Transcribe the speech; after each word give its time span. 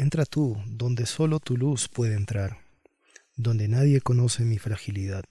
Entra 0.00 0.24
tú 0.24 0.56
donde 0.66 1.04
solo 1.04 1.40
tu 1.40 1.58
luz 1.58 1.88
puede 1.88 2.14
entrar, 2.14 2.56
donde 3.36 3.68
nadie 3.68 4.00
conoce 4.00 4.46
mi 4.46 4.56
fragilidad. 4.56 5.26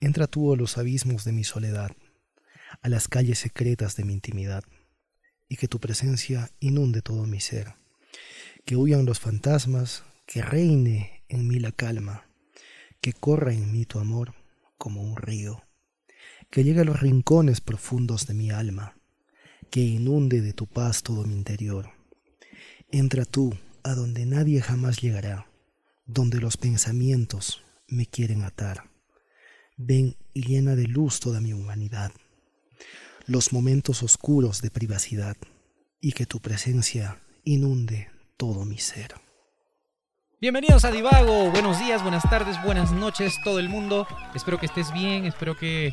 Entra 0.00 0.26
tú 0.26 0.52
a 0.52 0.56
los 0.58 0.76
abismos 0.76 1.24
de 1.24 1.32
mi 1.32 1.44
soledad, 1.44 1.90
a 2.82 2.90
las 2.90 3.08
calles 3.08 3.38
secretas 3.38 3.96
de 3.96 4.04
mi 4.04 4.12
intimidad, 4.12 4.64
y 5.48 5.56
que 5.56 5.66
tu 5.66 5.80
presencia 5.80 6.50
inunde 6.60 7.00
todo 7.00 7.24
mi 7.24 7.40
ser. 7.40 7.72
Que 8.66 8.76
huyan 8.76 9.06
los 9.06 9.18
fantasmas, 9.18 10.02
que 10.26 10.42
reine 10.42 11.24
en 11.30 11.48
mí 11.48 11.58
la 11.58 11.72
calma, 11.72 12.28
que 13.00 13.14
corra 13.14 13.54
en 13.54 13.72
mí 13.72 13.86
tu 13.86 13.98
amor 13.98 14.34
como 14.76 15.00
un 15.00 15.16
río, 15.16 15.64
que 16.50 16.64
llegue 16.64 16.82
a 16.82 16.84
los 16.84 17.00
rincones 17.00 17.62
profundos 17.62 18.26
de 18.26 18.34
mi 18.34 18.50
alma, 18.50 18.98
que 19.70 19.80
inunde 19.80 20.42
de 20.42 20.52
tu 20.52 20.66
paz 20.66 21.02
todo 21.02 21.24
mi 21.24 21.32
interior 21.32 21.93
Entra 22.96 23.24
tú 23.24 23.52
a 23.82 23.96
donde 23.96 24.24
nadie 24.24 24.62
jamás 24.62 25.02
llegará, 25.02 25.48
donde 26.06 26.38
los 26.38 26.56
pensamientos 26.56 27.64
me 27.88 28.06
quieren 28.06 28.44
atar. 28.44 28.88
Ven 29.76 30.14
y 30.32 30.42
llena 30.42 30.76
de 30.76 30.86
luz 30.86 31.18
toda 31.18 31.40
mi 31.40 31.52
humanidad, 31.52 32.12
los 33.26 33.52
momentos 33.52 34.04
oscuros 34.04 34.62
de 34.62 34.70
privacidad, 34.70 35.36
y 36.00 36.12
que 36.12 36.24
tu 36.24 36.38
presencia 36.38 37.20
inunde 37.42 38.12
todo 38.36 38.64
mi 38.64 38.78
ser. 38.78 39.16
Bienvenidos 40.40 40.84
a 40.84 40.92
Divago, 40.92 41.50
buenos 41.50 41.80
días, 41.80 42.00
buenas 42.00 42.22
tardes, 42.30 42.62
buenas 42.62 42.92
noches 42.92 43.34
todo 43.42 43.58
el 43.58 43.68
mundo. 43.68 44.06
Espero 44.36 44.60
que 44.60 44.66
estés 44.66 44.92
bien, 44.92 45.24
espero 45.24 45.56
que 45.56 45.92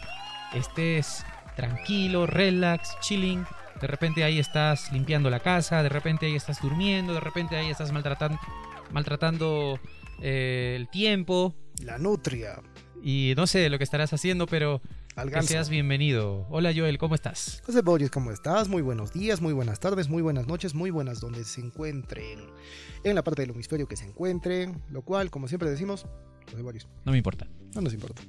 estés 0.54 1.26
tranquilo, 1.56 2.26
relax, 2.26 3.00
chilling, 3.02 3.46
de 3.80 3.88
repente 3.88 4.24
ahí 4.24 4.40
estás 4.40 4.92
limpiando 4.92 5.30
la 5.30 5.40
casa, 5.40 5.82
de 5.84 5.90
repente 5.90 6.28
ahí 6.28 6.36
estás 6.36 6.62
durmiendo, 6.62 7.14
de 7.14 7.20
repente 7.20 7.56
ahí 7.56 7.70
estás 7.70 7.92
maltratando, 7.92 8.40
maltratando 8.92 9.80
eh, 10.22 10.76
el 10.78 10.88
tiempo. 10.90 11.56
La 11.84 11.98
nutria. 11.98 12.62
Y 13.04 13.34
no 13.36 13.48
sé 13.48 13.70
lo 13.70 13.80
que 13.80 13.84
estarás 13.84 14.14
haciendo, 14.14 14.46
pero 14.46 14.82
que 15.32 15.42
seas 15.42 15.70
bienvenido. 15.70 16.46
Hola 16.50 16.72
Joel, 16.76 16.98
¿cómo 16.98 17.16
estás? 17.16 17.62
José 17.66 17.82
Boris, 17.82 18.12
¿cómo 18.12 18.32
estás? 18.32 18.70
Muy 18.70 18.82
buenos 18.82 19.12
días, 19.12 19.42
muy 19.42 19.54
buenas 19.54 19.80
tardes, 19.80 20.10
muy 20.10 20.22
buenas 20.22 20.48
noches, 20.48 20.76
muy 20.76 20.92
buenas 20.92 21.20
donde 21.20 21.44
se 21.44 21.62
encuentren. 21.62 22.40
En 23.04 23.16
la 23.16 23.24
parte 23.24 23.42
del 23.42 23.52
hemisferio 23.52 23.88
que 23.88 23.98
se 23.98 24.06
encuentren, 24.06 24.82
lo 24.90 25.02
cual, 25.02 25.32
como 25.32 25.48
siempre 25.48 25.70
decimos, 25.70 26.06
José 26.50 26.62
Boris. 26.62 26.88
No 27.04 27.12
me 27.12 27.18
importa. 27.18 27.48
No 27.74 27.82
nos 27.82 27.94
importa. 27.94 28.22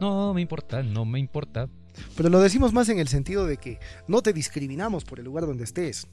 No 0.00 0.34
me 0.34 0.40
importa, 0.42 0.82
no 0.82 1.04
me 1.04 1.18
importa. 1.18 1.68
Pero 2.16 2.28
lo 2.28 2.40
decimos 2.40 2.72
más 2.72 2.88
en 2.88 2.98
el 2.98 3.08
sentido 3.08 3.46
de 3.46 3.56
que 3.56 3.78
no 4.08 4.22
te 4.22 4.32
discriminamos 4.32 5.04
por 5.04 5.18
el 5.18 5.24
lugar 5.24 5.46
donde 5.46 5.64
estés. 5.64 6.06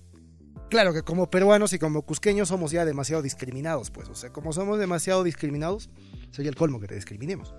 Claro 0.70 0.94
que 0.94 1.02
como 1.02 1.30
peruanos 1.30 1.72
y 1.74 1.80
como 1.80 2.02
cusqueños 2.02 2.50
somos 2.50 2.72
ya 2.72 2.84
demasiado 2.84 3.22
discriminados, 3.22 3.90
pues. 3.90 4.10
O 4.10 4.16
sea, 4.16 4.32
como 4.32 4.52
somos 4.52 4.80
demasiado 4.80 5.24
discriminados, 5.24 5.90
sería 6.32 6.50
el 6.50 6.56
colmo 6.56 6.80
que 6.80 6.88
te 6.88 6.96
discriminemos. 6.96 7.54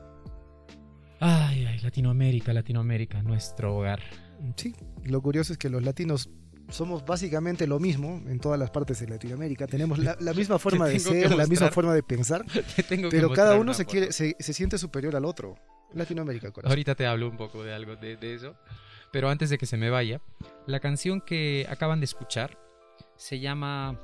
Ay, 1.20 1.64
ay, 1.64 1.78
Latinoamérica, 1.80 2.52
Latinoamérica, 2.52 3.22
nuestro 3.22 3.76
hogar. 3.76 4.00
Sí, 4.56 4.74
lo 5.04 5.20
curioso 5.22 5.52
es 5.52 5.58
que 5.58 5.68
los 5.68 5.82
latinos 5.82 6.28
somos 6.68 7.04
básicamente 7.04 7.66
lo 7.66 7.80
mismo 7.80 8.22
en 8.26 8.38
todas 8.38 8.58
las 8.58 8.70
partes 8.70 9.00
de 9.00 9.08
Latinoamérica. 9.08 9.66
Tenemos 9.66 9.98
la, 9.98 10.16
misma 10.34 10.58
forma 10.58 10.86
de 10.86 10.98
ser, 10.98 11.34
la 11.34 11.46
misma 11.46 11.70
forma 11.70 11.94
de 11.94 12.02
pensar, 12.02 12.44
pero 13.10 13.32
cada 13.32 13.56
uno 13.56 13.74
se, 13.74 13.86
quiere, 13.86 14.12
se, 14.12 14.36
se 14.38 14.52
siente 14.52 14.78
superior 14.78 15.16
al 15.16 15.24
otro. 15.24 15.56
Latinoamérica, 15.94 16.50
corazón. 16.50 16.70
Ahorita 16.70 16.94
te 16.94 17.06
hablo 17.06 17.28
un 17.28 17.36
poco 17.36 17.62
de 17.64 17.74
algo 17.74 17.96
de, 17.96 18.34
eso. 18.34 18.56
Pero 19.10 19.30
antes 19.30 19.50
de 19.50 19.58
que 19.58 19.66
se 19.66 19.76
me 19.76 19.90
vaya, 19.90 20.20
la 20.66 20.80
canción 20.80 21.20
que 21.20 21.66
acaban 21.70 22.00
de 22.00 22.04
escuchar 22.04 22.58
se 23.16 23.40
llama 23.40 23.98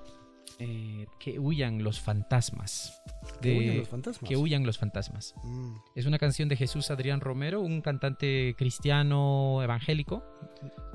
eh, 0.58 1.06
Que 1.18 1.38
huyan 1.38 1.82
los 1.82 2.00
fantasmas. 2.00 3.02
que 3.42 3.56
huyan 3.58 3.78
los 3.78 3.88
fantasmas. 3.88 4.28
Que 4.28 4.36
huyan 4.36 4.64
los 4.64 4.78
fantasmas. 4.78 5.34
Mm. 5.44 5.76
Es 5.94 6.06
una 6.06 6.18
canción 6.18 6.48
de 6.48 6.56
Jesús 6.56 6.90
Adrián 6.90 7.20
Romero, 7.20 7.60
un 7.60 7.82
cantante 7.82 8.54
cristiano 8.56 9.62
evangélico, 9.62 10.24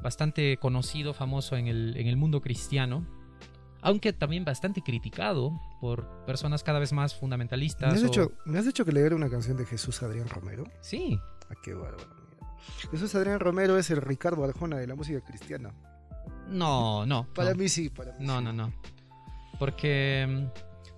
bastante 0.01 0.57
conocido, 0.57 1.13
famoso 1.13 1.55
en 1.55 1.67
el, 1.67 1.95
en 1.97 2.07
el 2.07 2.17
mundo 2.17 2.41
cristiano 2.41 3.18
aunque 3.81 4.13
también 4.13 4.45
bastante 4.45 4.81
criticado 4.81 5.59
por 5.81 6.25
personas 6.25 6.63
cada 6.63 6.79
vez 6.79 6.93
más 6.93 7.15
fundamentalistas. 7.15 7.93
¿Me 7.93 7.99
has, 7.99 8.05
hecho, 8.05 8.31
¿me 8.45 8.59
has 8.59 8.67
hecho 8.67 8.85
que 8.85 8.91
leer 8.91 9.13
una 9.13 9.29
canción 9.29 9.57
de 9.57 9.65
Jesús 9.65 10.01
Adrián 10.03 10.27
Romero? 10.29 10.65
Sí. 10.81 11.19
Ah, 11.49 11.55
qué 11.63 11.73
bárbaro. 11.73 12.19
Jesús 12.91 13.13
Adrián 13.15 13.39
Romero 13.39 13.77
es 13.77 13.89
el 13.89 14.01
Ricardo 14.01 14.43
Arjona 14.43 14.77
de 14.77 14.87
la 14.87 14.95
música 14.95 15.21
cristiana. 15.21 15.73
No, 16.47 17.05
no. 17.05 17.27
Para 17.33 17.53
mí 17.53 17.69
sí, 17.69 17.89
para 17.89 18.13
mí 18.13 18.25
No, 18.25 18.41
no, 18.41 18.51
no. 18.51 18.73
Porque 19.57 20.49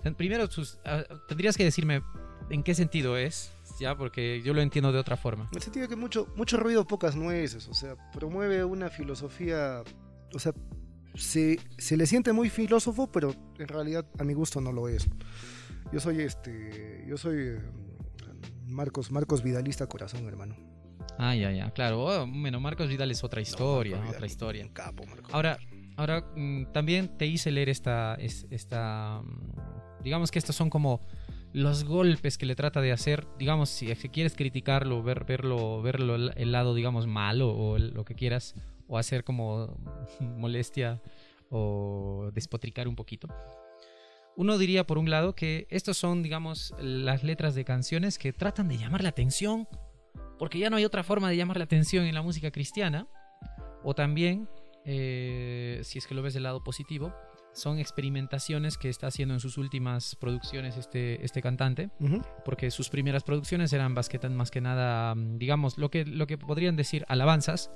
mm, 0.03 0.13
primero 0.13 0.47
ah, 0.85 1.03
tendrías 1.27 1.57
que 1.57 1.63
decirme 1.63 2.01
en 2.49 2.63
qué 2.63 2.75
sentido 2.75 3.17
es, 3.17 3.51
ya, 3.79 3.97
porque 3.97 4.41
yo 4.43 4.53
lo 4.53 4.61
entiendo 4.61 4.91
de 4.91 4.99
otra 4.99 5.17
forma. 5.17 5.47
En 5.51 5.57
el 5.57 5.63
sentido 5.63 5.83
de 5.83 5.89
que 5.89 5.95
mucho, 5.95 6.27
mucho 6.35 6.57
ruido, 6.57 6.85
pocas 6.85 7.15
nueces, 7.15 7.67
o 7.67 7.73
sea, 7.73 7.95
promueve 8.11 8.63
una 8.63 8.89
filosofía, 8.89 9.83
o 10.33 10.39
sea, 10.39 10.53
se, 11.16 11.59
se, 11.77 11.97
le 11.97 12.05
siente 12.05 12.33
muy 12.33 12.49
filósofo, 12.49 13.11
pero 13.11 13.33
en 13.57 13.67
realidad 13.67 14.05
a 14.17 14.23
mi 14.23 14.33
gusto 14.33 14.61
no 14.61 14.72
lo 14.72 14.88
es. 14.88 15.07
Yo 15.91 15.99
soy 15.99 16.22
este, 16.22 17.05
yo 17.07 17.17
soy 17.17 17.38
eh, 17.38 17.59
Marcos, 18.66 19.11
Marcos 19.11 19.44
Vidalista 19.44 19.88
corazón, 19.88 20.25
hermano. 20.27 20.55
Ah, 21.17 21.35
ya, 21.35 21.51
ya, 21.51 21.72
claro. 21.72 22.03
Oh, 22.03 22.27
bueno, 22.27 22.59
Marcos 22.59 22.88
Vidal 22.88 23.11
es 23.11 23.23
otra 23.23 23.41
historia, 23.41 24.01
otra 24.09 24.25
historia. 24.25 24.67
Capo, 24.73 25.03
ahora, 25.31 25.59
ahora 25.97 26.25
mm, 26.35 26.72
también 26.72 27.17
te 27.17 27.25
hice 27.25 27.51
leer 27.51 27.69
esta, 27.69 28.16
esta, 28.16 29.22
mm, 29.23 30.03
digamos 30.03 30.31
que 30.31 30.39
estos 30.39 30.55
son 30.55 30.69
como 30.69 31.01
los 31.53 31.83
golpes 31.83 32.38
que 32.38 32.45
le 32.45 32.55
trata 32.55 32.81
de 32.81 32.91
hacer, 32.91 33.28
digamos, 33.38 33.69
si, 33.69 33.88
quieres 33.88 34.35
criticarlo, 34.35 35.03
ver, 35.03 35.25
verlo, 35.25 35.81
verlo 35.81 36.16
el 36.16 36.51
lado, 36.51 36.73
digamos, 36.73 37.07
malo 37.07 37.53
o 37.53 37.78
lo 37.78 38.05
que 38.05 38.16
quieras, 38.16 38.55
o 38.91 38.97
hacer 38.97 39.24
como 39.24 39.78
molestia 40.19 41.02
o 41.50 42.29
despotricar 42.34 42.88
un 42.90 42.96
poquito. 42.96 43.29
Uno 44.35 44.57
diría 44.57 44.85
por 44.85 44.97
un 44.97 45.09
lado 45.09 45.34
que 45.34 45.66
estos 45.69 45.97
son, 45.97 46.22
digamos, 46.24 46.74
las 46.79 47.24
letras 47.24 47.56
de 47.56 47.63
canciones 47.63 48.18
que 48.18 48.34
tratan 48.34 48.68
de 48.68 48.78
llamar 48.78 49.02
la 49.02 49.09
atención, 49.09 49.68
porque 50.38 50.59
ya 50.59 50.69
no 50.69 50.75
hay 50.75 50.85
otra 50.85 51.03
forma 51.03 51.29
de 51.29 51.38
llamar 51.38 51.57
la 51.57 51.63
atención 51.63 52.06
en 52.06 52.16
la 52.16 52.22
música 52.22 52.52
cristiana, 52.52 53.07
o 53.84 53.96
también, 53.96 54.50
eh, 54.85 55.79
si 55.84 55.97
es 55.97 56.06
que 56.06 56.16
lo 56.16 56.22
ves 56.22 56.34
del 56.34 56.44
lado 56.44 56.63
positivo, 56.63 57.13
son 57.53 57.79
experimentaciones 57.79 58.78
que 58.78 58.89
está 58.89 59.07
haciendo 59.07 59.34
en 59.34 59.39
sus 59.39 59.57
últimas 59.57 60.16
producciones 60.16 60.78
este, 60.78 61.23
este 61.25 61.41
cantante, 61.41 61.89
porque 62.45 62.72
sus 62.72 62.89
primeras 62.89 63.23
producciones 63.23 63.73
eran 63.73 63.94
más 63.94 64.09
que 64.51 64.62
nada, 64.62 65.16
mm, 65.16 65.38
digamos, 65.38 65.78
lo 65.78 65.90
que, 65.90 66.06
lo 66.06 66.28
que 66.28 66.38
podrían 66.38 66.75
decir 66.75 67.06
alabanzas, 67.07 67.72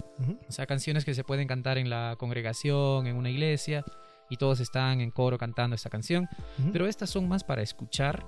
o 0.48 0.52
sea, 0.52 0.66
canciones 0.66 1.06
que 1.06 1.14
se 1.14 1.24
pueden 1.24 1.48
cantar 1.48 1.78
en 1.78 1.90
la 1.90 2.16
congregación, 2.18 3.08
en 3.08 3.16
una 3.16 3.30
iglesia, 3.30 3.84
y 4.30 4.38
todos 4.38 4.60
están 4.60 5.02
en 5.02 5.12
coro 5.12 5.38
cantando 5.38 5.76
esta 5.76 5.90
canción, 5.90 6.28
pero 6.72 6.88
estas 6.88 7.10
son 7.10 7.28
más 7.28 7.44
para 7.44 7.62
escuchar 7.62 8.26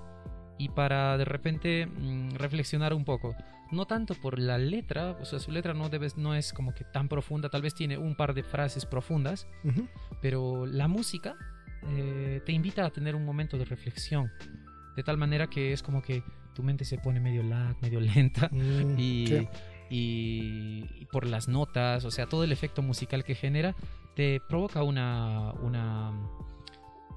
y 0.58 0.68
para 0.68 1.16
de 1.16 1.24
repente 1.24 1.86
mm, 1.86 2.34
reflexionar 2.34 2.92
un 2.92 3.04
poco. 3.04 3.34
No 3.70 3.86
tanto 3.86 4.14
por 4.14 4.38
la 4.38 4.58
letra, 4.58 5.16
o 5.20 5.24
sea, 5.24 5.38
su 5.38 5.52
letra 5.52 5.74
no, 5.74 5.88
debes, 5.88 6.16
no 6.16 6.34
es 6.34 6.52
como 6.52 6.74
que 6.74 6.84
tan 6.84 7.08
profunda, 7.08 7.50
tal 7.50 7.62
vez 7.62 7.74
tiene 7.74 7.98
un 7.98 8.16
par 8.16 8.32
de 8.34 8.42
frases 8.42 8.86
profundas, 8.86 9.46
pero 10.22 10.64
la 10.64 10.88
música 10.88 11.36
eh, 11.88 12.40
te 12.46 12.52
invita 12.52 12.86
a 12.86 12.90
tener 12.90 13.14
un 13.14 13.26
momento 13.26 13.58
de 13.58 13.66
reflexión, 13.66 14.32
de 14.96 15.02
tal 15.02 15.18
manera 15.18 15.48
que 15.48 15.72
es 15.74 15.82
como 15.82 16.00
que 16.00 16.22
tu 16.54 16.62
mente 16.62 16.86
se 16.86 16.96
pone 16.96 17.20
medio 17.20 17.42
lag, 17.42 17.76
medio 17.82 18.00
lenta 18.00 18.48
mm, 18.50 18.98
y, 18.98 19.46
y, 19.90 21.04
por 21.12 21.26
las 21.26 21.46
notas, 21.46 22.06
o 22.06 22.10
sea, 22.10 22.26
todo 22.26 22.44
el 22.44 22.52
efecto 22.52 22.80
musical 22.80 23.22
que 23.22 23.34
genera 23.34 23.76
te 24.16 24.40
provoca 24.48 24.82
una, 24.82 25.52
una 25.62 26.12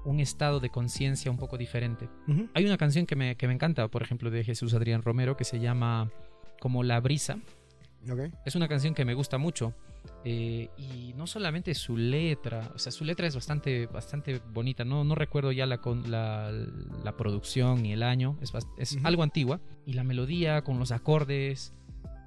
un 0.04 0.20
estado 0.20 0.60
de 0.60 0.70
conciencia 0.70 1.30
un 1.30 1.36
poco 1.36 1.58
diferente. 1.58 2.08
Hay 2.54 2.64
una 2.64 2.76
canción 2.76 3.06
que 3.06 3.16
me, 3.16 3.36
que 3.36 3.46
me, 3.46 3.54
encanta, 3.54 3.88
por 3.88 4.02
ejemplo, 4.02 4.30
de 4.30 4.44
Jesús 4.44 4.74
Adrián 4.74 5.02
Romero, 5.02 5.36
que 5.36 5.44
se 5.44 5.60
llama 5.60 6.10
como 6.60 6.82
La 6.82 7.00
Brisa. 7.00 7.38
Es 8.44 8.56
una 8.56 8.68
canción 8.68 8.94
que 8.94 9.04
me 9.04 9.14
gusta 9.14 9.38
mucho. 9.38 9.74
Eh, 10.24 10.68
y 10.76 11.14
no 11.16 11.26
solamente 11.26 11.74
su 11.74 11.96
letra, 11.96 12.72
o 12.74 12.78
sea, 12.78 12.90
su 12.90 13.04
letra 13.04 13.26
es 13.26 13.34
bastante, 13.34 13.86
bastante 13.86 14.40
bonita. 14.52 14.84
No, 14.84 15.04
no 15.04 15.14
recuerdo 15.14 15.52
ya 15.52 15.66
la, 15.66 15.80
la, 16.06 16.50
la 16.50 17.16
producción 17.16 17.82
ni 17.82 17.92
el 17.92 18.02
año, 18.02 18.36
es, 18.40 18.52
es 18.78 18.98
algo 19.04 19.22
antigua. 19.22 19.60
Y 19.86 19.92
la 19.92 20.02
melodía 20.04 20.62
con 20.62 20.78
los 20.78 20.90
acordes, 20.90 21.72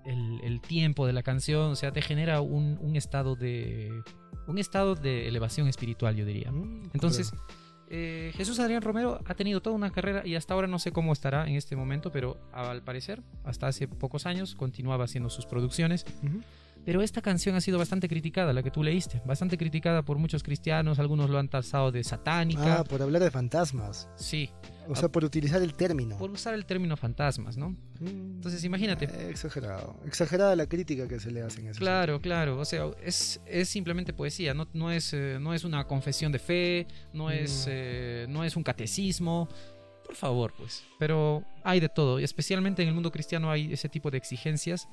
el, 0.06 0.40
el, 0.44 0.62
tiempo 0.62 1.08
de 1.08 1.14
la 1.14 1.24
canción, 1.24 1.72
o 1.72 1.76
sea, 1.76 1.92
te 1.92 2.02
genera 2.02 2.42
un, 2.42 2.78
un 2.82 2.96
estado 2.96 3.36
de. 3.36 4.04
Un 4.48 4.60
estado 4.60 4.94
de 4.94 5.28
elevación 5.28 5.68
espiritual, 5.68 6.16
yo 6.16 6.26
diría. 6.26 6.52
Mm, 6.52 6.92
Entonces, 6.94 7.34
eh, 7.90 8.32
Jesús 8.36 8.60
Adrián 8.60 8.82
Romero 8.82 9.20
ha 9.26 9.34
tenido 9.36 9.62
toda 9.62 9.76
una 9.76 9.92
carrera 9.92 10.26
y 10.26 10.36
hasta 10.36 10.54
ahora 10.54 10.68
no 10.68 10.80
sé 10.80 10.92
cómo 10.92 11.14
estará 11.14 11.48
en 11.48 11.56
este 11.56 11.76
momento, 11.76 12.12
pero 12.12 12.38
al 12.52 12.82
parecer, 12.84 13.22
hasta 13.44 13.68
hace 13.68 13.88
pocos 13.88 14.26
años, 14.26 14.56
continuaba 14.56 15.06
haciendo 15.06 15.30
sus 15.30 15.46
producciones. 15.46 16.06
Pero 16.86 17.02
esta 17.02 17.22
canción 17.22 17.56
ha 17.56 17.62
sido 17.62 17.80
bastante 17.80 18.08
criticada, 18.08 18.54
la 18.54 18.62
que 18.62 18.70
tú 18.70 18.84
leíste, 18.84 19.20
bastante 19.26 19.58
criticada 19.58 20.04
por 20.04 20.18
muchos 20.20 20.44
cristianos, 20.44 21.00
algunos 21.00 21.30
lo 21.32 21.40
han 21.40 21.50
tasado 21.50 21.92
de 21.92 22.04
satánica. 22.04 22.80
Ah, 22.80 22.84
por 22.84 23.02
hablar 23.02 23.24
de 23.24 23.32
fantasmas. 23.32 24.08
Sí, 24.16 24.52
O 24.88 24.96
sea, 24.96 25.10
por 25.10 25.26
utilizar 25.26 25.64
el 25.64 25.74
término. 25.74 26.16
por 26.20 26.30
usar 26.30 26.54
el 26.54 26.64
término 26.68 26.96
fantasmas, 26.96 27.58
¿no? 27.58 27.70
Mm, 28.00 28.36
Entonces 28.36 28.64
imagínate. 28.64 29.06
eh, 29.06 29.30
exagerado. 29.32 29.96
Exagerada 30.06 30.56
la 30.56 30.68
crítica 30.68 31.08
que 31.08 31.20
se 31.20 31.32
le 31.32 31.42
hace 31.42 31.62
en 31.62 31.70
ese 31.70 31.80
Claro, 31.80 32.22
claro. 32.22 32.60
O 32.60 32.66
sea, 32.66 32.86
es, 33.04 33.42
es 33.48 33.68
simplemente 33.68 34.14
poesía. 34.14 34.54
No, 34.54 34.68
no, 34.74 34.92
es, 34.92 35.12
eh, 35.14 35.40
no 35.42 35.56
es 35.56 35.64
una 35.64 35.86
confesión 35.88 36.32
de 36.32 36.38
fe, 36.38 36.88
no 37.14 37.32
es, 37.32 37.66
eh, 37.68 38.28
no 38.30 38.44
es 38.44 38.56
un 38.56 38.62
catecismo. 38.64 39.50
Por 40.06 40.14
favor, 40.16 40.54
pues. 40.56 40.84
Pero 41.00 41.44
hay 41.64 41.80
de 41.80 41.90
todo. 41.90 42.20
Y 42.20 42.24
especialmente 42.24 42.84
en 42.84 42.90
el 42.90 42.94
mundo 42.94 43.12
cristiano 43.12 43.50
hay 43.50 43.74
ese 43.74 43.90
tipo 43.90 44.12
de 44.12 44.20
exigencias. 44.20 44.88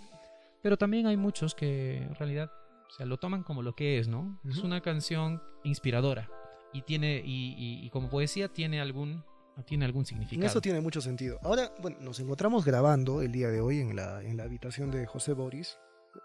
Pero 0.62 0.76
también 0.76 1.06
hay 1.06 1.16
muchos 1.16 1.54
que 1.54 1.98
en 1.98 2.14
realidad 2.14 2.50
o 2.88 2.94
sea, 2.94 3.06
lo 3.06 3.16
toman 3.18 3.42
como 3.42 3.62
lo 3.62 3.74
que 3.74 3.98
es, 3.98 4.06
¿no? 4.08 4.38
Es 4.48 4.58
una 4.58 4.80
canción 4.80 5.42
inspiradora. 5.64 6.28
Y 6.74 6.82
tiene, 6.82 7.22
y, 7.24 7.54
y- 7.56 7.84
y 7.86 7.90
como 7.90 8.08
poesía 8.08 8.48
tiene 8.48 8.80
algún, 8.80 9.24
tiene 9.66 9.84
algún 9.84 10.02
En 10.02 10.06
significado. 10.06 10.46
eso 10.46 10.60
tiene 10.60 10.80
mucho 10.80 11.00
sentido. 11.00 11.38
Ahora, 11.42 11.72
bueno, 11.80 11.96
nos 12.00 12.20
encontramos 12.20 12.64
grabando 12.64 13.22
el 13.22 13.32
día 13.32 13.48
de 13.48 13.60
hoy 13.60 13.80
en 13.80 13.96
la, 13.96 14.22
en 14.22 14.36
la 14.36 14.44
habitación 14.44 14.90
de 14.90 15.06
José 15.06 15.32
Boris. 15.32 15.78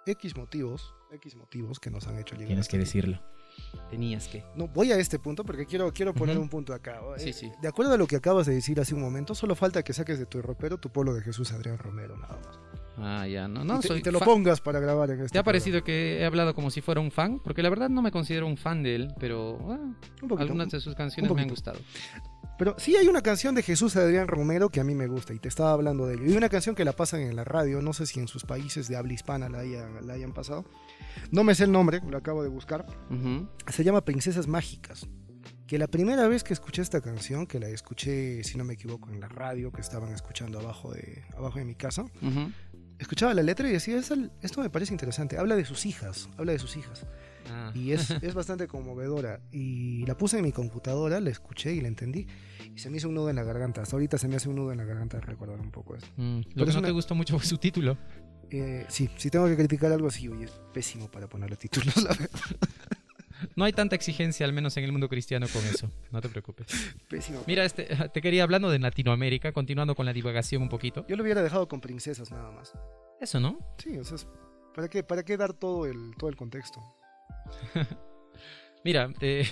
X 0.06 0.36
motivos, 0.36 0.94
X 1.14 1.36
motivos 1.36 1.80
que 1.80 1.90
nos 1.90 2.08
han 2.08 2.18
hecho 2.20 2.36
llegar. 2.36 2.48
Tienes 2.48 2.68
que 2.68 2.76
aquí. 2.76 2.84
decirlo. 2.86 3.24
Tenías 3.90 4.28
que. 4.28 4.44
No, 4.56 4.68
voy 4.68 4.92
a 4.92 4.98
este 4.98 5.18
punto 5.20 5.46
porque 5.46 5.66
quiero, 5.66 5.92
quiero 5.94 6.14
poner 6.14 6.38
un 6.38 6.50
punto 6.50 6.74
acá. 6.74 7.00
Sí, 7.18 7.30
Eh, 7.30 7.34
sí. 7.34 7.52
De 7.62 7.68
acuerdo 7.70 7.94
a 7.94 7.98
lo 7.98 8.06
que 8.06 8.18
acabas 8.18 8.46
de 8.48 8.54
decir 8.54 8.80
hace 8.82 8.94
un 8.94 9.02
momento, 9.02 9.34
solo 9.34 9.56
falta 9.56 9.84
que 9.84 9.94
saques 9.94 10.20
de 10.20 10.26
tu 10.26 10.42
ropero 10.42 10.78
tu 10.78 10.90
polo 10.92 11.14
de 11.14 11.22
Jesús 11.22 11.54
Adrián 11.54 11.78
Romero, 11.78 12.18
nada 12.18 12.38
más. 12.46 12.60
Ah, 12.98 13.28
ya, 13.28 13.48
no, 13.48 13.62
y 13.64 13.66
no 13.66 13.80
te, 13.80 13.88
soy 13.88 14.00
y 14.00 14.02
te 14.02 14.12
lo 14.12 14.20
pongas 14.20 14.60
para 14.60 14.80
grabar 14.80 15.12
en 15.12 15.22
este 15.22 15.34
¿Te 15.34 15.40
ha 15.40 15.44
parecido 15.44 15.84
que 15.84 16.20
he 16.20 16.26
hablado 16.26 16.56
como 16.56 16.72
si 16.72 16.82
fuera 16.82 17.00
un 17.00 17.12
fan? 17.12 17.40
Porque 17.40 17.62
la 17.62 17.70
verdad 17.70 17.90
no 17.90 18.02
me 18.02 18.12
considero 18.12 18.48
un 18.48 18.58
fan 18.58 18.82
de 18.82 18.96
él, 18.96 19.14
pero 19.20 19.60
ah, 19.70 19.78
Un 20.22 20.28
poquito. 20.28 20.42
algunas 20.42 20.70
de 20.70 20.80
sus 20.80 20.96
canciones 20.96 21.32
me 21.32 21.42
han 21.44 21.50
gustado. 21.50 21.80
Pero 22.58 22.74
sí 22.80 22.96
hay 22.96 23.08
una 23.08 23.22
canción 23.22 23.54
de 23.54 23.62
Jesús 23.62 23.96
Adrián 23.98 24.28
Romero 24.28 24.70
que 24.70 24.80
a 24.80 24.84
mí 24.84 24.96
me 24.96 25.06
gusta 25.06 25.32
y 25.32 25.38
te 25.38 25.48
estaba 25.48 25.74
hablando 25.74 26.08
de 26.08 26.16
ello. 26.16 26.26
Y 26.26 26.36
una 26.36 26.50
canción 26.50 26.74
que 26.74 26.86
la 26.86 26.92
pasan 26.94 27.22
en 27.22 27.36
la 27.36 27.44
radio, 27.44 27.84
no 27.84 27.94
sé 27.94 28.08
si 28.08 28.20
en 28.20 28.28
sus 28.28 28.46
países 28.46 28.88
de 28.88 28.96
habla 28.96 29.14
hispana 29.14 29.48
la 29.48 29.60
hayan, 29.60 30.08
la 30.08 30.14
hayan 30.14 30.34
pasado. 30.34 30.66
No 31.30 31.44
me 31.44 31.54
sé 31.54 31.66
el 31.66 31.72
nombre, 31.72 32.02
lo 32.10 32.18
acabo 32.18 32.42
de 32.42 32.50
buscar. 32.50 32.88
Se 33.68 33.84
llama 33.84 34.02
Princesas 34.04 34.48
Mágicas. 34.48 35.08
Que 35.68 35.78
la 35.78 35.88
primera 35.88 36.28
vez 36.30 36.44
que 36.46 36.54
escuché 36.54 36.82
esta 36.82 37.02
canción, 37.02 37.46
que 37.46 37.60
la 37.60 37.68
escuché, 37.68 38.42
si 38.46 38.58
no 38.58 38.64
me 38.64 38.76
equivoco, 38.76 39.10
en 39.10 39.20
la 39.20 39.28
radio 39.28 39.70
que 39.72 39.82
estaban 39.82 40.14
escuchando 40.14 40.60
abajo 40.60 40.94
de, 40.94 41.26
abajo 41.36 41.60
de 41.60 41.66
mi 41.66 41.76
casa, 41.76 42.04
ujú. 42.22 42.52
Escuchaba 43.00 43.34
la 43.34 43.44
letra 43.44 43.68
y 43.70 43.72
decía, 43.74 43.98
"Esta- 43.98 44.16
esto 44.42 44.62
me 44.62 44.70
parece 44.70 44.94
interesante. 44.94 45.38
Habla 45.38 45.56
de 45.56 45.66
sus 45.66 45.86
hijas, 45.86 46.30
habla 46.38 46.52
de 46.54 46.60
sus 46.60 46.76
hijas. 46.78 47.06
Ah, 47.50 47.72
Y 47.74 47.92
es, 47.92 48.10
es 48.12 48.34
bastante 48.34 48.68
conmovedora. 48.68 49.40
Y 49.52 50.06
la 50.06 50.18
puse 50.18 50.38
en 50.40 50.44
mi 50.44 50.52
computadora, 50.52 51.20
la 51.22 51.30
escuché 51.30 51.74
y 51.74 51.80
la 51.82 51.88
entendí. 51.88 52.28
Y 52.76 52.80
se 52.80 52.90
me 52.90 52.98
hizo 52.98 53.08
un 53.08 53.16
nudo 53.16 53.30
en 53.30 53.38
la 53.38 53.44
garganta. 53.44 53.82
Hasta 53.82 53.96
ahorita 53.96 54.18
se 54.18 54.28
me 54.28 54.36
hace 54.36 54.50
un 54.50 54.56
nudo 54.56 54.72
en 54.74 54.80
la 54.80 54.84
garganta 54.84 55.20
recordar 55.22 55.60
un 55.60 55.72
poco 55.72 55.96
esto. 55.96 56.10
mm, 56.18 56.42
pero 56.44 56.56
Lo 56.56 56.64
que 56.66 56.70
es 56.70 56.76
no 56.76 56.80
una- 56.80 56.88
te 56.90 56.92
gustó 56.94 57.16
mucho 57.16 57.38
fue 57.40 57.48
su 57.48 57.58
título. 57.58 57.98
Eh, 58.50 58.86
sí, 58.90 59.10
si 59.18 59.30
tengo 59.30 59.46
que 59.48 59.56
criticar 59.58 59.92
algo, 59.92 60.10
sí, 60.10 60.28
oye, 60.28 60.46
es 60.46 60.52
pésimo 60.74 61.10
para 61.10 61.28
ponerle 61.28 61.56
títulos. 61.58 61.96
la 62.04 62.10
verdad. 62.10 62.30
No 63.56 63.66
hay 63.66 63.74
tanta 63.74 63.96
exigencia, 63.96 64.46
al 64.46 64.54
menos 64.54 64.76
en 64.78 64.84
el 64.84 64.92
mundo 64.92 65.10
cristiano, 65.10 65.46
con 65.52 65.64
eso. 65.66 65.92
No 66.12 66.22
te 66.22 66.30
preocupes. 66.30 66.68
Pésimo. 67.08 67.42
Mira, 67.48 67.66
este, 67.66 67.86
te 68.14 68.22
quería 68.22 68.44
hablando 68.44 68.70
de 68.70 68.80
Latinoamérica, 68.80 69.52
continuando 69.52 69.96
con 69.96 70.06
la 70.06 70.14
divagación 70.14 70.62
un 70.64 70.70
poquito. 70.70 71.06
Yo 71.08 71.16
lo 71.16 71.24
hubiera 71.24 71.44
dejado 71.44 71.68
con 71.68 71.82
princesas 71.82 72.32
nada 72.32 72.52
más. 72.52 72.74
Eso, 73.22 73.40
¿no? 73.40 73.60
Sí, 73.78 73.98
o 73.98 74.04
sea, 74.04 74.18
¿para 74.74 74.88
qué, 74.88 75.04
para 75.04 75.24
qué 75.24 75.38
dar 75.38 75.54
todo 75.54 75.86
el, 75.86 76.14
todo 76.18 76.30
el 76.30 76.36
contexto? 76.36 76.82
Mira, 78.84 79.10
eh, 79.22 79.46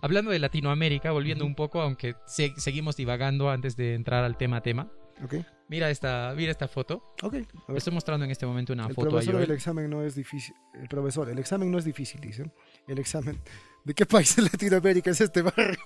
hablando 0.00 0.30
de 0.30 0.38
Latinoamérica, 0.38 1.10
volviendo 1.10 1.44
un 1.44 1.54
poco, 1.54 1.80
aunque 1.80 2.14
se- 2.26 2.52
seguimos 2.56 2.96
divagando 2.96 3.50
antes 3.50 3.74
de 3.76 3.94
entrar 3.94 4.22
al 4.24 4.36
tema 4.36 4.60
tema. 4.62 4.90
¿Ok? 5.24 5.34
Mira 5.68 5.90
esta, 5.90 6.32
mira 6.36 6.52
esta 6.52 6.68
foto. 6.68 7.14
Ok. 7.22 7.34
a 7.68 7.72
estoy 7.72 7.92
mostrando 7.92 8.24
en 8.24 8.30
este 8.30 8.46
momento 8.46 8.72
una 8.74 8.86
El 8.86 8.94
foto 8.94 9.08
a 9.08 9.10
profesor 9.10 9.34
Joel. 9.34 9.46
del 9.48 9.56
examen 9.56 9.90
no 9.90 10.02
es 10.04 10.14
difícil. 10.14 10.54
El 10.74 10.86
profesor, 10.88 11.28
el 11.28 11.38
examen 11.38 11.70
no 11.72 11.78
es 11.78 11.84
difícil, 11.84 12.20
dice. 12.20 12.52
El 12.86 12.98
examen. 12.98 13.40
¿De 13.84 13.94
qué 13.94 14.06
país 14.06 14.34
de 14.36 14.42
Latinoamérica 14.42 15.10
es 15.10 15.20
este 15.20 15.42
barrio? 15.42 15.78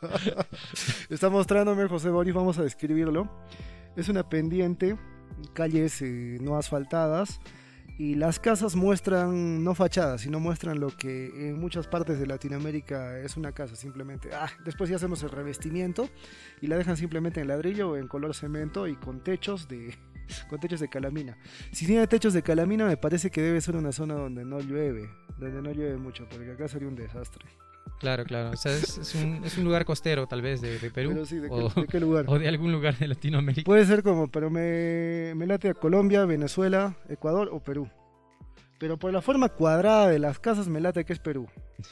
Está 1.10 1.28
mostrándome 1.28 1.86
José 1.88 2.10
Boris, 2.10 2.34
vamos 2.34 2.58
a 2.58 2.62
describirlo. 2.62 3.30
Es 3.96 4.08
una 4.08 4.28
pendiente, 4.28 4.96
calles 5.52 6.02
eh, 6.02 6.38
no 6.40 6.56
asfaltadas 6.56 7.40
y 8.00 8.14
las 8.14 8.40
casas 8.40 8.76
muestran 8.76 9.62
no 9.62 9.74
fachadas, 9.74 10.22
sino 10.22 10.40
muestran 10.40 10.80
lo 10.80 10.88
que 10.88 11.50
en 11.50 11.60
muchas 11.60 11.86
partes 11.86 12.18
de 12.18 12.26
Latinoamérica 12.26 13.18
es 13.18 13.36
una 13.36 13.52
casa, 13.52 13.76
simplemente. 13.76 14.30
Ah, 14.32 14.48
después 14.64 14.88
ya 14.88 14.96
hacemos 14.96 15.22
el 15.22 15.28
revestimiento 15.28 16.08
y 16.62 16.68
la 16.68 16.78
dejan 16.78 16.96
simplemente 16.96 17.42
en 17.42 17.48
ladrillo 17.48 17.90
o 17.90 17.96
en 17.98 18.08
color 18.08 18.34
cemento 18.34 18.88
y 18.88 18.96
con 18.96 19.20
techos 19.22 19.68
de 19.68 19.98
con 20.48 20.58
techos 20.58 20.80
de 20.80 20.88
calamina. 20.88 21.36
Si 21.72 21.84
tiene 21.84 22.06
techos 22.06 22.32
de 22.32 22.42
calamina, 22.42 22.86
me 22.86 22.96
parece 22.96 23.30
que 23.30 23.42
debe 23.42 23.60
ser 23.60 23.76
una 23.76 23.92
zona 23.92 24.14
donde 24.14 24.46
no 24.46 24.60
llueve, 24.60 25.10
donde 25.36 25.60
no 25.60 25.70
llueve 25.70 25.98
mucho, 25.98 26.26
porque 26.30 26.52
acá 26.52 26.68
sería 26.68 26.88
un 26.88 26.96
desastre. 26.96 27.44
Claro, 28.00 28.24
claro. 28.24 28.50
O 28.50 28.56
sea, 28.56 28.72
es, 28.72 28.96
es 28.98 29.14
un, 29.14 29.44
es 29.44 29.56
un 29.58 29.64
lugar 29.64 29.84
costero, 29.84 30.26
tal 30.26 30.40
vez, 30.42 30.60
de, 30.62 30.78
de 30.78 30.90
Perú. 30.90 31.10
Pero 31.12 31.26
sí, 31.26 31.36
¿de 31.36 31.48
qué, 31.48 31.54
o, 31.54 31.68
de 31.68 31.86
qué 31.86 32.00
lugar? 32.00 32.24
o 32.28 32.38
de 32.38 32.48
algún 32.48 32.72
lugar 32.72 32.96
de 32.98 33.06
Latinoamérica. 33.06 33.66
Puede 33.66 33.84
ser 33.86 34.02
como, 34.02 34.28
pero 34.28 34.48
me, 34.50 35.34
me 35.36 35.46
late 35.46 35.68
a 35.68 35.74
Colombia, 35.74 36.24
Venezuela, 36.24 36.96
Ecuador 37.08 37.50
o 37.52 37.60
Perú. 37.62 37.88
Pero 38.78 38.98
por 38.98 39.12
la 39.12 39.20
forma 39.20 39.50
cuadrada 39.50 40.08
de 40.08 40.18
las 40.18 40.38
casas 40.38 40.66
me 40.68 40.80
late 40.80 41.04
que 41.04 41.12
es 41.12 41.18
Perú. 41.18 41.46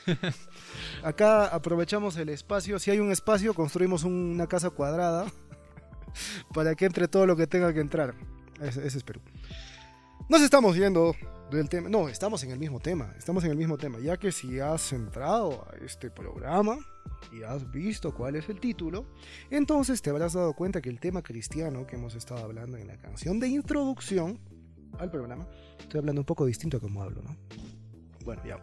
Acá 1.03 1.47
aprovechamos 1.47 2.17
el 2.17 2.31
espacio. 2.31 2.79
Si 2.79 2.91
hay 2.91 2.99
un 2.99 3.13
espacio, 3.13 3.53
construimos 3.55 4.05
un- 4.05 4.13
una 4.33 4.47
casa 4.47 4.71
cuadrada 4.71 5.27
para 6.55 6.75
que 6.75 6.87
entre 6.87 7.09
todo 7.09 7.27
lo 7.27 7.37
que 7.37 7.47
tenga 7.47 7.73
que 7.75 7.81
entrar. 7.81 8.15
Ese, 8.63 8.87
ese 8.87 8.99
es 8.99 9.05
Perú. 9.05 9.21
Nos 10.29 10.43
estamos 10.43 10.77
yendo 10.77 11.17
del 11.51 11.71
tema. 11.71 11.89
No, 11.89 12.07
estamos 12.11 12.45
en 12.45 12.51
el 12.51 12.59
mismo 12.59 12.81
tema. 12.81 13.15
Estamos 13.17 13.45
en 13.45 13.51
el 13.51 13.57
mismo 13.57 13.79
tema. 13.79 13.99
Ya 13.99 14.19
que 14.19 14.31
si 14.31 14.61
has 14.61 14.93
entrado 14.93 15.67
a 15.67 15.83
este 15.83 16.11
programa 16.11 16.77
y 17.33 17.43
has 17.45 17.71
visto 17.71 18.15
cuál 18.15 18.37
es 18.37 18.47
el 18.51 18.61
título, 18.61 19.07
entonces 19.51 20.03
te 20.03 20.11
habrás 20.11 20.35
dado 20.35 20.53
cuenta 20.53 20.83
que 20.83 20.91
el 20.91 21.01
tema 21.01 21.23
cristiano 21.23 21.87
que 21.87 21.97
hemos 21.97 22.15
estado 22.15 22.45
hablando 22.45 22.77
en 22.77 22.89
la 22.89 22.99
canción 22.99 23.41
de 23.41 23.49
introducción 23.49 24.39
al 24.99 25.11
programa, 25.11 25.49
estoy 25.79 26.01
hablando 26.01 26.21
un 26.21 26.27
poco 26.27 26.45
distinto 26.45 26.77
a 26.77 26.81
como 26.81 27.03
hablo, 27.03 27.23
¿no? 27.23 27.35
Bueno, 28.23 28.43
ya. 28.45 28.59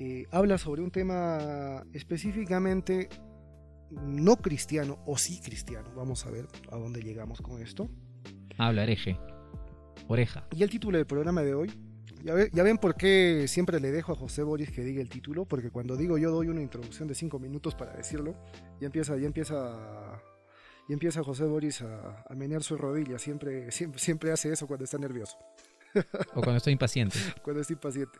Eh, 0.00 0.26
habla 0.32 0.58
sobre 0.58 0.82
un 0.82 0.90
tema 0.90 1.84
específicamente 1.92 3.08
no 3.92 4.34
cristiano 4.38 4.98
o 5.06 5.16
sí 5.18 5.40
cristiano. 5.40 5.92
Vamos 5.94 6.26
a 6.26 6.30
ver 6.32 6.48
a 6.72 6.76
dónde 6.76 7.00
llegamos 7.00 7.40
con 7.40 7.62
esto. 7.62 7.88
Habla, 8.58 8.82
hereje. 8.82 9.16
Oreja. 10.08 10.46
Y 10.54 10.62
el 10.62 10.70
título 10.70 10.98
del 10.98 11.06
programa 11.06 11.42
de 11.42 11.54
hoy. 11.54 11.70
Ya, 12.22 12.32
ve- 12.32 12.48
ya 12.54 12.62
ven 12.62 12.78
por 12.78 12.94
qué 12.94 13.44
siempre 13.48 13.80
le 13.80 13.90
dejo 13.92 14.12
a 14.12 14.16
José 14.16 14.42
Boris 14.42 14.70
que 14.70 14.82
diga 14.82 15.02
el 15.02 15.10
título, 15.10 15.44
porque 15.44 15.70
cuando 15.70 15.94
digo 15.96 16.16
yo 16.16 16.30
doy 16.30 16.48
una 16.48 16.62
introducción 16.62 17.06
de 17.06 17.14
cinco 17.14 17.38
minutos 17.38 17.74
para 17.74 17.92
decirlo, 17.92 18.34
ya 18.80 18.86
empieza, 18.86 19.16
ya 19.18 19.26
empieza, 19.26 20.22
ya 20.88 20.92
empieza 20.94 21.22
José 21.22 21.44
Boris 21.44 21.82
a, 21.82 22.24
a 22.26 22.34
menear 22.34 22.62
su 22.62 22.78
rodilla. 22.78 23.18
Siempre, 23.18 23.70
siempre, 23.70 23.98
siempre 24.00 24.32
hace 24.32 24.50
eso 24.50 24.66
cuando 24.66 24.84
está 24.84 24.96
nervioso, 24.96 25.36
O 26.34 26.40
cuando 26.40 26.56
estoy 26.56 26.72
impaciente. 26.72 27.18
cuando 27.42 27.60
está 27.60 27.74
impaciente. 27.74 28.18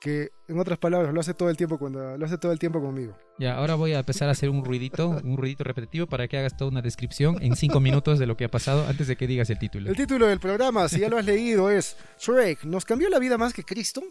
Que 0.00 0.30
en 0.48 0.58
otras 0.58 0.78
palabras 0.78 1.12
lo 1.12 1.20
hace 1.20 1.34
todo 1.34 1.50
el 1.50 1.58
tiempo 1.58 1.78
cuando 1.78 2.16
lo 2.16 2.24
hace 2.24 2.38
todo 2.38 2.52
el 2.52 2.58
tiempo 2.58 2.80
conmigo. 2.80 3.14
Ya, 3.38 3.54
ahora 3.56 3.74
voy 3.74 3.92
a 3.92 3.98
empezar 3.98 4.28
a 4.28 4.32
hacer 4.32 4.48
un 4.48 4.64
ruidito, 4.64 5.08
un 5.10 5.36
ruidito 5.36 5.62
repetitivo 5.62 6.06
para 6.06 6.26
que 6.26 6.38
hagas 6.38 6.56
toda 6.56 6.70
una 6.70 6.80
descripción 6.80 7.36
en 7.42 7.54
cinco 7.54 7.80
minutos 7.80 8.18
de 8.18 8.26
lo 8.26 8.34
que 8.34 8.44
ha 8.46 8.50
pasado 8.50 8.86
antes 8.88 9.08
de 9.08 9.16
que 9.16 9.26
digas 9.26 9.50
el 9.50 9.58
título. 9.58 9.90
El 9.90 9.96
título 9.96 10.26
del 10.26 10.40
programa, 10.40 10.88
si 10.88 11.00
ya 11.00 11.10
lo 11.10 11.18
has 11.18 11.26
leído, 11.26 11.68
es 11.70 11.98
Shrek, 12.18 12.64
¿nos 12.64 12.86
cambió 12.86 13.10
la 13.10 13.18
vida 13.18 13.36
más 13.36 13.52
que 13.52 13.62
Cristo? 13.62 14.02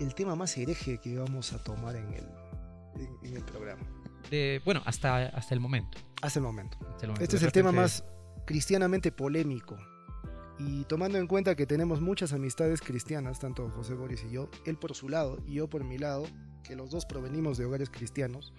El 0.00 0.14
tema 0.16 0.34
más 0.34 0.56
hereje 0.58 0.98
que 0.98 1.16
vamos 1.16 1.52
a 1.52 1.62
tomar 1.62 1.94
en 1.94 2.12
el, 2.12 2.24
en- 2.96 3.16
en 3.28 3.36
el 3.36 3.44
programa. 3.44 3.82
De, 4.30 4.60
bueno, 4.64 4.82
hasta, 4.84 5.26
hasta 5.28 5.54
el 5.54 5.60
momento. 5.60 5.96
Hasta 6.22 6.40
el 6.40 6.44
momento. 6.44 6.76
hasta 6.90 7.06
el 7.06 7.12
momento. 7.12 7.22
Este 7.22 7.36
es 7.36 7.42
De 7.42 7.46
el 7.46 7.52
tema 7.52 7.70
más 7.70 8.04
cristianamente 8.46 9.12
polémico. 9.12 9.76
Y 10.62 10.84
tomando 10.84 11.16
en 11.16 11.26
cuenta 11.26 11.54
que 11.54 11.64
tenemos 11.64 12.02
muchas 12.02 12.34
amistades 12.34 12.82
cristianas, 12.82 13.38
tanto 13.38 13.70
José 13.70 13.94
Boris 13.94 14.24
y 14.28 14.30
yo, 14.30 14.50
él 14.66 14.76
por 14.76 14.94
su 14.94 15.08
lado 15.08 15.38
y 15.46 15.54
yo 15.54 15.68
por 15.70 15.84
mi 15.84 15.96
lado, 15.96 16.24
que 16.62 16.76
los 16.76 16.90
dos 16.90 17.06
provenimos 17.06 17.56
de 17.56 17.64
hogares 17.64 17.88
cristianos, 17.88 18.52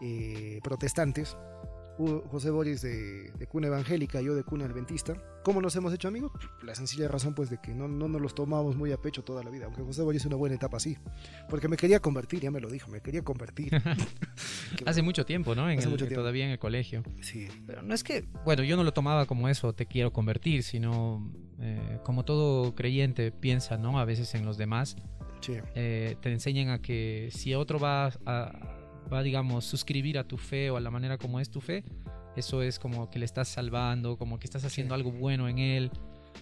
eh, 0.00 0.60
protestantes, 0.64 1.36
José 1.98 2.50
Boris 2.50 2.82
de, 2.82 3.32
cuna 3.48 3.66
evangélica, 3.66 4.20
yo 4.20 4.34
de 4.34 4.44
cuna 4.44 4.66
adventista. 4.66 5.14
¿Cómo 5.42 5.60
nos 5.60 5.74
hemos 5.74 5.92
hecho 5.92 6.06
amigos? 6.06 6.30
La 6.62 6.74
sencilla 6.74 7.08
razón 7.08 7.34
pues 7.34 7.50
de 7.50 7.58
que 7.58 7.74
no, 7.74 7.88
no 7.88 8.06
nos 8.06 8.20
los 8.20 8.34
tomamos 8.34 8.76
muy 8.76 8.92
a 8.92 8.98
pecho 8.98 9.24
toda 9.24 9.42
la 9.42 9.50
vida, 9.50 9.64
aunque 9.64 9.82
José 9.82 10.02
Boris 10.02 10.22
es 10.22 10.26
una 10.26 10.36
buena 10.36 10.54
etapa 10.54 10.76
así. 10.76 10.96
Porque 11.48 11.66
me 11.66 11.76
quería 11.76 11.98
convertir, 12.00 12.40
ya 12.40 12.50
me 12.52 12.60
lo 12.60 12.68
dijo, 12.68 12.88
me 12.90 13.00
quería 13.00 13.22
convertir. 13.22 13.72
Hace 14.86 15.02
mucho 15.02 15.26
tiempo, 15.26 15.54
¿no? 15.56 15.68
En 15.68 15.80
el, 15.80 16.08
Todavía 16.14 16.44
en 16.44 16.52
el 16.52 16.58
colegio. 16.58 17.02
Sí. 17.20 17.48
Pero 17.66 17.82
no 17.82 17.94
es 17.94 18.04
que, 18.04 18.28
bueno, 18.44 18.62
yo 18.62 18.76
no 18.76 18.84
lo 18.84 18.92
tomaba 18.92 19.26
como 19.26 19.48
eso, 19.48 19.72
te 19.72 19.86
quiero 19.86 20.12
convertir, 20.12 20.62
sino 20.62 21.32
eh, 21.60 21.98
como 22.04 22.24
todo 22.24 22.74
creyente 22.76 23.32
piensa, 23.32 23.76
¿no? 23.76 23.98
A 23.98 24.04
veces 24.04 24.34
en 24.34 24.44
los 24.44 24.56
demás. 24.56 24.96
Sí. 25.40 25.54
Eh, 25.74 26.16
te 26.20 26.32
enseñan 26.32 26.68
a 26.68 26.80
que 26.80 27.30
si 27.32 27.54
otro 27.54 27.78
va 27.78 28.12
a 28.26 28.77
va, 29.08 29.22
digamos, 29.22 29.64
suscribir 29.64 30.18
a 30.18 30.24
tu 30.24 30.36
fe 30.36 30.70
o 30.70 30.76
a 30.76 30.80
la 30.80 30.90
manera 30.90 31.18
como 31.18 31.40
es 31.40 31.50
tu 31.50 31.60
fe, 31.60 31.84
eso 32.36 32.62
es 32.62 32.78
como 32.78 33.10
que 33.10 33.18
le 33.18 33.24
estás 33.24 33.48
salvando, 33.48 34.16
como 34.16 34.38
que 34.38 34.46
estás 34.46 34.64
haciendo 34.64 34.94
algo 34.94 35.10
bueno 35.10 35.48
en 35.48 35.58
él. 35.58 35.90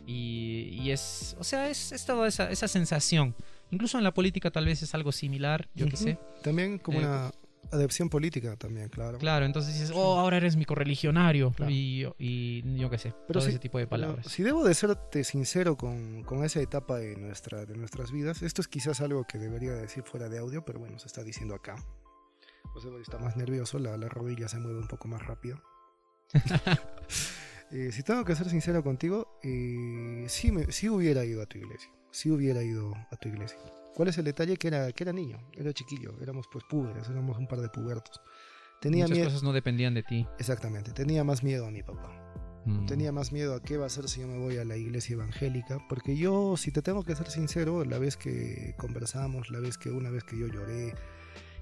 Y, 0.06 0.90
es, 0.90 1.36
o 1.38 1.44
sea, 1.44 1.70
es, 1.70 1.90
es 1.92 2.04
toda 2.04 2.28
esa, 2.28 2.50
esa, 2.50 2.68
sensación. 2.68 3.34
Incluso 3.70 3.96
en 3.98 4.04
la 4.04 4.12
política 4.12 4.50
tal 4.50 4.66
vez 4.66 4.82
es 4.82 4.94
algo 4.94 5.10
similar, 5.10 5.68
yo 5.74 5.88
qué 5.88 5.96
sé. 5.96 6.18
También 6.42 6.78
como 6.78 7.00
eh, 7.00 7.04
una 7.04 7.32
adopción 7.70 8.08
política 8.08 8.56
también, 8.56 8.88
claro. 8.88 9.18
Claro, 9.18 9.46
entonces 9.46 9.74
dices, 9.74 9.92
oh, 9.94 10.18
ahora 10.18 10.36
eres 10.36 10.56
mi 10.56 10.64
correligionario 10.64 11.54
y, 11.68 12.06
y, 12.18 12.76
yo 12.76 12.90
qué 12.90 12.98
sé, 12.98 13.14
pero 13.26 13.40
todo 13.40 13.48
ese 13.48 13.58
tipo 13.58 13.78
de 13.78 13.86
palabras. 13.86 14.26
si 14.26 14.42
debo 14.42 14.64
de 14.64 14.74
serte 14.74 15.24
sincero 15.24 15.76
con, 15.76 16.22
con, 16.22 16.44
esa 16.44 16.60
etapa 16.60 16.98
de, 16.98 17.16
nuestra, 17.16 17.64
de 17.64 17.76
nuestras 17.76 18.12
vidas, 18.12 18.42
esto 18.42 18.60
es 18.60 18.68
quizás 18.68 19.00
algo 19.00 19.24
que 19.24 19.38
debería 19.38 19.72
decir 19.72 20.02
fuera 20.04 20.28
de 20.28 20.38
audio, 20.38 20.64
pero 20.64 20.78
bueno, 20.78 20.98
se 20.98 21.06
está 21.06 21.22
diciendo 21.22 21.54
acá. 21.54 21.76
José 22.76 22.90
está 23.00 23.16
más 23.18 23.38
nervioso, 23.38 23.78
la, 23.78 23.96
rodilla 23.96 24.48
se 24.48 24.58
mueve 24.58 24.78
un 24.78 24.86
poco 24.86 25.08
más 25.08 25.24
rápido. 25.26 25.60
Eh, 27.72 27.90
si 27.90 28.04
tengo 28.04 28.24
que 28.24 28.36
ser 28.36 28.48
sincero 28.48 28.84
contigo, 28.84 29.40
eh, 29.42 30.24
sí, 30.28 30.52
me, 30.52 30.70
sí 30.70 30.88
hubiera 30.88 31.24
ido 31.24 31.42
a 31.42 31.46
tu 31.46 31.58
iglesia. 31.58 31.90
Sí 32.12 32.30
hubiera 32.30 32.62
ido 32.62 32.94
a 33.10 33.16
tu 33.16 33.28
iglesia. 33.28 33.58
¿Cuál 33.92 34.06
es 34.06 34.18
el 34.18 34.24
detalle? 34.24 34.56
Que 34.56 34.68
era, 34.68 34.92
que 34.92 35.02
era 35.02 35.12
niño, 35.12 35.40
era 35.52 35.72
chiquillo, 35.72 36.14
éramos 36.22 36.46
pues 36.46 36.64
púberes, 36.70 37.08
éramos 37.08 37.36
un 37.38 37.48
par 37.48 37.60
de 37.60 37.68
pubertos. 37.68 38.20
Tenía 38.80 39.08
Muchas 39.08 39.24
cosas 39.24 39.42
no 39.42 39.52
dependían 39.52 39.94
de 39.94 40.04
ti. 40.04 40.28
Exactamente, 40.38 40.92
tenía 40.92 41.24
más 41.24 41.42
miedo 41.42 41.66
a 41.66 41.72
mi 41.72 41.82
papá. 41.82 42.62
Mm. 42.66 42.86
Tenía 42.86 43.10
más 43.10 43.32
miedo 43.32 43.56
a 43.56 43.60
qué 43.60 43.76
va 43.76 43.82
a 43.82 43.86
hacer 43.88 44.08
si 44.08 44.20
yo 44.20 44.28
me 44.28 44.38
voy 44.38 44.58
a 44.58 44.64
la 44.64 44.76
iglesia 44.76 45.14
evangélica, 45.14 45.84
porque 45.88 46.16
yo, 46.16 46.56
si 46.56 46.70
te 46.70 46.82
tengo 46.82 47.02
que 47.02 47.16
ser 47.16 47.28
sincero, 47.30 47.84
la 47.84 47.98
vez 47.98 48.16
que 48.16 48.76
conversamos, 48.78 49.50
la 49.50 49.58
vez 49.58 49.76
que 49.76 49.90
una 49.90 50.10
vez 50.10 50.22
que 50.22 50.38
yo 50.38 50.46
lloré, 50.46 50.94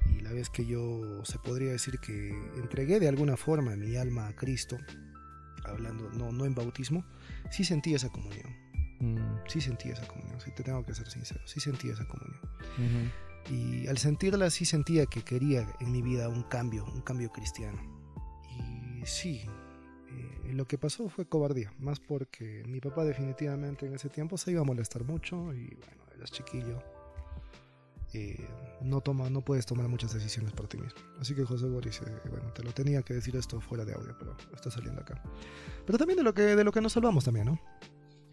y 0.06 0.20
la 0.20 0.32
vez 0.32 0.50
que 0.50 0.66
yo 0.66 1.24
se 1.24 1.38
podría 1.38 1.72
decir 1.72 1.98
que 1.98 2.30
entregué 2.56 3.00
de 3.00 3.08
alguna 3.08 3.36
forma 3.36 3.76
mi 3.76 3.96
alma 3.96 4.28
a 4.28 4.36
Cristo, 4.36 4.78
hablando 5.64 6.10
no, 6.10 6.32
no 6.32 6.44
en 6.44 6.54
bautismo, 6.54 7.04
sí 7.50 7.64
sentí 7.64 7.94
esa 7.94 8.10
comunión. 8.10 8.64
Mm. 9.00 9.48
Sí 9.48 9.60
sentí 9.60 9.90
esa 9.90 10.06
comunión, 10.06 10.40
si 10.40 10.50
te 10.52 10.62
tengo 10.62 10.84
que 10.84 10.94
ser 10.94 11.08
sincero, 11.08 11.40
sí 11.46 11.60
sentí 11.60 11.90
esa 11.90 12.06
comunión. 12.06 12.40
Y 13.50 13.86
al 13.88 13.98
sentirla 13.98 14.48
sí 14.50 14.64
sentía 14.64 15.06
que 15.06 15.22
quería 15.22 15.66
en 15.80 15.92
mi 15.92 16.00
vida 16.00 16.28
un 16.28 16.44
cambio, 16.44 16.84
un 16.86 17.02
cambio 17.02 17.30
cristiano. 17.30 17.78
Y 18.50 19.04
sí, 19.04 19.42
eh, 20.08 20.52
lo 20.52 20.66
que 20.66 20.78
pasó 20.78 21.08
fue 21.08 21.26
cobardía, 21.26 21.72
más 21.78 22.00
porque 22.00 22.62
mi 22.66 22.80
papá 22.80 23.04
definitivamente 23.04 23.86
en 23.86 23.94
ese 23.94 24.08
tiempo 24.08 24.38
se 24.38 24.52
iba 24.52 24.62
a 24.62 24.64
molestar 24.64 25.04
mucho 25.04 25.52
y 25.52 25.74
bueno, 25.74 26.04
eras 26.16 26.30
chiquillo 26.30 26.82
no, 28.82 29.00
toma, 29.00 29.30
no 29.30 29.40
puedes 29.40 29.66
tomar 29.66 29.88
muchas 29.88 30.12
decisiones 30.12 30.52
por 30.52 30.68
ti 30.68 30.76
mismo. 30.76 30.98
Así 31.20 31.34
que 31.34 31.44
José 31.44 31.66
Boris, 31.66 32.00
eh, 32.02 32.28
bueno, 32.30 32.52
te 32.52 32.62
lo 32.62 32.72
tenía 32.72 33.02
que 33.02 33.14
decir 33.14 33.36
esto 33.36 33.60
fuera 33.60 33.84
de 33.84 33.94
audio, 33.94 34.14
pero 34.18 34.36
está 34.54 34.70
saliendo 34.70 35.00
acá. 35.00 35.22
Pero 35.86 35.98
también 35.98 36.18
de 36.18 36.22
lo 36.22 36.34
que, 36.34 36.42
de 36.42 36.64
lo 36.64 36.72
que 36.72 36.80
nos 36.80 36.92
salvamos 36.92 37.24
también, 37.24 37.46
¿no? 37.46 37.60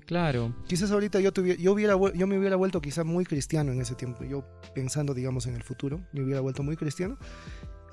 Claro. 0.06 0.54
Quizás 0.68 0.92
ahorita 0.92 1.22
yo, 1.22 1.32
yo, 1.32 1.72
hubiera, 1.72 1.94
yo 2.14 2.28
me 2.28 2.38
hubiera 2.38 2.58
vuelto 2.58 2.82
quizás 2.82 3.06
muy 3.06 3.24
cristiano 3.24 3.72
en 3.72 3.80
ese 3.80 3.96
tiempo. 3.96 4.26
Yo 4.26 4.44
pensando, 4.76 5.14
digamos, 5.14 5.46
en 5.48 5.56
el 5.56 5.64
futuro, 5.64 6.02
me 6.12 6.22
hubiera 6.22 6.42
vuelto 6.42 6.64
muy 6.64 6.76
cristiano. 6.76 7.18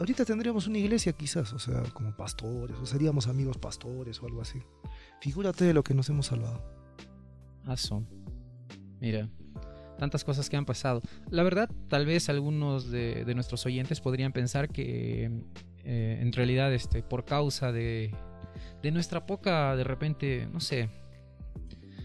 Ahorita 0.00 0.25
tendríamos 0.25 0.66
una 0.66 0.78
iglesia 0.78 1.12
quizás, 1.12 1.52
o 1.52 1.59
sea, 1.59 1.83
como 1.92 2.16
pastores, 2.16 2.76
o 2.78 2.87
seríamos 2.87 3.26
amigos 3.26 3.59
pastores 3.59 4.21
o 4.23 4.26
algo 4.26 4.42
así. 4.42 4.61
Figúrate 5.21 5.64
de 5.64 5.75
lo 5.75 5.83
que 5.83 5.95
nos 5.95 6.09
hemos 6.09 6.26
salvado. 6.26 6.62
Aso. 7.66 8.04
Mira, 9.00 9.28
tantas 9.99 10.25
cosas 10.25 10.49
que 10.49 10.57
han 10.57 10.64
pasado. 10.64 11.02
La 11.31 11.43
verdad, 11.43 11.71
tal 11.88 12.07
vez 12.07 12.28
algunos 12.28 12.90
de, 12.90 13.25
nuestros 13.35 13.67
oyentes 13.67 14.00
podrían 14.00 14.33
pensar 14.33 14.69
que 14.69 15.31
eh, 15.85 16.19
en 16.21 16.33
realidad, 16.33 16.73
este, 16.73 17.02
por 17.02 17.25
causa 17.25 17.73
de, 17.73 18.14
de 18.83 18.90
nuestra 18.90 19.26
poca, 19.26 19.76
de 19.76 19.85
repente, 19.85 20.49
no 20.52 20.61
sé, 20.61 20.88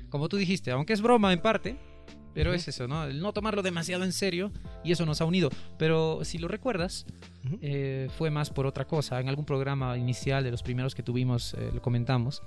como 0.09 0.29
tú 0.29 0.37
dijiste, 0.37 0.71
aunque 0.71 0.93
es 0.93 1.01
broma 1.01 1.33
en 1.33 1.41
parte, 1.41 1.77
pero 2.33 2.53
es 2.53 2.67
eso, 2.67 2.87
¿no? 2.87 3.05
El 3.05 3.21
no 3.21 3.31
tomarlo 3.31 3.61
demasiado 3.61 4.03
en 4.03 4.11
serio 4.11 4.51
y 4.83 4.91
eso 4.91 5.05
nos 5.05 5.21
ha 5.21 5.25
unido. 5.25 5.49
Pero 5.77 6.23
si 6.23 6.39
lo 6.39 6.47
recuerdas, 6.47 7.05
eh, 7.61 8.09
fue 8.17 8.31
más 8.31 8.49
por 8.49 8.65
otra 8.65 8.85
cosa. 8.85 9.19
En 9.19 9.29
algún 9.29 9.45
programa 9.45 9.97
inicial 9.97 10.43
de 10.43 10.51
los 10.51 10.63
primeros 10.63 10.95
que 10.95 11.03
tuvimos 11.03 11.53
eh, 11.53 11.69
lo 11.73 11.81
comentamos. 11.81 12.41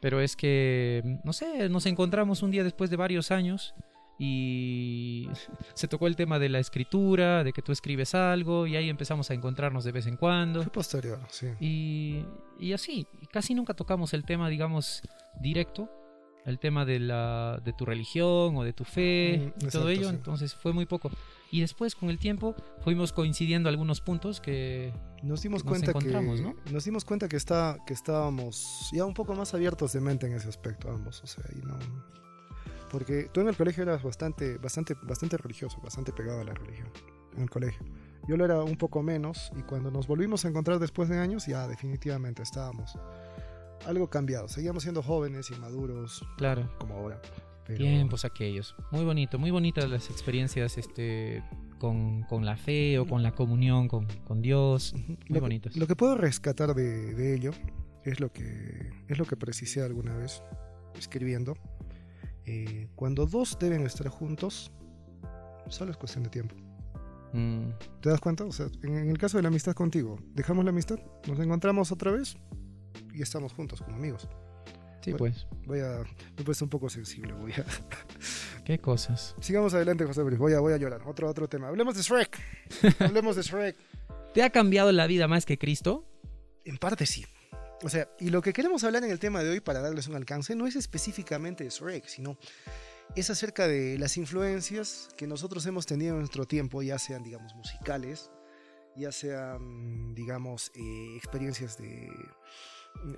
Pero 0.00 0.20
es 0.20 0.36
que, 0.36 1.18
no 1.24 1.34
sé, 1.34 1.68
nos 1.68 1.84
encontramos 1.84 2.42
un 2.42 2.50
día 2.50 2.64
después 2.64 2.88
de 2.88 2.96
varios 2.96 3.30
años 3.30 3.74
y 4.22 5.26
se 5.74 5.88
tocó 5.88 6.06
el 6.06 6.14
tema 6.14 6.38
de 6.38 6.50
la 6.50 6.58
escritura, 6.58 7.42
de 7.42 7.54
que 7.54 7.62
tú 7.62 7.72
escribes 7.72 8.14
algo 8.14 8.66
y 8.66 8.76
ahí 8.76 8.90
empezamos 8.90 9.30
a 9.30 9.34
encontrarnos 9.34 9.82
de 9.82 9.92
vez 9.92 10.06
en 10.06 10.16
cuando. 10.16 10.62
Fue 10.62 10.70
posterior, 10.70 11.18
sí. 11.30 11.46
Y, 11.58 12.26
y 12.58 12.74
así, 12.74 13.06
casi 13.32 13.54
nunca 13.54 13.72
tocamos 13.72 14.12
el 14.12 14.24
tema, 14.24 14.50
digamos, 14.50 15.00
directo, 15.40 15.88
el 16.44 16.58
tema 16.58 16.84
de, 16.84 16.98
la, 16.98 17.62
de 17.64 17.72
tu 17.72 17.86
religión 17.86 18.56
o 18.56 18.62
de 18.62 18.74
tu 18.74 18.84
fe 18.84 19.54
mm, 19.56 19.66
y 19.66 19.68
todo 19.70 19.88
ello, 19.88 20.10
entonces 20.10 20.54
fue 20.54 20.74
muy 20.74 20.84
poco. 20.84 21.10
Y 21.50 21.62
después, 21.62 21.94
con 21.94 22.10
el 22.10 22.18
tiempo, 22.18 22.54
fuimos 22.80 23.12
coincidiendo 23.12 23.70
algunos 23.70 24.02
puntos 24.02 24.40
que 24.42 24.92
nos 25.22 25.40
dimos 25.42 25.64
cuenta 25.64 25.94
que 25.94 26.08
¿no? 26.08 26.54
nos 26.70 26.84
dimos 26.84 27.04
cuenta 27.06 27.26
que 27.28 27.36
está 27.36 27.78
que 27.86 27.94
estábamos 27.94 28.90
ya 28.92 29.04
un 29.04 29.14
poco 29.14 29.34
más 29.34 29.54
abiertos 29.54 29.92
de 29.94 30.00
mente 30.00 30.26
en 30.26 30.34
ese 30.34 30.48
aspecto 30.48 30.90
ambos, 30.90 31.22
o 31.22 31.26
sea, 31.26 31.44
y 31.54 31.60
no 31.66 31.78
porque 32.90 33.28
tú 33.32 33.40
en 33.40 33.48
el 33.48 33.56
colegio 33.56 33.82
eras 33.82 34.02
bastante, 34.02 34.58
bastante, 34.58 34.94
bastante 35.02 35.36
religioso, 35.36 35.80
bastante 35.82 36.12
pegado 36.12 36.40
a 36.40 36.44
la 36.44 36.54
religión. 36.54 36.88
En 37.36 37.42
el 37.42 37.50
colegio. 37.50 37.80
Yo 38.28 38.36
lo 38.36 38.44
era 38.44 38.62
un 38.62 38.76
poco 38.76 39.02
menos 39.02 39.52
y 39.56 39.62
cuando 39.62 39.90
nos 39.90 40.06
volvimos 40.06 40.44
a 40.44 40.48
encontrar 40.48 40.78
después 40.78 41.08
de 41.08 41.18
años, 41.18 41.46
ya 41.46 41.68
definitivamente 41.68 42.42
estábamos 42.42 42.98
algo 43.86 44.10
cambiados. 44.10 44.52
Seguíamos 44.52 44.82
siendo 44.82 45.02
jóvenes 45.02 45.50
y 45.50 45.54
maduros. 45.54 46.24
Claro. 46.36 46.68
Como 46.78 46.94
ahora. 46.94 47.20
Tiempos 47.76 48.24
aquellos. 48.24 48.74
Muy 48.90 49.04
bonito, 49.04 49.38
muy 49.38 49.52
bonitas 49.52 49.88
las 49.88 50.10
experiencias 50.10 50.76
este, 50.76 51.44
con, 51.78 52.22
con 52.24 52.44
la 52.44 52.56
fe 52.56 52.98
o 52.98 53.06
con 53.06 53.22
la 53.22 53.32
comunión 53.32 53.86
con, 53.86 54.06
con 54.24 54.42
Dios. 54.42 54.92
Muy 54.94 55.18
lo 55.28 55.40
bonitos. 55.40 55.76
lo 55.76 55.86
que 55.86 55.94
puedo 55.94 56.16
rescatar 56.16 56.74
de, 56.74 57.14
de 57.14 57.34
ello 57.34 57.52
es 58.04 58.18
lo 58.18 58.32
que 58.32 58.90
es 59.06 59.18
lo 59.18 59.24
que 59.24 59.36
precisé 59.36 59.82
alguna 59.82 60.16
vez 60.16 60.42
escribiendo 60.98 61.56
eh, 62.50 62.88
cuando 62.96 63.26
dos 63.26 63.56
deben 63.60 63.86
estar 63.86 64.08
juntos, 64.08 64.72
solo 65.68 65.92
es 65.92 65.96
cuestión 65.96 66.24
de 66.24 66.30
tiempo. 66.30 66.56
Mm. 67.32 67.70
¿Te 68.00 68.10
das 68.10 68.20
cuenta? 68.20 68.44
O 68.44 68.50
sea, 68.50 68.66
en, 68.82 69.08
el 69.08 69.18
caso 69.18 69.38
de 69.38 69.42
la 69.42 69.48
amistad 69.48 69.72
contigo, 69.72 70.18
dejamos 70.34 70.64
la 70.64 70.70
amistad, 70.70 70.98
nos 71.28 71.38
encontramos 71.38 71.92
otra 71.92 72.10
vez 72.10 72.36
y 73.14 73.22
estamos 73.22 73.52
juntos 73.52 73.80
como 73.80 73.96
amigos. 73.96 74.28
Sí, 75.00 75.14
pues. 75.14 75.46
Voy 75.64 75.78
a. 75.78 76.02
Me 76.34 76.40
he 76.42 76.44
puesto 76.44 76.64
un 76.64 76.70
poco 76.70 76.90
sensible, 76.90 77.32
voy 77.34 77.52
a. 77.52 77.64
¿Qué 78.64 78.80
cosas? 78.80 79.36
Sigamos 79.40 79.72
adelante, 79.72 80.04
José 80.04 80.22
Luis. 80.22 80.36
Voy 80.36 80.52
a, 80.52 80.58
voy 80.58 80.72
a 80.72 80.76
llorar. 80.76 81.02
Otro, 81.06 81.30
otro 81.30 81.48
tema. 81.48 81.68
Hablemos 81.68 81.94
de 81.94 82.02
Shrek. 82.02 82.36
Hablemos 82.98 83.36
de 83.36 83.42
Shrek. 83.42 83.76
¿Te 84.34 84.42
ha 84.42 84.50
cambiado 84.50 84.90
la 84.90 85.06
vida 85.06 85.28
más 85.28 85.46
que 85.46 85.56
Cristo? 85.56 86.04
En 86.64 86.78
parte 86.78 87.06
sí. 87.06 87.24
O 87.82 87.88
sea, 87.88 88.08
y 88.18 88.30
lo 88.30 88.42
que 88.42 88.52
queremos 88.52 88.84
hablar 88.84 89.04
en 89.04 89.10
el 89.10 89.18
tema 89.18 89.42
de 89.42 89.50
hoy 89.50 89.60
para 89.60 89.80
darles 89.80 90.06
un 90.06 90.14
alcance 90.14 90.54
no 90.54 90.66
es 90.66 90.76
específicamente 90.76 91.64
de 91.64 91.70
Shrek, 91.70 92.06
sino 92.06 92.36
es 93.16 93.30
acerca 93.30 93.66
de 93.66 93.98
las 93.98 94.16
influencias 94.16 95.08
que 95.16 95.26
nosotros 95.26 95.64
hemos 95.66 95.86
tenido 95.86 96.12
en 96.12 96.20
nuestro 96.20 96.46
tiempo, 96.46 96.82
ya 96.82 96.98
sean, 96.98 97.22
digamos, 97.22 97.54
musicales, 97.54 98.30
ya 98.96 99.12
sean, 99.12 100.14
digamos, 100.14 100.70
eh, 100.74 101.16
experiencias 101.16 101.78
de 101.78 102.10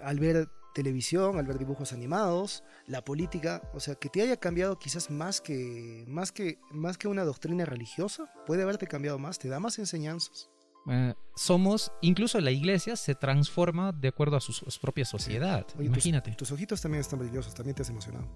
al 0.02 0.20
ver 0.20 0.48
televisión, 0.74 1.38
al 1.38 1.46
ver 1.46 1.58
dibujos 1.58 1.92
animados, 1.92 2.62
la 2.86 3.04
política, 3.04 3.62
o 3.74 3.80
sea, 3.80 3.94
que 3.94 4.08
te 4.08 4.22
haya 4.22 4.36
cambiado 4.36 4.78
quizás 4.78 5.10
más 5.10 5.40
que 5.40 6.04
más 6.06 6.30
que 6.32 6.58
más 6.70 6.98
que 6.98 7.08
una 7.08 7.24
doctrina 7.24 7.64
religiosa, 7.64 8.32
puede 8.46 8.62
haberte 8.62 8.86
cambiado 8.86 9.18
más, 9.18 9.38
te 9.38 9.48
da 9.48 9.60
más 9.60 9.78
enseñanzas. 9.78 10.50
Eh, 10.88 11.14
somos, 11.36 11.92
incluso 12.00 12.40
la 12.40 12.50
iglesia 12.50 12.96
se 12.96 13.14
transforma 13.14 13.92
de 13.92 14.08
acuerdo 14.08 14.36
a 14.36 14.40
su, 14.40 14.52
propia 14.80 15.04
sociedad. 15.04 15.66
Imagínate. 15.80 16.32
Tus, 16.32 16.50
ojitos 16.52 16.80
también 16.80 17.00
están 17.00 17.18
brillosos, 17.18 17.54
también 17.54 17.74
te 17.74 17.82
has 17.82 17.90
emocionado. 17.90 18.26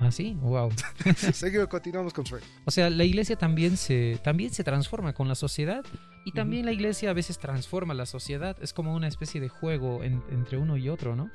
Ah, 0.00 0.10
sí, 0.10 0.36
wow. 0.40 0.70
Seguimos, 1.32 1.68
continuamos 1.68 2.12
con 2.12 2.24
Shrek. 2.24 2.42
O 2.64 2.70
sea, 2.70 2.90
la 2.90 3.04
iglesia 3.04 3.36
también 3.36 3.76
se, 3.76 4.20
también 4.22 4.52
se 4.52 4.64
transforma 4.64 5.14
con 5.14 5.28
la 5.28 5.34
sociedad 5.34 5.84
y 6.24 6.32
también 6.32 6.66
la 6.66 6.72
iglesia 6.72 7.10
a 7.10 7.12
veces 7.12 7.38
transforma 7.38 7.94
la 7.94 8.06
sociedad. 8.06 8.56
Es 8.62 8.72
como 8.72 8.94
una 8.94 9.08
especie 9.08 9.40
de 9.40 9.48
juego 9.48 10.02
en- 10.02 10.22
entre 10.30 10.58
uno 10.58 10.76
y 10.76 10.88
otro, 10.88 11.16
¿no? 11.16 11.30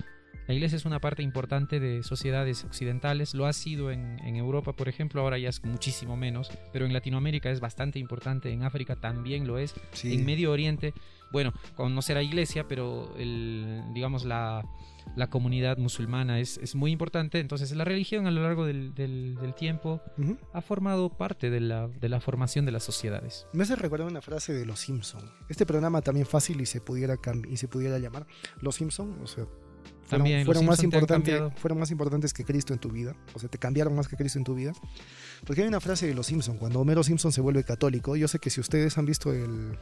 La 0.49 0.55
iglesia 0.55 0.77
es 0.77 0.85
una 0.85 0.99
parte 0.99 1.21
importante 1.21 1.79
de 1.79 2.01
sociedades 2.01 2.63
occidentales, 2.63 3.35
lo 3.35 3.45
ha 3.45 3.53
sido 3.53 3.91
en, 3.91 4.17
en 4.25 4.35
Europa, 4.35 4.73
por 4.73 4.89
ejemplo, 4.89 5.21
ahora 5.21 5.37
ya 5.37 5.47
es 5.49 5.63
muchísimo 5.63 6.17
menos, 6.17 6.49
pero 6.73 6.87
en 6.87 6.91
Latinoamérica 6.93 7.51
es 7.51 7.59
bastante 7.59 7.99
importante, 7.99 8.51
en 8.51 8.63
África 8.63 8.95
también 8.95 9.45
lo 9.45 9.59
es, 9.59 9.75
Sí. 9.91 10.11
en 10.15 10.25
Medio 10.25 10.51
Oriente, 10.51 10.95
bueno, 11.31 11.53
con 11.75 11.93
no 11.93 12.01
será 12.01 12.23
iglesia, 12.23 12.67
pero 12.67 13.13
el, 13.19 13.79
digamos 13.93 14.25
la, 14.25 14.65
la 15.15 15.29
comunidad 15.29 15.77
musulmana 15.77 16.39
es, 16.39 16.57
es 16.57 16.73
muy 16.73 16.89
importante, 16.91 17.39
entonces 17.39 17.71
la 17.75 17.83
religión 17.85 18.25
a 18.25 18.31
lo 18.31 18.41
largo 18.41 18.65
del, 18.65 18.95
del- 18.95 19.35
del 19.39 19.53
tiempo 19.53 20.01
ha 20.51 20.61
formado 20.61 21.09
parte 21.15 21.51
de 21.51 21.59
la, 21.59 21.87
de 21.89 22.09
la 22.09 22.19
formación 22.21 22.65
de 22.65 22.71
las 22.71 22.81
sociedades. 22.83 23.45
Me 23.53 23.61
hace 23.65 23.75
recordar 23.75 24.07
una 24.07 24.21
frase 24.23 24.51
de 24.53 24.65
Los 24.65 24.79
Simpson. 24.79 25.21
Este 25.47 25.67
programa 25.67 26.01
también 26.01 26.25
fácil 26.25 26.59
y 26.59 26.65
se 26.65 26.81
pudiera 26.81 27.17
y 27.47 27.57
se 27.57 27.67
pudiera 27.67 27.99
llamar 27.99 28.25
Los 28.61 28.77
Simpson, 28.77 29.15
o 29.21 29.27
sea, 29.27 29.45
fueron, 30.09 30.25
También, 30.25 30.45
fueron 30.45 30.65
más 30.65 30.83
importantes, 30.83 31.35
cambiado. 31.35 31.51
fueron 31.57 31.79
más 31.79 31.91
importantes 31.91 32.33
que 32.33 32.43
Cristo 32.43 32.73
en 32.73 32.79
tu 32.79 32.89
vida, 32.89 33.15
o 33.33 33.39
sea, 33.39 33.47
te 33.49 33.57
cambiaron 33.57 33.95
más 33.95 34.07
que 34.07 34.15
Cristo 34.17 34.39
en 34.39 34.43
tu 34.43 34.55
vida. 34.55 34.73
Porque 35.45 35.61
hay 35.61 35.67
una 35.67 35.79
frase 35.79 36.07
de 36.07 36.13
Los 36.13 36.27
Simpson, 36.27 36.57
cuando 36.57 36.79
Homero 36.81 37.03
Simpson 37.03 37.31
se 37.31 37.41
vuelve 37.41 37.63
católico, 37.63 38.15
yo 38.15 38.27
sé 38.27 38.39
que 38.39 38.49
si 38.49 38.59
ustedes 38.59 38.97
han 38.97 39.05
visto 39.05 39.31
el 39.31 39.77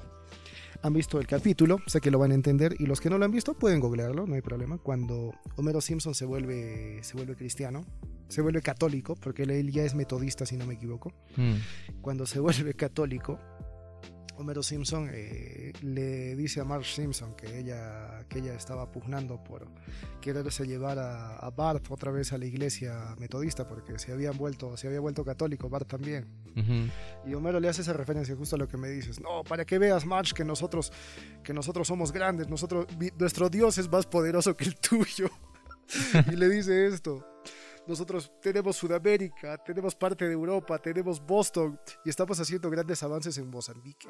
han 0.84 0.94
visto 0.94 1.20
el 1.20 1.26
capítulo, 1.26 1.80
sé 1.88 2.02
que 2.02 2.12
lo 2.12 2.20
van 2.20 2.30
a 2.32 2.36
entender 2.36 2.76
y 2.78 2.86
los 2.86 3.02
que 3.02 3.10
no 3.10 3.18
lo 3.18 3.26
han 3.26 3.32
visto 3.32 3.56
pueden 3.56 3.80
googlearlo, 3.80 4.28
no 4.28 4.36
hay 4.36 4.42
problema. 4.42 4.78
Cuando 4.78 5.34
Homero 5.56 5.82
Simpson 5.82 6.14
se 6.14 6.26
vuelve 6.26 7.00
se 7.02 7.16
vuelve 7.16 7.36
cristiano, 7.36 7.84
se 8.28 8.42
vuelve 8.42 8.62
católico, 8.62 9.16
porque 9.16 9.44
él, 9.44 9.50
él 9.52 9.72
ya 9.72 9.84
es 9.84 9.96
metodista 9.96 10.46
si 10.46 10.56
no 10.58 10.66
me 10.68 10.76
equivoco 10.76 11.14
Mm. 11.36 12.02
cuando 12.02 12.26
se 12.28 12.40
vuelve 12.40 12.74
católico, 12.76 13.40
Homero 14.38 14.62
Simpson 14.62 15.10
eh, 15.12 15.74
le 15.82 16.36
dice 16.36 16.62
a 16.62 16.64
Marge 16.64 16.94
Simpson 16.94 17.36
que 17.36 17.60
ella, 17.60 18.24
que 18.30 18.40
ella 18.40 18.54
estaba 18.54 18.92
pugnando 18.92 19.44
por 19.44 19.68
quererse 20.22 20.66
llevar 20.66 21.00
a, 21.00 21.38
a 21.38 21.50
Bart 21.50 21.86
otra 21.90 22.12
vez 22.12 22.34
a 22.34 22.38
la 22.38 22.46
iglesia 22.46 23.16
metodista 23.20 23.68
porque 23.68 23.98
se, 23.98 24.12
habían 24.12 24.38
vuelto, 24.38 24.78
se 24.78 24.88
había 24.88 25.00
vuelto 25.00 25.26
católico, 25.26 25.70
Bart 25.70 25.88
también. 25.88 26.28
Y 27.26 27.34
Homero 27.36 27.60
le 27.60 27.70
hace 27.70 27.82
esa 27.82 27.94
referencia 27.94 28.36
justo 28.36 28.56
a 28.56 28.60
lo 28.60 28.68
que 28.68 28.78
me 28.78 28.90
dices. 28.90 29.20
No, 29.20 29.44
para 29.44 29.66
que 29.66 29.78
veas, 29.78 30.06
Marge, 30.06 30.34
que 30.34 30.44
nosotros, 30.44 30.92
que 31.44 31.54
nosotros 31.54 31.88
somos 31.88 32.12
grandes, 32.12 32.48
nosotros, 32.48 32.88
nuestro 33.18 33.50
Dios 33.50 33.78
es 33.78 33.90
más 33.92 34.06
poderoso 34.06 34.56
que 34.56 34.66
el 34.66 34.76
tuyo. 34.76 35.30
y 36.32 36.36
le 36.36 36.50
dice 36.50 36.88
esto. 36.88 37.26
Nosotros 37.88 38.32
tenemos 38.42 38.76
Sudamérica, 38.76 39.58
tenemos 39.64 39.96
parte 39.96 40.26
de 40.26 40.34
Europa, 40.34 40.78
tenemos 40.78 41.26
Boston 41.26 41.80
y 42.04 42.10
estamos 42.10 42.38
haciendo 42.40 42.70
grandes 42.70 43.02
avances 43.02 43.38
en 43.38 43.50
Mozambique. 43.50 44.10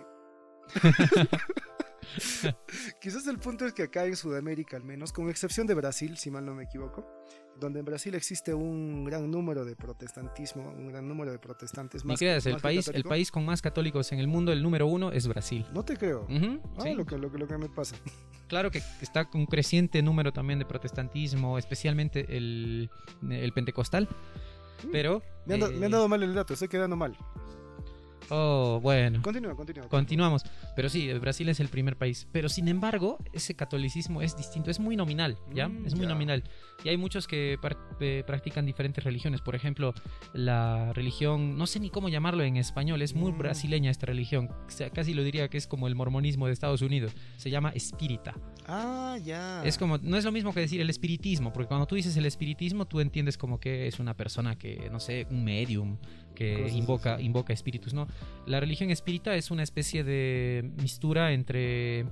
Quizás 3.02 3.28
el 3.28 3.40
punto 3.40 3.66
es 3.66 3.74
que 3.74 3.84
acá 3.84 4.06
en 4.06 4.16
Sudamérica 4.16 4.78
al 4.78 4.84
menos, 4.84 5.12
con 5.12 5.30
excepción 5.30 5.68
de 5.68 5.74
Brasil, 5.74 6.18
si 6.18 6.32
mal 6.32 6.46
no 6.46 6.56
me 6.56 6.64
equivoco, 6.64 7.06
donde 7.60 7.80
en 7.80 7.86
Brasil 7.86 8.16
existe 8.16 8.54
un 8.54 9.04
gran 9.04 9.30
número 9.30 9.66
de 9.66 9.76
protestantismo, 9.76 10.70
un 10.70 10.88
gran 10.88 11.08
número 11.08 11.32
de 11.32 11.40
protestantes 11.40 12.04
Ni 12.04 12.10
más 12.10 12.20
creas, 12.20 12.46
el 12.46 12.54
más 12.54 12.62
país, 12.62 12.88
el 12.88 13.04
país 13.04 13.32
con 13.32 13.46
más 13.46 13.62
católicos 13.62 14.12
en 14.12 14.20
el 14.20 14.28
mundo, 14.28 14.52
el 14.52 14.64
número 14.64 14.88
uno 14.88 15.12
es 15.12 15.28
Brasil. 15.28 15.66
No 15.74 15.84
te 15.84 15.98
creo. 15.98 16.28
Ah, 16.30 16.84
sí. 16.84 16.94
lo, 16.94 17.06
que, 17.06 17.18
lo, 17.18 17.32
que, 17.32 17.38
lo 17.38 17.48
que 17.48 17.58
me 17.58 17.70
pasa. 17.70 17.96
Claro 18.48 18.72
que 18.72 18.82
está 19.02 19.30
con 19.30 19.42
un 19.42 19.48
creciente 19.48 20.02
número 20.02 20.32
también 20.32 20.60
de 20.60 20.66
protestantismo, 20.66 21.58
especialmente 21.58 22.38
el, 22.38 22.90
el 23.30 23.54
pentecostal. 23.54 24.08
Pero. 24.92 25.22
Me 25.46 25.56
han, 25.56 25.64
eh, 25.64 25.70
me 25.70 25.86
han 25.88 25.92
dado 25.92 26.08
mal 26.08 26.22
el 26.24 26.34
dato, 26.34 26.54
estoy 26.54 26.68
quedando 26.68 26.96
mal. 26.96 27.18
Oh, 28.30 28.80
bueno. 28.82 29.22
Continúa, 29.22 29.56
continúa. 29.56 29.88
Continuamos. 29.88 30.44
Pero 30.76 30.90
sí, 30.90 31.12
Brasil 31.14 31.48
es 31.50 31.60
el 31.60 31.68
primer 31.70 31.98
país. 31.98 32.28
Pero 32.32 32.50
sin 32.50 32.68
embargo, 32.68 33.18
ese 33.34 33.56
catolicismo 33.56 34.22
es 34.22 34.36
distinto, 34.38 34.70
es 34.72 34.80
muy 34.80 34.96
nominal, 34.96 35.38
¿ya? 35.54 35.68
Mm, 35.68 35.86
es 35.86 35.96
muy 35.96 36.04
ya. 36.06 36.10
nominal. 36.10 36.44
Y 36.84 36.90
hay 36.90 36.98
muchos 36.98 37.28
que 37.28 37.58
eh, 38.00 38.24
practican 38.26 38.66
diferentes 38.66 39.04
religiones. 39.04 39.42
Por 39.42 39.56
ejemplo, 39.56 39.94
la 40.34 40.94
religión, 40.94 41.58
no 41.58 41.68
sé 41.68 41.80
ni 41.80 41.90
cómo 41.90 42.10
llamarlo 42.10 42.44
en 42.44 42.58
español, 42.58 43.02
es 43.02 43.14
muy 43.16 43.32
Mm. 43.32 43.38
brasileña 43.38 43.92
esta 43.92 44.06
religión. 44.06 44.50
O 44.68 44.70
sea, 44.72 44.90
casi 44.90 45.14
lo 45.14 45.24
diría 45.24 45.48
que 45.50 45.58
es 45.58 45.68
como 45.68 45.88
el 45.88 45.96
mormonismo 45.96 46.48
de 46.48 46.54
Estados 46.54 46.82
Unidos. 46.82 47.14
Se 47.38 47.50
llama 47.50 47.70
espírita. 47.72 48.34
Ah, 48.68 49.18
ya. 49.24 49.64
Es 49.64 49.78
como, 49.78 49.98
no 50.00 50.18
es 50.18 50.26
lo 50.26 50.32
mismo 50.32 50.54
que 50.54 50.60
decir 50.60 50.82
el 50.82 50.90
espiritismo, 50.90 51.54
porque 51.54 51.68
cuando 51.68 51.86
tú 51.88 51.96
dices 51.96 52.16
el 52.18 52.26
espiritismo, 52.26 52.86
tú 52.86 53.00
entiendes 53.00 53.38
como 53.38 53.60
que 53.60 53.88
es 53.88 54.00
una 54.00 54.14
persona 54.16 54.58
que, 54.58 54.90
no 54.92 55.00
sé, 55.00 55.26
un 55.30 55.44
medium, 55.44 55.98
que 56.38 56.70
invoca, 56.70 57.20
invoca 57.20 57.52
espíritus, 57.52 57.96
¿no? 57.96 58.08
La 58.46 58.60
religión 58.60 58.92
espírita 58.92 59.36
es 59.36 59.50
una 59.50 59.64
especie 59.64 60.04
de 60.04 60.70
mistura 60.80 61.34
entre, 61.34 62.06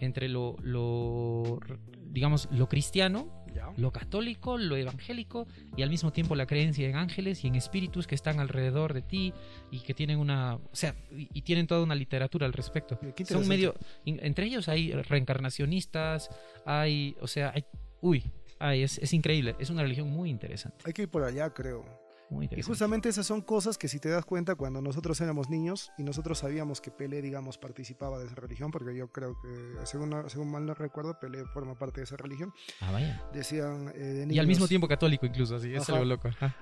entre 0.00 0.30
lo, 0.30 0.56
lo, 0.62 1.60
digamos, 2.06 2.48
lo 2.52 2.70
cristiano, 2.70 3.44
lo 3.76 3.92
católico, 3.92 4.56
lo 4.56 4.76
evangélico 4.76 5.46
y 5.76 5.82
al 5.82 5.90
mismo 5.90 6.10
tiempo 6.10 6.34
la 6.36 6.46
creencia 6.46 6.88
en 6.88 6.96
ángeles 6.96 7.44
y 7.44 7.48
en 7.48 7.54
espíritus 7.54 8.06
que 8.06 8.14
están 8.14 8.40
alrededor 8.40 8.94
de 8.94 9.02
ti 9.02 9.34
y 9.70 9.80
que 9.80 9.92
tienen 9.92 10.18
una, 10.18 10.54
o 10.54 10.70
sea, 10.72 10.94
y, 11.10 11.42
tienen 11.42 11.66
toda 11.66 11.82
una 11.82 11.94
literatura 11.94 12.46
al 12.46 12.54
respecto. 12.54 12.98
Son 13.26 13.46
medio, 13.46 13.74
entre 14.06 14.46
ellos 14.46 14.70
hay 14.70 14.92
reencarnacionistas, 14.92 16.30
hay, 16.64 17.14
o 17.20 17.26
sea, 17.26 17.52
hay, 17.54 17.66
uy, 18.00 18.24
ay, 18.58 18.84
es, 18.84 18.96
es 18.96 19.12
increíble, 19.12 19.54
es 19.58 19.68
una 19.68 19.82
religión 19.82 20.08
muy 20.08 20.30
interesante, 20.30 20.78
Hay 20.86 20.94
que 20.94 21.02
ir 21.02 21.10
por 21.10 21.24
allá, 21.24 21.50
creo. 21.50 21.84
Muy 22.30 22.48
Y 22.52 22.62
justamente 22.62 23.08
esas 23.08 23.26
son 23.26 23.42
cosas 23.42 23.76
que 23.76 23.88
si 23.88 23.98
te 23.98 24.08
das 24.08 24.24
cuenta 24.24 24.54
cuando 24.54 24.80
nosotros 24.80 25.20
éramos 25.20 25.50
niños 25.50 25.90
y 25.98 26.04
nosotros 26.04 26.38
sabíamos 26.38 26.80
que 26.80 26.90
Pelé, 26.90 27.20
digamos, 27.22 27.58
participaba 27.58 28.18
de 28.18 28.26
esa 28.26 28.36
religión, 28.36 28.70
porque 28.70 28.94
yo 28.96 29.08
creo 29.12 29.36
que, 29.42 29.84
según, 29.86 30.14
según 30.28 30.50
mal 30.50 30.64
no 30.64 30.74
recuerdo, 30.74 31.18
Pelé 31.20 31.44
forma 31.46 31.74
parte 31.74 32.00
de 32.00 32.04
esa 32.04 32.16
religión, 32.16 32.52
Ah, 32.80 32.92
vaya. 32.92 33.22
decían 33.32 33.88
eh, 33.94 33.98
de 33.98 34.20
niños... 34.26 34.36
Y 34.36 34.38
al 34.38 34.46
mismo 34.46 34.68
tiempo 34.68 34.86
católico 34.88 35.26
incluso, 35.26 35.56
así, 35.56 35.74
es 35.74 35.88
algo 35.90 36.04
loco. 36.04 36.28
ajá. 36.28 36.56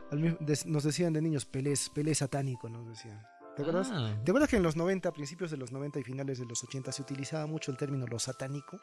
nos 0.66 0.82
decían 0.84 1.12
de 1.12 1.20
niños, 1.22 1.44
Pelé, 1.44 1.74
Pelé 1.94 2.14
satánico, 2.14 2.68
nos 2.68 2.88
decían. 2.88 3.20
¿Te 3.56 3.62
acuerdas? 3.62 3.90
Ah, 3.92 4.16
¿Te 4.24 4.30
acuerdas 4.30 4.48
que 4.48 4.56
en 4.56 4.62
los 4.62 4.76
90, 4.76 5.12
principios 5.12 5.50
de 5.50 5.56
los 5.56 5.72
90 5.72 5.98
y 5.98 6.04
finales 6.04 6.38
de 6.38 6.46
los 6.46 6.62
80 6.62 6.92
se 6.92 7.02
utilizaba 7.02 7.46
mucho 7.46 7.70
el 7.72 7.76
término 7.76 8.06
lo 8.06 8.18
satánico? 8.18 8.80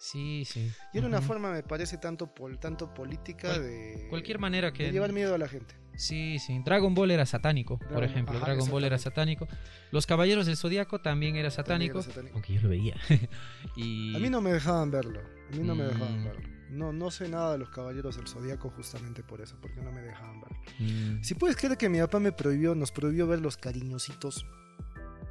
sí, 0.00 0.44
sí. 0.44 0.70
Y 0.92 0.98
era 0.98 1.06
una 1.08 1.20
forma, 1.20 1.50
me 1.50 1.62
parece, 1.64 1.96
tanto, 1.98 2.32
pol, 2.32 2.58
tanto 2.60 2.92
política 2.94 3.48
Cual- 3.48 3.62
de... 3.62 4.06
Cualquier 4.10 4.38
manera 4.38 4.68
de 4.70 4.72
que... 4.74 4.92
llevar 4.92 5.12
miedo 5.12 5.34
a 5.34 5.38
la 5.38 5.48
gente. 5.48 5.74
Sí, 5.98 6.38
sí. 6.38 6.60
Dragon 6.64 6.94
Ball 6.94 7.10
era 7.10 7.26
satánico, 7.26 7.78
por 7.78 8.04
ejemplo. 8.04 8.36
ajá, 8.36 8.46
Dragon 8.46 8.70
Ball 8.70 8.84
era 8.84 8.98
satánico. 8.98 9.48
Los 9.90 10.06
Caballeros 10.06 10.46
del 10.46 10.56
Zodíaco 10.56 11.00
también 11.00 11.34
era 11.36 11.50
También 11.50 11.56
satánico. 11.66 11.98
era 11.98 12.08
satánico. 12.08 12.34
Aunque 12.34 12.54
yo 12.54 12.60
lo 12.62 12.68
veía. 12.68 12.96
y... 13.76 14.14
A 14.14 14.18
mí 14.20 14.30
no 14.30 14.40
me 14.40 14.52
dejaban 14.52 14.90
verlo. 14.92 15.20
A 15.52 15.56
mí 15.56 15.62
no 15.64 15.74
me 15.74 15.84
dejaban 15.84 16.20
Mm. 16.20 16.24
verlo. 16.24 16.48
No, 16.70 16.92
no 16.92 17.10
sé 17.10 17.28
nada 17.28 17.52
de 17.52 17.58
los 17.58 17.70
caballeros 17.70 18.16
del 18.16 18.28
zodiaco 18.28 18.68
justamente 18.70 19.22
por 19.22 19.40
eso, 19.40 19.56
porque 19.60 19.80
no 19.80 19.90
me 19.90 20.02
dejaban 20.02 20.40
verlo. 20.40 20.56
Mm. 20.78 21.22
Si 21.24 21.34
puedes 21.34 21.56
creer 21.56 21.76
que 21.78 21.88
mi 21.88 21.98
papá 21.98 22.20
me 22.20 22.30
prohibió, 22.30 22.74
nos 22.74 22.92
prohibió 22.92 23.26
ver 23.26 23.40
los 23.40 23.56
cariñositos. 23.56 24.46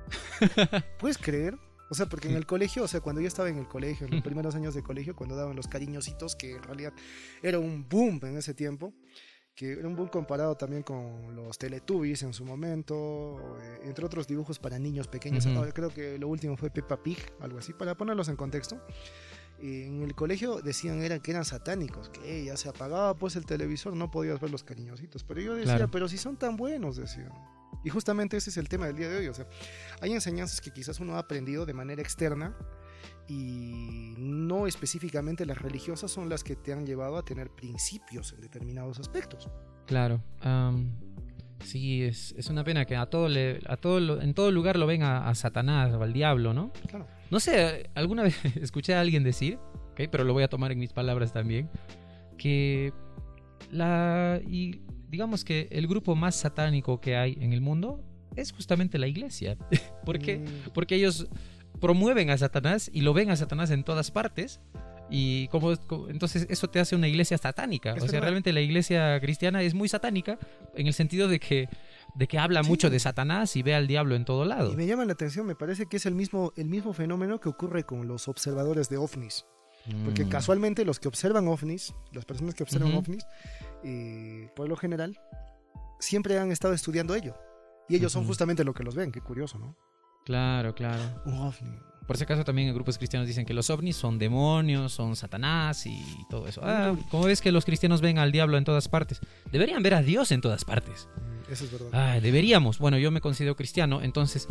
¿Puedes 1.00 1.18
creer? 1.18 1.58
O 1.90 1.96
sea, 1.96 2.08
porque 2.08 2.28
en 2.30 2.36
el 2.36 2.46
colegio, 2.46 2.84
o 2.84 2.88
sea, 2.88 3.00
cuando 3.00 3.22
yo 3.22 3.28
estaba 3.28 3.50
en 3.50 3.58
el 3.60 3.68
colegio, 3.68 4.06
en 4.08 4.14
los 4.16 4.22
primeros 4.24 4.56
años 4.56 4.74
de 4.74 4.84
colegio, 4.84 5.16
cuando 5.16 5.36
daban 5.36 5.56
los 5.56 5.68
cariñositos, 5.68 6.36
que 6.36 6.52
en 6.56 6.64
realidad 6.64 6.94
era 7.42 7.60
un 7.60 7.88
boom 7.88 8.20
en 8.24 8.38
ese 8.38 8.54
tiempo, 8.54 8.94
que 9.58 9.72
era 9.74 9.88
un 9.88 9.96
boom 9.96 10.08
comparado 10.08 10.56
también 10.56 10.84
con 10.84 11.36
los 11.36 11.58
Teletubbies 11.58 12.22
en 12.22 12.32
su 12.32 12.46
momento, 12.46 13.58
eh, 13.60 13.80
entre 13.86 14.06
otros 14.06 14.28
dibujos 14.28 14.60
para 14.60 14.78
niños 14.78 15.08
pequeños. 15.08 15.48
Creo 15.74 15.90
que 15.90 16.20
lo 16.20 16.28
último 16.28 16.56
fue 16.56 16.70
Peppa 16.70 17.02
Pig, 17.02 17.18
algo 17.42 17.58
así, 17.58 17.74
para 17.74 17.96
ponerlos 17.98 18.30
en 18.30 18.36
contexto. 18.36 18.80
En 19.60 20.04
el 20.04 20.14
colegio 20.14 20.62
decían 20.62 21.02
eran, 21.02 21.20
que 21.22 21.32
eran 21.32 21.44
satánicos, 21.44 22.10
que 22.10 22.46
ya 22.46 22.56
se 22.56 22.70
apagaba 22.70 23.16
pues 23.16 23.36
el 23.36 23.48
televisor, 23.48 23.96
no 23.96 24.12
podías 24.12 24.40
ver 24.40 24.52
los 24.52 24.64
cariñositos. 24.64 25.24
Pero 25.24 25.42
yo 25.42 25.56
decía, 25.56 25.78
Claro. 25.78 25.92
pero 25.92 26.08
si 26.08 26.20
son 26.20 26.38
tan 26.38 26.56
buenos, 26.56 26.96
decía. 26.96 27.32
Y 27.84 27.90
justamente 27.90 28.38
ese 28.38 28.52
es 28.52 28.58
el 28.58 28.70
tema 28.70 28.86
del 28.86 28.96
día 28.98 29.10
de 29.10 29.18
hoy. 29.18 29.28
O 29.28 29.34
sea, 29.34 29.48
hay 30.02 30.14
enseñanzas 30.14 30.62
que 30.62 30.72
quizás 30.72 31.00
uno 31.00 31.16
ha 31.16 31.20
aprendido 31.20 31.66
de 31.66 31.74
manera 31.74 32.04
externa 32.04 32.56
y 33.28 34.14
no 34.18 34.68
específicamente 34.68 35.46
las 35.46 35.62
religiosas 35.62 36.12
son 36.12 36.30
las 36.30 36.44
que 36.44 36.56
te 36.56 36.74
han 36.74 36.86
llevado 36.86 37.18
a 37.18 37.24
tener 37.24 37.50
principios 37.50 38.34
en 38.34 38.42
determinados 38.42 39.00
aspectos. 39.00 39.50
Claro. 39.86 40.22
am, 40.42 40.92
sí, 41.64 42.04
es, 42.04 42.34
es 42.38 42.50
una 42.50 42.64
pena 42.64 42.86
que 42.86 42.96
a 42.96 43.06
todo 43.08 43.28
le, 43.28 43.60
a 43.68 43.78
todo 43.78 44.22
en 44.22 44.34
todo 44.34 44.52
lugar 44.52 44.78
lo 44.78 44.86
ven 44.88 45.04
a, 45.04 45.28
a 45.28 45.36
Satanás 45.36 45.94
o 45.94 46.02
al 46.04 46.14
diablo, 46.14 46.54
¿no? 46.54 46.72
Claro. 46.88 47.08
No 47.30 47.40
sé, 47.40 47.90
alguna 47.96 48.24
vez 48.24 48.38
escuché 48.56 48.94
a 48.94 49.02
alguien 49.02 49.24
decir, 49.24 49.60
¿ok? 49.92 50.02
pero 50.12 50.24
lo 50.24 50.34
voy 50.34 50.44
a 50.44 50.48
tomar 50.48 50.72
en 50.72 50.80
mis 50.80 50.94
palabras 50.94 51.34
también, 51.34 51.70
que 52.38 52.94
la 53.72 54.40
y 54.48 54.82
digamos 55.10 55.44
que 55.44 55.68
el 55.72 55.88
grupo 55.88 56.16
más 56.16 56.36
satánico 56.36 57.00
que 57.02 57.16
hay 57.16 57.38
en 57.42 57.54
el 57.54 57.62
mundo 57.62 58.04
es 58.36 58.52
justamente 58.52 58.98
la 58.98 59.08
iglesia. 59.08 59.58
¿Por 60.06 60.20
qué? 60.20 60.40
Mm, 60.40 60.70
Porque 60.74 60.96
ellos 60.96 61.28
promueven 61.80 62.30
a 62.30 62.38
Satanás 62.38 62.90
y 62.94 63.02
lo 63.02 63.14
ven 63.14 63.30
a 63.30 63.36
Satanás 63.36 63.72
en 63.72 63.84
todas 63.84 64.12
partes. 64.12 64.60
Y 65.10 65.48
como, 65.48 65.72
entonces 66.10 66.48
eso 66.50 66.68
te 66.70 66.82
hace 66.82 66.94
una 66.96 67.08
iglesia 67.08 67.38
satánica. 67.38 67.92
Es 67.92 67.98
o 67.98 68.00
sea, 68.02 68.08
verdad. 68.14 68.22
realmente 68.24 68.52
la 68.52 68.60
iglesia 68.60 69.18
cristiana 69.22 69.62
es 69.62 69.74
muy 69.74 69.88
satánica 69.88 70.38
en 70.76 70.86
el 70.88 70.94
sentido 70.94 71.30
de 71.30 71.40
que, 71.40 71.70
de 72.16 72.28
que 72.28 72.38
habla 72.38 72.62
Sí. 72.64 72.70
mucho 72.70 72.90
de 72.90 73.00
Satanás 73.00 73.56
y 73.56 73.64
ve 73.64 73.74
al 73.74 73.88
diablo 73.88 74.16
en 74.16 74.26
todo 74.26 74.44
lado. 74.44 74.74
Y 74.74 74.76
me 74.76 74.86
llama 74.86 75.06
la 75.06 75.14
atención, 75.14 75.46
me 75.46 75.56
parece 75.56 75.86
que 75.86 75.96
es 75.96 76.06
el 76.06 76.14
mismo, 76.14 76.52
el 76.58 76.68
mismo 76.68 76.92
fenómeno 76.92 77.40
que 77.40 77.48
ocurre 77.48 77.86
con 77.86 78.06
los 78.08 78.28
observadores 78.28 78.90
de 78.90 78.98
ovnis. 78.98 79.46
Porque 80.04 80.26
Mm. 80.26 80.30
casualmente 80.30 80.84
los 80.84 81.00
que 81.00 81.08
observan 81.08 81.48
ovnis, 81.48 81.94
las 82.12 82.26
personas 82.26 82.54
que 82.54 82.64
observan 82.64 82.90
Ujú. 82.90 83.00
ovnis, 83.00 83.26
eh, 83.86 84.50
por 84.58 84.68
lo 84.68 84.76
general, 84.76 85.18
siempre 86.00 86.38
han 86.38 86.52
estado 86.52 86.74
estudiando 86.74 87.16
ello. 87.16 87.34
Y 87.88 87.96
ellos 87.96 88.12
son 88.12 88.26
justamente 88.26 88.66
lo 88.66 88.74
que 88.74 88.84
los 88.84 88.96
ven, 88.96 89.14
qué 89.14 89.22
curioso, 89.22 89.58
¿no? 89.58 89.78
Claro, 90.28 90.76
claro. 90.76 91.02
Un 91.24 91.38
ovni. 91.38 91.80
Por 92.06 92.18
si 92.18 92.24
acaso 92.24 92.44
también 92.44 92.68
en 92.68 92.74
grupos 92.74 92.98
cristianos 92.98 93.28
dicen 93.30 93.46
que 93.46 93.54
los 93.54 93.70
ovnis 93.70 93.96
son 93.96 94.20
demonios, 94.20 94.92
son 94.92 95.16
Satanás 95.16 95.86
y 95.86 96.02
todo 96.30 96.48
eso. 96.48 96.60
Ah, 96.66 96.94
¿cómo 97.10 97.24
ves 97.24 97.40
que 97.40 97.50
los 97.54 97.64
cristianos 97.64 98.02
ven 98.02 98.18
al 98.20 98.34
diablo 98.34 98.58
en 98.58 98.66
todas 98.66 98.90
partes? 98.90 99.22
Deberían 99.54 99.82
ver 99.84 99.94
a 99.94 100.02
Dios 100.02 100.34
en 100.34 100.42
todas 100.42 100.66
partes. 100.66 101.08
Mm, 101.16 101.52
Eso 101.54 101.64
es 101.64 101.72
verdad. 101.72 101.88
Ah, 101.94 102.20
deberíamos. 102.20 102.78
Bueno, 102.78 102.98
yo 102.98 103.10
me 103.10 103.22
considero 103.22 103.56
cristiano, 103.56 104.02
entonces 104.02 104.50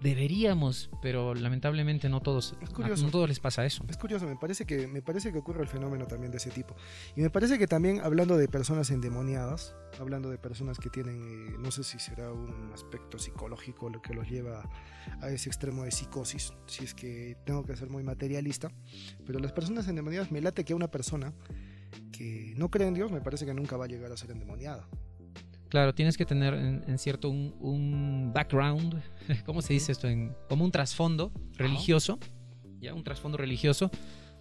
deberíamos, 0.00 0.90
pero 1.02 1.34
lamentablemente 1.34 2.08
no 2.08 2.20
todos, 2.20 2.54
curioso. 2.74 3.04
no 3.04 3.10
todos 3.10 3.28
les 3.28 3.40
pasa 3.40 3.64
eso. 3.64 3.84
Es 3.88 3.96
curioso, 3.96 4.26
me 4.26 4.36
parece 4.36 4.64
que 4.64 4.86
me 4.86 5.02
parece 5.02 5.32
que 5.32 5.38
ocurre 5.38 5.62
el 5.62 5.68
fenómeno 5.68 6.06
también 6.06 6.30
de 6.30 6.38
ese 6.38 6.50
tipo. 6.50 6.76
Y 7.16 7.20
me 7.20 7.30
parece 7.30 7.58
que 7.58 7.66
también 7.66 8.00
hablando 8.00 8.36
de 8.36 8.48
personas 8.48 8.90
endemoniadas, 8.90 9.74
hablando 9.98 10.30
de 10.30 10.38
personas 10.38 10.78
que 10.78 10.90
tienen, 10.90 11.16
eh, 11.22 11.56
no 11.58 11.70
sé 11.70 11.84
si 11.84 11.98
será 11.98 12.32
un 12.32 12.70
aspecto 12.72 13.18
psicológico 13.18 13.88
lo 13.88 14.00
que 14.00 14.14
los 14.14 14.28
lleva 14.28 14.68
a 15.20 15.30
ese 15.30 15.48
extremo 15.48 15.84
de 15.84 15.90
psicosis, 15.90 16.52
si 16.66 16.84
es 16.84 16.94
que 16.94 17.36
tengo 17.44 17.64
que 17.64 17.76
ser 17.76 17.88
muy 17.88 18.02
materialista, 18.02 18.70
pero 19.26 19.38
las 19.38 19.52
personas 19.52 19.88
endemoniadas 19.88 20.30
me 20.30 20.40
late 20.40 20.64
que 20.64 20.74
una 20.74 20.88
persona 20.88 21.32
que 22.12 22.54
no 22.56 22.70
cree 22.70 22.86
en 22.86 22.94
Dios 22.94 23.10
me 23.10 23.20
parece 23.20 23.46
que 23.46 23.54
nunca 23.54 23.76
va 23.76 23.86
a 23.86 23.88
llegar 23.88 24.12
a 24.12 24.16
ser 24.16 24.30
endemoniada. 24.30 24.88
Claro, 25.68 25.94
tienes 25.94 26.16
que 26.16 26.24
tener 26.24 26.54
en, 26.54 26.84
en 26.86 26.98
cierto 26.98 27.28
un, 27.28 27.54
un 27.60 28.32
background, 28.34 29.02
¿cómo 29.46 29.60
se 29.62 29.74
dice 29.74 29.92
esto? 29.92 30.08
En- 30.08 30.34
como 30.48 30.64
un 30.64 30.70
trasfondo 30.70 31.32
religioso, 31.56 32.18
ya 32.80 32.94
un 32.94 33.04
trasfondo 33.04 33.36
religioso 33.38 33.90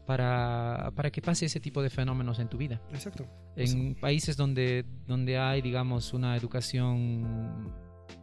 para, 0.06 0.92
para 0.96 1.12
que 1.12 1.22
pase 1.22 1.46
ese 1.48 1.60
tipo 1.60 1.82
de 1.82 1.90
fenómenos 1.90 2.40
en 2.40 2.48
tu 2.48 2.58
vida. 2.58 2.82
Exacto. 2.92 3.26
En 3.58 3.96
países 3.96 4.38
donde, 4.38 4.86
donde 5.06 5.38
hay, 5.38 5.62
digamos, 5.62 6.14
una 6.14 6.38
educación 6.38 7.74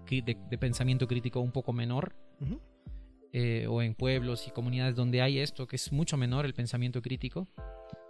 de, 0.08 0.36
de 0.48 0.58
pensamiento 0.58 1.06
crítico 1.06 1.40
un 1.40 1.52
poco 1.52 1.72
menor. 1.72 2.14
Eh, 3.36 3.66
o 3.68 3.82
en 3.82 3.96
pueblos 3.96 4.46
y 4.46 4.52
comunidades 4.52 4.94
donde 4.94 5.20
hay 5.20 5.40
esto, 5.40 5.66
que 5.66 5.74
es 5.74 5.90
mucho 5.90 6.16
menor 6.16 6.46
el 6.46 6.54
pensamiento 6.54 7.02
crítico 7.02 7.48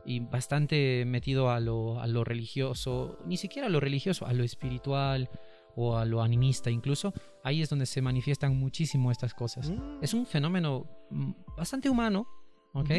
y 0.05 0.21
bastante 0.21 1.07
metido 1.07 1.49
a 1.49 1.61
lo, 1.61 1.99
a 1.99 2.07
lo 2.07 2.25
religioso, 2.25 3.19
ni 3.25 3.39
siquiera 3.39 3.69
a 3.69 3.71
lo 3.71 3.81
religioso, 3.81 4.27
a 4.27 4.35
lo 4.35 4.45
espiritual 4.45 5.31
o 5.77 5.97
a 5.97 6.05
lo 6.05 6.21
animista 6.21 6.71
incluso, 6.71 7.15
ahí 7.43 7.63
es 7.63 7.71
donde 7.71 7.87
se 7.87 8.03
manifiestan 8.03 8.55
muchísimo 8.55 9.11
estas 9.11 9.33
cosas. 9.33 9.71
Mm. 9.71 10.03
Es 10.03 10.13
un 10.13 10.27
fenómeno 10.27 10.91
mm, 11.09 11.33
bastante 11.57 11.89
humano, 11.89 12.29
¿ok? 12.75 12.91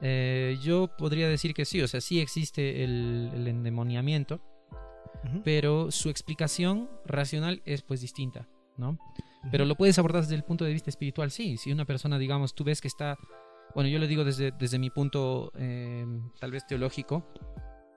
Eh, 0.00 0.58
yo 0.64 0.90
podría 0.98 1.28
decir 1.28 1.54
que 1.54 1.64
sí, 1.64 1.80
o 1.80 1.86
sea, 1.86 2.00
sí 2.00 2.18
existe 2.18 2.82
el, 2.82 3.30
el 3.34 3.46
endemoniamiento, 3.46 4.40
pero 5.44 5.92
su 5.92 6.10
explicación 6.10 6.90
racional 7.06 7.62
es 7.64 7.82
pues 7.82 8.00
distinta, 8.00 8.48
¿no? 8.76 8.98
Pero 9.50 9.64
lo 9.64 9.74
puedes 9.74 9.98
abordar 9.98 10.22
desde 10.22 10.36
el 10.36 10.44
punto 10.44 10.64
de 10.64 10.72
vista 10.72 10.88
espiritual, 10.90 11.30
sí. 11.30 11.56
Si 11.56 11.72
una 11.72 11.84
persona, 11.84 12.18
digamos, 12.18 12.54
tú 12.54 12.62
ves 12.64 12.80
que 12.80 12.88
está, 12.88 13.18
bueno, 13.74 13.88
yo 13.90 13.98
lo 13.98 14.06
digo 14.06 14.24
desde, 14.24 14.52
desde 14.52 14.78
mi 14.78 14.90
punto 14.90 15.52
eh, 15.56 16.06
tal 16.40 16.52
vez 16.52 16.66
teológico 16.66 17.26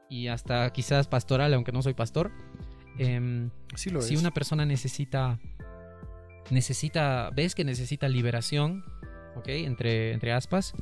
y 0.09 0.27
hasta 0.27 0.71
quizás 0.73 1.07
pastoral, 1.07 1.53
aunque 1.53 1.71
no 1.71 1.81
soy 1.81 1.93
pastor, 1.93 2.31
em, 2.97 3.51
Sí 3.75 3.89
lo 3.89 4.01
si 4.01 4.15
es. 4.15 4.19
una 4.19 4.31
persona 4.31 4.65
necesita, 4.65 5.39
necesita, 6.49 7.29
ves 7.35 7.55
que 7.55 7.63
necesita 7.63 8.07
liberación, 8.07 8.83
¿ok? 9.35 9.47
Entre, 9.49 10.13
entre 10.13 10.31
aspas, 10.31 10.73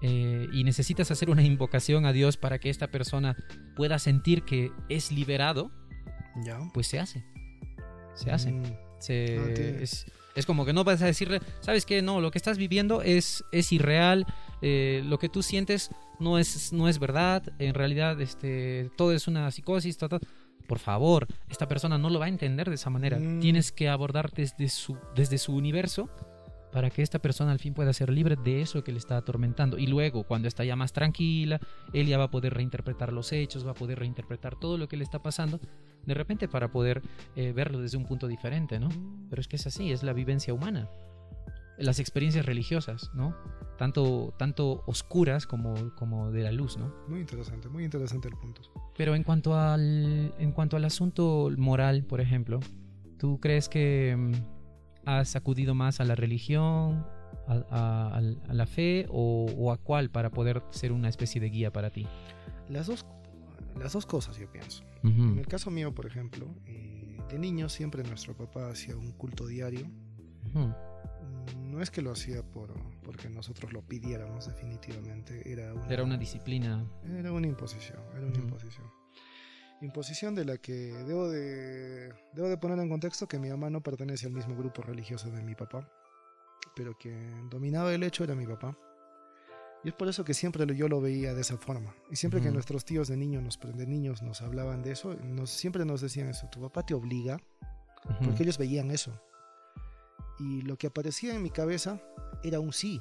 eh, 0.00 0.48
y 0.52 0.64
necesitas 0.64 1.10
hacer 1.10 1.30
una 1.30 1.42
invocación 1.42 2.06
a 2.06 2.12
Dios 2.12 2.36
para 2.36 2.58
que 2.58 2.70
esta 2.70 2.88
persona 2.90 3.36
pueda 3.76 3.98
sentir 3.98 4.42
que 4.44 4.70
es 4.88 5.12
liberado, 5.12 5.70
Ya. 6.44 6.58
pues 6.72 6.86
se 6.86 6.98
hace. 6.98 7.24
Se 8.14 8.30
hace. 8.30 8.52
Mm. 8.52 8.62
Se- 9.02 9.38
Ah, 9.38 9.82
es, 9.82 10.06
es 10.34 10.46
como 10.46 10.64
que 10.64 10.72
no 10.72 10.84
vas 10.84 11.02
a 11.02 11.06
decirle, 11.06 11.40
¿sabes 11.60 11.84
qué? 11.84 12.00
No, 12.02 12.20
lo 12.20 12.30
que 12.30 12.38
estás 12.38 12.56
viviendo 12.56 13.02
es, 13.02 13.44
es 13.52 13.72
irreal, 13.72 14.26
eh, 14.62 15.02
lo 15.04 15.18
que 15.18 15.28
tú 15.28 15.42
sientes 15.42 15.90
no 16.20 16.38
es, 16.38 16.72
no 16.72 16.88
es 16.88 16.98
verdad, 16.98 17.42
en 17.58 17.74
realidad 17.74 18.20
este, 18.20 18.90
todo 18.96 19.12
es 19.12 19.26
una 19.28 19.50
psicosis, 19.50 19.98
ta, 19.98 20.08
ta. 20.08 20.18
por 20.68 20.78
favor, 20.78 21.26
esta 21.50 21.66
persona 21.68 21.98
no 21.98 22.08
lo 22.08 22.18
va 22.18 22.26
a 22.26 22.28
entender 22.28 22.68
de 22.68 22.76
esa 22.76 22.88
manera. 22.90 23.18
Mm. 23.18 23.40
Tienes 23.40 23.72
que 23.72 23.88
abordar 23.88 24.30
desde 24.30 24.68
su, 24.68 24.96
desde 25.14 25.36
su 25.38 25.52
universo 25.54 26.08
para 26.72 26.88
que 26.88 27.02
esta 27.02 27.18
persona 27.18 27.52
al 27.52 27.58
fin 27.58 27.74
pueda 27.74 27.92
ser 27.92 28.08
libre 28.08 28.36
de 28.42 28.62
eso 28.62 28.82
que 28.82 28.92
le 28.92 28.98
está 28.98 29.18
atormentando. 29.18 29.76
Y 29.76 29.86
luego, 29.86 30.22
cuando 30.24 30.48
está 30.48 30.64
ya 30.64 30.74
más 30.76 30.94
tranquila, 30.94 31.60
él 31.92 32.06
ya 32.06 32.16
va 32.16 32.24
a 32.24 32.30
poder 32.30 32.54
reinterpretar 32.54 33.12
los 33.12 33.30
hechos, 33.32 33.66
va 33.66 33.72
a 33.72 33.74
poder 33.74 33.98
reinterpretar 33.98 34.58
todo 34.58 34.78
lo 34.78 34.88
que 34.88 34.96
le 34.96 35.04
está 35.04 35.18
pasando, 35.22 35.60
de 36.06 36.14
repente 36.14 36.48
para 36.48 36.70
poder 36.70 37.02
eh, 37.36 37.52
verlo 37.52 37.78
desde 37.80 37.96
un 37.96 38.04
punto 38.06 38.28
diferente, 38.28 38.78
¿no? 38.78 38.88
Pero 39.30 39.40
es 39.40 39.48
que 39.48 39.56
es 39.56 39.66
así, 39.66 39.92
es 39.92 40.02
la 40.02 40.12
vivencia 40.12 40.52
humana. 40.54 40.88
Las 41.78 41.98
experiencias 41.98 42.44
religiosas, 42.46 43.10
¿no? 43.14 43.34
Tanto, 43.78 44.34
tanto 44.38 44.82
oscuras 44.86 45.46
como, 45.46 45.74
como 45.96 46.30
de 46.30 46.42
la 46.42 46.52
luz, 46.52 46.76
¿no? 46.76 46.92
Muy 47.08 47.20
interesante, 47.20 47.68
muy 47.68 47.84
interesante 47.84 48.28
el 48.28 48.36
punto. 48.36 48.60
Pero 48.96 49.14
en 49.14 49.24
cuanto 49.24 49.58
al, 49.58 50.34
en 50.38 50.52
cuanto 50.52 50.76
al 50.76 50.84
asunto 50.84 51.50
moral, 51.56 52.04
por 52.04 52.20
ejemplo, 52.20 52.60
¿tú 53.18 53.40
crees 53.40 53.68
que 53.68 54.14
mm, 54.16 55.08
has 55.08 55.34
acudido 55.34 55.74
más 55.74 56.00
a 56.00 56.04
la 56.04 56.14
religión, 56.14 57.06
a, 57.48 57.64
a- 57.70 58.14
al- 58.16 58.40
a 58.48 58.54
la 58.54 58.66
fe 58.66 59.06
o, 59.08 59.46
o 59.56 59.72
a 59.72 59.78
cuál 59.78 60.10
para 60.10 60.30
poder 60.30 60.62
ser 60.70 60.92
una 60.92 61.08
especie 61.08 61.40
de 61.40 61.48
guía 61.48 61.72
para 61.72 61.90
ti? 61.90 62.06
Las 62.68 62.86
dos, 62.86 63.04
las 63.78 63.92
dos 63.92 64.06
cosas 64.06 64.36
yo 64.36 64.50
pienso. 64.50 64.84
En 65.02 65.38
el 65.38 65.46
caso 65.46 65.70
mío, 65.70 65.94
por 65.94 66.06
ejemplo, 66.06 66.46
eh, 66.66 67.18
de 67.28 67.38
niño 67.38 67.68
siempre 67.68 68.02
nuestro 68.02 68.36
papá 68.36 68.70
hacía 68.70 68.96
un 68.96 69.12
culto 69.12 69.46
diario. 69.46 69.86
No 71.58 71.80
es 71.80 71.90
que 71.90 72.02
lo 72.02 72.12
hacía 72.12 72.42
por, 72.42 72.72
porque 73.02 73.28
nosotros 73.30 73.72
lo 73.72 73.82
pidiéramos 73.82 74.46
definitivamente, 74.46 75.50
era 75.50 75.72
una, 75.72 75.88
Era 75.88 76.04
una 76.04 76.16
disciplina. 76.18 76.84
era 77.18 77.32
una 77.32 77.46
imposición, 77.46 77.98
era 78.14 78.26
una 78.26 78.38
imposición. 78.38 78.86
Imposición 79.80 80.34
de 80.34 80.44
la 80.44 80.58
que 80.58 80.72
debo 80.72 81.28
de, 81.28 82.12
debo 82.34 82.48
de 82.48 82.56
poner 82.58 82.78
en 82.78 82.88
contexto 82.88 83.26
que 83.26 83.38
mi 83.38 83.48
mamá 83.48 83.70
no 83.70 83.82
pertenece 83.82 84.26
al 84.26 84.32
mismo 84.32 84.54
grupo 84.54 84.82
religioso 84.82 85.30
de 85.30 85.42
mi 85.42 85.54
papá, 85.54 85.88
pero 86.76 86.96
quien 86.96 87.48
dominaba 87.50 87.92
el 87.92 88.02
hecho 88.04 88.22
era 88.22 88.34
mi 88.34 88.46
papá. 88.46 88.76
Y 89.84 89.88
es 89.88 89.94
por 89.94 90.08
eso 90.08 90.24
que 90.24 90.32
siempre 90.34 90.64
yo 90.76 90.88
lo 90.88 91.00
veía 91.00 91.34
de 91.34 91.40
esa 91.40 91.56
forma. 91.56 91.94
Y 92.10 92.16
siempre 92.16 92.40
que 92.40 92.50
nuestros 92.50 92.84
tíos 92.84 93.08
de 93.08 93.16
niños 93.16 93.42
nos, 93.42 93.58
de 93.76 93.86
niños 93.86 94.22
nos 94.22 94.40
hablaban 94.40 94.82
de 94.82 94.92
eso, 94.92 95.14
nos, 95.24 95.50
siempre 95.50 95.84
nos 95.84 96.00
decían 96.00 96.28
eso, 96.28 96.46
tu 96.52 96.60
papá 96.60 96.84
te 96.86 96.94
obliga, 96.94 97.38
porque 98.24 98.44
ellos 98.44 98.58
veían 98.58 98.90
eso. 98.92 99.12
Y 100.38 100.62
lo 100.62 100.76
que 100.76 100.86
aparecía 100.86 101.34
en 101.34 101.42
mi 101.42 101.50
cabeza 101.50 102.00
era 102.44 102.60
un 102.60 102.72
sí. 102.72 103.00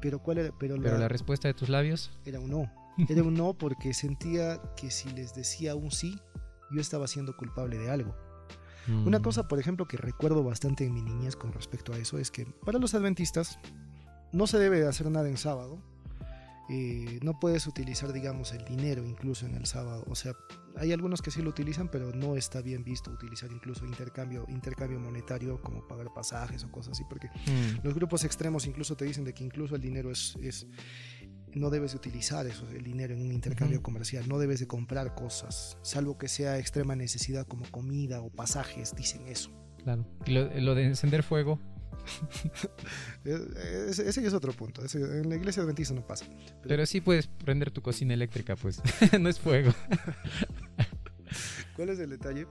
Pero 0.00 0.18
cuál 0.20 0.38
era, 0.38 0.50
pero, 0.58 0.76
Pero 0.76 0.94
la- 0.94 1.00
la 1.00 1.08
respuesta 1.08 1.46
de 1.48 1.54
tus 1.54 1.68
labios. 1.68 2.10
era 2.24 2.40
un 2.40 2.50
no. 2.50 2.72
Era 3.08 3.22
un 3.22 3.32
no 3.34 3.54
porque 3.54 3.94
sentía 3.94 4.60
que 4.76 4.90
si 4.90 5.08
les 5.10 5.34
decía 5.34 5.74
un 5.74 5.90
sí, 5.90 6.18
yo 6.70 6.80
estaba 6.80 7.06
siendo 7.06 7.34
culpable 7.36 7.78
de 7.78 7.90
algo. 7.90 8.14
Una 8.88 9.20
mm, 9.20 9.22
cosa, 9.22 9.46
por 9.48 9.58
ejemplo, 9.58 9.86
que 9.86 9.96
recuerdo 9.96 10.42
bastante 10.42 10.84
en 10.84 10.92
mi 10.92 11.00
niñez 11.00 11.36
con 11.36 11.52
respecto 11.52 11.92
a 11.94 11.98
eso 11.98 12.18
es 12.18 12.30
que 12.30 12.44
para 12.66 12.78
los 12.78 12.94
adventistas 12.94 13.58
no 14.32 14.46
se 14.46 14.58
debe 14.58 14.86
hacer 14.86 15.10
nada 15.10 15.28
en 15.28 15.36
sábado. 15.36 15.82
Eh, 16.72 17.18
no 17.22 17.40
puedes 17.40 17.66
utilizar, 17.66 18.12
digamos, 18.12 18.52
el 18.52 18.64
dinero 18.64 19.04
incluso 19.04 19.44
en 19.44 19.56
el 19.56 19.66
sábado. 19.66 20.04
O 20.08 20.14
sea, 20.14 20.34
hay 20.76 20.92
algunos 20.92 21.20
que 21.20 21.32
sí 21.32 21.42
lo 21.42 21.50
utilizan, 21.50 21.88
pero 21.88 22.12
no 22.12 22.36
está 22.36 22.60
bien 22.60 22.84
visto 22.84 23.10
utilizar 23.10 23.50
incluso 23.50 23.84
intercambio, 23.84 24.46
intercambio 24.48 25.00
monetario 25.00 25.60
como 25.60 25.86
pagar 25.88 26.14
pasajes 26.14 26.62
o 26.62 26.70
cosas 26.70 26.92
así, 26.92 27.02
porque 27.08 27.26
mm, 27.28 27.84
los 27.84 27.92
grupos 27.92 28.22
extremos 28.24 28.66
incluso 28.66 28.96
te 28.96 29.04
dicen 29.04 29.24
de 29.24 29.34
que 29.34 29.42
incluso 29.42 29.74
el 29.74 29.80
dinero 29.80 30.12
es, 30.12 30.36
es 30.40 30.68
no 31.54 31.70
debes 31.70 31.90
de 31.90 31.96
utilizar 31.96 32.46
eso, 32.46 32.68
el 32.70 32.84
dinero 32.84 33.14
en 33.14 33.22
un 33.22 33.32
intercambio 33.32 33.82
comercial, 33.82 34.28
no 34.28 34.38
debes 34.38 34.60
de 34.60 34.68
comprar 34.68 35.16
cosas, 35.16 35.76
salvo 35.82 36.18
que 36.18 36.28
sea 36.28 36.58
extrema 36.58 36.94
necesidad 36.94 37.48
como 37.48 37.68
comida 37.72 38.20
o 38.20 38.30
pasajes, 38.30 38.94
dicen 38.94 39.26
eso. 39.26 39.50
claro. 39.82 40.06
Y 40.24 40.30
lo, 40.30 40.60
lo 40.60 40.74
de 40.76 40.84
encender 40.84 41.24
fuego. 41.24 41.58
Ese, 43.24 44.08
es 44.26 44.32
otro 44.34 44.52
punto, 44.52 44.84
ese- 44.84 44.98
en 44.98 45.28
la 45.28 45.36
iglesia 45.36 45.62
adventista 45.62 45.94
no 45.94 46.06
pasa. 46.06 46.26
Pero 46.62 46.84
sí 46.86 47.00
puedes 47.00 47.26
prender 47.28 47.70
tu 47.70 47.82
cocina 47.82 48.14
eléctrica, 48.14 48.56
pues. 48.56 48.80
no 49.20 49.28
es 49.28 49.38
fuego. 49.38 49.72
¿Cuál 51.76 51.90
es 51.90 51.98
el 51.98 52.10
detalle? 52.10 52.46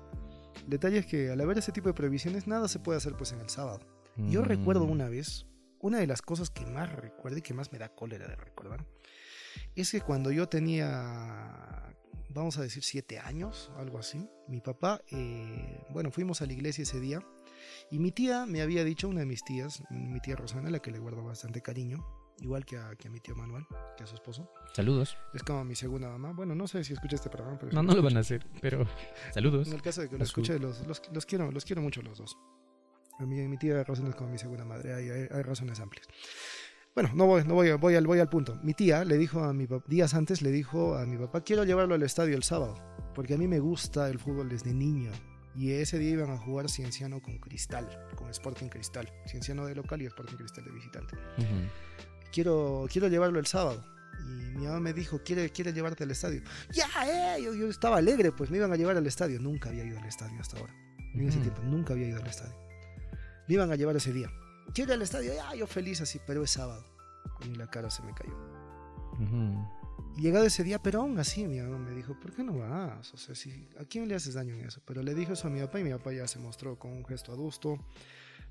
El 0.64 0.70
detalle 0.70 0.98
es 1.00 1.06
que 1.06 1.32
al 1.32 1.42
haber 1.42 1.58
ese 1.58 1.72
tipo 1.72 1.88
de 1.90 1.94
prohibiciones 1.94 2.48
nada 2.48 2.68
se 2.68 2.80
puede 2.80 2.98
hacer 2.98 3.14
pues 3.14 3.32
en 3.32 3.40
el 3.42 3.50
sábado. 3.50 3.80
Yo 4.18 4.42
Mm, 4.42 4.46
recuerdo 4.46 4.84
una 4.84 5.08
vez, 5.08 5.46
una 5.80 6.00
de 6.00 6.08
las 6.08 6.22
cosas 6.22 6.50
que 6.50 6.66
más 6.66 6.92
recuerdo 6.94 7.38
y 7.38 7.42
que 7.42 7.54
más 7.54 7.72
me 7.72 7.80
da 7.80 7.90
cólera 7.90 8.28
de 8.28 8.36
recordar 8.36 8.86
es 9.76 9.92
que 9.92 10.02
cuando 10.02 10.32
yo 10.32 10.48
tenía, 10.50 11.94
vamos 12.30 12.58
a 12.58 12.62
decir, 12.62 12.84
siete 12.84 13.18
años, 13.20 13.72
algo 13.78 13.98
así, 14.00 14.30
mi 14.48 14.60
papá, 14.62 15.02
eh, 15.12 15.82
bueno, 15.92 16.12
fuimos 16.12 16.42
a 16.42 16.46
la 16.46 16.54
iglesia 16.54 16.82
ese 16.84 17.00
día 17.00 17.22
y 17.92 18.00
mi 18.00 18.12
tía 18.12 18.46
me 18.46 18.62
había 18.62 18.84
dicho, 18.84 19.08
una 19.08 19.22
de 19.22 19.26
mis 19.26 19.44
tías, 19.44 19.84
mi 19.90 20.20
tía 20.20 20.36
Rosana, 20.36 20.70
la 20.70 20.80
que 20.80 20.92
le 20.92 21.00
guardo 21.00 21.24
bastante 21.24 21.62
cariño, 21.62 22.06
igual 22.42 22.66
que 22.66 22.78
a, 22.78 22.96
que 22.96 23.08
a 23.08 23.12
mi 23.12 23.20
tío 23.20 23.36
Manuel, 23.36 23.66
que 23.98 24.04
a 24.04 24.08
su 24.08 24.16
esposo. 24.16 24.50
Saludos. 24.74 25.18
Es 25.34 25.44
como 25.44 25.64
mi 25.64 25.76
segunda 25.76 26.10
mamá. 26.10 26.32
Bueno, 26.32 26.56
no 26.56 26.68
sé 26.68 26.84
si 26.84 26.94
escucha 26.94 27.16
este 27.16 27.30
programa, 27.30 27.58
pero... 27.60 27.72
No, 27.74 27.84
no 27.84 27.94
lo 27.94 28.02
van 28.02 28.18
a 28.18 28.22
hacer, 28.22 28.46
pero 28.62 28.88
saludos. 29.34 29.68
En 29.68 29.74
el 29.74 29.82
caso 29.82 30.02
de 30.02 30.10
que 30.10 30.18
lo 30.18 30.24
escuche, 30.24 30.60
los, 30.60 30.86
los, 30.88 31.02
los, 31.12 31.26
quiero, 31.26 31.52
los 31.52 31.66
quiero 31.66 31.82
mucho 31.82 32.02
los 32.02 32.18
dos. 32.18 32.38
A 33.20 33.26
mí, 33.26 33.36
mi 33.48 33.58
tía 33.58 33.84
Rosana 33.84 34.10
es 34.10 34.16
como 34.16 34.30
mi 34.30 34.38
segunda 34.38 34.64
madre, 34.64 34.94
hay, 34.94 35.10
hay, 35.10 35.28
hay 35.30 35.42
razones 35.42 35.80
amplias. 35.80 36.08
Bueno, 36.96 37.12
no 37.14 37.28
voy, 37.28 37.44
no 37.44 37.54
voy, 37.54 37.72
voy, 37.74 37.96
al, 37.96 38.08
voy 38.08 38.20
al 38.20 38.30
punto. 38.30 38.60
Mi 38.64 38.74
tía 38.74 39.06
le 39.06 39.18
dijo 39.18 39.44
a 39.44 39.54
mi 39.54 39.68
papá, 39.68 39.86
días 39.88 40.14
antes 40.14 40.42
le 40.42 40.52
dijo 40.52 40.96
a 40.98 41.06
mi 41.06 41.18
papá, 41.18 41.42
quiero 41.42 41.64
llevarlo 41.64 41.96
al 41.96 42.04
estadio 42.04 42.36
el 42.36 42.44
sábado, 42.44 42.76
porque 43.14 43.36
a 43.36 43.38
mí 43.38 43.48
me 43.48 43.60
gusta 43.60 44.10
el 44.10 44.20
fútbol 44.20 44.50
desde 44.50 44.74
niño. 44.74 45.12
Y 45.56 45.72
ese 45.72 45.98
día 45.98 46.12
iban 46.12 46.32
a 46.32 46.38
jugar 46.38 46.70
Cienciano 46.70 47.22
con 47.22 47.38
Cristal, 47.40 47.88
con 48.16 48.30
Sporting 48.30 48.68
Cristal. 48.68 49.12
Cienciano 49.28 49.66
de 49.66 49.76
local 49.76 50.02
y 50.02 50.06
Sporting 50.06 50.36
Cristal 50.36 50.66
de 50.66 50.72
visitante. 50.72 51.16
Uh 51.16 51.42
-huh. 51.42 51.70
quiero, 52.32 52.88
quiero 52.92 53.08
llevarlo 53.08 53.40
el 53.40 53.46
sábado. 53.48 53.84
Y 54.20 54.58
mi 54.58 54.66
mamá 54.66 54.80
me 54.80 54.94
dijo, 54.94 55.22
¿quiere, 55.24 55.50
quiere 55.50 55.74
llevarte 55.74 56.04
al 56.04 56.12
estadio? 56.12 56.42
Ya, 56.72 56.88
eh, 57.06 57.42
yo, 57.42 57.54
yo, 57.54 57.68
estaba 57.70 57.98
alegre, 57.98 58.32
pues 58.32 58.50
me 58.52 58.58
iban 58.58 58.72
a 58.72 58.76
llevar 58.76 58.98
al 58.98 59.08
estadio. 59.08 59.40
Nunca 59.40 59.70
había 59.70 59.86
ido 59.86 59.98
al 59.98 60.06
estadio 60.06 60.40
hasta 60.40 60.58
ahora. 60.60 60.74
En 61.14 61.22
uh 61.22 61.24
-huh. 61.24 61.30
ese 61.30 61.40
tiempo, 61.40 61.62
nunca 61.64 61.94
había 61.94 62.08
ido 62.08 62.22
al 62.22 62.28
estadio. 62.28 62.56
Me 63.48 63.56
iban 63.56 63.72
a 63.72 63.76
llevar 63.76 63.96
ese 63.96 64.14
día. 64.14 64.30
¿Quiere 64.74 64.94
al 64.94 65.02
estadio? 65.02 65.34
Ya, 65.34 65.56
yo 65.56 65.66
feliz 65.66 66.02
así, 66.02 66.20
pero 66.28 66.44
es 66.44 66.52
sábado. 66.52 66.86
Y 67.46 67.56
la 67.56 67.68
cara 67.68 67.90
se 67.90 68.04
me 68.04 68.14
cayó. 68.14 68.36
Uh 69.14 69.24
-huh. 69.24 69.79
Llegado 70.18 70.46
ese 70.46 70.64
día, 70.64 70.82
pero 70.82 71.02
aún 71.02 71.18
así 71.20 71.46
mi 71.48 71.60
mamá 71.60 71.78
me 71.78 71.92
dijo, 71.92 72.20
¿por 72.20 72.34
qué 72.34 72.44
no 72.44 72.58
vas? 72.58 73.14
O 73.14 73.18
sea, 73.18 73.36
si, 73.36 73.68
¿a 73.80 73.86
quién 73.86 74.08
le 74.08 74.16
haces 74.16 74.34
daño 74.34 74.54
en 74.54 74.66
eso? 74.66 74.82
Pero 74.86 75.02
le 75.02 75.16
dijo 75.16 75.34
eso 75.34 75.48
a 75.48 75.52
mi 75.52 75.60
papá 75.60 75.80
y 75.80 75.84
mi 75.84 75.92
papá 75.92 76.12
ya 76.12 76.28
se 76.28 76.40
mostró 76.40 76.78
con 76.78 76.92
un 76.92 77.06
gesto 77.06 77.32
adusto. 77.32 77.78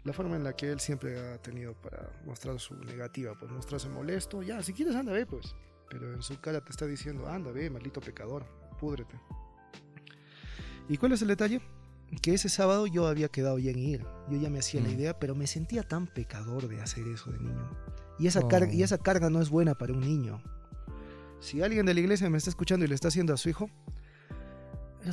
La 0.04 0.12
forma 0.12 0.36
en 0.36 0.44
la 0.44 0.54
que 0.54 0.70
él 0.70 0.80
siempre 0.80 1.18
ha 1.18 1.38
tenido 1.38 1.74
para 1.74 2.10
mostrar 2.24 2.58
su 2.60 2.74
negativa, 2.76 3.34
pues 3.38 3.50
mostrarse 3.50 3.88
molesto. 3.88 4.42
Ya, 4.42 4.62
si 4.62 4.72
quieres 4.72 4.94
anda, 4.94 5.12
ve, 5.12 5.26
pues. 5.26 5.54
Pero 5.90 6.12
en 6.14 6.22
su 6.22 6.40
cara 6.40 6.60
te 6.64 6.70
está 6.70 6.86
diciendo, 6.86 7.28
anda, 7.28 7.50
ve, 7.50 7.68
maldito 7.68 8.00
pecador, 8.00 8.46
púdrete. 8.78 9.18
¿Y 10.88 10.96
cuál 10.96 11.12
es 11.12 11.22
el 11.22 11.28
detalle? 11.28 11.60
Que 12.22 12.34
ese 12.34 12.48
sábado 12.48 12.86
yo 12.86 13.06
había 13.06 13.28
quedado 13.28 13.58
ya 13.58 13.70
en 13.70 13.78
ir. 13.78 14.06
Yo 14.30 14.38
ya 14.38 14.48
me 14.48 14.60
hacía 14.60 14.80
mm. 14.80 14.84
la 14.84 14.90
idea, 14.90 15.18
pero 15.18 15.34
me 15.34 15.46
sentía 15.46 15.82
tan 15.82 16.06
pecador 16.06 16.68
de 16.68 16.80
hacer 16.80 17.06
eso 17.08 17.30
de 17.30 17.38
niño. 17.38 17.70
Y 18.18 18.26
esa, 18.26 18.40
oh. 18.40 18.48
carga, 18.48 18.72
y 18.72 18.82
esa 18.82 18.98
carga 18.98 19.28
no 19.28 19.42
es 19.42 19.50
buena 19.50 19.74
para 19.74 19.92
un 19.92 20.00
niño. 20.00 20.42
Si 21.40 21.62
alguien 21.62 21.86
de 21.86 21.94
la 21.94 22.00
iglesia 22.00 22.28
me 22.30 22.38
está 22.38 22.50
escuchando 22.50 22.84
y 22.84 22.88
le 22.88 22.94
está 22.94 23.08
haciendo 23.08 23.32
a 23.32 23.36
su 23.36 23.48
hijo. 23.48 23.70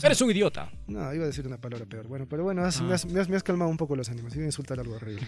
Eres 0.04 0.20
un 0.22 0.32
idiota. 0.32 0.72
No, 0.88 1.14
iba 1.14 1.24
a 1.24 1.28
decir 1.28 1.46
una 1.48 1.62
palabra 1.62 1.86
peor. 1.86 2.08
Bueno, 2.08 2.28
pero 2.28 2.44
bueno, 2.44 2.64
has, 2.64 2.82
ah. 2.82 2.84
me, 2.84 2.94
has, 2.94 3.06
me, 3.06 3.20
has, 3.20 3.30
me, 3.30 3.38
has, 3.38 3.44
calmado 3.44 3.70
un 3.70 3.78
poco 3.78 3.96
los 3.96 4.10
ánimos. 4.10 4.36
Iba 4.36 4.44
a 4.44 4.48
insultar 4.48 4.80
algo 4.80 4.96
horrible. 4.96 5.26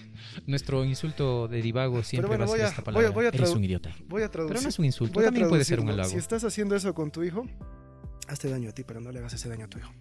Nuestro 0.48 0.84
insulto 0.84 1.48
de 1.48 1.62
divago 1.62 2.04
siempre 2.04 2.28
bueno, 2.28 2.46
va 2.46 2.54
a 2.54 2.58
ser 2.58 2.66
esta 2.68 2.84
palabra. 2.84 3.10
Voy 3.10 3.12
a, 3.12 3.16
voy 3.16 3.26
a 3.26 3.30
Eres 3.30 3.56
un 3.56 3.64
idiota. 3.64 3.96
Voy 4.08 4.24
a 4.24 4.30
traducir. 4.30 4.56
Pero 4.56 4.64
no 4.64 4.70
es 4.70 4.80
un 4.80 4.86
insulto, 4.86 5.22
también 5.22 5.48
puede 5.48 5.64
ser 5.64 5.80
un 5.80 5.90
halago. 5.90 6.10
Si 6.10 6.18
estás 6.18 6.44
haciendo 6.44 6.76
eso 6.76 6.94
con 6.94 7.12
tu 7.12 7.24
hijo, 7.24 7.46
hazte 8.28 8.50
daño 8.50 8.70
a 8.70 8.74
ti, 8.74 8.84
pero 8.84 9.00
no 9.00 9.12
le 9.12 9.20
hagas 9.20 9.34
ese 9.34 9.48
daño 9.48 9.66
a 9.66 9.70
tu 9.70 9.78
hijo. 9.78 9.94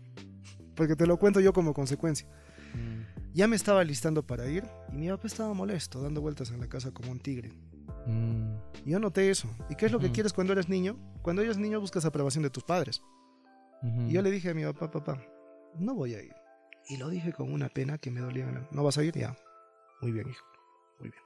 Porque 0.74 0.96
te 0.96 1.06
lo 1.06 1.18
cuento 1.18 1.40
yo 1.40 1.52
como 1.52 1.72
consecuencia. 1.72 2.26
Mm. 2.74 3.34
Ya 3.34 3.48
me 3.48 3.56
estaba 3.56 3.84
listando 3.84 4.26
para 4.26 4.48
ir 4.48 4.64
y 4.92 4.96
mi 4.96 5.08
papá 5.08 5.26
estaba 5.26 5.52
molesto, 5.52 6.00
dando 6.00 6.20
vueltas 6.20 6.50
en 6.50 6.60
la 6.60 6.68
casa 6.68 6.90
como 6.90 7.10
un 7.12 7.20
tigre. 7.20 7.52
Mm. 8.06 8.56
Yo 8.84 8.98
noté 8.98 9.30
eso. 9.30 9.48
¿Y 9.68 9.74
qué 9.74 9.86
es 9.86 9.92
lo 9.92 9.98
que 9.98 10.08
mm. 10.08 10.12
quieres 10.12 10.32
cuando 10.32 10.52
eres 10.52 10.68
niño? 10.68 10.96
Cuando 11.22 11.42
eres 11.42 11.58
niño 11.58 11.80
buscas 11.80 12.04
aprobación 12.04 12.42
de 12.44 12.50
tus 12.50 12.64
padres. 12.64 13.02
Uh 13.82 13.86
-huh. 13.86 14.08
Y 14.08 14.12
yo 14.12 14.22
le 14.22 14.30
dije 14.30 14.50
a 14.50 14.54
mi 14.54 14.64
papá, 14.64 14.90
papá, 14.90 15.22
no 15.78 15.94
voy 15.94 16.14
a 16.14 16.22
ir. 16.22 16.34
Y 16.88 16.96
lo 16.96 17.08
dije 17.08 17.32
con 17.32 17.52
una 17.52 17.68
pena 17.68 17.98
que 17.98 18.10
me 18.10 18.20
dolía. 18.20 18.46
¿No 18.70 18.84
vas 18.84 18.96
a 18.98 19.02
ir? 19.02 19.14
Ya. 19.16 19.36
Muy 20.00 20.12
bien, 20.12 20.28
hijo. 20.28 20.44
Muy 21.00 21.10
bien. 21.10 21.22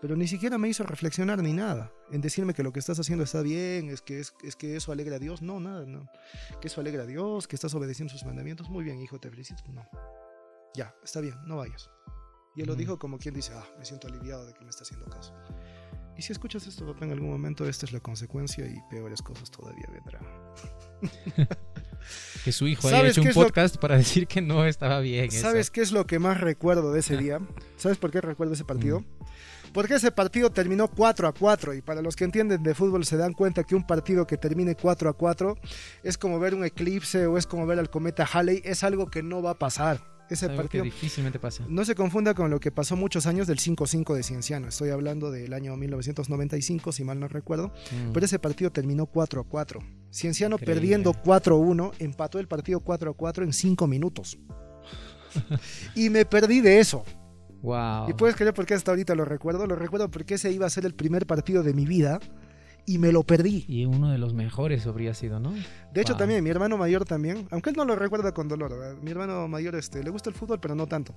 Pero 0.00 0.16
ni 0.16 0.26
siquiera 0.26 0.58
me 0.58 0.68
hizo 0.68 0.82
reflexionar 0.82 1.42
ni 1.42 1.52
nada. 1.52 1.92
En 2.10 2.20
decirme 2.20 2.54
que 2.54 2.62
lo 2.62 2.72
que 2.72 2.80
estás 2.80 2.98
haciendo 2.98 3.22
está 3.24 3.42
bien, 3.42 3.90
es 3.90 4.02
que, 4.02 4.18
es, 4.18 4.34
es 4.42 4.56
que 4.56 4.76
eso 4.76 4.92
alegra 4.92 5.16
a 5.16 5.18
Dios. 5.18 5.42
No, 5.42 5.60
nada, 5.60 5.84
no. 5.86 6.08
Que 6.60 6.68
eso 6.68 6.80
alegra 6.80 7.04
a 7.04 7.06
Dios, 7.06 7.46
que 7.46 7.54
estás 7.54 7.74
obedeciendo 7.74 8.12
sus 8.12 8.24
mandamientos. 8.24 8.68
Muy 8.68 8.82
bien, 8.82 9.00
hijo, 9.00 9.20
te 9.20 9.30
felicito. 9.30 9.62
No. 9.72 9.86
Ya, 10.74 10.94
está 11.04 11.20
bien, 11.20 11.36
no 11.46 11.58
vayas. 11.58 11.90
Y 12.56 12.62
él 12.62 12.68
uh 12.68 12.72
-huh. 12.72 12.74
lo 12.74 12.76
dijo 12.76 12.98
como 12.98 13.18
quien 13.18 13.34
dice, 13.34 13.52
ah, 13.54 13.64
me 13.78 13.84
siento 13.84 14.08
aliviado 14.08 14.46
de 14.46 14.54
que 14.54 14.64
me 14.64 14.70
está 14.70 14.82
haciendo 14.82 15.06
caso. 15.06 15.34
Y 16.20 16.22
si 16.22 16.32
escuchas 16.32 16.66
esto, 16.66 16.84
papá, 16.84 17.06
en 17.06 17.12
algún 17.12 17.30
momento 17.30 17.66
esta 17.66 17.86
es 17.86 17.92
la 17.92 18.00
consecuencia 18.00 18.66
y 18.66 18.78
peores 18.90 19.22
cosas 19.22 19.50
todavía 19.50 19.86
vendrán. 19.90 20.22
que 22.44 22.52
su 22.52 22.68
hijo 22.68 22.88
haya 22.88 23.08
hecho 23.08 23.22
un 23.22 23.32
podcast 23.32 23.76
lo... 23.76 23.80
para 23.80 23.96
decir 23.96 24.26
que 24.26 24.42
no 24.42 24.66
estaba 24.66 25.00
bien. 25.00 25.30
¿Sabes 25.30 25.68
eso? 25.68 25.72
qué 25.72 25.80
es 25.80 25.92
lo 25.92 26.06
que 26.06 26.18
más 26.18 26.38
recuerdo 26.38 26.92
de 26.92 27.00
ese 27.00 27.16
día? 27.16 27.40
¿Sabes 27.78 27.96
por 27.96 28.10
qué 28.10 28.20
recuerdo 28.20 28.52
ese 28.52 28.66
partido? 28.66 29.00
Mm. 29.00 29.06
Porque 29.72 29.94
ese 29.94 30.12
partido 30.12 30.50
terminó 30.50 30.88
4 30.88 31.26
a 31.26 31.32
4 31.32 31.72
y 31.72 31.80
para 31.80 32.02
los 32.02 32.16
que 32.16 32.24
entienden 32.24 32.62
de 32.62 32.74
fútbol 32.74 33.06
se 33.06 33.16
dan 33.16 33.32
cuenta 33.32 33.64
que 33.64 33.74
un 33.74 33.86
partido 33.86 34.26
que 34.26 34.36
termine 34.36 34.74
4 34.74 35.08
a 35.08 35.14
4 35.14 35.56
es 36.02 36.18
como 36.18 36.38
ver 36.38 36.54
un 36.54 36.66
eclipse 36.66 37.24
o 37.28 37.38
es 37.38 37.46
como 37.46 37.64
ver 37.66 37.78
al 37.78 37.88
cometa 37.88 38.28
Halley, 38.30 38.60
es 38.62 38.84
algo 38.84 39.10
que 39.10 39.22
no 39.22 39.40
va 39.40 39.52
a 39.52 39.58
pasar 39.58 40.19
ese 40.30 40.46
Algo 40.46 40.58
partido. 40.58 40.84
Que 40.84 40.90
difícilmente 40.90 41.38
pasa. 41.38 41.64
No 41.68 41.84
se 41.84 41.94
confunda 41.94 42.34
con 42.34 42.50
lo 42.50 42.60
que 42.60 42.70
pasó 42.70 42.96
muchos 42.96 43.26
años 43.26 43.46
del 43.46 43.58
5-5 43.58 44.14
de 44.14 44.22
Cienciano. 44.22 44.68
Estoy 44.68 44.90
hablando 44.90 45.30
del 45.30 45.52
año 45.52 45.76
1995, 45.76 46.92
si 46.92 47.04
mal 47.04 47.20
no 47.20 47.28
recuerdo. 47.28 47.68
Mm. 47.68 48.12
Pero 48.12 48.26
ese 48.26 48.38
partido 48.38 48.70
terminó 48.70 49.06
4 49.06 49.44
4. 49.44 49.80
Cienciano 50.12 50.56
Increíble. 50.56 50.74
perdiendo 50.74 51.12
4-1, 51.12 51.92
empató 51.98 52.38
el 52.38 52.48
partido 52.48 52.80
4 52.80 53.14
4 53.14 53.44
en 53.44 53.52
5 53.52 53.86
minutos. 53.86 54.38
y 55.94 56.10
me 56.10 56.24
perdí 56.24 56.60
de 56.60 56.80
eso. 56.80 57.04
Wow. 57.62 58.08
¿Y 58.08 58.14
puedes 58.14 58.36
creer 58.36 58.54
por 58.54 58.66
qué 58.66 58.74
hasta 58.74 58.90
ahorita 58.90 59.14
lo 59.14 59.24
recuerdo? 59.24 59.66
Lo 59.66 59.76
recuerdo 59.76 60.10
porque 60.10 60.34
ese 60.34 60.50
iba 60.50 60.66
a 60.66 60.70
ser 60.70 60.86
el 60.86 60.94
primer 60.94 61.26
partido 61.26 61.62
de 61.62 61.74
mi 61.74 61.84
vida 61.84 62.18
y 62.86 62.98
me 62.98 63.12
lo 63.12 63.22
perdí. 63.22 63.64
Y 63.68 63.84
uno 63.84 64.10
de 64.10 64.18
los 64.18 64.34
mejores 64.34 64.86
habría 64.86 65.14
sido, 65.14 65.40
¿no? 65.40 65.52
De 65.92 66.00
hecho, 66.00 66.14
wow. 66.14 66.18
también, 66.18 66.44
mi 66.44 66.50
hermano 66.50 66.76
mayor 66.76 67.04
también, 67.04 67.46
aunque 67.50 67.70
él 67.70 67.76
no 67.76 67.84
lo 67.84 67.96
recuerda 67.96 68.32
con 68.32 68.48
dolor, 68.48 68.78
¿verdad? 68.78 68.96
mi 69.00 69.10
hermano 69.10 69.48
mayor 69.48 69.74
este, 69.74 70.02
le 70.02 70.10
gusta 70.10 70.30
el 70.30 70.36
fútbol, 70.36 70.60
pero 70.60 70.74
no 70.74 70.86
tanto. 70.86 71.14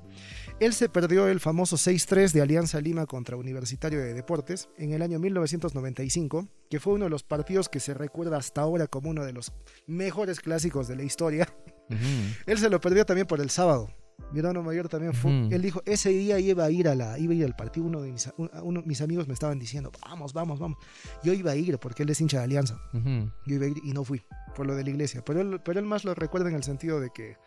Él 0.59 0.73
se 0.73 0.89
perdió 0.89 1.27
el 1.27 1.39
famoso 1.39 1.75
6-3 1.75 2.31
de 2.31 2.41
Alianza 2.41 2.79
Lima 2.81 3.05
contra 3.05 3.37
Universitario 3.37 3.99
de 3.99 4.13
Deportes 4.13 4.69
en 4.77 4.93
el 4.93 5.01
año 5.01 5.19
1995, 5.19 6.47
que 6.69 6.79
fue 6.79 6.93
uno 6.93 7.05
de 7.05 7.09
los 7.09 7.23
partidos 7.23 7.69
que 7.69 7.79
se 7.79 7.93
recuerda 7.93 8.37
hasta 8.37 8.61
ahora 8.61 8.87
como 8.87 9.09
uno 9.09 9.23
de 9.25 9.33
los 9.33 9.53
mejores 9.87 10.39
clásicos 10.39 10.87
de 10.87 10.95
la 10.95 11.03
historia. 11.03 11.47
Uh 11.89 11.93
-huh. 11.93 12.37
Él 12.45 12.57
se 12.57 12.69
lo 12.69 12.79
perdió 12.79 13.05
también 13.05 13.27
por 13.27 13.41
el 13.41 13.49
sábado, 13.49 13.89
mi 14.31 14.39
hermano 14.39 14.63
mayor 14.63 14.89
también 14.89 15.13
fue. 15.13 15.31
Mm. 15.31 15.53
Él 15.53 15.61
dijo, 15.61 15.81
ese 15.85 16.09
día 16.09 16.39
iba 16.39 16.65
a 16.65 16.71
ir 16.71 16.87
a 16.87 16.95
la, 16.95 17.19
iba 17.19 17.33
a 17.33 17.35
ir 17.35 17.45
al 17.45 17.55
partido. 17.55 17.85
Uno 17.85 18.01
de 18.01 18.11
mis, 18.11 18.29
uno, 18.37 18.81
mis 18.85 19.01
amigos 19.01 19.27
me 19.27 19.33
estaban 19.33 19.59
diciendo, 19.59 19.91
vamos, 20.01 20.33
vamos, 20.33 20.59
vamos. 20.59 20.77
Yo 21.23 21.33
iba 21.33 21.51
a 21.51 21.55
ir 21.55 21.77
porque 21.77 22.03
él 22.03 22.09
es 22.09 22.19
hincha 22.21 22.39
de 22.39 22.43
Alianza. 22.45 22.79
Uh 22.93 22.97
-huh. 22.97 23.33
Yo 23.45 23.55
iba 23.55 23.65
a 23.65 23.69
ir 23.69 23.77
y 23.83 23.91
no 23.93 24.03
fui 24.03 24.23
por 24.55 24.65
lo 24.65 24.75
de 24.75 24.83
la 24.83 24.89
iglesia. 24.89 25.23
Pero 25.25 25.41
él, 25.41 25.61
pero 25.63 25.79
él 25.79 25.85
más 25.85 26.03
lo 26.05 26.13
recuerda 26.13 26.49
en 26.49 26.55
el 26.55 26.63
sentido 26.63 26.99
de 26.99 27.09
que 27.11 27.37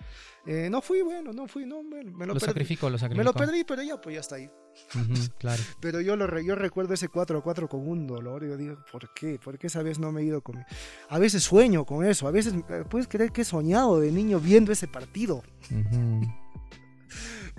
eh, 0.46 0.68
no 0.70 0.81
fui, 0.81 1.02
bueno, 1.02 1.33
no 1.33 1.48
fui, 1.48 1.66
no, 1.66 1.83
bueno, 1.83 2.12
me 2.12 2.26
lo, 2.26 2.35
lo 2.35 2.40
perdí. 2.40 2.46
sacrificó, 2.52 2.90
lo 2.90 2.98
sacrificó. 2.98 3.18
Me 3.18 3.24
lo 3.24 3.33
perdí, 3.33 3.64
pero 3.64 3.83
ya, 3.83 4.00
pues 4.00 4.14
ya 4.14 4.20
está 4.20 4.37
ahí. 4.37 4.46
Uh 4.46 4.98
-huh, 4.98 5.33
claro. 5.38 5.62
pero 5.81 6.00
yo, 6.00 6.14
lo, 6.16 6.40
yo 6.40 6.55
recuerdo 6.55 6.94
ese 6.94 7.09
4 7.09 7.38
a 7.38 7.42
4 7.42 7.68
con 7.68 7.88
un 7.88 8.07
dolor. 8.07 8.44
Yo 8.44 8.57
digo, 8.57 8.76
¿por 8.92 9.12
qué? 9.14 9.38
¿Por 9.42 9.59
qué 9.59 9.66
esa 9.68 9.83
vez 9.83 9.98
no 9.98 10.12
me 10.12 10.20
he 10.20 10.24
ido 10.24 10.42
con.? 10.42 10.64
A 11.09 11.18
veces 11.18 11.42
sueño 11.42 11.85
con 11.85 12.05
eso. 12.05 12.29
A 12.29 12.31
veces, 12.31 12.55
eh, 12.55 12.85
puedes 12.88 13.09
creer 13.09 13.33
que 13.33 13.42
he 13.42 13.44
soñado 13.44 13.98
de 14.00 14.12
niño 14.12 14.38
viendo 14.38 14.70
ese 14.72 14.87
partido. 14.87 15.42
Uh 15.70 15.74
-huh. 15.74 16.46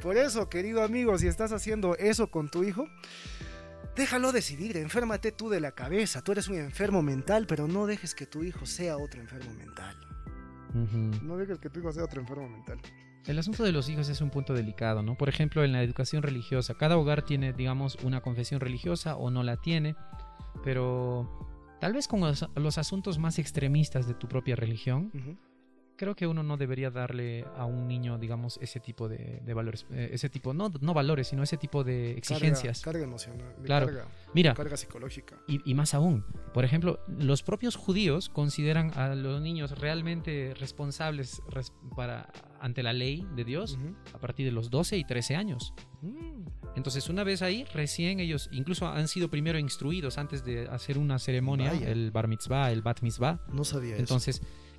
Por 0.02 0.18
eso, 0.18 0.50
querido 0.50 0.84
amigo, 0.84 1.18
si 1.18 1.28
estás 1.28 1.52
haciendo 1.52 1.96
eso 1.98 2.30
con 2.30 2.50
tu 2.50 2.64
hijo, 2.64 2.88
déjalo 3.96 4.32
decidir, 4.32 4.78
enférmate 4.78 5.32
tú 5.32 5.50
de 5.50 5.60
la 5.60 5.72
cabeza. 5.72 6.22
Tú 6.22 6.32
eres 6.32 6.48
un 6.48 6.58
enfermo 6.58 7.02
mental, 7.02 7.48
pero 7.48 7.68
no 7.68 7.88
dejes 7.88 8.14
que 8.14 8.26
tu 8.26 8.44
hijo 8.44 8.66
sea 8.66 8.98
otro 8.98 9.20
enfermo 9.20 9.54
mental. 9.54 9.96
Uh 10.74 10.78
-huh. 10.78 11.22
No 11.24 11.38
dejes 11.38 11.60
que 11.60 11.70
tu 11.70 11.80
hijo 11.80 11.92
sea 11.92 12.04
otro 12.04 12.22
enfermo 12.22 12.48
mental. 12.48 12.80
El 13.26 13.40
asunto 13.40 13.64
de 13.64 13.72
los 13.72 13.90
hijos 13.90 14.08
es 14.08 14.22
un 14.22 14.30
punto 14.30 14.54
delicado, 14.54 15.02
¿no? 15.02 15.18
Por 15.18 15.28
ejemplo, 15.28 15.64
en 15.64 15.74
la 15.74 15.84
educación 15.84 16.24
religiosa, 16.24 16.76
cada 16.76 16.98
hogar 16.98 17.24
tiene, 17.24 17.52
digamos, 17.52 17.98
una 18.04 18.22
confesión 18.22 18.62
religiosa 18.62 19.18
o 19.18 19.32
no 19.32 19.44
la 19.44 19.58
tiene, 19.58 19.96
pero 20.64 21.78
tal 21.82 21.94
vez 21.94 22.08
con 22.08 22.22
los, 22.22 22.48
los 22.56 22.78
asuntos 22.78 23.18
más 23.18 23.38
extremistas 23.38 24.08
de 24.08 24.14
tu 24.14 24.30
propia 24.30 24.56
religión, 24.56 25.12
uh 25.14 25.18
-huh 25.18 25.38
creo 25.98 26.16
que 26.16 26.28
uno 26.28 26.44
no 26.44 26.56
debería 26.56 26.90
darle 26.90 27.46
a 27.58 27.66
un 27.66 27.88
niño, 27.88 28.18
digamos, 28.18 28.58
ese 28.62 28.80
tipo 28.80 29.10
de, 29.10 29.42
de 29.44 29.54
valores, 29.54 29.86
eh, 29.92 30.12
ese 30.14 30.30
tipo, 30.30 30.54
no, 30.54 30.72
no 30.80 30.94
valores, 30.94 31.28
sino 31.28 31.44
ese 31.44 31.58
tipo 31.58 31.84
de 31.84 32.12
exigencias. 32.12 32.82
Carga, 32.82 33.00
carga 33.00 33.06
emocional, 33.06 33.56
claro. 33.64 33.88
Carga, 33.88 34.08
Mira, 34.34 34.54
carga 34.54 34.78
psicológica. 34.78 35.38
Y, 35.48 35.60
y, 35.70 35.74
más 35.74 35.94
aún, 35.94 36.24
por 36.54 36.64
ejemplo, 36.64 37.00
los 37.08 37.44
propios 37.44 37.76
judíos 37.76 38.30
consideran 38.30 38.92
a 38.98 39.16
los 39.16 39.42
niños 39.42 39.78
realmente 39.80 40.54
responsables 40.60 41.42
res, 41.50 41.74
para, 41.96 42.32
ante 42.62 42.84
la 42.84 42.94
ley 42.94 43.28
de 43.36 43.44
Dios 43.44 43.74
uh 43.74 43.78
-huh. 43.78 43.96
a 44.14 44.20
partir 44.20 44.46
de 44.46 44.52
los 44.52 44.70
12 44.70 44.98
y 44.98 45.04
13 45.04 45.36
años. 45.36 45.74
-huh. 46.04 46.46
Entonces, 46.76 47.10
una 47.10 47.24
vez 47.24 47.42
ahí, 47.42 47.66
recién 47.74 48.20
ellos 48.20 48.50
incluso 48.52 48.88
han 48.88 49.08
sido 49.08 49.30
primero 49.30 49.58
instruidos 49.58 50.20
antes 50.20 50.46
de 50.46 50.68
hacer 50.68 51.00
una 51.00 51.18
ceremonia, 51.18 51.72
Vaya. 51.72 51.90
el 51.90 52.12
bar 52.12 52.28
mitzvah, 52.28 52.72
el 52.72 52.84
bat 52.84 53.02
mitzvah. 53.02 53.42
No 53.52 53.64
sabía 53.64 53.96
eso. 53.98 54.20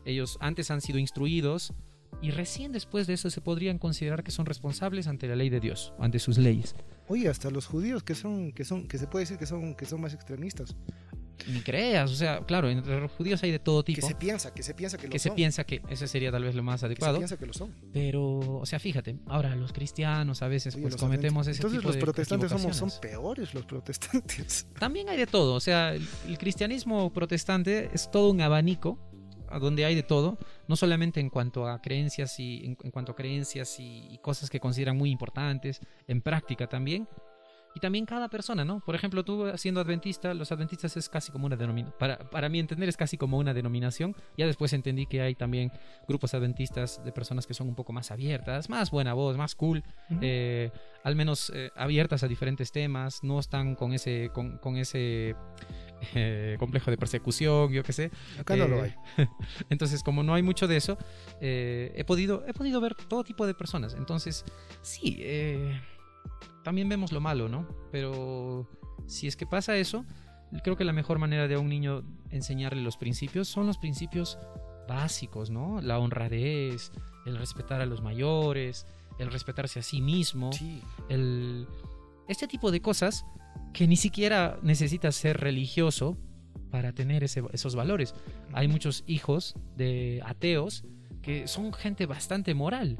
Entonces, 0.08 0.14
ellos 0.14 0.38
antes 0.40 0.70
han 0.70 0.80
sido 0.80 0.98
instruidos 0.98 1.72
y 2.20 2.30
recién 2.30 2.72
después 2.72 3.06
de 3.06 3.14
eso 3.14 3.30
se 3.30 3.40
podrían 3.40 3.78
considerar 3.78 4.24
que 4.24 4.30
son 4.30 4.46
responsables 4.46 5.06
ante 5.06 5.28
la 5.28 5.36
ley 5.36 5.50
de 5.50 5.60
Dios, 5.60 5.92
ante 5.98 6.18
sus 6.18 6.38
leyes. 6.38 6.74
Oye, 7.08 7.28
hasta 7.28 7.50
los 7.50 7.66
judíos 7.66 8.02
que 8.02 8.14
son, 8.14 8.52
que 8.52 8.64
son, 8.64 8.88
que 8.88 8.98
se 8.98 9.06
puede 9.06 9.24
decir 9.24 9.38
que 9.38 9.46
son, 9.46 9.74
que 9.74 9.86
son 9.86 10.00
más 10.00 10.14
extremistas. 10.14 10.74
Ni 11.46 11.60
creas, 11.60 12.10
o 12.10 12.14
sea, 12.16 12.40
claro, 12.40 12.68
entre 12.68 13.00
los 13.00 13.12
judíos 13.12 13.40
hay 13.44 13.52
de 13.52 13.60
todo 13.60 13.84
Que 13.84 13.94
tipo. 13.94 14.06
se 14.08 14.16
piensa, 14.16 14.52
que 14.52 14.64
se 14.64 14.74
piensa 14.74 14.98
que 14.98 15.06
lo 15.06 15.12
que 15.12 15.20
se 15.20 15.28
son. 15.28 15.36
piensa 15.36 15.62
que 15.64 15.80
ese 15.88 16.08
sería 16.08 16.32
tal 16.32 16.42
vez 16.42 16.54
lo 16.56 16.64
más 16.64 16.76
que 16.76 16.80
se 16.80 16.86
adecuado. 16.86 17.18
piensa 17.18 17.36
que 17.38 17.46
lo 17.46 17.52
son. 17.52 17.72
Pero, 17.92 18.38
o 18.40 18.66
sea, 18.66 18.80
fíjate, 18.80 19.18
ahora 19.26 19.54
los 19.54 19.72
cristianos 19.72 20.42
a 20.42 20.48
veces 20.48 20.74
Oye, 20.74 20.82
pues 20.82 20.94
los 20.94 21.00
cometemos 21.00 21.46
ese 21.46 21.58
Entonces 21.58 21.78
tipo 21.78 21.88
los 21.90 21.94
de 21.94 22.00
protestantes 22.02 22.50
somos, 22.50 22.76
son 22.76 22.90
peores 23.00 23.54
los 23.54 23.64
protestantes. 23.66 24.66
También 24.80 25.08
hay 25.08 25.16
de 25.16 25.28
todo, 25.28 25.54
o 25.54 25.60
sea, 25.60 25.94
el, 25.94 26.04
el 26.26 26.38
cristianismo 26.38 27.12
protestante 27.12 27.88
es 27.94 28.10
todo 28.10 28.30
un 28.30 28.40
abanico 28.40 28.98
donde 29.60 29.84
hay 29.84 29.94
de 29.94 30.02
todo, 30.02 30.38
no 30.66 30.76
solamente 30.76 31.20
en 31.20 31.30
cuanto 31.30 31.66
a 31.66 31.80
creencias 31.80 32.38
y 32.38 32.64
en, 32.64 32.76
en 32.82 32.90
cuanto 32.90 33.12
a 33.12 33.16
creencias 33.16 33.80
y, 33.80 34.06
y 34.10 34.18
cosas 34.18 34.50
que 34.50 34.60
consideran 34.60 34.96
muy 34.96 35.10
importantes, 35.10 35.80
en 36.06 36.20
práctica 36.20 36.66
también. 36.66 37.08
Y 37.74 37.80
también 37.80 38.06
cada 38.06 38.28
persona, 38.28 38.64
¿no? 38.64 38.80
Por 38.80 38.94
ejemplo, 38.94 39.24
tú 39.24 39.44
siendo 39.56 39.80
adventista, 39.80 40.32
los 40.32 40.50
adventistas 40.50 40.96
es 40.96 41.08
casi 41.08 41.30
como 41.30 41.46
una 41.46 41.54
denominación, 41.54 41.94
para, 41.98 42.18
para 42.30 42.48
mi 42.48 42.58
entender 42.58 42.88
es 42.88 42.96
casi 42.96 43.16
como 43.18 43.36
una 43.38 43.52
denominación. 43.52 44.16
Ya 44.36 44.46
después 44.46 44.72
entendí 44.72 45.06
que 45.06 45.20
hay 45.20 45.34
también 45.34 45.70
grupos 46.08 46.34
adventistas 46.34 47.04
de 47.04 47.12
personas 47.12 47.46
que 47.46 47.54
son 47.54 47.68
un 47.68 47.74
poco 47.74 47.92
más 47.92 48.10
abiertas, 48.10 48.70
más 48.70 48.90
buena 48.90 49.12
voz, 49.12 49.36
más 49.36 49.54
cool, 49.54 49.84
eh, 50.22 50.70
al 51.04 51.14
menos 51.14 51.52
eh, 51.54 51.70
abiertas 51.76 52.22
a 52.22 52.26
diferentes 52.26 52.72
temas, 52.72 53.22
no 53.22 53.38
están 53.38 53.74
con 53.74 53.92
ese, 53.92 54.30
con, 54.32 54.58
con 54.58 54.76
ese 54.76 55.36
eh, 56.14 56.56
complejo 56.58 56.90
de 56.90 56.96
persecución, 56.96 57.72
yo 57.72 57.82
qué 57.82 57.92
sé. 57.92 58.10
Acá 58.38 58.56
no 58.56 58.68
lo 58.68 58.84
Eh, 58.84 58.94
hay. 59.16 59.26
Entonces, 59.70 60.02
como 60.02 60.22
no 60.22 60.34
hay 60.34 60.42
mucho 60.42 60.66
de 60.68 60.76
eso, 60.76 60.98
eh, 61.40 61.92
he, 61.96 62.04
podido, 62.04 62.44
he 62.46 62.54
podido 62.54 62.80
ver 62.80 62.94
todo 62.94 63.24
tipo 63.24 63.46
de 63.46 63.54
personas. 63.54 63.94
Entonces, 63.94 64.44
sí, 64.82 65.22
también 66.64 66.88
vemos 66.88 67.12
lo 67.12 67.20
malo, 67.20 67.48
¿no? 67.48 67.66
Pero 67.92 68.68
si 69.06 69.26
es 69.26 69.36
que 69.36 69.46
pasa 69.46 69.76
eso, 69.76 70.04
creo 70.62 70.76
que 70.76 70.84
la 70.84 70.92
mejor 70.92 71.18
manera 71.18 71.48
de 71.48 71.54
a 71.54 71.58
un 71.58 71.68
niño 71.68 72.02
enseñarle 72.30 72.82
los 72.82 72.96
principios 72.96 73.48
son 73.48 73.66
los 73.66 73.78
principios 73.78 74.38
básicos, 74.86 75.50
¿no? 75.50 75.80
La 75.80 75.98
honradez, 75.98 76.92
el 77.26 77.36
respetar 77.38 77.80
a 77.80 77.86
los 77.86 78.02
mayores, 78.02 78.86
el 79.18 79.30
respetarse 79.30 79.80
a 79.80 79.82
sí 79.82 80.00
mismo, 80.00 80.52
Sí. 80.52 80.82
el, 81.08 81.66
este 82.28 82.46
tipo 82.46 82.70
de 82.70 82.80
cosas 82.80 83.24
que 83.72 83.86
ni 83.86 83.96
siquiera 83.96 84.58
necesitas 84.62 85.14
ser 85.14 85.38
religioso 85.38 86.16
para 86.70 86.92
tener 86.92 87.24
ese- 87.24 87.42
esos 87.52 87.74
valores. 87.74 88.14
Hay 88.52 88.68
muchos 88.68 89.04
hijos 89.06 89.54
de 89.76 90.20
ateos 90.24 90.84
que 91.22 91.46
son 91.48 91.72
gente 91.72 92.06
bastante 92.06 92.54
moral, 92.54 92.98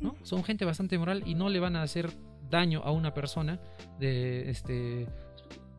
¿no? 0.00 0.16
Son 0.22 0.42
gente 0.44 0.64
bastante 0.64 0.98
moral 0.98 1.22
y 1.26 1.34
no 1.34 1.48
le 1.48 1.60
van 1.60 1.76
a 1.76 1.82
hacer 1.82 2.10
daño 2.50 2.80
a 2.84 2.90
una 2.92 3.14
persona 3.14 3.60
de 3.98 4.50
este 4.50 5.06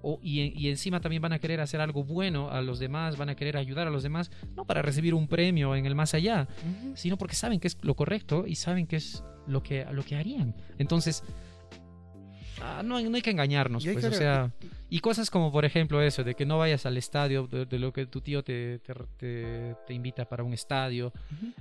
o- 0.03 0.19
y, 0.23 0.41
y 0.59 0.69
encima 0.69 0.99
también 0.99 1.21
van 1.21 1.33
a 1.33 1.37
querer 1.39 1.61
hacer 1.61 1.79
algo 1.79 2.03
bueno 2.03 2.49
a 2.49 2.61
los 2.61 2.79
demás, 2.79 3.17
van 3.17 3.29
a 3.29 3.35
querer 3.35 3.55
ayudar 3.57 3.85
a 3.87 3.91
los 3.91 4.01
demás, 4.01 4.31
no 4.55 4.65
para 4.65 4.81
recibir 4.81 5.13
un 5.13 5.27
premio 5.27 5.75
en 5.75 5.85
el 5.85 5.93
más 5.93 6.15
allá, 6.15 6.47
sino 6.95 7.17
porque 7.19 7.35
saben 7.35 7.59
que 7.59 7.67
es 7.67 7.77
lo 7.83 7.95
correcto 7.95 8.45
y 8.47 8.55
saben 8.55 8.87
que 8.87 8.95
es 8.95 9.23
lo 9.45 9.61
que, 9.61 9.85
lo 9.91 10.03
que 10.03 10.15
harían. 10.15 10.55
Entonces, 10.79 11.23
ah, 12.61 12.81
no, 12.83 12.97
hay, 12.97 13.09
no 13.09 13.15
hay 13.15 13.21
que 13.21 13.31
engañarnos, 13.31 13.85
Y 13.85 13.91
pues, 13.91 14.05
que- 14.05 14.11
o 14.11 14.17
sea, 14.17 14.51
y 14.89 14.99
cosas 14.99 15.29
como 15.29 15.51
por 15.51 15.65
ejemplo 15.65 16.01
eso, 16.01 16.23
de 16.23 16.35
que 16.35 16.45
no 16.45 16.57
vayas 16.57 16.85
al 16.85 16.97
estadio, 16.97 17.47
de, 17.47 17.65
de 17.65 17.79
lo 17.79 17.91
que 17.93 18.05
tu 18.05 18.21
tío 18.21 18.43
te, 18.43 18.79
te, 18.79 18.93
te- 19.17 19.75
te 19.87 19.93
invita 19.93 20.25
para 20.27 20.43
un 20.43 20.53
estadio 20.53 21.11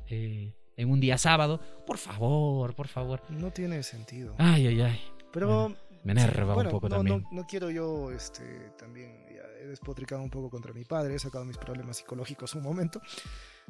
eh, 0.08 0.52
en 0.76 0.90
un 0.90 1.00
día 1.00 1.18
sábado, 1.18 1.60
por 1.86 1.98
favor, 1.98 2.74
por 2.74 2.88
favor. 2.88 3.22
No 3.30 3.50
tiene 3.52 3.82
sentido. 3.82 4.34
Ay, 4.38 4.66
ay, 4.68 4.80
ay, 4.80 5.00
Pero 5.32 5.74
me 6.04 6.12
enerva 6.12 6.54
bueno, 6.54 6.70
un 6.70 6.74
poco 6.76 6.88
no, 6.88 6.96
también. 6.96 7.22
No, 7.30 7.42
no 7.42 7.46
quiero 7.46 7.70
yo 7.70 8.10
este, 8.10 8.42
también, 8.78 9.26
ya 9.28 9.42
he 9.62 9.66
despotricado 9.66 10.22
un 10.22 10.30
poco 10.30 10.48
contra 10.50 10.72
mi 10.72 10.84
padre, 10.84 11.14
he 11.14 11.18
sacado 11.18 11.44
mis 11.44 11.58
problemas 11.58 11.98
psicológicos 11.98 12.54
un 12.54 12.62
momento. 12.62 13.00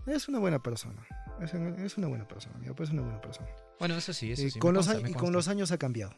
Es 0.07 0.29
una 0.29 0.39
buena 0.39 0.63
persona, 0.63 1.07
es, 1.43 1.53
es 1.53 1.99
una 1.99 2.07
buena 2.07 2.27
persona, 2.27 2.57
mi 2.59 2.69
papá 2.69 2.85
es 2.85 2.91
una 2.91 3.03
buena 3.03 3.21
persona. 3.21 3.49
Bueno, 3.79 3.97
eso 3.97 4.13
sí, 4.15 4.33
eso 4.33 4.43
Eh, 4.43 4.51
sí. 4.51 4.59
con 4.59 4.75
consta, 4.75 4.99
y 4.99 5.33
los 5.33 5.49
años 5.49 5.73
ha 5.73 5.79
cambiado. 5.79 6.15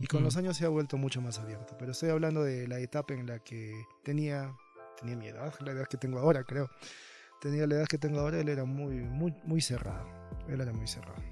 Y 0.00 0.06
con 0.06 0.24
los 0.24 0.36
años 0.36 0.56
se 0.56 0.64
ha 0.64 0.68
vuelto 0.68 0.96
mucho 0.96 1.20
más 1.20 1.38
abierto. 1.38 1.76
Pero 1.78 1.92
estoy 1.92 2.08
hablando 2.08 2.42
de 2.42 2.66
la 2.66 2.78
etapa 2.80 3.12
en 3.14 3.26
la 3.26 3.38
que 3.38 3.72
tenía, 4.02 4.56
tenía 4.98 5.14
mi 5.16 5.28
edad, 5.28 5.54
la 5.60 5.72
edad 5.72 5.86
que 5.86 5.98
tengo 5.98 6.18
ahora, 6.18 6.42
creo. 6.44 6.70
Tenía 7.40 7.66
la 7.66 7.76
edad 7.76 7.86
que 7.86 7.98
tengo 7.98 8.20
ahora, 8.20 8.40
él 8.40 8.48
era 8.48 8.64
muy, 8.64 8.96
muy, 8.96 9.34
muy 9.44 9.60
cerrado. 9.60 10.08
Él 10.48 10.60
era 10.60 10.72
muy 10.72 10.86
cerrado. 10.86 11.22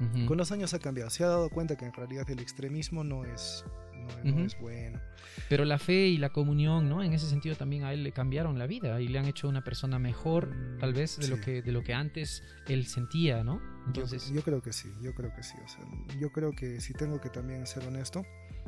Ujú. 0.00 0.26
Con 0.26 0.38
los 0.38 0.52
años 0.52 0.72
ha 0.74 0.78
cambiado. 0.78 1.10
Se 1.10 1.24
ha 1.24 1.28
dado 1.28 1.48
cuenta 1.50 1.76
que 1.76 1.86
en 1.86 1.92
realidad 1.92 2.28
el 2.30 2.40
extremismo 2.40 3.04
no 3.04 3.24
es, 3.24 3.64
no, 3.94 4.24
no 4.24 4.36
Ujú. 4.36 4.44
es 4.44 4.58
bueno. 4.58 5.00
Pero 5.48 5.64
la 5.64 5.78
fe 5.78 6.08
y 6.08 6.16
la 6.18 6.30
comunión, 6.30 6.88
¿no? 6.88 7.02
En 7.02 7.12
ese 7.12 7.26
sentido 7.26 7.56
también 7.56 7.84
a 7.84 7.92
él 7.92 8.02
le 8.02 8.12
cambiaron 8.12 8.58
la 8.58 8.66
vida 8.66 9.00
y 9.00 9.08
le 9.08 9.18
han 9.18 9.26
hecho 9.26 9.48
una 9.48 9.62
persona 9.62 9.98
mejor, 9.98 10.78
tal 10.78 10.94
vez, 10.94 11.18
de, 11.18 11.28
lo, 11.28 11.36
sí. 11.36 11.42
que, 11.42 11.62
de 11.62 11.72
lo 11.72 11.82
que 11.82 11.94
antes 11.94 12.42
él 12.66 12.86
sentía, 12.86 13.44
¿no? 13.44 13.60
Yo- 13.86 14.02
Entonces, 14.04 14.30
yo, 14.30 14.42
creo 14.42 14.62
que 14.62 14.72
sí, 14.72 14.88
yo 15.00 15.14
creo 15.14 15.32
que 15.34 15.42
sí. 15.42 15.54
O 15.64 15.68
sea, 15.68 15.84
yo 16.18 16.30
creo 16.32 16.52
que 16.52 16.80
si 16.80 16.92
tengo 16.94 17.20
que 17.20 17.28
también 17.30 17.66
ser 17.66 17.86
honesto, 17.86 18.22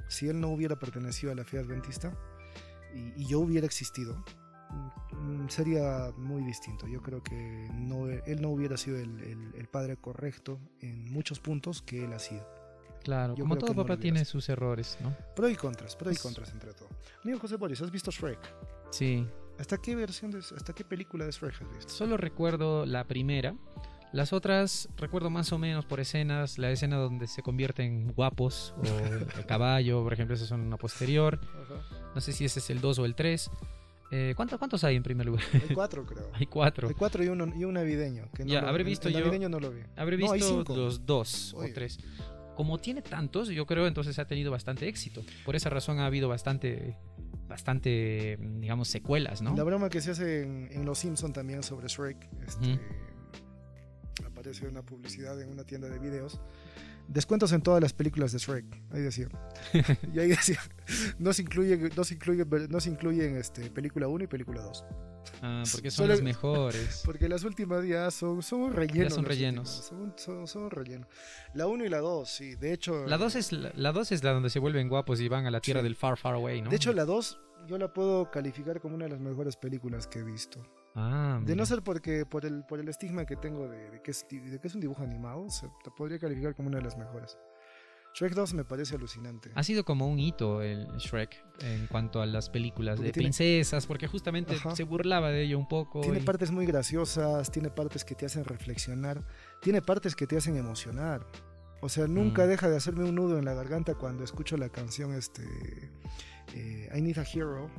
si 0.08 0.28
él 0.28 0.40
no 0.40 0.48
hubiera 0.48 0.78
pertenecido 0.78 1.32
a 1.32 1.34
la 1.34 1.44
fe 1.44 1.58
adventista 1.58 2.16
y, 2.94 3.22
y 3.22 3.26
yo 3.26 3.40
hubiera 3.40 3.66
existido, 3.66 4.24
mm, 5.12 5.48
sería 5.48 6.12
muy 6.16 6.42
distinto. 6.42 6.86
Yo 6.88 7.02
creo 7.02 7.22
que 7.22 7.68
no, 7.74 8.08
él 8.08 8.40
no 8.42 8.48
hubiera 8.50 8.76
sido 8.76 8.98
el, 8.98 9.20
el- 9.20 9.54
el 9.54 9.68
padre 9.68 9.96
correcto 9.96 10.58
en 10.80 11.10
muchos 11.12 11.40
puntos 11.40 11.82
que 11.82 12.04
él 12.04 12.12
ha 12.12 12.18
sido. 12.18 12.46
claro, 13.04 13.34
yo 13.34 13.44
como 13.44 13.58
todo 13.58 13.74
no 13.74 13.82
papá 13.82 13.94
lo 13.94 13.98
tiene 14.00 14.24
sus 14.24 14.48
errores, 14.48 14.96
¿no? 15.02 15.14
Pro 15.36 15.48
y 15.48 15.56
contras, 15.56 15.94
pro 15.96 16.10
y 16.10 16.14
Es- 16.14 16.22
contras 16.22 16.50
entre 16.52 16.72
todo. 16.72 16.88
Amigo 17.24 17.38
José 17.38 17.56
Boris, 17.56 17.80
¿has 17.82 17.90
visto 17.90 18.10
Shrek? 18.10 18.38
Sí, 18.90 19.26
¿Hasta 19.58 19.76
qué 19.78 19.94
versión, 19.94 20.30
de, 20.30 20.38
hasta 20.38 20.72
qué 20.72 20.82
película 20.84 21.24
de 21.26 21.30
Shrek 21.32 21.60
has 21.62 21.74
visto? 21.74 21.92
solo 21.92 22.16
recuerdo 22.16 22.86
la 22.86 23.04
primera. 23.06 23.54
Las 24.12 24.32
otras 24.32 24.88
recuerdo 24.96 25.30
más 25.30 25.52
o 25.52 25.58
menos 25.58 25.86
por 25.86 25.98
escenas, 26.00 26.58
la 26.58 26.70
escena 26.70 26.96
donde 26.96 27.26
se 27.26 27.42
convierten 27.42 28.12
guapos 28.12 28.74
o 28.78 28.84
el 29.38 29.46
caballo, 29.46 30.02
por 30.02 30.12
ejemplo, 30.12 30.34
esas 30.36 30.48
son 30.48 30.60
una 30.60 30.76
posterior. 30.76 31.40
No 32.14 32.20
sé 32.20 32.32
si 32.32 32.44
ese 32.44 32.58
es 32.58 32.68
el 32.70 32.80
2 32.80 32.98
o 32.98 33.04
el 33.06 33.14
3. 33.14 33.50
Eh, 34.14 34.34
¿cuántos, 34.36 34.58
¿Cuántos 34.58 34.84
hay 34.84 34.96
en 34.96 35.02
primer 35.02 35.24
lugar? 35.26 35.42
Hay 35.54 35.74
cuatro, 35.74 36.04
creo. 36.04 36.28
Hay 36.34 36.44
cuatro. 36.44 36.88
Hay 36.88 36.94
cuatro 36.94 37.24
y, 37.24 37.28
uno, 37.28 37.50
y 37.56 37.64
un 37.64 37.72
navideño. 37.72 38.28
Que 38.34 38.44
no 38.44 38.52
Ya, 38.52 38.60
lo- 38.60 38.68
habré 38.68 38.84
visto 38.84 39.08
el 39.08 39.14
yo- 39.14 39.20
navideño 39.20 39.48
no 39.48 39.58
lo 39.58 39.70
vi. 39.70 39.80
Habré 39.96 40.16
visto 40.18 40.62
los 40.76 41.06
dos 41.06 41.54
Oye. 41.54 41.70
o 41.70 41.74
tres. 41.74 41.98
Como 42.54 42.76
tiene 42.76 43.00
tantos, 43.00 43.48
yo 43.48 43.64
creo 43.64 43.86
entonces 43.86 44.18
ha 44.18 44.26
tenido 44.26 44.50
bastante 44.50 44.86
éxito. 44.86 45.22
Por 45.46 45.56
esa 45.56 45.70
razón 45.70 46.00
ha 46.00 46.04
habido 46.04 46.28
bastante, 46.28 46.98
bastante, 47.48 48.38
digamos, 48.60 48.88
secuelas, 48.88 49.40
¿no? 49.40 49.56
La 49.56 49.64
broma 49.64 49.88
que 49.88 50.02
se 50.02 50.10
hace 50.10 50.42
en, 50.42 50.68
en 50.70 50.84
Los 50.84 50.98
Simpson 50.98 51.32
también 51.32 51.62
sobre 51.62 51.88
Shrek, 51.88 52.28
este, 52.46 52.78
aparece 54.42 54.66
una 54.66 54.82
publicidad 54.84 55.40
en 55.40 55.50
una 55.50 55.62
tienda 55.64 55.88
de 55.88 55.98
videos. 56.00 56.40
Descuentos 57.06 57.52
en 57.52 57.62
todas 57.62 57.80
las 57.80 57.92
películas 57.92 58.32
de 58.32 58.38
Shrek, 58.38 58.64
ahí 58.90 59.00
decía. 59.02 59.28
y 60.12 60.18
ahí 60.18 60.28
decía, 60.28 60.58
no 61.18 61.32
se 61.32 61.42
incluye, 61.42 61.76
no 61.96 62.02
se 62.04 62.14
incluye, 62.14 62.44
no 62.68 62.80
se 62.80 62.90
incluyen 62.90 63.36
este, 63.36 63.70
película 63.70 64.08
1 64.08 64.24
y 64.24 64.26
película 64.26 64.62
2. 64.62 64.84
Ah, 65.42 65.62
porque 65.70 65.90
son 65.92 66.04
Solo- 66.06 66.14
las 66.14 66.22
mejores. 66.22 67.02
Porque 67.04 67.28
las 67.28 67.44
últimas 67.44 67.86
ya 67.86 68.10
son, 68.10 68.42
son 68.42 68.72
rellenos. 68.72 69.10
Ya 69.10 69.14
son 69.14 69.24
rellenos. 69.24 69.68
Son, 69.68 70.12
son, 70.16 70.46
son 70.48 70.70
rellenos. 70.70 71.06
La 71.54 71.68
1 71.68 71.84
y 71.84 71.88
la 71.88 71.98
2, 71.98 72.28
sí. 72.28 72.56
De 72.56 72.72
hecho, 72.72 73.06
La 73.06 73.18
2 73.18 73.36
es 73.36 73.52
la, 73.52 73.70
la 73.76 73.92
dos 73.92 74.10
es 74.10 74.24
la 74.24 74.32
donde 74.32 74.50
se 74.50 74.58
vuelven 74.58 74.88
guapos 74.88 75.20
y 75.20 75.28
van 75.28 75.46
a 75.46 75.50
la 75.52 75.60
tierra 75.60 75.80
Sí. 75.80 75.84
del 75.84 75.94
far, 75.94 76.16
far 76.18 76.34
away, 76.34 76.62
¿no? 76.62 76.70
de 76.70 76.76
hecho 76.76 76.92
la 76.92 77.04
2 77.04 77.38
yo 77.68 77.78
la 77.78 77.92
puedo 77.92 78.28
calificar 78.32 78.80
como 78.80 78.96
una 78.96 79.04
de 79.04 79.12
las 79.12 79.20
mejores 79.20 79.54
películas 79.56 80.08
que 80.08 80.18
he 80.18 80.24
visto. 80.24 80.60
Ah, 80.94 81.40
De 81.44 81.56
no 81.56 81.64
ser 81.66 81.82
porque 81.82 82.26
por 82.26 82.44
el, 82.44 82.64
por 82.64 82.80
el 82.80 82.88
estigma 82.88 83.24
que 83.24 83.36
tengo 83.36 83.68
de, 83.68 83.90
de 83.90 84.02
que 84.02 84.10
es, 84.10 84.26
di- 84.28 84.38
de 84.40 84.58
que 84.60 84.68
es 84.68 84.74
un 84.74 84.80
dibujo 84.80 85.02
animado, 85.02 85.48
se 85.50 85.68
podría 85.96 86.18
calificar 86.18 86.54
como 86.54 86.68
una 86.68 86.78
de 86.78 86.84
las 86.84 86.96
mejores. 86.96 87.38
Shrek 88.14 88.34
2 88.34 88.52
me 88.52 88.64
parece 88.66 88.94
alucinante. 88.96 89.50
Ha 89.54 89.62
sido 89.62 89.86
como 89.86 90.06
un 90.06 90.18
hito 90.18 90.60
el 90.60 90.86
Shrek 90.98 91.34
en 91.60 91.86
cuanto 91.86 92.20
a 92.20 92.26
las 92.26 92.50
películas 92.50 92.96
Porque 92.96 93.06
de 93.06 93.12
tiene- 93.12 93.24
princesas, 93.28 93.86
porque 93.86 94.06
justamente 94.06 94.54
Ajá. 94.54 94.76
se 94.76 94.82
burlaba 94.84 95.30
de 95.30 95.44
ello 95.44 95.58
un 95.58 95.66
poco. 95.66 96.02
Tiene 96.02 96.18
y- 96.18 96.22
partes 96.22 96.50
muy 96.50 96.66
graciosas, 96.66 97.50
tiene 97.50 97.70
partes 97.70 98.04
que 98.04 98.14
te 98.14 98.26
hacen 98.26 98.44
reflexionar, 98.44 99.24
tiene 99.62 99.80
partes 99.80 100.14
que 100.14 100.26
te 100.26 100.36
hacen 100.36 100.56
emocionar. 100.56 101.26
O 101.80 101.88
sea, 101.88 102.06
nunca 102.06 102.44
Mm. 102.44 102.48
deja 102.48 102.68
de 102.68 102.76
hacerme 102.76 103.04
un 103.04 103.14
nudo 103.14 103.38
en 103.38 103.46
la 103.46 103.54
garganta 103.54 103.94
cuando 103.94 104.24
escucho 104.24 104.58
la 104.58 104.68
canción 104.68 105.14
este, 105.14 105.42
eh, 106.54 106.90
I 106.94 107.00
Need 107.00 107.18
a 107.18 107.22
Hero, 107.24 107.70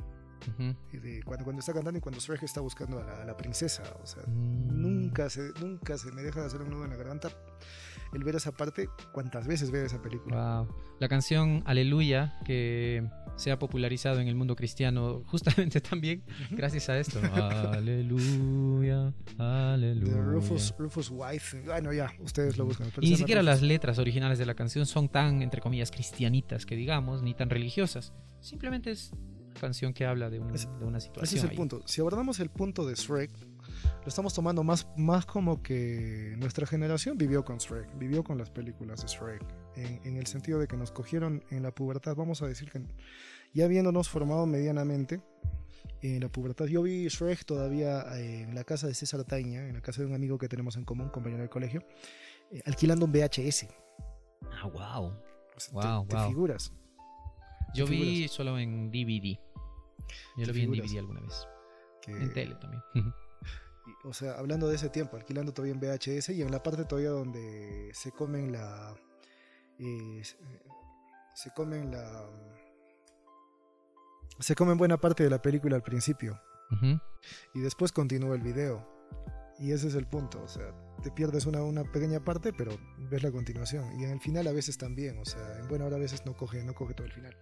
Ujú. 0.48 0.74
y 0.92 0.96
de, 0.98 1.22
cuando, 1.22 1.44
cuando 1.44 1.60
está 1.60 1.72
cantando 1.72 1.98
y 1.98 2.00
cuando 2.00 2.20
Shrek 2.20 2.42
está 2.42 2.60
buscando 2.60 2.98
a 3.00 3.04
la, 3.04 3.22
a 3.22 3.24
la 3.24 3.36
princesa. 3.36 3.82
O 4.02 4.06
sea, 4.06 4.22
Mm. 4.26 4.80
nunca, 4.80 5.28
se, 5.30 5.52
nunca 5.60 5.96
se 5.98 6.10
me 6.12 6.22
deja 6.22 6.40
de 6.40 6.46
hacer 6.46 6.60
un 6.62 6.70
nudo 6.70 6.84
en 6.84 6.90
la 6.90 6.96
garganta. 6.96 7.28
el 8.12 8.22
ver 8.22 8.36
esa 8.36 8.52
parte 8.52 8.88
cuantas 9.12 9.46
veces 9.48 9.70
ve 9.72 9.84
esa 9.84 10.00
película. 10.00 10.60
Wow. 10.60 10.68
La 11.00 11.08
canción 11.08 11.62
Aleluya, 11.66 12.38
que 12.44 13.04
se 13.36 13.50
ha 13.50 13.58
popularizado 13.58 14.20
en 14.20 14.28
el 14.28 14.36
mundo 14.36 14.54
cristiano 14.54 15.22
justamente 15.26 15.80
también 15.80 16.22
gracias 16.52 16.88
a 16.88 16.98
esto. 16.98 17.18
aleluya, 17.72 19.12
aleluya. 19.38 20.16
Rufus, 20.22 20.74
Rufus 20.78 21.10
White. 21.10 21.62
Bueno, 21.66 21.92
ya, 21.92 22.12
ustedes 22.20 22.56
lo 22.56 22.66
buscan. 22.66 22.88
Y 23.00 23.10
ni 23.10 23.16
siquiera 23.16 23.42
las 23.42 23.62
letras 23.62 23.98
originales 23.98 24.38
de 24.38 24.46
la 24.46 24.54
canción 24.54 24.86
son 24.86 25.08
tan, 25.08 25.42
entre 25.42 25.60
comillas, 25.60 25.90
cristianitas 25.90 26.66
que 26.66 26.76
digamos, 26.76 27.22
ni 27.22 27.34
tan 27.34 27.50
religiosas. 27.50 28.12
Simplemente 28.40 28.90
es 28.92 29.10
canción 29.54 29.92
que 29.92 30.04
habla 30.04 30.30
de, 30.30 30.40
un, 30.40 30.52
de 30.52 30.84
una 30.84 31.00
situación. 31.00 31.24
Ese 31.24 31.36
es 31.38 31.44
el 31.44 31.56
punto. 31.56 31.82
Si 31.86 32.00
abordamos 32.00 32.40
el 32.40 32.50
punto 32.50 32.86
de 32.86 32.94
Shrek, 32.94 33.30
lo 34.02 34.08
estamos 34.08 34.34
tomando 34.34 34.62
más, 34.62 34.86
más 34.96 35.26
como 35.26 35.62
que 35.62 36.34
nuestra 36.38 36.66
generación 36.66 37.16
vivió 37.16 37.44
con 37.44 37.58
Shrek, 37.58 37.96
vivió 37.98 38.22
con 38.22 38.38
las 38.38 38.50
películas 38.50 39.02
de 39.02 39.08
Shrek, 39.08 39.42
en, 39.76 40.16
el 40.16 40.26
sentido 40.26 40.58
de 40.58 40.66
que 40.66 40.76
nos 40.76 40.92
cogieron 40.92 41.42
en 41.50 41.62
la 41.62 41.74
pubertad, 41.74 42.14
vamos 42.14 42.42
a 42.42 42.46
decir 42.46 42.70
que 42.70 42.82
ya 43.52 43.64
habiéndonos 43.64 44.08
formado 44.08 44.46
medianamente 44.46 45.20
en 46.02 46.20
la 46.20 46.28
pubertad. 46.28 46.66
Yo 46.66 46.82
vi 46.82 47.08
Shrek 47.08 47.44
todavía 47.44 48.04
eh, 48.16 48.42
en 48.42 48.54
la 48.54 48.64
casa 48.64 48.86
de 48.86 48.94
César 48.94 49.24
Taña, 49.24 49.66
en 49.66 49.74
la 49.74 49.80
casa 49.80 50.02
de 50.02 50.08
un 50.08 50.14
amigo 50.14 50.38
que 50.38 50.48
tenemos 50.48 50.76
en 50.76 50.84
común, 50.84 51.08
compañero 51.08 51.40
del 51.40 51.50
colegio, 51.50 51.82
eh, 52.50 52.62
alquilando 52.66 53.06
un 53.06 53.12
VHS. 53.12 53.66
Ah, 54.52 54.66
wow. 54.68 55.12
wow, 55.72 56.06
te, 56.06 56.18
figuras. 56.28 56.72
Yo 57.74 57.86
vi 57.86 58.28
solo 58.28 58.58
en 58.58 58.90
DVD. 58.90 59.38
Yo 60.36 60.46
lo 60.46 60.52
vi 60.52 60.62
en 60.62 60.72
DVD 60.72 60.98
alguna 60.98 61.20
vez. 61.20 61.46
En 62.06 62.32
tele 62.32 62.54
también. 62.56 62.82
o 64.04 64.12
sea, 64.12 64.38
hablando 64.38 64.68
de 64.68 64.76
ese 64.76 64.90
tiempo, 64.90 65.16
alquilando 65.16 65.52
todavía 65.52 65.74
en 65.74 65.80
VHS 65.80 66.30
y 66.30 66.42
en 66.42 66.50
la 66.50 66.62
parte 66.62 66.84
todavía 66.84 67.10
donde 67.10 67.90
se 67.94 68.12
comen 68.12 68.52
la... 68.52 68.94
Eh, 69.78 70.22
se 71.34 71.50
comen 71.52 71.90
la... 71.90 72.28
Se 74.38 74.54
comen 74.54 74.76
buena 74.76 74.98
parte 74.98 75.22
de 75.22 75.30
la 75.30 75.40
película 75.40 75.76
al 75.76 75.82
principio. 75.82 76.40
Y 77.54 77.60
después 77.60 77.92
continúa 77.92 78.34
el 78.34 78.42
video. 78.42 78.93
Y 79.58 79.72
ese 79.72 79.88
es 79.88 79.94
el 79.94 80.06
punto, 80.06 80.42
o 80.42 80.48
sea, 80.48 80.74
te 81.02 81.10
pierdes 81.10 81.46
una, 81.46 81.62
una 81.62 81.84
pequeña 81.84 82.20
parte, 82.20 82.52
pero 82.52 82.72
ves 83.10 83.22
la 83.22 83.30
continuación. 83.30 84.00
Y 84.00 84.04
en 84.04 84.10
el 84.10 84.20
final 84.20 84.46
a 84.46 84.52
veces 84.52 84.78
también, 84.78 85.18
o 85.18 85.24
sea, 85.24 85.58
en 85.60 85.68
buena 85.68 85.84
hora 85.84 85.96
a 85.96 86.00
veces 86.00 86.24
no 86.26 86.36
coge, 86.36 86.64
no 86.64 86.74
coge 86.74 86.94
todo 86.94 87.06
el 87.06 87.12
final. 87.12 87.36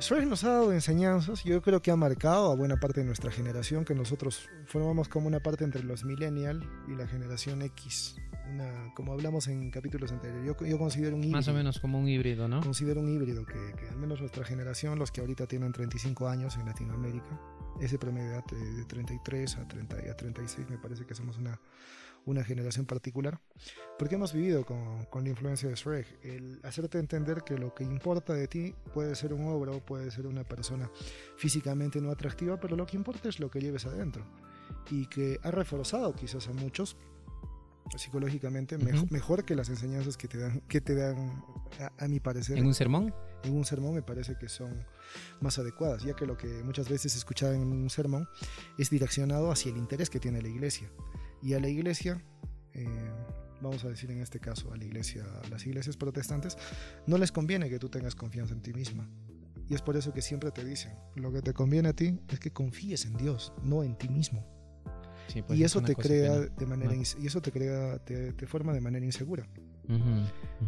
Shrek 0.00 0.26
nos 0.26 0.44
ha 0.44 0.52
dado 0.52 0.72
enseñanzas, 0.72 1.44
yo 1.44 1.60
creo 1.60 1.82
que 1.82 1.90
ha 1.90 1.96
marcado 1.96 2.50
a 2.50 2.56
buena 2.56 2.78
parte 2.78 3.00
de 3.00 3.06
nuestra 3.06 3.30
generación, 3.30 3.84
que 3.84 3.94
nosotros 3.94 4.48
formamos 4.64 5.08
como 5.08 5.26
una 5.26 5.40
parte 5.40 5.64
entre 5.64 5.82
los 5.82 6.04
millennial 6.04 6.66
y 6.88 6.94
la 6.94 7.06
generación 7.06 7.60
X. 7.62 8.16
Una, 8.50 8.92
como 8.94 9.12
hablamos 9.12 9.46
en 9.48 9.70
capítulos 9.70 10.10
anteriores, 10.10 10.46
yo, 10.46 10.78
considero 10.78 11.16
un 11.16 11.22
híbrido. 11.22 11.36
Más 11.36 11.48
o 11.48 11.52
menos 11.52 11.78
como 11.78 11.98
un 11.98 12.08
híbrido, 12.08 12.48
¿no? 12.48 12.62
Considero 12.62 13.00
un 13.00 13.08
híbrido, 13.08 13.44
que, 13.44 13.74
que, 13.78 13.88
al 13.88 13.96
menos 13.96 14.20
nuestra 14.20 14.44
generación, 14.44 14.98
los 14.98 15.12
que 15.12 15.20
ahorita 15.20 15.46
tienen 15.46 15.70
35 15.70 16.28
años 16.28 16.56
en 16.56 16.64
Latinoamérica, 16.64 17.38
ese 17.80 17.98
promedio 17.98 18.28
de 18.28 18.34
edad 18.34 18.44
de 18.46 18.84
33 18.84 19.56
a, 19.56 19.68
30, 19.68 19.96
a 19.96 20.16
36, 20.16 20.68
me 20.68 20.78
parece 20.78 21.06
que 21.06 21.14
somos 21.14 21.38
una, 21.38 21.60
una 22.26 22.44
generación 22.44 22.86
particular, 22.86 23.40
porque 23.98 24.16
hemos 24.16 24.32
vivido 24.32 24.64
con, 24.64 25.04
con, 25.06 25.24
la 25.24 25.30
influencia 25.30 25.68
de 25.68 25.74
Shrek, 25.74 26.24
el 26.24 26.60
hacerte 26.62 26.98
entender 26.98 27.42
que 27.42 27.56
lo 27.56 27.74
que 27.74 27.84
importa 27.84 28.34
de 28.34 28.48
ti 28.48 28.74
puede 28.92 29.14
ser 29.14 29.32
un 29.32 29.46
obra 29.46 29.72
o 29.72 29.84
puede 29.84 30.10
ser 30.10 30.26
una 30.26 30.44
persona 30.44 30.90
físicamente 31.36 32.00
no 32.00 32.10
atractiva, 32.10 32.58
pero 32.58 32.76
lo 32.76 32.86
que 32.86 32.96
importa 32.96 33.28
es 33.28 33.40
lo 33.40 33.50
que 33.50 33.60
lleves 33.60 33.86
adentro, 33.86 34.24
y 34.90 35.06
que 35.06 35.38
ha 35.42 35.50
reforzado 35.50 36.14
quizás 36.14 36.48
a 36.48 36.52
muchos 36.52 36.96
psicológicamente 37.96 38.78
mejor 39.10 39.44
que 39.44 39.56
las 39.56 39.68
enseñanzas 39.68 40.16
que 40.16 40.28
te 40.28 40.38
dan 40.38 40.60
que 40.68 40.80
te 40.80 40.94
dan 40.94 41.42
a, 41.98 42.06
mi 42.08 42.20
parecer. 42.20 42.58
En 42.58 42.66
un 42.66 42.74
sermón 42.74 43.12
en 43.44 43.54
un 43.54 43.64
sermón 43.64 43.94
me 43.94 44.02
parece 44.02 44.36
que 44.36 44.48
son 44.48 44.86
más 45.40 45.58
adecuadas 45.58 46.02
ya 46.02 46.14
que 46.14 46.26
lo 46.26 46.36
que 46.36 46.62
muchas 46.62 46.88
veces 46.88 47.16
escuchaba 47.16 47.54
en 47.54 47.62
un 47.62 47.90
sermón 47.90 48.28
es 48.78 48.90
direccionado 48.90 49.50
hacia 49.50 49.72
el 49.72 49.78
interés 49.78 50.10
que 50.10 50.20
tiene 50.20 50.42
la 50.42 50.48
iglesia 50.48 50.90
y 51.42 51.54
a 51.54 51.60
la 51.60 51.68
iglesia, 51.68 52.22
eh, 52.74 53.10
vamos 53.60 53.84
a 53.84 53.88
decir 53.88 54.10
en 54.10 54.20
este 54.20 54.40
caso 54.40 54.72
a 54.72 54.76
la 54.76 54.84
iglesia, 54.84 55.24
a 55.42 55.48
las 55.48 55.66
iglesias 55.66 55.96
protestantes, 55.96 56.56
no 57.06 57.18
les 57.18 57.32
conviene 57.32 57.68
que 57.68 57.78
tú 57.78 57.88
tengas 57.88 58.14
confianza 58.14 58.54
en 58.54 58.62
ti 58.62 58.72
misma. 58.72 59.08
Y 59.68 59.74
es 59.74 59.82
por 59.82 59.96
eso 59.96 60.12
que 60.12 60.20
siempre 60.20 60.50
te 60.50 60.64
dicen, 60.64 60.92
lo 61.14 61.32
que 61.32 61.42
te 61.42 61.52
conviene 61.52 61.90
a 61.90 61.92
ti 61.94 62.18
es 62.28 62.40
que 62.40 62.50
confíes 62.50 63.06
en 63.06 63.16
Dios, 63.16 63.52
no 63.62 63.84
en 63.84 63.96
ti 63.96 64.08
mismo. 64.08 64.44
Pues 65.46 65.58
y, 65.58 65.62
eso 65.62 65.80
te 65.80 65.94
crea 65.94 66.40
de 66.40 66.66
manera, 66.66 66.92
y 66.94 67.26
eso 67.26 67.40
te 67.40 67.52
crea, 67.52 67.98
te, 67.98 68.46
forma 68.46 68.72
de 68.72 68.80
manera 68.80 69.04
insegura. 69.04 69.46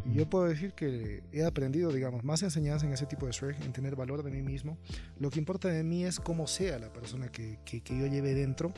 Y 0.04 0.14
yo 0.14 0.28
puedo 0.28 0.44
decir 0.44 0.72
que 0.72 1.22
he 1.32 1.44
aprendido, 1.44 1.92
digamos, 1.92 2.24
más 2.24 2.42
enseñanza 2.42 2.86
en 2.86 2.92
ese 2.92 3.06
tipo 3.06 3.26
de 3.26 3.32
Shrek, 3.32 3.60
en 3.62 3.72
tener 3.72 3.94
valor 3.96 4.22
de 4.22 4.30
mí 4.30 4.42
mismo. 4.42 4.78
Lo 5.18 5.30
que 5.30 5.38
importa 5.38 5.68
de 5.68 5.84
mí 5.84 6.04
es 6.04 6.18
cómo 6.18 6.46
sea 6.46 6.78
la 6.78 6.92
persona 6.92 7.30
que, 7.30 7.58
que, 7.64 7.82
que 7.82 7.98
yo 7.98 8.06
lleve 8.06 8.34
dentro 8.34 8.72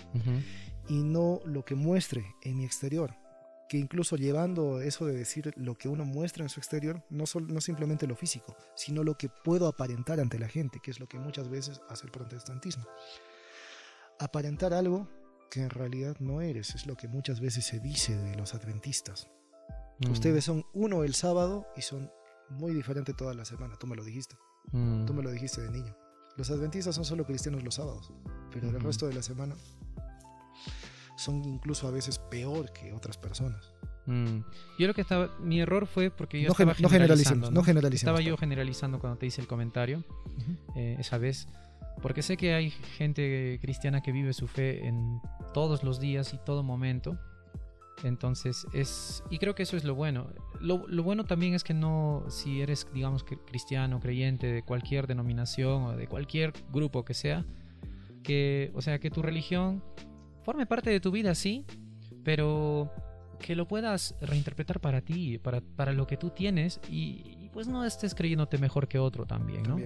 y 0.89 1.03
no 1.03 1.41
lo 1.45 1.65
que 1.65 1.75
muestre 1.75 2.25
en 2.43 2.59
mi 2.59 2.65
exterior. 2.65 3.15
Que 3.69 3.79
incluso 3.79 4.17
llevando 4.17 4.81
eso 4.83 5.07
de 5.07 5.15
decir 5.15 5.53
lo 5.57 5.75
que 5.77 5.89
uno 5.89 6.05
muestra 6.05 6.45
en 6.45 6.51
su 6.51 6.61
exterior, 6.61 7.03
no, 7.09 7.25
no 7.49 7.61
simplemente 7.61 8.07
lo 8.07 8.15
físico, 8.15 8.57
sino 8.77 9.03
lo 9.03 9.17
que 9.17 9.29
puedo 9.29 9.67
aparentar 9.67 10.21
ante 10.21 10.39
la 10.39 10.49
gente, 10.49 10.81
que 10.83 10.91
es 10.91 11.01
lo 11.01 11.09
que 11.09 11.19
muchas 11.19 11.49
veces 11.49 11.81
hace 11.89 12.05
el 12.05 12.13
protestantismo. 12.13 12.85
Aparentar 14.19 14.75
algo 14.75 15.09
que 15.51 15.63
en 15.63 15.71
realidad 15.71 16.17
no 16.21 16.41
eres, 16.41 16.75
es 16.75 16.87
lo 16.87 16.97
que 16.97 17.09
muchas 17.09 17.41
veces 17.41 17.65
se 17.65 17.81
dice 17.81 18.17
de 18.17 18.35
los 18.37 18.55
adventistas. 18.55 19.31
Mm. 20.01 20.11
Ustedes 20.11 20.45
son 20.45 20.65
uno 20.73 21.05
el 21.05 21.15
sábado 21.15 21.67
y 21.77 21.83
son 21.83 22.11
muy 22.51 22.73
diferentes 22.75 23.17
toda 23.17 23.35
la 23.35 23.45
semana, 23.45 23.77
tú 23.79 23.87
me 23.87 23.97
lo 23.97 24.05
dijiste. 24.05 24.37
Mm. 24.73 25.07
Tú 25.07 25.15
me 25.15 25.23
lo 25.23 25.31
dijiste 25.31 25.61
de 25.61 25.71
niño. 25.71 25.97
Los 26.37 26.51
adventistas 26.51 26.95
son 26.95 27.05
solo 27.05 27.25
cristianos 27.25 27.63
los 27.63 27.77
sábados, 27.77 28.13
pero 28.53 28.69
el 28.69 28.81
resto 28.81 29.07
de 29.07 29.15
la 29.15 29.23
semana 29.23 29.55
son 31.17 31.45
incluso 31.45 31.87
a 31.87 31.91
veces 31.91 32.19
peor 32.19 32.73
que 32.73 32.93
otras 32.93 33.19
personas. 33.19 33.73
Mm. 34.07 34.41
Yo 34.79 34.87
lo 34.87 34.95
que 34.95 35.01
estaba, 35.01 35.31
mi 35.41 35.61
error 35.61 35.87
fue 35.87 36.11
porque 36.11 36.41
yo 36.41 36.49
no, 36.49 36.53
estaba 36.53 36.75
no 36.79 36.89
generalicemos, 36.89 37.53
no, 37.53 37.63
Estaba 37.63 38.21
yo 38.21 38.37
generalizando 38.37 38.99
cuando 38.99 39.19
te 39.19 39.27
hice 39.27 39.41
el 39.41 39.47
comentario 39.47 40.05
eh, 40.77 40.97
esa 40.99 41.19
vez, 41.19 41.49
porque 42.03 42.23
sé 42.23 42.37
que 42.37 42.55
hay 42.55 42.71
gente 42.71 43.59
cristiana 43.63 44.03
que 44.03 44.13
vive 44.13 44.33
su 44.33 44.49
fe 44.49 44.87
en 44.87 45.21
todos 45.55 45.85
los 45.85 46.01
días 46.01 46.35
y 46.35 46.39
todo 46.45 46.63
momento. 46.63 47.19
Entonces 48.05 48.67
es, 48.75 49.25
y 49.31 49.39
creo 49.39 49.55
que 49.55 49.63
eso 49.63 49.77
es 49.77 49.85
lo 49.85 49.95
bueno. 49.95 50.29
Lo, 50.61 50.87
lo 50.87 51.03
bueno 51.03 51.25
también 51.25 51.55
es 51.55 51.65
que 51.65 51.75
no, 51.75 52.25
si 52.29 52.61
eres, 52.61 52.87
digamos, 52.93 53.25
cristiano, 53.25 53.99
creyente 53.99 54.47
de 54.47 54.63
cualquier 54.63 55.07
denominación 55.07 55.85
o 55.85 55.97
de 55.97 56.07
cualquier 56.07 56.53
grupo 56.71 57.05
que 57.05 57.15
sea, 57.15 57.45
que, 58.23 58.71
o 58.75 58.83
sea, 58.83 58.99
que 58.99 59.11
tu 59.11 59.23
religión 59.23 59.83
forme 60.43 60.67
parte 60.67 60.91
de 60.91 61.01
tu 61.01 61.11
vida, 61.11 61.35
sí, 61.35 61.65
pero 62.23 62.93
que 63.39 63.57
lo 63.57 63.67
puedas 63.67 64.15
reinterpretar 64.21 64.81
para 64.81 65.01
ti, 65.01 65.39
para, 65.39 65.61
para 65.61 65.93
lo 65.93 66.07
que 66.07 66.17
tú 66.17 66.31
tienes 66.31 66.81
y, 66.89 67.44
pues 67.55 67.69
no 67.69 67.85
estés 67.85 68.15
creyéndote 68.15 68.59
mejor 68.59 68.89
que 68.89 68.99
otro 68.99 69.27
también, 69.27 69.63
¿no? 69.63 69.79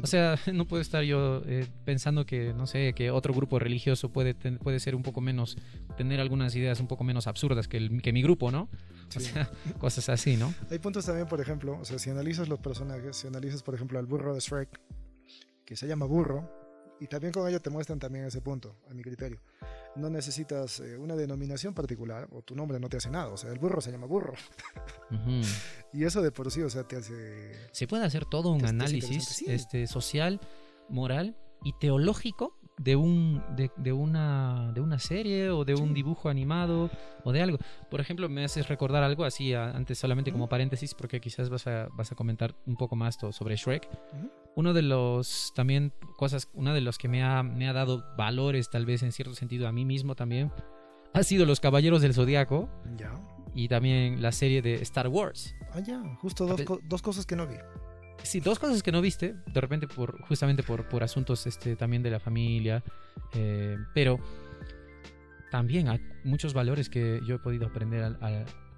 o 0.00 0.06
sea, 0.06 0.38
no 0.54 0.66
puedo 0.66 0.80
estar 0.80 1.02
yo 1.02 1.42
eh, 1.46 1.66
pensando 1.84 2.24
que, 2.24 2.54
no 2.54 2.66
sé, 2.66 2.94
que 2.94 3.10
otro 3.10 3.34
grupo 3.34 3.58
religioso 3.58 4.10
puede, 4.10 4.34
puede 4.34 4.78
ser 4.78 4.94
un 4.94 5.02
poco 5.02 5.20
menos, 5.20 5.58
tener 5.96 6.20
algunas 6.20 6.54
ideas 6.54 6.78
un 6.78 6.86
poco 6.86 7.02
menos 7.02 7.26
absurdas 7.26 7.66
que, 7.66 7.76
el, 7.76 8.00
que 8.00 8.12
mi 8.12 8.22
grupo, 8.22 8.52
¿no? 8.52 8.68
O 9.14 9.20
sea, 9.20 9.50
cosas 9.78 10.08
así, 10.08 10.36
¿no? 10.36 10.54
Hay 10.70 10.78
puntos 10.78 11.06
también, 11.06 11.26
por 11.26 11.40
ejemplo, 11.40 11.76
o 11.80 11.84
sea, 11.84 11.98
si 11.98 12.08
analizas 12.08 12.48
los 12.48 12.60
personajes, 12.60 13.16
si 13.16 13.26
analizas, 13.26 13.64
por 13.64 13.74
ejemplo, 13.74 13.98
al 13.98 14.06
burro 14.06 14.32
de 14.32 14.40
Shrek, 14.40 14.80
que 15.64 15.74
se 15.76 15.88
llama 15.88 16.06
burro, 16.06 16.57
y 17.00 17.06
también 17.06 17.32
con 17.32 17.48
ello 17.48 17.60
te 17.60 17.70
muestran 17.70 17.98
también 17.98 18.24
ese 18.24 18.40
punto, 18.40 18.74
a 18.90 18.94
mi 18.94 19.02
criterio. 19.02 19.40
No 19.96 20.10
necesitas 20.10 20.80
eh, 20.80 20.96
una 20.96 21.16
denominación 21.16 21.74
particular 21.74 22.28
o 22.32 22.42
tu 22.42 22.54
nombre 22.54 22.78
no 22.78 22.88
te 22.88 22.98
hace 22.98 23.10
nada. 23.10 23.28
O 23.28 23.36
sea, 23.36 23.50
el 23.50 23.58
burro 23.58 23.80
se 23.80 23.90
llama 23.90 24.06
burro. 24.06 24.34
y 25.92 26.04
eso 26.04 26.22
de 26.22 26.30
por 26.30 26.50
sí, 26.50 26.62
o 26.62 26.70
sea, 26.70 26.84
te 26.84 26.96
hace... 26.96 27.52
Se 27.72 27.86
puede 27.86 28.04
hacer 28.04 28.24
todo 28.24 28.50
un 28.52 28.64
análisis 28.64 29.42
este, 29.46 29.86
social, 29.86 30.40
moral 30.88 31.36
y 31.64 31.72
teológico 31.74 32.58
de, 32.78 32.96
un, 32.96 33.42
de, 33.56 33.92
una, 33.92 34.70
de 34.72 34.80
una 34.80 34.98
serie 34.98 35.50
o 35.50 35.64
de 35.64 35.74
un 35.74 35.94
dibujo 35.94 36.28
animado 36.28 36.90
o 37.24 37.32
de 37.32 37.42
algo. 37.42 37.58
Por 37.90 38.00
ejemplo, 38.00 38.28
me 38.28 38.44
haces 38.44 38.68
recordar 38.68 39.02
algo 39.02 39.24
así, 39.24 39.52
antes 39.54 39.98
solamente 39.98 40.32
como 40.32 40.48
paréntesis, 40.48 40.94
porque 40.94 41.20
quizás 41.20 41.50
vas 41.50 41.66
a, 41.66 41.88
vas 41.92 42.12
a 42.12 42.14
comentar 42.14 42.54
un 42.66 42.76
poco 42.76 42.96
más 42.96 43.18
sobre 43.32 43.56
Shrek. 43.56 43.88
Uno 44.56 44.72
de 44.72 44.82
los, 44.82 45.52
también, 45.54 45.92
cosas, 46.16 46.48
una 46.52 46.74
de 46.74 46.80
los 46.80 46.98
que 46.98 47.08
me 47.08 47.22
ha, 47.22 47.42
me 47.42 47.68
ha 47.68 47.72
dado 47.72 48.04
valores, 48.16 48.70
tal 48.70 48.86
vez 48.86 49.02
en 49.02 49.12
cierto 49.12 49.34
sentido, 49.34 49.68
a 49.68 49.72
mí 49.72 49.84
mismo 49.84 50.14
también, 50.14 50.50
ha 51.14 51.22
sido 51.22 51.46
Los 51.46 51.60
Caballeros 51.60 52.02
del 52.02 52.14
Zodiaco. 52.14 52.68
Y 53.54 53.68
también 53.68 54.20
la 54.20 54.30
serie 54.30 54.62
de 54.62 54.74
Star 54.82 55.08
Wars. 55.08 55.54
Ah, 55.72 55.80
ya, 55.80 56.02
justo 56.20 56.46
dos, 56.46 56.60
dos 56.84 57.02
cosas 57.02 57.26
que 57.26 57.34
no 57.34 57.46
vi 57.46 57.56
sí, 58.22 58.40
dos 58.40 58.58
cosas 58.58 58.82
que 58.82 58.92
no 58.92 59.00
viste, 59.00 59.34
de 59.46 59.60
repente 59.60 59.86
por 59.86 60.20
justamente 60.22 60.62
por, 60.62 60.88
por 60.88 61.02
asuntos 61.02 61.46
este, 61.46 61.76
también 61.76 62.02
de 62.02 62.10
la 62.10 62.20
familia, 62.20 62.82
eh, 63.34 63.76
pero 63.94 64.18
también 65.50 65.88
hay 65.88 66.00
muchos 66.24 66.52
valores 66.54 66.88
que 66.88 67.20
yo 67.26 67.36
he 67.36 67.38
podido 67.38 67.66
aprender 67.66 68.16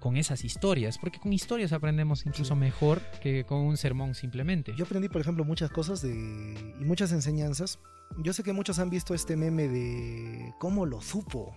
con 0.01 0.17
esas 0.17 0.43
historias, 0.43 0.97
porque 0.97 1.19
con 1.19 1.31
historias 1.31 1.71
aprendemos 1.71 2.25
incluso 2.25 2.55
Sí. 2.55 2.59
mejor 2.59 2.99
que 3.21 3.45
con 3.45 3.59
un 3.59 3.77
sermón 3.77 4.13
simplemente. 4.15 4.73
Yo 4.75 4.83
aprendí, 4.83 5.07
por 5.07 5.21
ejemplo, 5.21 5.45
muchas 5.45 5.69
cosas 5.69 6.01
de, 6.01 6.09
y 6.11 6.83
muchas 6.83 7.13
enseñanzas. 7.13 7.79
Yo 8.17 8.33
sé 8.33 8.43
que 8.43 8.51
muchos 8.51 8.79
han 8.79 8.89
visto 8.89 9.13
este 9.13 9.37
meme 9.37 9.69
de 9.69 10.53
cómo 10.59 10.85
lo 10.85 10.99
supo. 11.01 11.55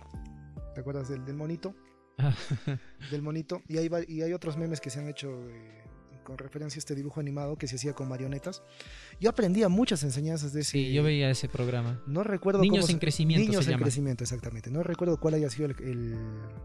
¿Te 0.73 0.79
acuerdas 0.81 1.09
del, 1.09 1.25
del 1.25 1.35
monito? 1.35 1.75
Del 3.11 3.21
monito. 3.21 3.61
Y 3.67 3.77
hay, 3.77 3.89
y 4.07 4.21
hay 4.21 4.31
otros 4.31 4.55
memes 4.55 4.79
que 4.79 4.89
se 4.89 4.99
han 4.99 5.09
hecho 5.09 5.29
eh, 5.49 5.83
con 6.25 6.37
referencia 6.37 6.77
a 6.77 6.81
este 6.81 6.93
dibujo 6.95 7.21
animado 7.21 7.57
que 7.57 7.67
se 7.69 7.77
hacía 7.77 7.93
con 7.93 8.09
marionetas. 8.09 8.63
Yo 9.21 9.29
aprendía 9.29 9.69
muchas 9.69 10.03
enseñanzas 10.03 10.51
de 10.51 10.61
ese. 10.61 10.71
sí, 10.71 10.91
yo 10.93 11.03
veía 11.03 11.29
ese 11.29 11.47
programa. 11.47 12.01
No 12.07 12.23
recuerdo 12.23 12.59
Niños 12.61 12.79
cómo 12.79 12.87
se- 12.87 12.91
en 12.93 12.99
crecimiento 12.99 13.45
Niños 13.47 13.63
se 13.63 13.71
en 13.71 13.75
llama. 13.77 13.83
crecimiento, 13.83 14.23
exactamente. 14.25 14.69
No 14.69 14.83
recuerdo 14.83 15.17
cuál 15.19 15.35
haya 15.35 15.49
sido 15.49 15.67
el, 15.67 15.75
el- 15.81 16.17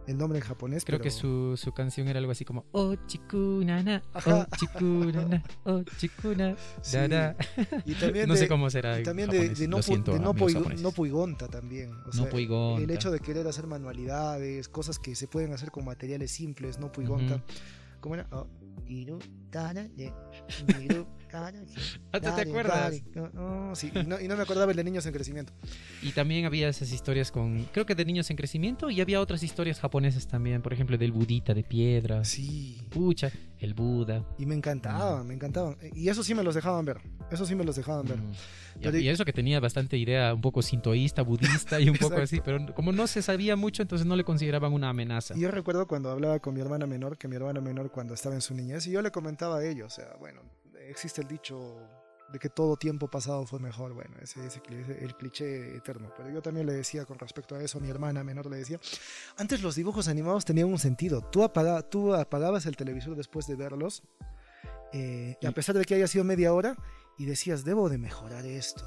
el 0.09 0.19
nombre 0.19 0.41
en 0.41 0.45
japonés. 0.45 0.85
Creo 0.85 0.99
pero- 0.99 1.05
que 1.05 1.11
su, 1.13 1.57
su 1.57 1.71
canción 1.73 2.09
era 2.09 2.19
algo 2.19 2.33
así 2.33 2.45
como 2.45 2.65
Oh 2.73 2.97
chikunana, 3.07 4.03
oh 4.27 4.45
chikunana, 4.59 5.43
oh 5.65 5.83
chikuna, 5.99 6.57
Sí. 6.83 6.97
da, 6.97 7.07
da". 7.09 7.37
Y 7.85 7.95
también 7.95 8.27
No 8.27 8.35
de, 8.35 8.41
sé 8.41 8.49
cómo 8.49 8.69
será 8.71 8.99
y 8.99 9.03
también 9.05 9.31
de, 9.31 9.51
no, 9.69 9.83
siento, 9.83 10.13
de 10.15 10.19
no, 10.19 10.33
no 10.33 10.91
poigonta 10.93 11.47
también. 11.49 11.93
O 12.07 12.13
sea, 12.13 12.25
No 12.25 12.31
poigonta. 12.31 12.83
El 12.83 12.91
hecho 12.91 13.11
de 13.11 13.21
querer 13.21 13.47
hacer 13.47 13.67
manualidades, 13.67 14.69
cosas 14.69 14.99
que 14.99 15.15
se 15.15 15.29
pueden 15.29 15.53
hacer 15.53 15.71
con 15.71 15.85
materiales 15.85 16.31
simples, 16.31 16.79
no 16.79 16.91
puigonta. 16.91 17.37
Ujú. 17.37 17.45
¿Cómo 18.01 18.14
era? 18.14 18.26
Oh, 18.32 18.46
iru, 18.86 19.18
tara, 19.51 19.88
de, 19.88 20.12
iru, 20.82 21.07
Ah, 22.12 22.18
¿tú 22.20 22.28
te 22.35 22.41
acuerdas? 22.43 22.95
No, 23.14 23.74
sí, 23.76 23.93
y, 23.95 24.05
no, 24.05 24.20
y 24.20 24.26
no 24.26 24.37
me 24.37 24.43
acordaba 24.43 24.72
el 24.72 24.76
de 24.76 24.83
niños 24.85 25.07
en 25.07 25.12
crecimiento. 25.12 25.53
Y 26.03 26.11
también 26.11 26.45
había 26.45 26.68
esas 26.68 26.91
historias 26.93 27.31
con, 27.31 27.64
creo 27.72 27.87
que 27.87 27.95
de 27.95 28.05
niños 28.05 28.28
en 28.31 28.37
crecimiento, 28.37 28.91
y 28.91 29.01
había 29.01 29.20
otras 29.20 29.43
historias 29.43 29.78
japonesas 29.78 30.26
también, 30.26 30.61
por 30.61 30.72
ejemplo, 30.72 30.99
del 30.99 31.12
budita 31.12 31.55
de 31.55 31.62
piedra. 31.62 32.24
Sí. 32.24 32.83
Pucha, 32.91 33.31
el 33.59 33.74
Buda. 33.74 34.24
Y 34.39 34.47
me 34.47 34.55
encantaban, 34.57 35.26
me 35.26 35.35
encantaban. 35.35 35.76
Y 35.95 36.09
eso 36.09 36.24
sí 36.24 36.35
me 36.35 36.43
los 36.43 36.55
dejaban 36.57 36.85
ver. 36.85 36.99
Eso 37.31 37.47
sí 37.47 37.55
me 37.55 37.62
los 37.64 37.76
dejaban 37.76 38.07
ver. 38.07 38.18
Mm. 38.18 38.33
Y, 38.33 38.83
Pero- 38.83 38.99
y 38.99 39.09
eso 39.09 39.24
que 39.24 39.33
tenía 39.33 39.61
bastante 39.61 39.97
idea 39.97 40.35
un 40.35 40.41
poco 40.41 40.62
sintoísta, 40.62 41.22
budista 41.22 41.78
y 41.81 41.89
un 41.91 41.97
poco 42.01 42.16
así, 42.16 42.41
pero 42.45 42.74
como 42.74 42.91
no 42.93 43.07
se 43.07 43.22
sabía 43.22 43.55
mucho, 43.55 43.83
entonces 43.83 44.07
no 44.07 44.16
le 44.16 44.24
consideraban 44.24 44.72
una 44.72 44.89
amenaza. 44.89 45.37
Y 45.37 45.41
yo 45.41 45.51
recuerdo 45.51 45.87
cuando 45.87 46.11
hablaba 46.11 46.41
con 46.41 46.55
mi 46.55 46.61
hermana 46.61 46.87
menor, 46.87 47.18
que 47.18 47.28
mi 47.28 47.37
hermana 47.37 47.61
menor 47.61 47.91
cuando 47.93 48.14
estaba 48.14 48.35
en 48.35 48.41
su 48.41 48.55
niñez, 48.55 48.87
y 48.87 48.91
yo 48.91 49.03
le 49.03 49.11
comentaba 49.12 49.59
a 49.59 49.64
ellos, 49.64 49.93
o 49.93 49.97
sea, 49.97 50.16
bueno, 50.18 50.41
existe 50.91 51.20
el 51.22 51.28
dicho 51.28 51.76
de 52.32 52.38
que 52.38 52.49
todo 52.49 52.76
tiempo 52.76 53.09
pasado 53.09 53.45
fue 53.45 53.59
mejor, 53.59 53.93
bueno, 53.93 54.14
ese 54.22 54.47
es 54.47 54.61
el 55.01 55.16
cliché 55.16 55.76
eterno, 55.76 56.12
pero 56.16 56.30
yo 56.30 56.41
también 56.41 56.64
le 56.66 56.72
decía 56.74 57.05
con 57.05 57.18
respecto 57.18 57.57
a 57.57 57.62
eso, 57.62 57.80
mi 57.80 57.91
hermana 57.91 58.22
menor 58.22 58.47
le 58.49 58.57
decía, 58.59 58.78
antes 59.36 59.62
los 59.62 59.74
dibujos 59.74 60.07
animados 60.07 60.45
tenían 60.45 60.68
un 60.68 60.78
sentido, 60.78 61.22
tú, 61.22 61.43
apaga- 61.43 61.82
tú 61.82 62.14
apagabas 62.14 62.66
el 62.66 62.76
televisor 62.76 63.16
después 63.16 63.49
de 63.49 63.57
verlos, 63.57 64.05
eh, 64.93 65.36
y 65.41 65.47
a 65.47 65.53
pesar 65.53 65.76
de 65.76 65.84
que 65.84 65.95
haya 65.95 66.07
sido 66.07 66.22
media 66.24 66.53
hora, 66.53 66.76
y 67.18 67.24
decías, 67.26 67.64
debo 67.64 67.88
de 67.88 67.99
mejorar 67.99 68.47
esto. 68.47 68.84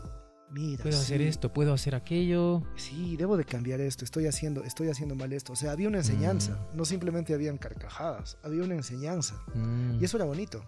Mira, 0.50 0.84
Puedo 0.84 0.98
hacer 1.00 1.20
sí, 1.20 1.28
esto, 1.28 1.52
puedo 1.52 1.74
hacer 1.74 1.96
aquello. 1.96 2.62
Sí, 2.76 3.18
debo 3.18 3.38
de 3.38 3.44
cambiar 3.46 3.82
esto, 3.82 4.06
estoy 4.06 4.28
haciendo, 4.28 4.64
estoy 4.64 4.88
haciendo 4.90 5.16
mal 5.16 5.34
esto. 5.34 5.54
O 5.54 5.56
sea, 5.56 5.72
había 5.72 5.88
una 5.88 5.98
enseñanza, 6.00 6.54
Mm. 6.74 6.78
no 6.78 6.86
simplemente 6.86 7.34
habían 7.34 7.58
carcajadas, 7.58 8.38
había 8.44 8.64
una 8.64 8.76
enseñanza. 8.76 9.36
Mm. 9.56 10.00
Y 10.00 10.06
eso 10.06 10.18
era 10.18 10.26
bonito. 10.26 10.64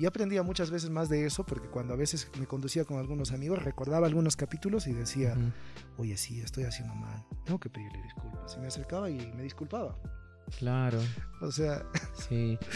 Y 0.00 0.06
aprendía 0.06 0.42
muchas 0.42 0.70
veces 0.70 0.88
más 0.90 1.08
de 1.10 1.26
eso 1.26 1.44
porque 1.44 1.68
cuando 1.68 1.92
a 1.92 1.96
veces 1.96 2.30
me 2.38 2.46
conducía 2.46 2.84
con 2.86 2.98
algunos 2.98 3.32
amigos, 3.32 3.62
recordaba 3.62 4.06
algunos 4.06 4.34
capítulos 4.34 4.86
y 4.86 4.92
decía, 4.94 5.34
Ujú. 5.36 5.52
oye, 6.02 6.16
sí, 6.16 6.40
estoy 6.40 6.64
haciendo 6.64 6.94
mal, 6.94 7.22
tengo 7.44 7.58
que 7.60 7.68
pedirle 7.68 8.02
disculpas. 8.02 8.56
Y 8.56 8.60
me 8.60 8.66
acercaba 8.68 9.10
y 9.10 9.18
me 9.36 9.42
disculpaba. 9.42 9.96
Claro, 10.58 10.98
O 11.42 11.52
sea, 11.52 11.84
sí. 12.28 12.58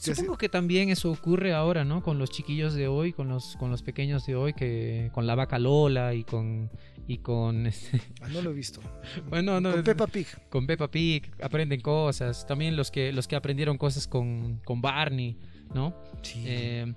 Sí, 0.00 0.14
Supongo 0.14 0.38
que 0.38 0.48
también 0.48 0.88
eso 0.88 1.12
ocurre 1.12 1.52
ahora, 1.52 1.84
¿no? 1.84 2.02
Con 2.02 2.18
los 2.18 2.30
chiquillos 2.30 2.72
de 2.72 2.88
hoy, 2.88 3.12
con 3.12 3.28
los, 3.28 3.56
con 3.56 3.70
los 3.70 3.82
pequeños 3.82 4.24
de 4.24 4.34
hoy, 4.34 4.54
que 4.54 5.10
con 5.12 5.26
la 5.26 5.34
vaca 5.34 5.58
Lola 5.58 6.14
y 6.14 6.24
con 6.24 6.70
y 7.06 7.18
con 7.18 7.66
este, 7.66 8.00
ah, 8.22 8.28
no 8.32 8.40
lo 8.40 8.50
he 8.50 8.54
visto. 8.54 8.80
bueno, 9.28 9.60
no, 9.60 9.72
Con 9.72 9.82
Peppa 9.84 10.06
Pig. 10.06 10.26
con 10.48 10.66
Peppa 10.66 10.90
Pig 10.90 11.30
aprenden 11.42 11.82
cosas. 11.82 12.46
También 12.46 12.76
los 12.78 12.90
que 12.90 13.12
los 13.12 13.28
que 13.28 13.36
aprendieron 13.36 13.76
cosas 13.76 14.08
con, 14.08 14.62
con 14.64 14.80
Barney, 14.80 15.36
¿no? 15.74 15.94
Sí. 16.22 16.44
Eh, 16.46 16.94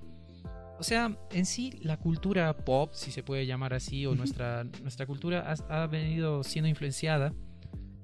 o 0.80 0.84
sea, 0.84 1.16
en 1.32 1.46
sí 1.46 1.80
la 1.82 1.98
cultura 1.98 2.56
pop, 2.58 2.94
si 2.94 3.12
se 3.12 3.24
puede 3.24 3.46
llamar 3.46 3.74
así, 3.74 4.06
o 4.06 4.16
nuestra, 4.16 4.64
nuestra 4.82 5.06
cultura 5.06 5.54
ha, 5.70 5.84
ha 5.84 5.88
venido 5.88 6.44
siendo 6.44 6.68
influenciada 6.68 7.34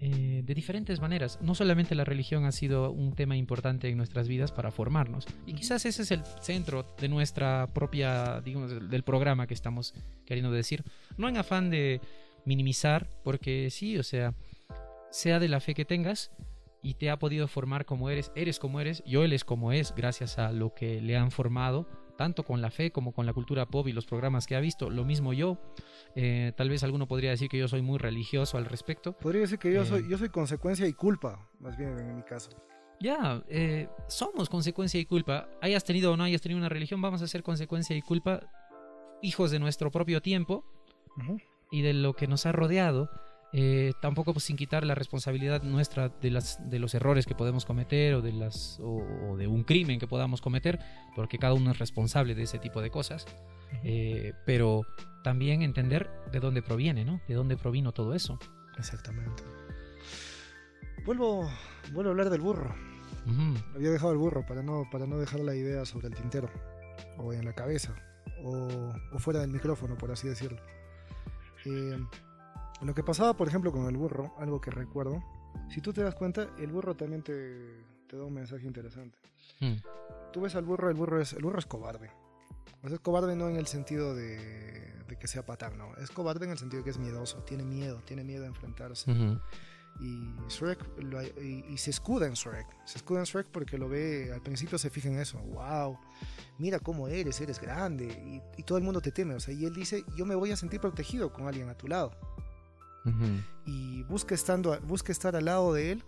eh, 0.01 0.43
de 0.45 0.55
diferentes 0.55 1.01
maneras. 1.01 1.39
No 1.41 1.55
solamente 1.55 1.93
la 1.93 2.05
religión 2.05 2.45
ha 2.45 2.53
sido 2.53 2.89
un 2.89 3.15
tema 3.15 3.35
importante 3.35 3.89
en 3.89 3.97
nuestras 3.97 4.29
vidas 4.29 4.53
para 4.53 4.71
formarnos. 4.71 5.25
Y 5.45 5.53
quizás 5.53 5.85
ese 5.85 6.03
es 6.03 6.11
el 6.11 6.23
centro 6.41 6.95
de 7.01 7.09
nuestra 7.09 7.67
propia, 7.73 8.39
digamos, 8.39 8.89
del 8.89 9.03
programa 9.03 9.45
que 9.45 9.53
estamos 9.53 9.93
queriendo 10.25 10.51
decir. 10.51 10.85
No 11.17 11.27
en 11.27 11.35
afán 11.35 11.69
de 11.69 11.99
minimizar, 12.45 13.09
porque 13.25 13.69
sí, 13.71 13.97
o 13.97 14.03
sea, 14.03 14.33
sea 15.11 15.37
de 15.37 15.49
la 15.49 15.59
fe 15.59 15.73
que 15.73 15.83
tengas, 15.83 16.31
y 16.81 16.95
te 16.95 17.09
ha 17.09 17.19
podido 17.19 17.47
formar 17.47 17.85
como 17.85 18.09
eres, 18.09 18.31
eres 18.35 18.59
como 18.59 18.79
eres, 18.79 19.03
yo 19.05 19.23
él 19.23 19.33
es 19.33 19.43
como 19.43 19.71
es, 19.71 19.93
gracias 19.95 20.37
a 20.39 20.51
lo 20.51 20.73
que 20.73 21.01
le 21.01 21.17
han 21.17 21.31
formado, 21.31 21.87
tanto 22.17 22.43
con 22.43 22.61
la 22.61 22.69
fe 22.69 22.91
como 22.91 23.13
con 23.13 23.25
la 23.25 23.33
cultura 23.33 23.65
pop 23.65 23.87
y 23.87 23.93
los 23.93 24.05
programas 24.05 24.45
que 24.45 24.55
ha 24.55 24.59
visto, 24.59 24.89
lo 24.89 25.05
mismo 25.05 25.33
yo. 25.33 25.57
Eh, 26.15 26.51
tal 26.55 26.69
vez 26.69 26.83
alguno 26.83 27.07
podría 27.07 27.31
decir 27.31 27.49
que 27.49 27.57
yo 27.57 27.67
soy 27.67 27.81
muy 27.81 27.97
religioso 27.97 28.57
al 28.57 28.65
respecto. 28.65 29.13
Podría 29.13 29.41
decir 29.41 29.59
que 29.59 29.73
yo, 29.73 29.83
eh, 29.83 29.85
soy, 29.85 30.09
yo 30.09 30.17
soy 30.17 30.29
consecuencia 30.29 30.87
y 30.87 30.93
culpa, 30.93 31.49
más 31.59 31.77
bien 31.77 31.97
en 31.97 32.15
mi 32.15 32.23
caso. 32.23 32.49
Ya, 32.99 33.41
eh, 33.47 33.87
somos 34.07 34.49
consecuencia 34.49 34.99
y 34.99 35.05
culpa. 35.05 35.49
Hayas 35.61 35.85
tenido 35.85 36.11
o 36.11 36.17
no 36.17 36.25
hayas 36.25 36.41
tenido 36.41 36.59
una 36.59 36.67
religión, 36.67 37.01
vamos 37.01 37.21
a 37.21 37.27
ser 37.27 37.43
consecuencia 37.43 37.95
y 37.95 38.01
culpa 38.01 38.41
hijos 39.21 39.51
de 39.51 39.59
nuestro 39.59 39.91
propio 39.91 40.21
tiempo 40.21 40.65
y 41.71 41.81
de 41.81 41.93
lo 41.93 42.13
que 42.13 42.27
nos 42.27 42.45
ha 42.45 42.51
rodeado. 42.51 43.09
Eh, 43.53 43.93
tampoco 44.01 44.33
pues, 44.33 44.45
sin 44.45 44.57
quitar 44.57 44.85
la 44.85 44.95
responsabilidad 44.95 45.63
nuestra 45.63 46.09
de, 46.09 46.31
las, 46.31 46.59
de 46.69 46.79
los 46.79 46.93
errores 46.93 47.25
que 47.25 47.35
podemos 47.35 47.65
cometer 47.65 48.15
o 48.15 48.21
de, 48.21 48.33
las, 48.33 48.79
o, 48.79 49.03
o 49.31 49.37
de 49.37 49.47
un 49.47 49.63
crimen 49.63 49.99
que 49.99 50.07
podamos 50.07 50.41
cometer, 50.41 50.79
porque 51.15 51.37
cada 51.37 51.53
uno 51.53 51.71
es 51.71 51.79
responsable 51.79 52.35
de 52.35 52.43
ese 52.43 52.59
tipo 52.59 52.81
de 52.81 52.89
cosas. 52.89 53.25
Eh, 53.83 54.33
pero 54.45 54.81
también 55.23 55.61
entender 55.61 56.09
de 56.31 56.39
dónde 56.39 56.61
proviene, 56.61 57.05
¿no? 57.05 57.21
De 57.27 57.35
dónde 57.35 57.55
provino 57.57 57.91
todo 57.91 58.13
eso. 58.13 58.39
Exactamente. 58.77 59.43
Vuelvo, 61.05 61.49
vuelvo 61.93 62.09
a 62.09 62.11
hablar 62.11 62.29
del 62.29 62.41
burro. 62.41 62.73
Había 63.75 63.91
dejado 63.91 64.11
el 64.11 64.17
burro 64.17 64.43
para 64.45 64.63
no, 64.63 64.85
para 64.91 65.05
no 65.05 65.19
dejar 65.19 65.41
la 65.41 65.53
idea 65.53 65.85
sobre 65.85 66.07
el 66.07 66.15
tintero, 66.15 66.49
o 67.17 67.31
en 67.31 67.45
la 67.45 67.53
cabeza, 67.53 67.93
o, 68.43 68.91
o 69.11 69.19
fuera 69.19 69.41
del 69.41 69.51
micrófono, 69.51 69.97
por 69.97 70.11
así 70.11 70.27
decirlo. 70.27 70.59
Eh, 71.65 71.97
lo 72.81 72.93
que 72.95 73.03
pasaba, 73.03 73.33
por 73.35 73.47
ejemplo, 73.47 73.71
con 73.71 73.85
el 73.87 73.97
burro, 73.97 74.33
algo 74.37 74.61
que 74.61 74.71
recuerdo, 74.71 75.23
si 75.69 75.81
tú 75.81 75.91
te 75.93 76.01
das 76.01 76.15
cuenta, 76.15 76.47
el 76.57 76.71
burro 76.71 76.95
también 76.95 77.21
te, 77.23 77.83
te 78.07 78.17
da 78.17 78.23
un 78.23 78.33
mensaje 78.33 78.65
interesante. 78.65 79.17
Mm. 79.59 79.75
Tú 80.31 80.41
ves 80.41 80.55
al 80.55 80.63
burro, 80.65 80.89
el 80.89 80.95
burro 80.95 81.19
es, 81.21 81.33
el 81.33 81.43
burro 81.43 81.59
es 81.59 81.65
cobarde. 81.65 82.09
O 82.81 82.87
sea, 82.87 82.95
es 82.95 83.01
cobarde 83.01 83.35
no 83.35 83.49
en 83.49 83.57
el 83.57 83.67
sentido 83.67 84.15
de, 84.15 84.93
de 85.07 85.15
que 85.17 85.27
sea 85.27 85.45
patán, 85.45 85.77
no. 85.77 85.93
Es 85.97 86.11
cobarde 86.11 86.45
en 86.45 86.51
el 86.51 86.57
sentido 86.57 86.79
de 86.79 86.83
que 86.85 86.91
es 86.91 86.97
miedoso, 86.97 87.43
tiene 87.43 87.63
miedo, 87.63 88.01
tiene 88.05 88.23
miedo 88.23 88.45
a 88.45 88.47
enfrentarse 88.47 89.11
Ujú. 89.11 89.37
y 89.99 90.33
Shrek 90.47 90.79
lo- 90.99 91.21
y, 91.21 91.65
y 91.67 91.77
se 91.77 91.89
escuda 91.89 92.25
en 92.27 92.33
Shrek. 92.35 92.67
Se 92.85 92.99
escuda 92.99 93.19
en 93.19 93.25
Shrek 93.25 93.47
porque 93.47 93.77
lo 93.77 93.89
ve, 93.89 94.31
al 94.33 94.41
principio 94.41 94.77
se 94.77 94.89
fija 94.89 95.09
en 95.09 95.19
eso. 95.19 95.39
Wow, 95.39 95.97
mira 96.57 96.79
cómo 96.79 97.09
eres, 97.09 97.41
eres 97.41 97.59
grande 97.59 98.05
y, 98.05 98.41
y 98.61 98.63
todo 98.63 98.77
el 98.77 98.83
mundo 98.85 99.01
te 99.01 99.11
teme. 99.11 99.33
O 99.33 99.39
sea, 99.41 99.53
y 99.53 99.65
él 99.65 99.73
dice, 99.73 100.05
yo 100.15 100.25
me 100.25 100.35
voy 100.35 100.51
a 100.51 100.55
sentir 100.55 100.79
protegido 100.79 101.33
con 101.33 101.47
alguien 101.47 101.67
a 101.67 101.73
tu 101.77 101.87
lado. 101.89 102.11
Ujú. 103.05 103.25
Y 103.65 104.03
busca, 104.03 104.35
estando, 104.35 104.79
busca 104.81 105.11
estar 105.11 105.35
al 105.35 105.45
lado 105.45 105.73
de 105.73 105.91
él, 105.91 106.03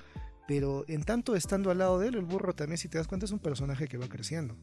pero 0.47 0.83
en 0.87 1.03
tanto 1.03 1.35
estando 1.35 1.71
al 1.71 1.77
lado 1.77 1.99
de 1.99 2.09
él, 2.09 2.15
el 2.15 2.25
burro 2.25 2.53
también, 2.53 2.77
si 2.77 2.87
te 2.87 2.97
das 2.97 3.07
cuenta, 3.07 3.25
es 3.25 3.31
un 3.31 3.39
personaje 3.39 3.87
que 3.87 3.97
va 3.97 4.07
creciendo. 4.07 4.57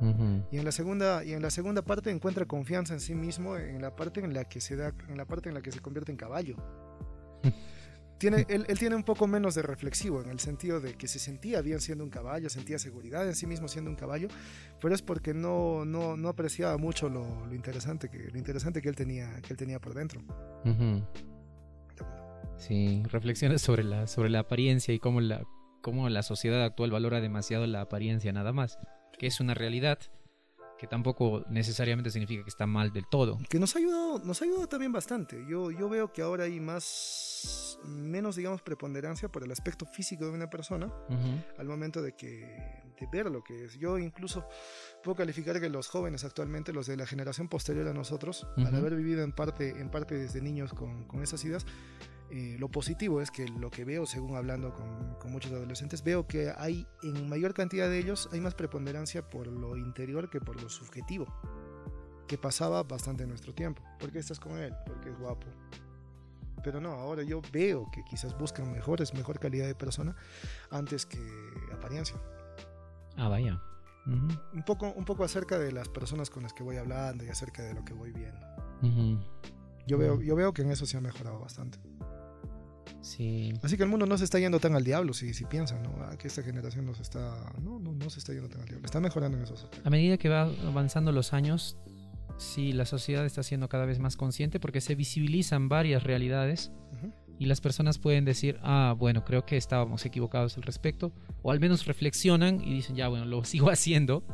Ujú. 0.00 0.46
Y 0.50 0.58
en 0.58 0.64
la 0.64 0.72
segunda, 0.72 1.24
y 1.24 1.32
en 1.32 1.42
la 1.42 1.50
segunda 1.50 1.82
parte 1.82 2.10
encuentra 2.10 2.44
confianza 2.46 2.94
en 2.94 3.00
sí 3.00 3.14
mismo, 3.14 3.56
en 3.56 3.80
la 3.80 3.96
parte 3.96 4.20
en 4.20 4.34
la 4.34 4.44
que 4.44 4.60
se 4.60 4.76
da, 4.76 4.94
en 5.08 5.16
la 5.16 5.26
parte 5.26 5.48
en 5.48 5.54
la 5.54 5.62
que 5.62 5.72
se 5.72 5.80
convierte 5.80 6.12
en 6.12 6.18
caballo. 6.18 6.56
Tiene, 8.18 8.46
él, 8.48 8.64
él 8.66 8.78
tiene 8.78 8.96
un 8.96 9.02
poco 9.02 9.26
menos 9.26 9.54
de 9.54 9.60
reflexivo 9.60 10.22
en 10.22 10.30
el 10.30 10.40
sentido 10.40 10.80
de 10.80 10.94
que 10.94 11.06
se 11.06 11.18
sentía 11.18 11.60
bien 11.60 11.82
siendo 11.82 12.02
un 12.02 12.08
caballo, 12.08 12.48
sentía 12.48 12.78
seguridad 12.78 13.28
en 13.28 13.34
sí 13.34 13.46
mismo 13.46 13.68
siendo 13.68 13.90
un 13.90 13.96
caballo, 13.96 14.28
pero 14.80 14.94
es 14.94 15.02
porque 15.02 15.34
no, 15.34 15.84
no, 15.84 16.16
no 16.16 16.30
apreciaba 16.30 16.78
mucho 16.78 17.10
lo, 17.10 17.44
lo 17.44 17.54
interesante 17.54 18.08
que, 18.08 18.30
lo 18.30 18.38
interesante 18.38 18.80
que 18.80 18.88
él 18.88 18.96
tenía, 18.96 19.38
que 19.42 19.52
él 19.52 19.58
tenía 19.58 19.78
por 19.80 19.92
dentro. 19.92 20.22
Ujú. 20.64 21.04
Sí, 22.58 23.02
reflexiones 23.04 23.62
sobre 23.62 23.84
la, 23.84 24.06
sobre 24.06 24.30
la 24.30 24.40
apariencia 24.40 24.94
y 24.94 24.98
cómo 24.98 25.20
la, 25.20 25.44
cómo 25.82 26.08
la 26.08 26.22
sociedad 26.22 26.64
actual 26.64 26.90
valora 26.90 27.20
demasiado 27.20 27.66
la 27.66 27.82
apariencia 27.82 28.32
nada 28.32 28.52
más, 28.52 28.78
que 29.18 29.26
es 29.26 29.40
una 29.40 29.54
realidad, 29.54 29.98
que 30.78 30.86
tampoco 30.86 31.44
necesariamente 31.48 32.10
significa 32.10 32.42
que 32.42 32.50
está 32.50 32.66
mal 32.66 32.92
del 32.92 33.06
todo. 33.10 33.38
Que 33.48 33.58
nos 33.58 33.74
ha 33.76 33.78
ayudado, 33.78 34.18
nos 34.20 34.40
ha 34.40 34.44
ayudado 34.44 34.68
también 34.68 34.92
bastante. 34.92 35.44
Yo, 35.48 35.70
yo 35.70 35.88
veo 35.88 36.12
que 36.12 36.22
ahora 36.22 36.44
hay 36.44 36.60
más, 36.60 37.78
menos, 37.84 38.36
digamos, 38.36 38.62
preponderancia 38.62 39.28
por 39.28 39.44
el 39.44 39.52
aspecto 39.52 39.86
físico 39.86 40.26
de 40.26 40.32
una 40.32 40.50
persona 40.50 40.92
al 41.58 41.66
momento 41.66 42.02
de 42.02 42.12
que 42.12 42.84
de 42.98 43.06
ver 43.12 43.30
lo 43.30 43.42
que 43.42 43.66
es. 43.66 43.78
Yo 43.78 43.98
incluso 43.98 44.46
puedo 45.02 45.16
calificar 45.16 45.60
que 45.60 45.68
los 45.68 45.88
jóvenes 45.88 46.24
actualmente, 46.24 46.72
los 46.72 46.86
de 46.86 46.96
la 46.96 47.06
generación 47.06 47.48
posterior 47.48 47.86
a 47.88 47.92
nosotros, 47.92 48.46
al 48.56 48.74
haber 48.74 48.96
vivido 48.96 49.22
en 49.22 49.32
parte, 49.32 49.70
en 49.70 49.90
parte 49.90 50.14
desde 50.14 50.40
niños 50.40 50.72
con, 50.72 51.04
con 51.04 51.22
esas 51.22 51.44
ideas, 51.44 51.66
eh, 52.30 52.56
lo 52.58 52.68
positivo 52.68 53.20
es 53.20 53.30
que 53.30 53.48
lo 53.48 53.70
que 53.70 53.84
veo, 53.84 54.04
según 54.04 54.36
hablando 54.36 54.72
con, 54.74 55.14
con, 55.20 55.30
muchos 55.30 55.52
adolescentes, 55.52 56.02
veo 56.02 56.26
que 56.26 56.52
hay 56.56 56.86
en 57.02 57.28
mayor 57.28 57.54
cantidad 57.54 57.88
de 57.88 57.98
ellos, 57.98 58.28
hay 58.32 58.40
más 58.40 58.54
preponderancia 58.54 59.28
por 59.28 59.46
lo 59.46 59.76
interior 59.76 60.28
que 60.28 60.40
por 60.40 60.60
lo 60.60 60.68
subjetivo, 60.68 61.26
que 62.26 62.36
pasaba 62.36 62.82
bastante 62.82 63.22
en 63.22 63.28
nuestro 63.28 63.54
tiempo. 63.54 63.82
¿Por 64.00 64.10
qué 64.10 64.18
estás 64.18 64.40
con 64.40 64.58
él? 64.58 64.74
Porque 64.86 65.10
es 65.10 65.18
guapo. 65.18 65.46
Pero 66.64 66.80
no, 66.80 66.92
ahora 66.92 67.22
yo 67.22 67.40
veo 67.52 67.88
que 67.92 68.02
quizás 68.02 68.36
buscan 68.36 68.72
mejores, 68.72 69.14
mejor 69.14 69.38
calidad 69.38 69.66
de 69.66 69.76
persona 69.76 70.16
antes 70.70 71.06
que 71.06 71.20
apariencia. 71.72 72.16
Ah, 73.16 73.28
vaya. 73.28 73.62
un, 74.06 74.64
poco, 74.66 74.92
un 74.92 75.04
poco 75.04 75.22
acerca 75.22 75.58
de 75.58 75.70
las 75.70 75.88
personas 75.88 76.28
con 76.28 76.42
las 76.42 76.52
que 76.52 76.64
voy 76.64 76.76
hablando 76.76 77.24
y 77.24 77.28
acerca 77.28 77.62
de 77.62 77.74
lo 77.74 77.84
que 77.84 77.92
voy 77.92 78.10
viendo. 78.10 78.46
yo, 79.86 79.96
veo, 79.96 80.20
yo 80.20 80.34
veo 80.34 80.52
que 80.52 80.62
en 80.62 80.72
eso 80.72 80.86
se 80.86 80.96
ha 80.96 81.00
mejorado 81.00 81.38
bastante. 81.38 81.78
Sí. 83.00 83.52
Así 83.62 83.76
que 83.76 83.82
el 83.82 83.88
mundo 83.88 84.06
no 84.06 84.18
se 84.18 84.24
está 84.24 84.38
yendo 84.38 84.58
tan 84.58 84.74
al 84.74 84.84
diablo, 84.84 85.12
si, 85.12 85.32
si 85.34 85.44
piensan, 85.44 85.82
¿no? 85.82 85.94
Ah, 86.00 86.16
que 86.18 86.28
esta 86.28 86.42
generación 86.42 86.86
no 86.86 86.94
se 86.94 87.02
está. 87.02 87.52
No, 87.62 87.78
no, 87.78 87.92
no 87.92 88.10
se 88.10 88.18
está 88.18 88.32
yendo 88.32 88.48
tan 88.48 88.60
al 88.60 88.68
diablo. 88.68 88.84
Está 88.84 89.00
mejorando 89.00 89.36
en 89.36 89.44
esos 89.44 89.62
aspectos. 89.62 89.86
A 89.86 89.90
medida 89.90 90.16
que 90.16 90.28
va 90.28 90.50
avanzando 90.66 91.12
los 91.12 91.32
años, 91.32 91.76
sí, 92.38 92.72
la 92.72 92.86
sociedad 92.86 93.24
está 93.24 93.42
siendo 93.42 93.68
cada 93.68 93.86
vez 93.86 93.98
más 93.98 94.16
consciente 94.16 94.60
porque 94.60 94.80
se 94.80 94.94
visibilizan 94.94 95.68
varias 95.68 96.02
realidades 96.02 96.72
y 97.38 97.46
las 97.46 97.60
personas 97.60 97.98
pueden 97.98 98.24
decir, 98.24 98.58
ah, 98.62 98.94
bueno, 98.96 99.24
creo 99.24 99.44
que 99.44 99.56
estábamos 99.56 100.04
equivocados 100.06 100.56
al 100.56 100.62
respecto, 100.62 101.12
o 101.42 101.50
al 101.50 101.60
menos 101.60 101.86
reflexionan 101.86 102.60
y 102.60 102.72
dicen, 102.72 102.96
ya, 102.96 103.08
bueno, 103.08 103.26
lo 103.26 103.44
sigo 103.44 103.70
haciendo, 103.70 104.24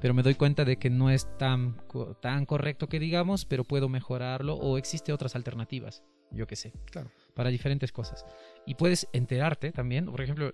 pero 0.00 0.14
me 0.14 0.22
doy 0.22 0.34
cuenta 0.34 0.64
de 0.64 0.76
que 0.76 0.90
no 0.90 1.10
es 1.10 1.28
tan, 1.38 1.76
tan 2.20 2.46
correcto 2.46 2.88
que 2.88 3.00
digamos, 3.00 3.44
pero 3.44 3.64
puedo 3.64 3.88
mejorarlo 3.88 4.54
o 4.54 4.78
existe 4.78 5.12
otras 5.12 5.34
alternativas, 5.34 6.02
yo 6.30 6.46
qué 6.46 6.56
sé. 6.56 6.72
Claro 6.90 7.10
para 7.34 7.50
diferentes 7.50 7.92
cosas. 7.92 8.24
Y 8.66 8.74
puedes 8.74 9.08
enterarte 9.12 9.72
también, 9.72 10.06
por 10.06 10.20
ejemplo, 10.20 10.52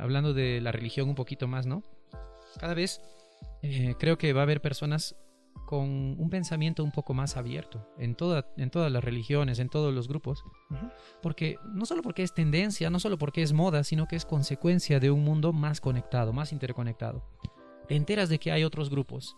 hablando 0.00 0.34
de 0.34 0.60
la 0.60 0.72
religión 0.72 1.08
un 1.08 1.14
poquito 1.14 1.48
más, 1.48 1.66
¿no? 1.66 1.82
Cada 2.58 2.74
vez 2.74 3.00
eh, 3.62 3.94
creo 3.98 4.18
que 4.18 4.32
va 4.32 4.40
a 4.40 4.44
haber 4.44 4.60
personas 4.60 5.16
con 5.66 6.18
un 6.18 6.30
pensamiento 6.30 6.82
un 6.82 6.92
poco 6.92 7.12
más 7.12 7.36
abierto 7.36 7.86
en, 7.98 8.14
toda, 8.14 8.46
en 8.56 8.70
todas 8.70 8.90
las 8.90 9.04
religiones, 9.04 9.58
en 9.58 9.68
todos 9.68 9.92
los 9.92 10.08
grupos. 10.08 10.42
Porque 11.20 11.58
no 11.74 11.84
solo 11.84 12.00
porque 12.00 12.22
es 12.22 12.32
tendencia, 12.32 12.88
no 12.88 12.98
solo 13.00 13.18
porque 13.18 13.42
es 13.42 13.52
moda, 13.52 13.84
sino 13.84 14.08
que 14.08 14.16
es 14.16 14.24
consecuencia 14.24 14.98
de 14.98 15.10
un 15.10 15.22
mundo 15.24 15.52
más 15.52 15.82
conectado, 15.82 16.32
más 16.32 16.52
interconectado. 16.52 17.22
Te 17.86 17.96
enteras 17.96 18.30
de 18.30 18.38
que 18.38 18.50
hay 18.50 18.64
otros 18.64 18.88
grupos 18.88 19.36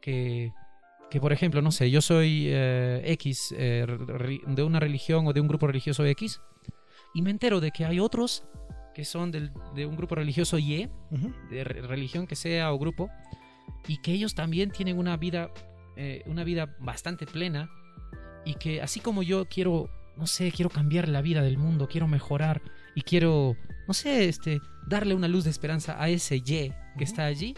que 0.00 0.52
que 1.10 1.20
por 1.20 1.32
ejemplo, 1.32 1.62
no 1.62 1.72
sé, 1.72 1.90
yo 1.90 2.00
soy 2.00 2.46
eh, 2.48 3.02
X 3.04 3.54
eh, 3.56 3.86
de 4.46 4.62
una 4.62 4.80
religión 4.80 5.26
o 5.26 5.32
de 5.32 5.40
un 5.40 5.48
grupo 5.48 5.66
religioso 5.66 6.04
X 6.04 6.40
y 7.14 7.22
me 7.22 7.30
entero 7.30 7.60
de 7.60 7.70
que 7.70 7.84
hay 7.84 8.00
otros 8.00 8.44
que 8.98 9.04
son 9.04 9.30
de 9.30 9.86
un 9.86 9.96
grupo 9.96 10.16
religioso 10.16 10.58
Y, 10.58 10.88
de 11.50 11.62
religión 11.62 12.26
que 12.26 12.34
sea 12.34 12.72
o 12.72 12.78
grupo, 12.80 13.08
y 13.86 13.98
que 13.98 14.10
ellos 14.12 14.34
también 14.34 14.72
tienen 14.72 14.98
una 14.98 15.16
vida, 15.16 15.52
eh, 15.96 16.24
una 16.26 16.42
vida 16.42 16.74
bastante 16.80 17.24
plena 17.24 17.70
y 18.44 18.54
que 18.54 18.82
así 18.82 18.98
como 18.98 19.22
yo 19.22 19.44
quiero, 19.46 19.88
no 20.16 20.26
sé, 20.26 20.50
quiero 20.50 20.68
cambiar 20.68 21.06
la 21.06 21.22
vida 21.22 21.42
del 21.42 21.58
mundo, 21.58 21.86
quiero 21.86 22.08
mejorar 22.08 22.60
y 22.96 23.02
quiero, 23.02 23.56
no 23.86 23.94
sé, 23.94 24.28
este, 24.28 24.60
darle 24.88 25.14
una 25.14 25.28
luz 25.28 25.44
de 25.44 25.50
esperanza 25.50 26.02
a 26.02 26.08
ese 26.08 26.38
Y 26.38 26.42
que 26.42 26.74
está 27.04 27.26
allí, 27.26 27.54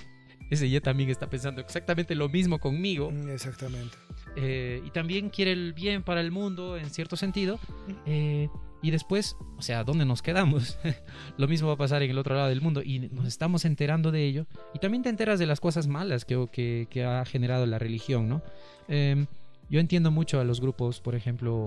ese 0.50 0.68
ya 0.68 0.80
también 0.80 1.08
está 1.08 1.30
pensando 1.30 1.60
exactamente 1.60 2.14
lo 2.14 2.28
mismo 2.28 2.58
conmigo. 2.58 3.10
Mm, 3.10 3.30
exactamente. 3.30 3.96
Eh, 4.36 4.82
y 4.84 4.90
también 4.90 5.30
quiere 5.30 5.52
el 5.52 5.72
bien 5.72 6.02
para 6.02 6.20
el 6.20 6.32
mundo, 6.32 6.76
en 6.76 6.90
cierto 6.90 7.16
sentido. 7.16 7.58
Eh, 8.04 8.48
y 8.82 8.90
después, 8.90 9.36
o 9.56 9.62
sea, 9.62 9.84
¿dónde 9.84 10.04
nos 10.04 10.22
quedamos? 10.22 10.78
lo 11.36 11.46
mismo 11.46 11.68
va 11.68 11.74
a 11.74 11.78
pasar 11.78 12.02
en 12.02 12.10
el 12.10 12.18
otro 12.18 12.34
lado 12.34 12.48
del 12.48 12.60
mundo 12.60 12.82
y 12.82 12.98
nos 12.98 13.26
estamos 13.26 13.64
enterando 13.64 14.10
de 14.10 14.26
ello. 14.26 14.46
Y 14.74 14.80
también 14.80 15.02
te 15.02 15.08
enteras 15.08 15.38
de 15.38 15.46
las 15.46 15.60
cosas 15.60 15.86
malas 15.86 16.24
que, 16.24 16.86
que, 16.90 17.04
ha 17.04 17.24
generado 17.24 17.64
la 17.66 17.78
religión, 17.78 18.28
¿no? 18.28 18.42
Em, 18.88 19.26
yo 19.68 19.78
entiendo 19.78 20.10
mucho 20.10 20.40
a 20.40 20.44
los 20.44 20.60
grupos, 20.60 21.00
por 21.00 21.14
ejemplo, 21.14 21.66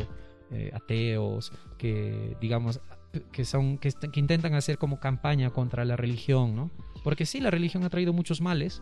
eh, 0.51 0.71
ateos, 0.73 1.53
que 1.77 2.35
digamos, 2.41 2.81
que 3.31 3.45
son, 3.45 3.77
que, 3.77 3.91
que 4.11 4.19
intentan 4.19 4.55
hacer 4.55 4.77
como 4.77 4.99
campaña 4.99 5.51
contra 5.51 5.85
la 5.85 5.95
religión, 5.95 6.55
¿no? 6.55 6.71
Porque 7.03 7.25
sí, 7.25 7.39
la 7.39 7.51
religión 7.51 7.83
ha 7.83 7.89
traído 7.89 8.13
muchos 8.13 8.41
males, 8.41 8.81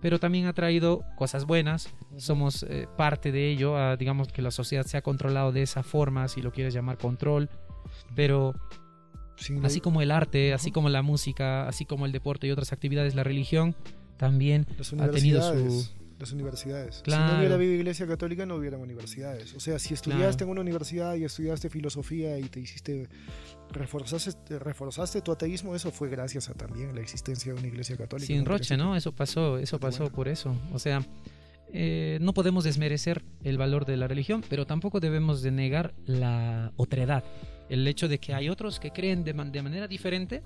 pero 0.00 0.20
también 0.20 0.46
ha 0.46 0.52
traído 0.52 1.02
cosas 1.16 1.46
buenas. 1.46 1.94
Somos 2.16 2.64
eh, 2.64 2.86
parte 2.96 3.32
de 3.32 3.50
ello. 3.50 3.96
digamos 3.96 4.28
que 4.28 4.42
la 4.42 4.50
sociedad 4.50 4.84
se 4.84 4.96
ha 4.96 5.02
controlado 5.02 5.52
de 5.52 5.62
esa 5.62 5.82
forma, 5.82 6.28
si 6.28 6.42
lo 6.42 6.52
quieres 6.52 6.74
llamar 6.74 6.98
control. 6.98 7.48
Pero 8.14 8.54
así 9.62 9.80
como 9.80 10.02
el 10.02 10.10
arte, 10.10 10.52
así 10.52 10.70
como 10.70 10.88
la 10.88 11.02
música, 11.02 11.66
así 11.66 11.84
como 11.86 12.06
el 12.06 12.12
deporte 12.12 12.46
y 12.46 12.50
otras 12.50 12.72
actividades, 12.72 13.14
la 13.14 13.24
religión 13.24 13.74
también 14.16 14.66
ha 15.00 15.08
tenido 15.08 15.42
su 15.42 16.03
las 16.18 16.32
universidades. 16.32 17.02
Si 17.04 17.10
no 17.10 17.38
hubiera 17.38 17.54
habido 17.54 17.72
iglesia 17.72 18.06
católica, 18.06 18.46
no 18.46 18.56
hubieran 18.56 18.80
universidades. 18.80 19.54
O 19.54 19.60
sea, 19.60 19.78
si 19.78 19.94
estudiaste 19.94 20.44
en 20.44 20.50
una 20.50 20.60
universidad 20.60 21.14
y 21.14 21.24
estudiaste 21.24 21.70
filosofía 21.70 22.38
y 22.38 22.44
te 22.44 22.60
hiciste, 22.60 23.08
reforzaste, 23.70 24.58
reforzaste 24.58 25.20
tu 25.22 25.32
ateísmo, 25.32 25.74
eso 25.74 25.90
fue 25.90 26.08
gracias 26.08 26.48
a 26.48 26.54
también 26.54 26.94
la 26.94 27.00
existencia 27.00 27.52
de 27.52 27.58
una 27.58 27.68
iglesia 27.68 27.96
católica. 27.96 28.26
Sin 28.26 28.44
roche, 28.44 28.76
¿no? 28.76 28.96
Eso 28.96 29.12
pasó, 29.12 29.58
eso 29.58 29.78
pasó 29.78 30.10
por 30.10 30.28
eso. 30.28 30.54
O 30.72 30.78
sea, 30.78 31.04
eh, 31.72 32.18
no 32.20 32.32
podemos 32.34 32.62
desmerecer 32.64 33.24
el 33.42 33.58
valor 33.58 33.84
de 33.84 33.96
la 33.96 34.06
religión, 34.06 34.44
pero 34.48 34.66
tampoco 34.66 35.00
debemos 35.00 35.42
de 35.42 35.50
negar 35.50 35.94
la 36.06 36.72
otredad. 36.76 37.24
El 37.68 37.86
hecho 37.88 38.06
de 38.08 38.18
que 38.18 38.34
hay 38.34 38.48
otros 38.48 38.78
que 38.78 38.90
creen 38.90 39.24
de, 39.24 39.32
de 39.32 39.62
manera 39.62 39.88
diferente. 39.88 40.42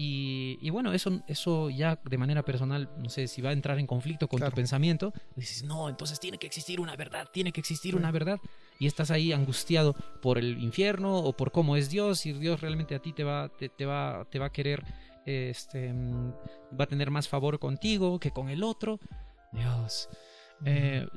Y, 0.00 0.70
bueno, 0.70 0.92
eso, 0.92 1.24
eso 1.26 1.70
ya 1.70 2.00
de 2.04 2.18
manera 2.18 2.44
personal, 2.44 2.88
no 2.98 3.08
sé 3.08 3.26
si 3.26 3.42
va 3.42 3.50
a 3.50 3.52
entrar 3.52 3.80
en 3.80 3.86
conflicto 3.88 4.28
con 4.28 4.40
tu 4.40 4.50
pensamiento, 4.52 5.12
dices, 5.34 5.64
no, 5.64 5.88
entonces 5.88 6.20
tiene 6.20 6.38
que 6.38 6.46
existir 6.46 6.80
una 6.80 6.94
verdad, 6.94 7.28
tiene 7.32 7.50
que 7.50 7.58
existir 7.58 7.96
una 7.96 8.12
verdad. 8.12 8.38
Y 8.78 8.86
estás 8.86 9.10
ahí 9.10 9.32
angustiado 9.32 9.96
por 10.22 10.38
el 10.38 10.62
infierno 10.62 11.16
o 11.16 11.36
por 11.36 11.50
cómo 11.50 11.74
es 11.74 11.90
Dios, 11.90 12.26
y 12.26 12.32
Dios 12.32 12.60
realmente 12.60 12.94
a 12.94 13.00
ti 13.00 13.12
te 13.12 13.24
va, 13.24 13.48
te, 13.48 13.86
va, 13.86 14.24
te 14.30 14.38
va 14.38 14.46
a 14.46 14.52
querer, 14.52 14.84
este, 15.26 15.92
va 15.92 16.84
a 16.84 16.86
tener 16.86 17.10
más 17.10 17.26
favor 17.26 17.58
contigo 17.58 18.20
que 18.20 18.30
con 18.30 18.50
el 18.50 18.62
otro. 18.62 19.00
Dios. 19.52 20.08
Eh, 20.64 21.08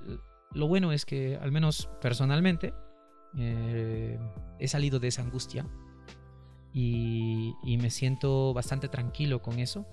lo 0.54 0.68
bueno 0.68 0.92
es 0.92 1.06
que, 1.06 1.36
al 1.36 1.52
menos 1.52 1.88
personalmente, 2.02 2.74
eh, 3.38 4.18
he 4.58 4.68
salido 4.68 5.00
de 5.00 5.10
esa 5.10 5.22
angustia 5.22 5.68
y, 6.74 7.78
me 7.80 7.90
siento 7.90 8.54
bastante 8.54 8.88
tranquilo 8.88 9.42
con 9.42 9.60
eso. 9.60 9.86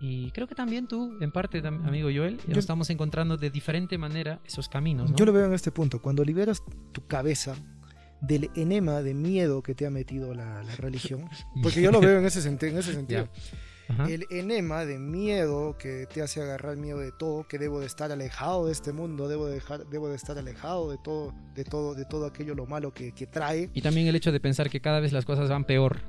Y 0.00 0.30
creo 0.32 0.46
que 0.46 0.54
también 0.54 0.86
tú, 0.86 1.16
en 1.20 1.32
parte, 1.32 1.66
amigo 1.66 2.10
Joel, 2.14 2.38
nos 2.46 2.58
estamos 2.58 2.90
encontrando 2.90 3.36
de 3.36 3.50
diferente 3.50 3.96
manera 3.96 4.40
esos 4.44 4.68
caminos. 4.68 5.10
Yo 5.16 5.24
lo 5.24 5.32
veo 5.32 5.46
en 5.46 5.54
este 5.54 5.72
punto. 5.72 6.02
Cuando 6.02 6.24
liberas 6.24 6.62
tu 6.92 7.06
cabeza 7.06 7.54
del 8.20 8.50
enema 8.54 9.02
de 9.02 9.14
miedo 9.14 9.62
que 9.62 9.74
te 9.74 9.86
ha 9.86 9.90
metido 9.90 10.34
la, 10.34 10.62
religión, 10.78 11.28
porque 11.62 11.80
yo 11.80 11.90
lo 11.90 12.00
veo 12.00 12.18
en 12.18 12.26
ese, 12.26 12.46
en 12.46 12.78
ese 12.78 12.92
sentido. 12.92 13.28
El 14.08 14.26
enema 14.30 14.84
de 14.84 14.98
miedo 14.98 15.76
que 15.78 16.06
te 16.06 16.20
hace 16.20 16.42
agarrar 16.42 16.76
miedo 16.76 16.98
de 16.98 17.12
todo, 17.12 17.46
que 17.46 17.58
debo 17.58 17.80
de 17.80 17.86
estar 17.86 18.10
alejado 18.10 18.66
de 18.66 18.72
este 18.72 18.92
mundo, 18.92 19.28
debo 19.28 19.46
de, 19.46 19.54
dejar, 19.54 19.86
debo 19.86 20.08
de 20.08 20.16
estar 20.16 20.36
alejado 20.38 20.90
de 20.90 20.98
todo, 20.98 21.32
de 21.54 21.64
todo, 21.64 21.94
de 21.94 22.04
todo 22.04 22.26
aquello 22.26 22.54
lo 22.54 22.66
malo 22.66 22.92
que, 22.92 23.12
trae. 23.30 23.70
Y 23.74 23.82
también 23.82 24.06
el 24.06 24.16
hecho 24.16 24.32
de 24.32 24.40
pensar 24.40 24.70
que 24.70 24.80
cada 24.80 25.00
vez 25.00 25.12
las 25.12 25.24
cosas 25.24 25.48
van 25.48 25.64
peor. 25.64 26.00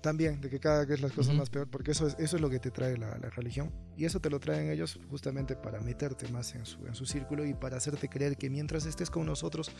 también, 0.00 0.40
de 0.40 0.48
que 0.48 0.60
cada 0.60 0.84
vez 0.84 1.00
las 1.00 1.12
cosas 1.12 1.34
más 1.34 1.50
peor, 1.50 1.68
porque 1.68 1.90
eso 1.90 2.06
es, 2.06 2.16
eso 2.18 2.36
es 2.36 2.42
lo 2.42 2.48
que 2.48 2.58
te 2.60 2.70
trae 2.70 2.96
la, 2.96 3.14
religión. 3.30 3.72
Y 3.96 4.04
eso 4.04 4.20
te 4.20 4.30
lo 4.30 4.38
traen 4.38 4.70
ellos 4.70 4.98
justamente 5.10 5.56
para 5.56 5.80
meterte 5.80 6.28
más 6.28 6.54
en 6.54 6.64
su, 6.66 6.86
en 6.86 6.94
su 6.94 7.04
círculo 7.04 7.44
y 7.44 7.54
para 7.54 7.76
hacerte 7.76 8.08
creer 8.08 8.36
que 8.36 8.48
mientras 8.48 8.86
estés 8.86 9.10
con 9.10 9.26
nosotros 9.26 9.72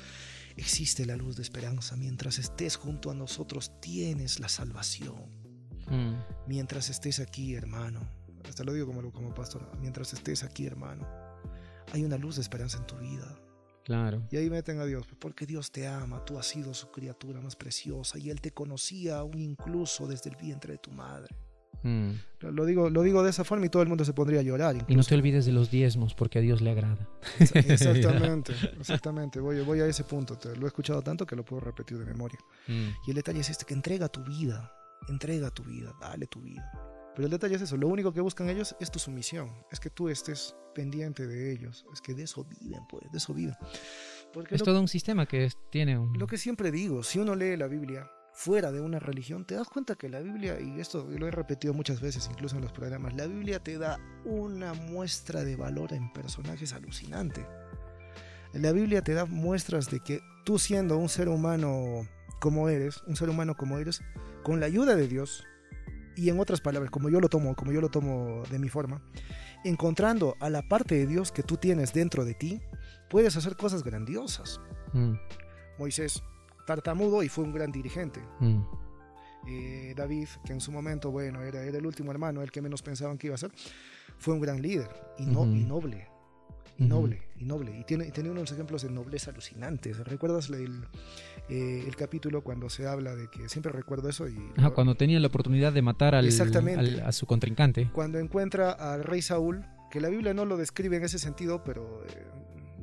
existe 0.57 1.07
la 1.07 1.16
luz 1.16 1.36
de 1.36 1.42
esperanza, 1.42 1.96
mientras 1.96 2.38
estés 2.38 2.76
junto 2.76 3.11
a 3.11 3.14
nosotros 3.14 3.80
tienes 3.80 4.40
la 4.40 4.48
salvación. 4.48 5.45
Mm. 5.89 6.14
Mientras 6.47 6.91
estés 6.91 7.20
aquí, 7.20 7.55
hermano, 7.55 8.01
hasta 8.49 8.64
lo 8.64 8.72
digo 8.72 8.87
como, 8.87 9.11
como 9.12 9.34
pastor, 9.34 9.68
mientras 9.80 10.12
estés 10.12 10.43
aquí, 10.45 10.66
hermano, 10.66 11.07
hay 11.93 12.05
una 12.05 12.16
luz 12.16 12.37
de 12.37 12.43
esperanza 12.43 12.78
en 12.78 12.87
tu 12.87 12.97
vida. 12.97 13.39
Claro. 13.84 14.26
Y 14.32 14.37
ahí 14.37 14.51
meten 14.51 14.80
a 14.80 14.84
Dios, 14.84 15.07
porque 15.20 15.47
Dios 15.47 15.70
te 15.70 15.87
ama, 15.87 16.24
tú 16.24 16.39
has 16.39 16.47
sido 16.47 16.74
su 16.74 16.91
criatura 16.91 17.41
más 17.41 17.55
preciosa 17.55 18.18
y 18.18 18.30
Él 18.30 18.41
te 18.41 18.51
conocía 18.51 19.18
aún 19.18 19.39
incluso 19.39 20.09
desde 20.09 20.30
el 20.30 20.37
vientre 20.37 20.72
de 20.72 20.78
tu 20.78 20.91
madre. 20.91 21.34
Mm. 21.82 22.11
Lo 22.41 22.64
digo, 22.64 22.91
lo 22.91 23.03
digo 23.03 23.22
de 23.22 23.30
esa 23.30 23.45
forma 23.45 23.66
y 23.66 23.68
todo 23.68 23.82
el 23.82 23.89
mundo 23.89 24.05
se 24.05 24.12
pondría 24.12 24.41
a 24.41 24.43
llorar. 24.43 24.76
Y 24.89 24.97
no 24.97 25.05
te 25.05 25.14
olvides 25.14 25.47
de 25.47 25.53
los 25.53 25.70
diezmos, 25.70 26.14
porque 26.14 26.41
a 26.41 26.43
Dios 26.43 26.61
le 26.61 26.70
agrada. 26.70 27.09
Exactamente, 27.39 28.53
exactamente. 28.80 29.39
Voy, 29.41 29.61
voy 29.61 29.80
a 29.80 29.87
ese 29.87 30.03
punto. 30.03 30.37
Te- 30.37 30.57
lo 30.57 30.66
he 30.66 30.68
escuchado 30.68 31.03
tanto 31.03 31.26
que 31.26 31.37
lo 31.37 31.45
puedo 31.45 31.61
repetir 31.61 31.99
de 31.99 32.05
memoria. 32.05 32.39
Mm. 32.66 32.89
Y 33.07 33.11
el 33.11 33.14
detalle 33.14 33.41
es 33.41 33.51
este, 33.51 33.64
que 33.64 33.74
entrega 33.74 34.09
tu 34.09 34.24
vida, 34.24 34.72
entrega 35.09 35.51
tu 35.51 35.64
vida, 35.64 35.92
dale 36.01 36.26
tu 36.26 36.40
vida. 36.42 36.70
Pero 37.14 37.26
el 37.26 37.30
detalle 37.32 37.55
es 37.57 37.62
eso, 37.62 37.76
lo 37.76 37.88
único 37.88 38.12
que 38.12 38.20
buscan 38.20 38.49
ellos 38.51 38.76
es 38.78 38.90
tu 38.90 38.99
sumisión, 38.99 39.51
es 39.70 39.80
que 39.80 39.88
tú 39.90 40.09
estés 40.11 40.55
pendiente 40.74 41.26
de 41.26 41.51
ellos, 41.53 41.86
es 41.92 42.03
que 42.03 42.12
de 42.12 42.24
eso 42.24 42.44
viven, 42.44 42.80
pues, 42.90 43.11
de 43.11 43.16
eso 43.18 43.32
viven. 43.32 43.55
Porque 44.34 44.55
Es 44.55 44.61
lo, 44.61 44.66
todo 44.66 44.80
un 44.80 44.88
sistema 44.88 45.24
que 45.26 45.47
es- 45.47 45.57
tiene 45.70 45.99
un... 45.99 46.12
lo 46.18 46.26
que 46.26 46.36
siempre 46.36 46.70
digo, 46.70 47.03
si 47.03 47.18
uno 47.18 47.34
lee 47.34 47.57
la 47.57 47.68
Biblia 47.68 48.11
fuera 48.34 48.70
de 48.70 48.82
una 48.82 48.99
religión, 48.99 49.47
te 49.47 49.55
das 49.55 49.66
cuenta 49.68 49.94
que 49.94 50.11
la 50.11 50.20
Biblia, 50.20 50.61
y 50.61 50.78
esto 50.78 51.07
lo 51.09 51.26
he 51.26 51.30
repetido 51.30 51.72
muchas 51.72 52.03
veces, 52.03 52.28
incluso 52.30 52.57
en 52.57 52.62
los 52.62 52.72
programas, 52.72 53.14
la 53.14 53.26
Biblia 53.26 53.61
te 53.62 53.78
da 53.78 53.99
una 54.26 54.74
muestra 54.74 55.42
de 55.42 55.57
valor 55.57 55.94
en 55.94 56.12
personajes 56.12 56.74
alucinante. 56.74 57.47
La 58.53 58.72
Biblia 58.72 59.01
te 59.03 59.14
da 59.14 59.24
muestras 59.24 59.90
de 59.90 60.01
que 60.01 60.20
tú 60.44 60.59
siendo 60.59 60.99
un 60.99 61.09
ser 61.09 61.28
humano 61.30 62.07
como 62.41 62.68
eres, 62.68 63.03
un 63.07 63.16
ser 63.16 63.28
humano 63.28 63.57
como 63.57 63.78
eres, 63.78 64.03
con 64.43 64.61
la 64.61 64.66
ayuda 64.66 64.95
de 64.97 65.09
Dios, 65.09 65.45
y 66.16 66.30
en 66.30 66.41
otras 66.41 66.61
palabras, 66.61 66.91
como 66.91 67.09
yo 67.11 67.20
lo 67.20 67.28
tomo, 67.28 67.55
como 67.55 67.72
yo 67.72 67.80
lo 67.80 67.91
tomo 67.91 68.43
de 68.51 68.59
mi 68.59 68.68
forma, 68.68 69.03
encontrando 69.64 70.37
a 70.41 70.49
la 70.51 70.62
parte 70.62 70.95
de 70.95 71.07
Dios 71.07 71.32
que 71.32 71.43
tú 71.43 71.57
tienes 71.57 71.93
dentro 71.93 72.24
de 72.24 72.34
ti, 72.34 72.61
puedes 73.11 73.37
hacer 73.37 73.57
cosas 73.57 73.82
grandiosas. 73.82 74.61
Mm, 74.93 75.14
Moisés, 75.78 76.22
tartamudo 76.66 77.22
y 77.22 77.28
fue 77.28 77.45
un 77.45 77.53
gran 77.53 77.70
dirigente. 77.72 78.20
mm, 78.41 78.61
Eh, 79.49 79.95
David, 79.97 80.26
que 80.45 80.53
en 80.53 80.61
su 80.61 80.72
momento, 80.72 81.12
bueno, 81.12 81.41
era, 81.43 81.62
era 81.62 81.78
el 81.78 81.87
último 81.87 82.11
hermano, 82.11 82.43
el 82.43 82.51
que 82.51 82.61
menos 82.61 82.82
pensaban 82.82 83.16
que 83.16 83.28
iba 83.28 83.34
a 83.37 83.39
ser, 83.39 83.53
fue 84.18 84.34
un 84.34 84.41
gran 84.41 84.61
líder 84.61 84.89
y, 85.18 85.26
no, 85.26 85.43
Ujú. 85.43 85.51
y 85.53 85.64
noble. 85.64 86.09
Y 86.78 86.84
noble, 86.84 87.22
y 87.38 87.44
noble. 87.44 87.78
Y 87.78 87.84
tiene, 87.84 88.06
y 88.06 88.10
tiene 88.10 88.30
unos 88.30 88.52
ejemplos 88.52 88.82
de 88.82 88.90
nobleza 88.90 89.30
alucinantes. 89.30 89.98
¿Recuerdas 89.98 90.50
el, 90.50 90.84
eh, 91.48 91.84
el 91.86 91.96
capítulo 91.96 92.42
cuando 92.42 92.68
se 92.68 92.86
habla 92.86 93.14
de 93.16 93.28
que 93.28 93.48
siempre 93.48 93.72
recuerdo 93.72 94.08
eso? 94.10 94.28
Y 94.28 94.36
Ajá, 94.56 94.70
cuando 94.70 94.94
tenía 94.94 95.18
la 95.20 95.28
oportunidad 95.28 95.72
de 95.72 95.80
matar 95.82 96.14
al, 96.14 96.26
Exactamente. 96.26 96.80
al- 96.80 97.00
a 97.00 97.12
su 97.12 97.26
contrincante. 97.26 97.90
cuando 97.92 98.18
encuentra 98.18 98.72
al 98.72 99.04
rey 99.04 99.22
Saúl, 99.22 99.64
que 99.90 100.00
la 100.00 100.08
Biblia 100.10 100.34
no 100.34 100.44
lo 100.44 100.56
describe 100.58 100.96
en 100.98 101.04
ese 101.04 101.18
sentido, 101.18 101.64
pero 101.64 102.02
eh, 102.10 102.26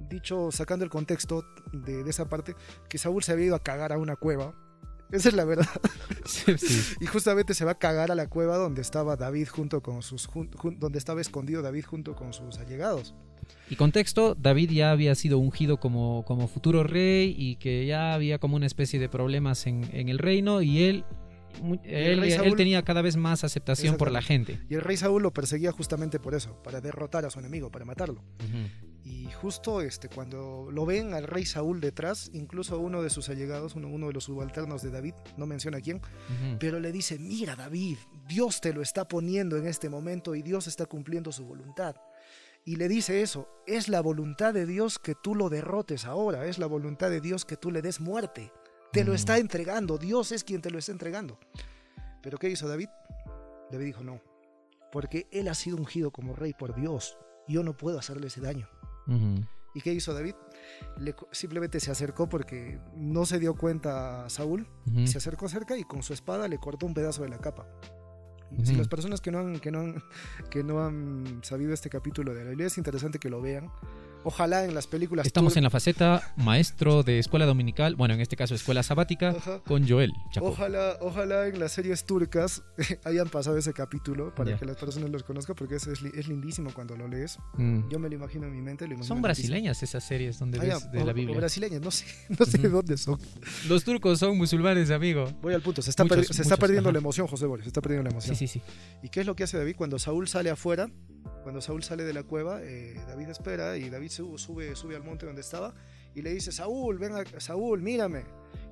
dicho 0.09 0.51
sacando 0.51 0.83
el 0.85 0.89
contexto 0.91 1.45
de, 1.71 2.03
de 2.03 2.09
esa 2.09 2.27
parte, 2.29 2.55
que 2.89 2.97
Saúl 2.97 3.23
se 3.23 3.31
había 3.31 3.45
ido 3.45 3.55
a 3.55 3.59
cagar 3.63 3.91
a 3.93 3.97
una 3.99 4.15
cueva. 4.15 4.53
Esa 5.11 5.29
es 5.29 5.35
la 5.35 5.45
verdad. 5.45 5.67
Sí, 6.25 6.57
sí. 6.57 6.95
Y 7.01 7.05
justamente 7.05 7.53
se 7.53 7.65
va 7.65 7.71
a 7.71 7.77
cagar 7.77 8.09
a 8.09 8.15
la 8.15 8.27
cueva 8.29 8.55
donde 8.57 8.81
estaba 8.81 9.17
David 9.17 9.49
junto 9.49 9.81
con 9.83 10.01
sus 10.01 10.25
jun- 10.25 10.49
jun- 10.55 10.79
donde 10.79 10.97
estaba 10.97 11.19
escondido 11.19 11.61
David 11.61 11.83
junto 11.85 12.15
con 12.15 12.31
sus 12.33 12.57
allegados. 12.59 13.13
Y 13.69 13.75
contexto, 13.75 14.35
David 14.35 14.71
ya 14.71 14.91
había 14.91 15.15
sido 15.15 15.37
ungido 15.39 15.79
como, 15.79 16.23
como 16.25 16.47
futuro 16.47 16.83
rey 16.83 17.35
y 17.37 17.55
que 17.57 17.85
ya 17.85 18.13
había 18.13 18.39
como 18.39 18.55
una 18.55 18.65
especie 18.65 18.99
de 18.99 19.09
problemas 19.09 19.67
en, 19.67 19.89
en 19.93 20.09
el 20.09 20.19
reino 20.19 20.61
y 20.61 20.83
él, 20.83 21.05
él, 21.83 22.55
tenía 22.55 22.81
cada 22.83 23.01
vez 23.01 23.15
más 23.15 23.43
aceptación 23.43 23.97
por 23.97 24.11
la 24.11 24.21
gente. 24.21 24.59
Y 24.69 24.75
el 24.75 24.81
rey 24.81 24.97
Saúl 24.97 25.23
lo 25.23 25.31
perseguía 25.31 25.71
justamente 25.71 26.19
por 26.19 26.33
eso, 26.33 26.61
para 26.63 26.81
derrotar 26.81 27.25
a 27.25 27.29
su 27.29 27.39
enemigo, 27.39 27.71
para 27.71 27.85
matarlo. 27.85 28.23
Y 29.05 29.29
justo 29.31 29.81
este, 29.81 30.07
cuando 30.07 30.69
lo 30.71 30.85
ven 30.85 31.13
al 31.13 31.27
rey 31.27 31.45
Saúl 31.45 31.81
detrás, 31.81 32.31
incluso 32.33 32.79
uno 32.79 33.01
de 33.01 33.09
sus 33.09 33.27
allegados, 33.27 33.75
uno, 33.75 33.89
uno 33.89 34.07
de 34.07 34.13
los 34.13 34.25
subalternos 34.25 34.81
de 34.81 34.91
David, 34.91 35.13
no 35.35 35.45
menciona 35.45 35.81
quién, 35.81 36.01
pero 36.59 36.79
le 36.79 36.91
dice, 36.91 37.19
mira 37.19 37.55
David, 37.55 37.97
Dios 38.27 38.61
te 38.61 38.73
lo 38.73 38.81
está 38.81 39.07
poniendo 39.07 39.57
en 39.57 39.67
este 39.67 39.89
momento 39.89 40.35
y 40.35 40.41
Dios 40.41 40.67
está 40.67 40.85
cumpliendo 40.85 41.31
su 41.31 41.45
voluntad. 41.45 41.95
Y 42.66 42.78
le 42.78 42.88
dice 42.88 43.22
eso, 43.22 43.49
es 43.68 43.89
la 43.89 44.01
voluntad 44.01 44.53
de 44.53 44.66
Dios 44.66 44.97
que 44.99 45.16
tú 45.16 45.36
lo 45.36 45.49
derrotes 45.49 46.05
ahora, 46.05 46.45
es 46.45 46.59
la 46.59 46.66
voluntad 46.68 47.09
de 47.09 47.20
Dios 47.22 47.43
que 47.45 47.57
tú 47.57 47.72
le 47.72 47.82
des 47.82 47.99
muerte. 47.99 48.51
Te 48.91 49.03
lo 49.03 49.11
Mm. 49.11 49.16
está 49.16 49.38
entregando, 49.38 49.97
Dios 49.97 50.32
es 50.32 50.43
quien 50.43 50.61
te 50.61 50.70
lo 50.72 50.80
está 50.80 50.91
entregando. 50.91 51.39
Pero 52.22 52.38
¿qué 52.38 52.49
hizo 52.49 52.68
David? 52.68 52.88
David 53.72 53.86
dijo, 53.86 54.03
no, 54.03 54.22
porque 54.91 55.28
él 55.32 55.47
ha 55.49 55.55
sido 55.55 55.78
ungido 55.78 56.11
como 56.11 56.36
rey 56.36 56.53
por 56.53 56.74
Dios, 56.76 57.18
yo 57.47 57.64
no 57.64 57.76
puedo 57.76 57.99
hacerle 57.99 58.28
ese 58.28 58.39
daño. 58.39 58.70
¿Y 59.76 59.82
qué 59.82 59.91
hizo 59.91 60.14
David? 60.14 60.36
Le 60.97 61.16
simplemente 61.32 61.80
se 61.82 61.91
acercó 61.91 62.30
porque 62.30 62.80
no 62.95 63.26
se 63.26 63.39
dio 63.39 63.55
cuenta 63.55 64.24
a 64.26 64.30
Saúl 64.30 64.68
se 65.07 65.18
acercó 65.18 65.49
cerca 65.49 65.76
y 65.76 65.84
con 65.84 66.03
su 66.03 66.14
espada 66.14 66.47
le 66.47 66.59
cortó 66.59 66.86
un 66.86 66.93
pedazo 66.93 67.24
de 67.24 67.30
la 67.30 67.39
capa. 67.39 67.68
Si 68.64 68.76
las 68.76 68.88
personas 68.88 69.20
que 69.20 69.32
no, 69.32 69.39
han, 69.39 69.60
que, 69.60 69.72
no 69.72 69.80
han, 69.80 70.04
que 70.49 70.64
no 70.64 70.86
han 70.86 71.39
sabido 71.41 71.74
este 71.74 71.89
capítulo 71.89 72.34
de 72.34 72.43
la 72.43 72.49
Biblia 72.51 72.68
es 72.68 72.78
interesante 72.78 73.20
que 73.20 73.30
lo 73.30 73.41
vean. 73.41 73.70
Ojalá 74.24 74.65
en 74.65 74.74
las 74.74 74.88
películas... 74.88 75.26
Estamos 75.26 75.57
en 75.57 75.63
la 75.63 75.69
faceta 75.69 76.34
maestro 76.38 77.03
de 77.03 77.19
escuela 77.19 77.45
dominical, 77.45 77.95
bueno, 77.95 78.13
en 78.13 78.21
este 78.21 78.36
caso 78.36 78.55
escuela 78.55 78.84
sabática, 78.84 79.30
Ajá. 79.32 79.59
con 79.65 79.88
Joel 79.88 80.11
Chapo. 80.32 80.47
Ojalá, 80.47 80.97
ojalá 81.01 81.47
en 81.47 81.59
las 81.59 81.71
series 81.74 82.05
turcas 82.05 82.63
hayan 83.05 83.30
pasado 83.30 83.57
ese 83.57 83.74
capítulo 83.74 84.34
para 84.36 84.57
que 84.57 84.65
las 84.65 84.78
personas 84.78 85.09
los 85.09 85.24
conozcan 85.24 85.55
porque 85.55 85.76
es, 85.76 85.88
es, 85.88 86.01
li- 86.01 86.11
es 86.15 86.28
lindísimo 86.28 86.71
cuando 86.74 86.95
lo 86.95 87.07
lees. 87.07 87.38
Mm. 87.57 87.89
Yo 87.89 87.99
me 87.99 88.09
lo 88.09 88.15
imagino 88.15 88.45
en 88.47 88.53
mi 88.55 88.61
mente. 88.61 88.86
Lo 88.86 88.89
Son 88.91 88.99
lindísimo. 88.99 89.21
brasileñas 89.21 89.84
esas 89.84 90.03
series 90.03 90.39
donde 90.39 90.59
Ah, 90.59 90.63
ves 90.63 90.91
de 90.91 91.01
o- 91.01 91.05
la 91.05 91.11
o 91.11 91.15
Biblia. 91.15 91.38
brasileñas, 91.38 91.82
no 91.82 91.91
sé, 91.91 92.05
no 92.39 92.45
sé 92.45 92.57
de 92.57 92.69
dónde 92.69 92.97
son. 92.97 93.19
Los 93.67 93.84
turcos 93.84 94.19
son 94.19 94.38
musulmanes, 94.38 94.89
amigo. 94.91 95.26
Voy 95.41 95.53
al 95.53 95.61
punto, 95.61 95.82
se 95.82 95.89
está, 95.89 96.03
Muchos, 96.05 96.28
perdiendo 96.59 96.89
ajá. 96.89 96.93
la 96.93 96.99
emoción, 96.99 97.28
José 97.28 97.45
Boris, 97.45 97.65
se 97.65 97.69
está 97.69 97.82
perdiendo 97.82 98.03
la 98.03 98.11
emoción. 98.11 98.36
Sí, 98.36 98.47
sí, 98.47 98.59
sí. 98.59 98.65
¿Y 99.01 99.09
qué 99.09 99.21
es 99.21 99.26
lo 99.26 99.36
que 99.36 99.43
hace 99.43 99.57
David 99.57 99.76
cuando 99.76 99.99
Saúl 99.99 100.28
sale 100.28 100.49
afuera? 100.49 100.89
Cuando 101.43 101.61
Saúl 101.61 101.83
sale 101.83 102.03
de 102.03 102.13
la 102.13 102.23
cueva, 102.23 102.61
eh, 102.63 102.95
David 103.07 103.29
espera 103.29 103.77
y 103.77 103.89
David 103.89 104.09
su- 104.09 104.37
sube, 104.37 104.75
sube 104.75 104.95
al 104.95 105.03
monte 105.03 105.25
donde 105.25 105.41
estaba 105.41 105.75
y 106.15 106.21
le 106.21 106.33
dice, 106.33 106.51
Saúl, 106.51 106.97
ven 106.97 107.13
acá, 107.15 107.39
Saúl, 107.39 107.81
mírame. 107.81 108.23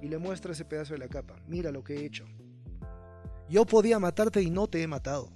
Y 0.01 0.07
le 0.07 0.17
muestra 0.17 0.53
ese 0.53 0.65
pedazo 0.65 0.93
de 0.93 0.99
la 0.99 1.07
capa, 1.07 1.35
mira 1.47 1.71
lo 1.71 1.83
que 1.83 1.95
he 1.95 2.05
hecho. 2.05 2.25
Yo 3.49 3.65
podía 3.65 3.99
matarte 3.99 4.41
y 4.41 4.49
no 4.49 4.67
te 4.67 4.81
he 4.81 4.87
matado. 4.87 5.29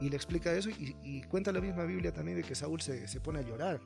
Y 0.00 0.08
le 0.08 0.16
explica 0.16 0.52
eso 0.52 0.70
y, 0.70 0.96
y 1.04 1.22
cuenta 1.24 1.52
la 1.52 1.60
misma 1.60 1.84
Biblia 1.84 2.12
también 2.12 2.38
de 2.38 2.42
que 2.42 2.54
Saúl 2.54 2.80
se, 2.80 3.06
se 3.06 3.20
pone 3.20 3.38
a 3.40 3.42
llorar. 3.42 3.80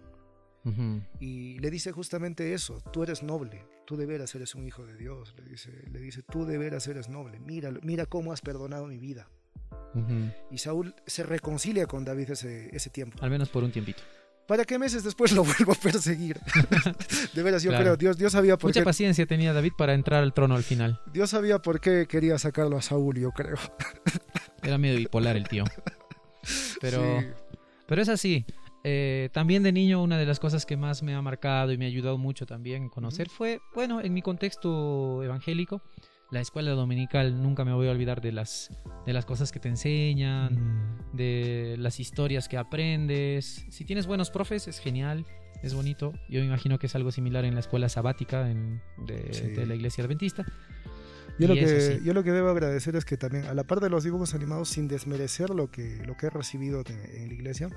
Y 1.21 1.59
le 1.61 1.71
dice 1.71 1.93
justamente 1.93 2.53
eso, 2.55 2.81
tú 2.93 3.03
eres 3.05 3.23
noble, 3.23 3.65
tú 3.87 3.97
de 3.97 4.05
veras 4.07 4.35
eres 4.35 4.55
un 4.55 4.67
hijo 4.67 4.85
de 4.85 4.97
Dios. 4.97 5.35
Le 5.37 5.45
dice, 5.51 5.71
le 5.93 6.01
dice 6.01 6.23
tú 6.23 6.45
de 6.45 6.59
veras 6.59 6.87
eres 6.89 7.09
noble, 7.09 7.39
mira, 7.39 7.71
mira 7.83 8.07
cómo 8.07 8.33
has 8.33 8.41
perdonado 8.41 8.87
mi 8.87 8.99
vida. 8.99 9.29
Y 10.51 10.59
Saúl 10.59 10.95
se 11.07 11.23
reconcilia 11.23 11.87
con 11.87 12.05
David 12.05 12.31
ese, 12.31 12.69
ese 12.77 12.91
tiempo. 12.91 13.19
Al 13.23 13.31
menos 13.31 13.49
por 13.49 13.65
un 13.65 13.73
tiempito. 13.73 14.03
Para 14.47 14.65
que 14.65 14.79
meses 14.79 15.03
después 15.03 15.33
lo 15.33 15.43
vuelva 15.45 15.73
a 15.73 15.77
perseguir. 15.77 16.39
de 17.35 17.43
veras, 17.43 17.63
yo 17.63 17.71
Claro. 17.71 17.83
creo, 17.85 17.97
Dios, 17.97 18.17
Dios 18.19 18.33
sabía 18.33 18.57
por 18.57 18.69
Mucha 18.71 18.81
qué. 18.81 18.85
paciencia 18.85 19.27
tenía 19.27 19.53
David 19.53 19.73
para 19.77 19.95
entrar 19.95 20.23
al 20.23 20.33
trono 20.35 20.55
al 20.55 20.63
final. 20.63 21.01
Dios 21.13 21.31
sabía 21.31 21.59
por 21.61 21.81
qué 21.81 22.07
quería 22.07 22.39
sacarlo 22.39 22.77
a 22.77 22.83
Saúl, 22.83 23.19
yo 23.19 23.33
creo. 23.33 23.57
Era 24.63 24.79
medio 24.79 24.99
bipolar 24.99 25.37
el 25.37 25.49
tío. 25.49 25.65
Pero, 26.81 27.21
Sí. 27.21 27.27
pero 27.87 28.03
es 28.03 28.09
así. 28.09 28.45
Eh, 28.89 29.31
también 29.33 29.65
de 29.65 29.73
niño 29.73 30.01
una 30.01 30.17
de 30.17 30.27
las 30.27 30.39
cosas 30.39 30.65
que 30.65 30.77
más 30.77 31.03
me 31.03 31.13
ha 31.15 31.21
marcado 31.23 31.73
y 31.73 31.79
me 31.79 31.87
ha 31.87 31.89
ayudado 31.89 32.19
mucho 32.19 32.47
también 32.47 32.85
a 32.85 32.89
conocer 32.91 33.29
fue, 33.29 33.59
bueno, 33.75 34.01
en 34.01 34.15
mi 34.15 34.23
contexto 34.23 35.25
evangélico, 35.25 35.83
la 36.31 36.41
escuela 36.41 36.71
dominical. 36.73 37.43
Nunca 37.43 37.65
me 37.65 37.73
voy 37.73 37.89
a 37.89 37.91
olvidar 37.93 38.21
de 38.21 38.33
las, 38.33 38.71
de 39.07 39.13
las 39.13 39.25
cosas 39.25 39.53
que 39.53 39.61
te 39.61 39.69
enseñan, 39.69 40.99
de 41.13 41.77
las 41.79 42.01
historias 42.01 42.49
que 42.49 42.57
aprendes. 42.57 43.65
Si 43.71 43.85
tienes 43.85 44.07
buenos 44.07 44.31
profes, 44.31 44.69
es 44.69 44.79
genial, 44.81 45.25
es 45.63 45.75
bonito. 45.75 46.13
Yo 46.29 46.41
me 46.41 46.47
imagino 46.47 46.79
que 46.79 46.87
es 46.87 46.95
algo 46.95 47.13
similar 47.13 47.45
en 47.45 47.55
la 47.55 47.61
escuela 47.61 47.89
sabática 47.89 48.51
en- 48.51 48.81
de, 49.07 49.33
Sí. 49.33 49.43
de 49.49 49.67
la 49.67 49.75
iglesia 49.75 50.05
adventista. 50.05 50.45
Yo, 51.39 51.49
lo 51.49 51.55
Y 51.55 51.59
que, 51.59 52.01
yo 52.03 52.15
lo 52.15 52.23
que 52.25 52.33
debo 52.33 52.49
agradecer 52.49 52.97
es 52.97 53.05
que 53.05 53.19
también, 53.19 53.45
a 53.45 53.53
la 53.53 53.65
par 53.65 53.81
de 53.81 53.91
los 53.91 54.05
dibujos 54.05 54.33
animados, 54.35 54.71
sin 54.71 54.89
desmerecer 54.89 55.51
lo 55.51 55.71
que, 55.71 55.99
lo 56.07 56.17
que 56.17 56.27
he 56.27 56.31
recibido 56.31 56.83
en 56.89 57.29
la 57.29 57.35
iglesia, 57.35 57.69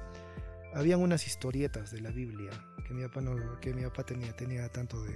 habían 0.74 0.99
unas 1.01 1.26
historietas 1.28 1.91
de 1.91 2.01
la 2.01 2.11
Biblia 2.11 2.49
que 2.88 2.93
mi 2.93 3.03
papá, 3.07 3.22
no- 3.22 3.59
que 3.59 3.74
mi 3.74 3.84
papá 3.84 4.03
tenía. 4.03 4.36
Tenía 4.36 4.67
tanto 4.70 5.01
de, 5.03 5.13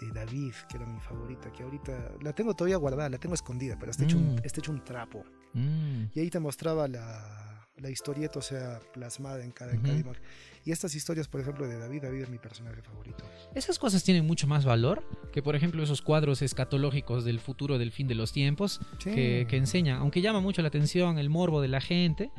de 0.00 0.10
David, 0.12 0.52
que 0.68 0.76
era 0.76 0.86
mi 0.86 0.98
favorita, 1.00 1.52
que 1.52 1.62
ahorita 1.62 2.12
la 2.20 2.32
tengo 2.32 2.54
todavía 2.54 2.76
guardada, 2.76 3.08
la 3.08 3.18
tengo 3.18 3.34
escondida, 3.34 3.76
pero 3.78 3.90
está 3.92 4.04
hecho, 4.04 4.18
un, 4.18 4.34
Mm. 4.34 4.38
está 4.44 4.60
hecho 4.60 4.72
un 4.72 4.82
trapo. 4.84 5.24
Mm. 5.54 6.04
Y 6.14 6.20
ahí 6.20 6.30
te 6.30 6.40
mostraba 6.40 6.88
la, 6.88 7.68
la 7.76 7.90
historieta, 7.90 8.38
o 8.38 8.42
sea, 8.42 8.80
plasmada 8.92 9.44
en 9.44 9.52
cada, 9.52 9.72
en 9.72 9.82
cada 9.82 9.98
imagen. 9.98 10.22
Y 10.64 10.70
estas 10.72 10.94
historias, 10.94 11.26
por 11.28 11.40
ejemplo, 11.40 11.66
de 11.66 11.78
David, 11.78 12.02
David 12.02 12.22
es 12.22 12.30
mi 12.30 12.38
personaje 12.38 12.82
favorito. 12.82 13.24
Esas 13.54 13.78
cosas 13.78 14.02
tienen 14.04 14.24
mucho 14.26 14.46
más 14.46 14.64
valor 14.64 15.02
que, 15.32 15.42
por 15.42 15.54
ejemplo, 15.56 15.82
esos 15.82 16.02
cuadros 16.02 16.42
escatológicos 16.42 17.24
del 17.24 17.40
futuro 17.40 17.78
del 17.78 17.90
fin 17.92 18.06
de 18.08 18.14
los 18.14 18.32
tiempos 18.32 18.80
que, 19.02 19.46
que 19.48 19.56
enseñan, 19.56 19.98
aunque 19.98 20.20
llama 20.22 20.40
mucho 20.40 20.62
la 20.62 20.68
atención 20.68 21.18
el 21.18 21.30
morbo 21.30 21.60
de 21.60 21.68
la 21.68 21.80
gente, 21.80 22.30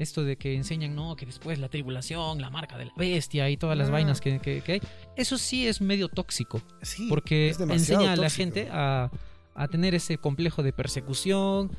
esto 0.00 0.24
de 0.24 0.36
que 0.36 0.54
enseñan, 0.54 0.94
no, 0.96 1.14
que 1.14 1.26
después 1.26 1.58
la 1.58 1.68
tribulación, 1.68 2.40
la 2.40 2.50
marca 2.50 2.76
de 2.78 2.86
la 2.86 2.92
bestia 2.96 3.48
y 3.50 3.56
todas 3.56 3.76
las 3.78 3.88
Ah. 3.88 3.92
vainas 3.92 4.20
que, 4.20 4.40
que- 4.40 4.60
que 4.62 4.72
hay, 4.72 4.80
eso 5.16 5.38
sí 5.38 5.66
es 5.68 5.80
medio 5.80 6.08
tóxico, 6.08 6.60
Sí, 6.82 7.06
porque 7.08 7.50
enseña 7.50 8.12
a 8.12 8.16
la 8.16 8.22
tóxico. 8.24 8.36
gente 8.36 8.68
a, 8.72 9.10
a 9.54 9.68
tener 9.68 9.94
ese 9.94 10.18
complejo 10.18 10.62
de 10.62 10.72
persecución, 10.72 11.70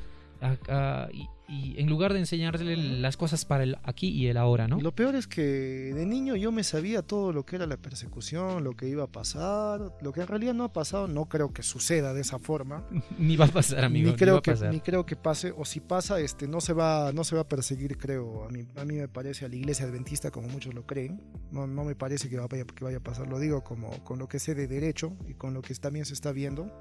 y, 1.48 1.78
en 1.78 1.88
lugar 1.88 2.14
de 2.14 2.20
enseñarle 2.20 2.76
las 2.76 3.16
cosas 3.16 3.44
para 3.44 3.64
el 3.64 3.76
aquí 3.82 4.08
y 4.08 4.26
el 4.28 4.38
ahora, 4.38 4.68
¿no? 4.68 4.80
Lo 4.80 4.94
peor 4.94 5.14
es 5.16 5.26
que 5.26 5.42
de 5.42 6.06
niño 6.06 6.34
yo 6.34 6.50
me 6.50 6.64
sabía 6.64 7.02
todo 7.02 7.32
lo 7.32 7.44
que 7.44 7.56
era 7.56 7.66
la 7.66 7.76
persecución, 7.76 8.64
lo 8.64 8.72
que 8.72 8.88
iba 8.88 9.04
a 9.04 9.06
pasar, 9.06 9.92
lo 10.00 10.12
que 10.12 10.22
en 10.22 10.26
realidad 10.26 10.54
no 10.54 10.64
ha 10.64 10.72
pasado, 10.72 11.08
no 11.08 11.26
creo 11.26 11.52
que 11.52 11.62
suceda 11.62 12.14
de 12.14 12.22
esa 12.22 12.38
forma. 12.38 12.86
ni 13.18 13.36
va 13.36 13.44
a 13.44 13.48
pasar, 13.48 13.84
amigo. 13.84 14.10
Ni 14.10 14.16
creo, 14.16 14.36
ni 14.36 14.40
que, 14.40 14.68
ni 14.70 14.80
creo 14.80 15.04
que 15.04 15.14
pase, 15.14 15.52
o 15.54 15.64
si 15.64 15.80
pasa, 15.80 16.20
este, 16.20 16.48
no 16.48 16.60
se 16.60 16.72
va, 16.72 17.12
no 17.12 17.22
se 17.22 17.34
va 17.34 17.42
a 17.42 17.48
perseguir, 17.48 17.98
creo, 17.98 18.44
a 18.44 18.48
mí, 18.48 18.66
a 18.76 18.84
mí 18.84 18.94
me 18.96 19.08
parece 19.08 19.44
a 19.44 19.48
la 19.48 19.56
iglesia 19.56 19.84
adventista 19.84 20.30
como 20.30 20.48
muchos 20.48 20.74
lo 20.74 20.86
creen. 20.86 21.20
No, 21.50 21.66
no 21.66 21.84
me 21.84 21.94
parece 21.94 22.30
que 22.30 22.38
vaya, 22.38 22.64
que 22.64 22.84
vaya 22.84 22.96
a 22.96 23.02
pasar, 23.02 23.26
lo 23.28 23.38
digo 23.38 23.62
como 23.62 23.90
con 24.04 24.18
lo 24.18 24.26
que 24.26 24.38
sé 24.38 24.54
de 24.54 24.66
derecho 24.66 25.16
y 25.28 25.34
con 25.34 25.52
lo 25.52 25.60
que 25.60 25.74
también 25.74 26.06
se 26.06 26.14
está 26.14 26.32
viendo. 26.32 26.72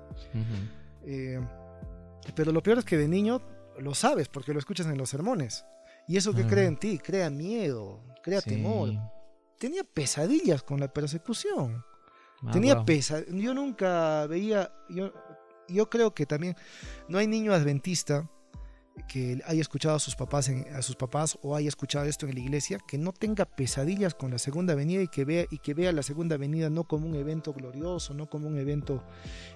eh, 1.05 1.41
pero 2.35 2.51
lo 2.51 2.61
peor 2.63 2.79
es 2.79 2.85
que 2.85 2.97
de 2.97 3.07
niño 3.07 3.41
lo 3.79 3.93
sabes 3.93 4.27
porque 4.27 4.53
lo 4.53 4.59
escuchas 4.59 4.87
en 4.87 4.97
los 4.97 5.09
sermones. 5.09 5.65
Y 6.07 6.17
eso 6.17 6.33
que 6.33 6.45
crea 6.45 6.65
en 6.65 6.77
ti, 6.77 6.97
crea 6.97 7.29
miedo, 7.29 8.03
crea 8.23 8.41
temor. 8.41 8.89
Tenía 9.57 9.83
pesadillas 9.83 10.63
con 10.63 10.79
la 10.79 10.91
persecución. 10.91 11.85
Ah, 12.43 12.51
Tenía 12.51 12.83
pesadillas. 12.83 13.33
Yo 13.35 13.53
nunca 13.53 14.25
veía, 14.27 14.73
yo, 14.89 15.13
yo 15.69 15.89
creo 15.89 16.13
que 16.13 16.25
también 16.25 16.55
no 17.07 17.19
hay 17.19 17.27
niño 17.27 17.53
adventista 17.53 18.29
que 19.07 19.41
haya 19.45 19.61
escuchado 19.61 19.95
a 19.95 19.99
sus 19.99 20.15
papás 20.15 20.49
a 20.49 20.81
sus 20.81 20.95
papás 20.95 21.37
o 21.41 21.55
haya 21.55 21.69
escuchado 21.69 22.05
esto 22.05 22.27
en 22.27 22.35
la 22.35 22.39
iglesia 22.41 22.77
que 22.85 22.97
no 22.97 23.13
tenga 23.13 23.45
pesadillas 23.45 24.13
con 24.13 24.31
la 24.31 24.37
segunda 24.37 24.75
venida 24.75 25.01
y 25.01 25.07
que 25.07 25.25
vea 25.25 25.45
y 25.49 25.59
que 25.59 25.73
vea 25.73 25.91
la 25.91 26.03
segunda 26.03 26.37
venida 26.37 26.69
no 26.69 26.83
como 26.83 27.07
un 27.07 27.15
evento 27.15 27.53
glorioso 27.53 28.13
no 28.13 28.29
como 28.29 28.47
un 28.47 28.57
evento 28.57 29.03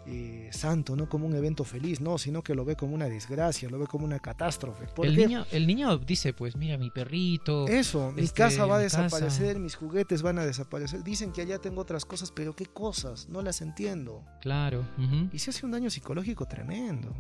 eh, 0.08 0.50
santo 0.52 0.96
no 0.96 1.10
como 1.10 1.26
un 1.26 1.36
evento 1.36 1.64
feliz 1.64 2.02
no 2.02 2.18
sino 2.18 2.44
que 2.44 2.56
lo 2.56 2.66
ve 2.66 2.76
como 2.76 2.96
una 2.96 3.08
desgracia 3.08 3.70
lo 3.70 3.80
ve 3.80 3.88
como 3.88 4.06
una 4.06 4.20
catástrofe. 4.20 4.88
El 5.04 5.16
niño 5.16 5.46
el 5.52 5.68
niño 5.68 5.98
dice 5.98 6.34
pues 6.34 6.56
mira 6.56 6.78
mi 6.78 6.90
perrito 6.90 7.68
eso 7.68 8.12
mi 8.12 8.24
este, 8.24 8.38
casa 8.38 8.66
va 8.66 8.78
a 8.78 8.80
desaparecer 8.80 9.60
mis 9.60 9.76
juguetes 9.76 10.22
van 10.22 10.40
a 10.40 10.46
desaparecer. 10.46 11.04
Dicen 11.04 11.32
que 11.32 11.42
allá 11.42 11.60
tengo 11.60 11.82
otras 11.82 12.06
cosas 12.06 12.32
pero 12.32 12.56
qué 12.56 12.66
cosas 12.66 13.28
no 13.30 13.42
las 13.42 13.62
entiendo. 13.62 14.24
Claro 14.42 14.86
y 15.32 15.40
se 15.40 15.50
hace 15.50 15.66
un 15.66 15.72
daño 15.72 15.90
psicológico 15.90 16.46
tremendo 16.46 17.14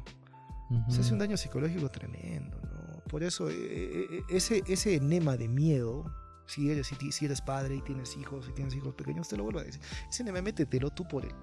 se 0.90 1.02
hace 1.02 1.14
un 1.14 1.20
daño 1.20 1.38
psicológico 1.38 1.90
tremendo, 1.90 2.58
¿no? 2.64 2.86
Por 3.10 3.24
eso, 3.24 3.50
eh, 3.50 3.56
eh, 3.56 4.08
eh, 4.12 4.24
ese, 4.30 4.64
ese 4.68 4.96
enema 4.96 5.38
de 5.38 5.48
miedo, 5.48 6.12
si 6.48 6.70
eres, 6.72 6.88
si, 6.88 7.26
eres 7.26 7.42
padre 7.42 7.76
y 7.76 7.82
tienes 7.82 8.18
hijos, 8.18 8.48
y 8.50 8.54
tienes 8.54 8.76
hijos 8.76 8.94
pequeños, 8.96 9.28
te 9.28 9.38
lo 9.38 9.44
vuelvo 9.44 9.60
a 9.60 9.64
decir. 9.64 9.82
Ese 10.10 10.24
enema, 10.24 10.42
métetelo 10.42 10.90
tú 10.90 11.08
por 11.08 11.24
él. 11.24 11.34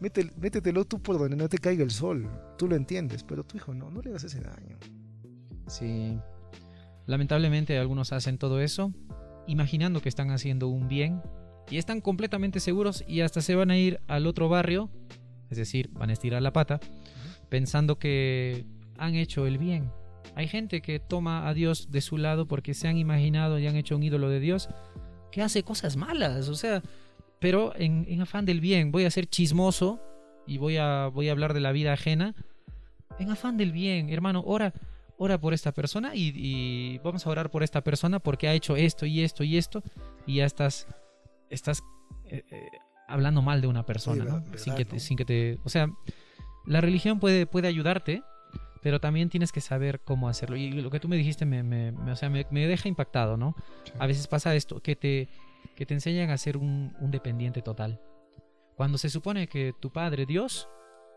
métetelo 0.00 0.84
tú 0.84 1.00
por 1.00 1.18
donde 1.18 1.36
no 1.36 1.48
te 1.48 1.58
caiga 1.58 1.84
el 1.84 1.90
sol. 1.90 2.28
Tú 2.58 2.68
lo 2.68 2.76
entiendes, 2.76 3.22
pero 3.22 3.44
tu 3.44 3.56
hijo 3.56 3.74
no, 3.74 3.90
no 3.90 4.02
le 4.02 4.10
das 4.10 4.24
ese 4.24 4.40
daño. 4.40 4.76
Sí. 5.68 6.18
Lamentablemente 7.06 7.78
algunos 7.78 8.12
hacen 8.12 8.36
todo 8.38 8.60
eso 8.60 8.92
imaginando 9.46 10.02
que 10.02 10.08
están 10.08 10.30
haciendo 10.30 10.68
un 10.68 10.88
bien 10.88 11.22
y 11.70 11.78
están 11.78 12.00
completamente 12.00 12.60
seguros 12.60 13.04
y 13.06 13.20
hasta 13.20 13.40
se 13.40 13.54
van 13.54 13.70
a 13.70 13.78
ir 13.78 14.00
al 14.08 14.26
otro 14.26 14.48
barrio, 14.48 14.90
es 15.50 15.56
decir, 15.56 15.88
van 15.92 16.10
a 16.10 16.12
estirar 16.12 16.42
la 16.42 16.52
pata 16.52 16.80
pensando 17.48 17.98
que 17.98 18.64
han 18.98 19.14
hecho 19.14 19.46
el 19.46 19.58
bien. 19.58 19.90
Hay 20.34 20.48
gente 20.48 20.82
que 20.82 20.98
toma 20.98 21.48
a 21.48 21.54
Dios 21.54 21.90
de 21.90 22.00
su 22.00 22.18
lado 22.18 22.46
porque 22.46 22.74
se 22.74 22.88
han 22.88 22.98
imaginado 22.98 23.58
y 23.58 23.66
han 23.66 23.76
hecho 23.76 23.96
un 23.96 24.02
ídolo 24.02 24.28
de 24.28 24.40
Dios 24.40 24.68
que 25.32 25.42
hace 25.42 25.62
cosas 25.62 25.96
malas, 25.96 26.48
o 26.48 26.54
sea, 26.54 26.82
pero 27.38 27.72
en, 27.76 28.20
afán 28.20 28.44
del 28.44 28.60
bien, 28.60 28.90
voy 28.92 29.04
a 29.04 29.10
ser 29.10 29.26
chismoso 29.26 30.00
y 30.46 30.58
voy 30.58 30.76
a, 30.78 31.08
voy 31.08 31.28
a 31.28 31.32
hablar 31.32 31.54
de 31.54 31.60
la 31.60 31.72
vida 31.72 31.92
ajena. 31.92 32.34
En 33.18 33.30
afán 33.30 33.56
del 33.56 33.72
bien, 33.72 34.10
hermano, 34.10 34.42
ora, 34.46 34.72
ora 35.18 35.38
por 35.38 35.54
esta 35.54 35.72
persona 35.72 36.12
y, 36.14 36.98
vamos 37.04 37.26
a 37.26 37.30
orar 37.30 37.50
por 37.50 37.62
esta 37.62 37.82
persona 37.82 38.18
porque 38.18 38.48
ha 38.48 38.54
hecho 38.54 38.76
esto 38.76 39.06
y 39.06 39.22
esto 39.22 39.44
y 39.44 39.56
esto 39.56 39.82
y 40.26 40.36
ya 40.36 40.46
estás, 40.46 40.86
estás 41.50 41.82
eh, 42.24 42.42
eh, 42.50 42.68
hablando 43.06 43.42
mal 43.42 43.60
de 43.60 43.66
una 43.66 43.84
persona, 43.84 44.24
¿no? 44.24 44.42
sin, 44.56 44.74
que 44.74 44.98
sin 44.98 45.16
que 45.16 45.24
te... 45.24 45.58
O 45.64 45.68
sea, 45.68 45.88
la 46.66 46.80
religión 46.80 47.20
puede, 47.20 47.46
puede 47.46 47.68
ayudarte, 47.68 48.22
pero 48.82 49.00
también 49.00 49.28
tienes 49.28 49.52
que 49.52 49.60
saber 49.60 50.00
cómo 50.00 50.28
hacerlo. 50.28 50.56
Y 50.56 50.70
lo 50.70 50.90
que 50.90 51.00
tú 51.00 51.08
me 51.08 51.16
dijiste 51.16 51.44
me, 51.44 51.62
me, 51.62 51.90
o 51.90 52.16
sea, 52.16 52.28
me, 52.28 52.44
deja 52.44 52.88
impactado, 52.88 53.36
¿no? 53.36 53.54
A 53.98 54.06
veces 54.06 54.26
pasa 54.28 54.54
esto, 54.54 54.80
que 54.80 54.96
te, 54.96 55.28
que 55.74 55.86
te 55.86 55.94
enseñan 55.94 56.30
a 56.30 56.38
ser 56.38 56.56
un, 56.56 56.94
un 57.00 57.10
dependiente 57.10 57.62
total. 57.62 58.00
Cuando 58.76 58.98
se 58.98 59.08
supone 59.08 59.48
que 59.48 59.72
tu 59.80 59.90
padre, 59.90 60.26
Dios, 60.26 60.68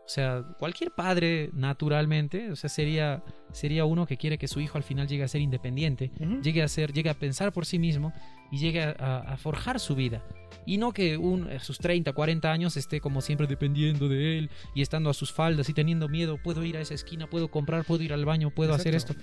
o 0.04 0.12
sea, 0.12 0.42
cualquier 0.58 0.90
padre 0.90 1.50
naturalmente, 1.52 2.50
o 2.50 2.56
sea, 2.56 2.68
sería, 2.68 3.22
sería 3.52 3.84
uno 3.84 4.06
que 4.06 4.16
quiere 4.16 4.38
que 4.38 4.48
su 4.48 4.60
hijo 4.60 4.76
al 4.76 4.82
final 4.82 5.06
llegue 5.06 5.22
a 5.22 5.28
ser 5.28 5.40
independiente, 5.40 6.10
llegue 6.42 6.62
a 6.62 6.68
ser, 6.68 6.92
llegue 6.92 7.10
a 7.10 7.14
pensar 7.14 7.52
por 7.52 7.64
sí 7.64 7.78
mismo 7.78 8.12
y 8.50 8.58
llegue 8.58 8.82
a, 8.82 9.36
forjar 9.38 9.78
su 9.78 9.94
vida. 9.94 10.24
Y 10.66 10.78
no 10.78 10.92
que 10.92 11.16
un, 11.16 11.48
a 11.48 11.60
sus 11.60 11.78
30, 11.78 12.12
40 12.12 12.50
años 12.50 12.76
esté 12.76 13.00
como 13.00 13.20
siempre 13.20 13.46
dependiendo 13.46 14.08
de 14.08 14.38
él 14.38 14.50
y 14.74 14.82
estando 14.82 15.10
a 15.10 15.14
sus 15.14 15.32
faldas 15.32 15.68
y 15.68 15.74
teniendo 15.74 16.08
miedo, 16.08 16.38
puedo 16.42 16.64
ir 16.64 16.76
a 16.76 16.80
esa 16.80 16.94
esquina, 16.94 17.28
puedo 17.28 17.48
comprar, 17.48 17.84
puedo 17.84 18.02
ir 18.02 18.12
al 18.12 18.24
baño, 18.24 18.50
puedo 18.50 18.74
hacer 18.74 18.94
esto. 18.96 19.14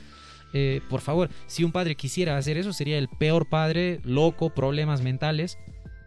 Eh, 0.53 0.81
por 0.89 1.01
favor, 1.01 1.29
si 1.47 1.63
un 1.63 1.73
padre 1.73 1.95
quisiera 1.95 2.37
hacer 2.37 2.57
eso, 2.57 2.71
sería 2.71 2.97
el 2.97 3.09
peor 3.09 3.49
padre, 3.49 3.99
loco, 4.03 4.51
problemas 4.51 5.01
mentales, 5.01 5.57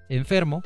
enfermo, 0.08 0.62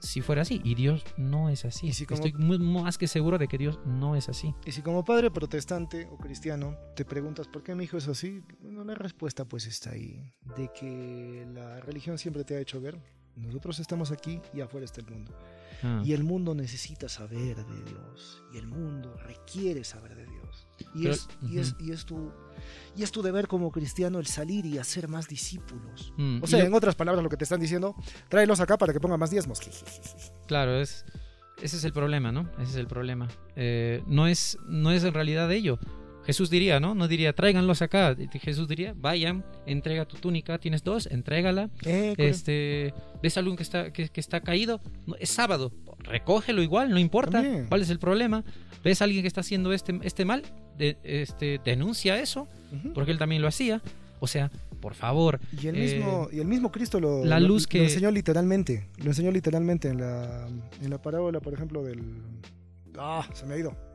si 0.00 0.20
fuera 0.20 0.42
así. 0.42 0.60
Y 0.64 0.74
Dios 0.74 1.04
no 1.16 1.48
es 1.48 1.64
así. 1.64 1.88
Estoy 1.88 2.32
más 2.32 2.98
que 2.98 3.06
seguro 3.06 3.38
de 3.38 3.48
que 3.48 3.58
Dios 3.58 3.78
no 3.84 4.16
es 4.16 4.28
así. 4.28 4.54
Y 4.64 4.72
si 4.72 4.82
como 4.82 5.04
padre 5.04 5.30
protestante 5.30 6.08
o 6.10 6.16
cristiano 6.16 6.76
te 6.96 7.04
preguntas 7.04 7.48
por 7.48 7.62
qué 7.62 7.74
mi 7.74 7.84
hijo 7.84 7.96
es 7.96 8.08
así, 8.08 8.42
bueno, 8.62 8.84
la 8.84 8.94
respuesta 8.94 9.44
pues 9.44 9.66
está 9.66 9.90
ahí. 9.90 10.32
De 10.56 10.70
que 10.72 11.46
la 11.52 11.80
religión 11.80 12.18
siempre 12.18 12.44
te 12.44 12.56
ha 12.56 12.60
hecho 12.60 12.80
ver, 12.80 12.98
nosotros 13.36 13.78
estamos 13.78 14.10
aquí 14.10 14.40
y 14.52 14.60
afuera 14.60 14.84
está 14.84 15.00
el 15.00 15.10
mundo. 15.10 15.36
Ah. 15.82 16.02
Y 16.04 16.12
el 16.12 16.24
mundo 16.24 16.54
necesita 16.54 17.08
saber 17.08 17.56
de 17.64 17.84
Dios. 17.84 18.42
Y 18.52 18.58
el 18.58 18.66
mundo 18.66 19.16
requiere 19.26 19.84
saber 19.84 20.14
de 20.14 20.26
Dios. 20.26 20.66
Y, 20.94 21.08
es, 21.08 21.28
y, 21.42 21.58
es, 21.58 21.74
y, 21.78 21.92
es, 21.92 22.04
tu, 22.04 22.32
y 22.96 23.02
es 23.02 23.10
tu 23.10 23.22
deber 23.22 23.48
como 23.48 23.70
cristiano 23.70 24.18
el 24.18 24.26
salir 24.26 24.66
y 24.66 24.78
hacer 24.78 25.08
más 25.08 25.28
discípulos. 25.28 26.12
Mm, 26.16 26.42
o 26.42 26.46
sea, 26.46 26.64
en 26.64 26.74
otras 26.74 26.94
palabras, 26.94 27.22
lo 27.22 27.30
que 27.30 27.36
te 27.36 27.44
están 27.44 27.60
diciendo, 27.60 27.94
tráelos 28.28 28.60
acá 28.60 28.76
para 28.78 28.92
que 28.92 29.00
pongan 29.00 29.20
más 29.20 29.30
diezmos. 29.30 29.60
Claro, 30.46 30.80
es, 30.80 31.04
ese 31.62 31.76
es 31.76 31.84
el 31.84 31.92
problema, 31.92 32.32
¿no? 32.32 32.50
Ese 32.54 32.72
es 32.72 32.76
el 32.76 32.88
problema. 32.88 33.28
Eh, 33.54 34.02
no, 34.08 34.26
es, 34.26 34.58
no 34.66 34.90
es 34.90 35.04
en 35.04 35.14
realidad 35.14 35.52
ello. 35.52 35.78
Jesús 36.24 36.50
diría, 36.50 36.80
¿no? 36.80 36.94
No 36.94 37.08
diría, 37.08 37.32
tráiganlos 37.32 37.82
acá. 37.82 38.16
Jesús 38.40 38.68
diría, 38.68 38.94
vayan, 38.96 39.44
entrega 39.66 40.04
tu 40.06 40.16
túnica, 40.16 40.58
tienes 40.58 40.84
dos, 40.84 41.06
entrégala. 41.06 41.70
Eh, 41.84 42.14
este, 42.18 42.94
ves 43.22 43.36
a 43.36 43.40
alguien 43.40 43.56
que 43.56 43.62
está, 43.62 43.92
que, 43.92 44.10
está 44.14 44.40
caído, 44.40 44.80
es 45.18 45.30
sábado, 45.30 45.72
recógelo 45.98 46.62
igual, 46.62 46.90
no 46.90 46.98
importa. 46.98 47.42
¿Cuál 47.68 47.82
es 47.82 47.90
el 47.90 47.98
problema? 47.98 48.44
¿Ves 48.84 49.00
a 49.00 49.04
alguien 49.04 49.22
que 49.22 49.28
está 49.28 49.40
haciendo 49.40 49.72
este, 49.72 49.98
este 50.02 50.24
mal? 50.24 50.42
De, 50.80 50.96
este, 51.04 51.60
denuncia 51.64 52.18
eso, 52.20 52.48
porque 52.94 53.12
él 53.12 53.18
también 53.18 53.42
lo 53.42 53.48
hacía. 53.48 53.82
O 54.18 54.26
sea, 54.26 54.50
por 54.80 54.94
favor. 54.94 55.40
Y 55.60 55.68
el, 55.68 55.76
mismo, 55.76 56.28
eh, 56.30 56.36
y 56.36 56.40
el 56.40 56.46
mismo 56.46 56.72
Cristo 56.72 57.00
lo, 57.00 57.24
la 57.24 57.38
luz 57.38 57.66
que... 57.66 57.84
enseñó 57.84 58.10
literalmente. 58.10 58.88
Lo 58.98 59.06
enseñó 59.06 59.30
literalmente 59.30 59.88
en 59.88 60.00
la, 60.00 60.46
en 60.82 60.90
la 60.90 61.00
parábola, 61.00 61.40
por 61.40 61.54
ejemplo, 61.54 61.82
del... 61.82 62.02
Ah, 62.98 63.26
se 63.32 63.46
me 63.46 63.54
ha 63.54 63.58
ido 63.58 63.90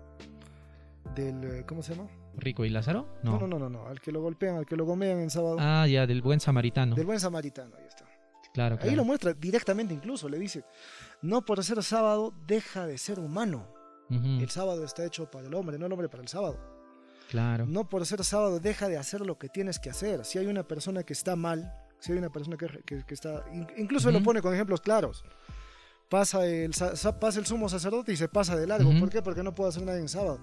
del 1.15 1.43
eh, 1.43 1.63
¿cómo 1.67 1.83
se 1.83 1.95
llama? 1.95 2.09
Rico 2.37 2.65
y 2.65 2.69
Lázaro? 2.69 3.07
No. 3.23 3.39
no, 3.39 3.47
no, 3.47 3.59
no, 3.59 3.69
no, 3.69 3.87
al 3.87 4.01
que 4.01 4.11
lo 4.11 4.21
golpean, 4.21 4.57
al 4.57 4.65
que 4.65 4.75
lo 4.75 4.85
gomean 4.85 5.19
en 5.19 5.29
sábado. 5.29 5.57
Ah, 5.59 5.87
ya, 5.87 6.05
del 6.05 6.21
buen 6.21 6.39
samaritano. 6.39 6.95
Del 6.95 7.05
buen 7.05 7.19
samaritano, 7.19 7.75
ahí 7.77 7.85
está. 7.87 8.05
Claro, 8.53 8.77
Ahí 8.81 8.95
lo 8.95 9.03
muestra 9.03 9.33
directamente 9.33 9.93
incluso, 9.93 10.29
le 10.29 10.39
dice, 10.39 10.63
no 11.21 11.43
por 11.43 11.61
ser 11.61 11.83
sábado 11.83 12.33
deja 12.47 12.87
de 12.87 12.97
ser 12.97 13.19
humano. 13.19 13.67
El 14.09 14.49
sábado 14.49 14.85
está 14.85 15.03
hecho 15.03 15.29
para 15.31 15.47
el 15.47 15.53
hombre, 15.55 15.79
no 15.79 15.87
el 15.87 15.91
hombre 15.91 16.07
para 16.07 16.21
el 16.21 16.29
sábado. 16.29 16.74
Claro. 17.35 17.65
No 17.65 17.89
por 17.89 18.05
ser 18.05 18.23
sábado 18.23 18.61
deja 18.61 18.87
de 18.87 18.97
hacer 18.97 19.19
lo 19.19 19.37
que 19.37 19.49
tienes 19.49 19.77
que 19.77 19.89
hacer. 19.89 20.23
Si 20.23 20.37
hay 20.37 20.47
una 20.47 20.63
persona 20.63 21.03
que 21.03 21.11
está 21.11 21.35
mal, 21.35 21.69
si 21.99 22.13
hay 22.13 22.17
una 22.17 22.29
persona 22.29 22.55
que, 22.55 23.03
que, 23.05 23.13
está... 23.13 23.43
Incluso 23.75 24.09
lo 24.09 24.23
pone 24.23 24.41
con 24.41 24.53
ejemplos 24.53 24.79
claros 24.79 25.25
pasa 26.07 26.45
el, 26.45 26.71
pasa 27.19 27.39
el 27.39 27.45
sumo 27.45 27.67
sacerdote 27.67 28.13
y 28.13 28.15
se 28.15 28.29
pasa 28.29 28.55
de 28.55 28.67
largo. 28.67 28.97
¿Por 28.99 29.09
qué? 29.09 29.21
Porque 29.21 29.43
no 29.43 29.53
puedo 29.53 29.69
hacer 29.69 29.83
nada 29.83 29.97
en 29.97 30.07
sábado. 30.07 30.39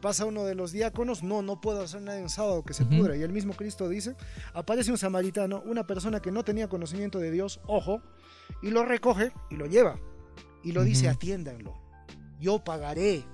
Pasa 0.00 0.26
uno 0.26 0.44
de 0.44 0.54
los 0.54 0.70
diáconos, 0.70 1.24
no, 1.24 1.42
no 1.42 1.60
puedo 1.60 1.82
hacer 1.82 2.02
nada 2.02 2.20
en 2.20 2.28
sábado, 2.28 2.62
que 2.62 2.72
se 2.72 2.84
pudra. 2.84 3.16
Y 3.16 3.22
el 3.22 3.32
mismo 3.32 3.54
Cristo 3.54 3.88
dice, 3.88 4.14
aparece 4.54 4.92
un 4.92 4.98
samaritano, 4.98 5.60
una 5.66 5.88
persona 5.88 6.20
que 6.20 6.30
no 6.30 6.44
tenía 6.44 6.68
conocimiento 6.68 7.18
de 7.18 7.32
Dios, 7.32 7.58
ojo, 7.66 8.00
y 8.62 8.70
lo 8.70 8.84
recoge 8.84 9.32
y 9.50 9.56
lo 9.56 9.66
lleva. 9.66 9.98
Y 10.62 10.70
lo 10.70 10.84
dice, 10.84 11.08
atiéndanlo. 11.08 11.74
Yo 12.38 12.62
pagaré. 12.62 13.24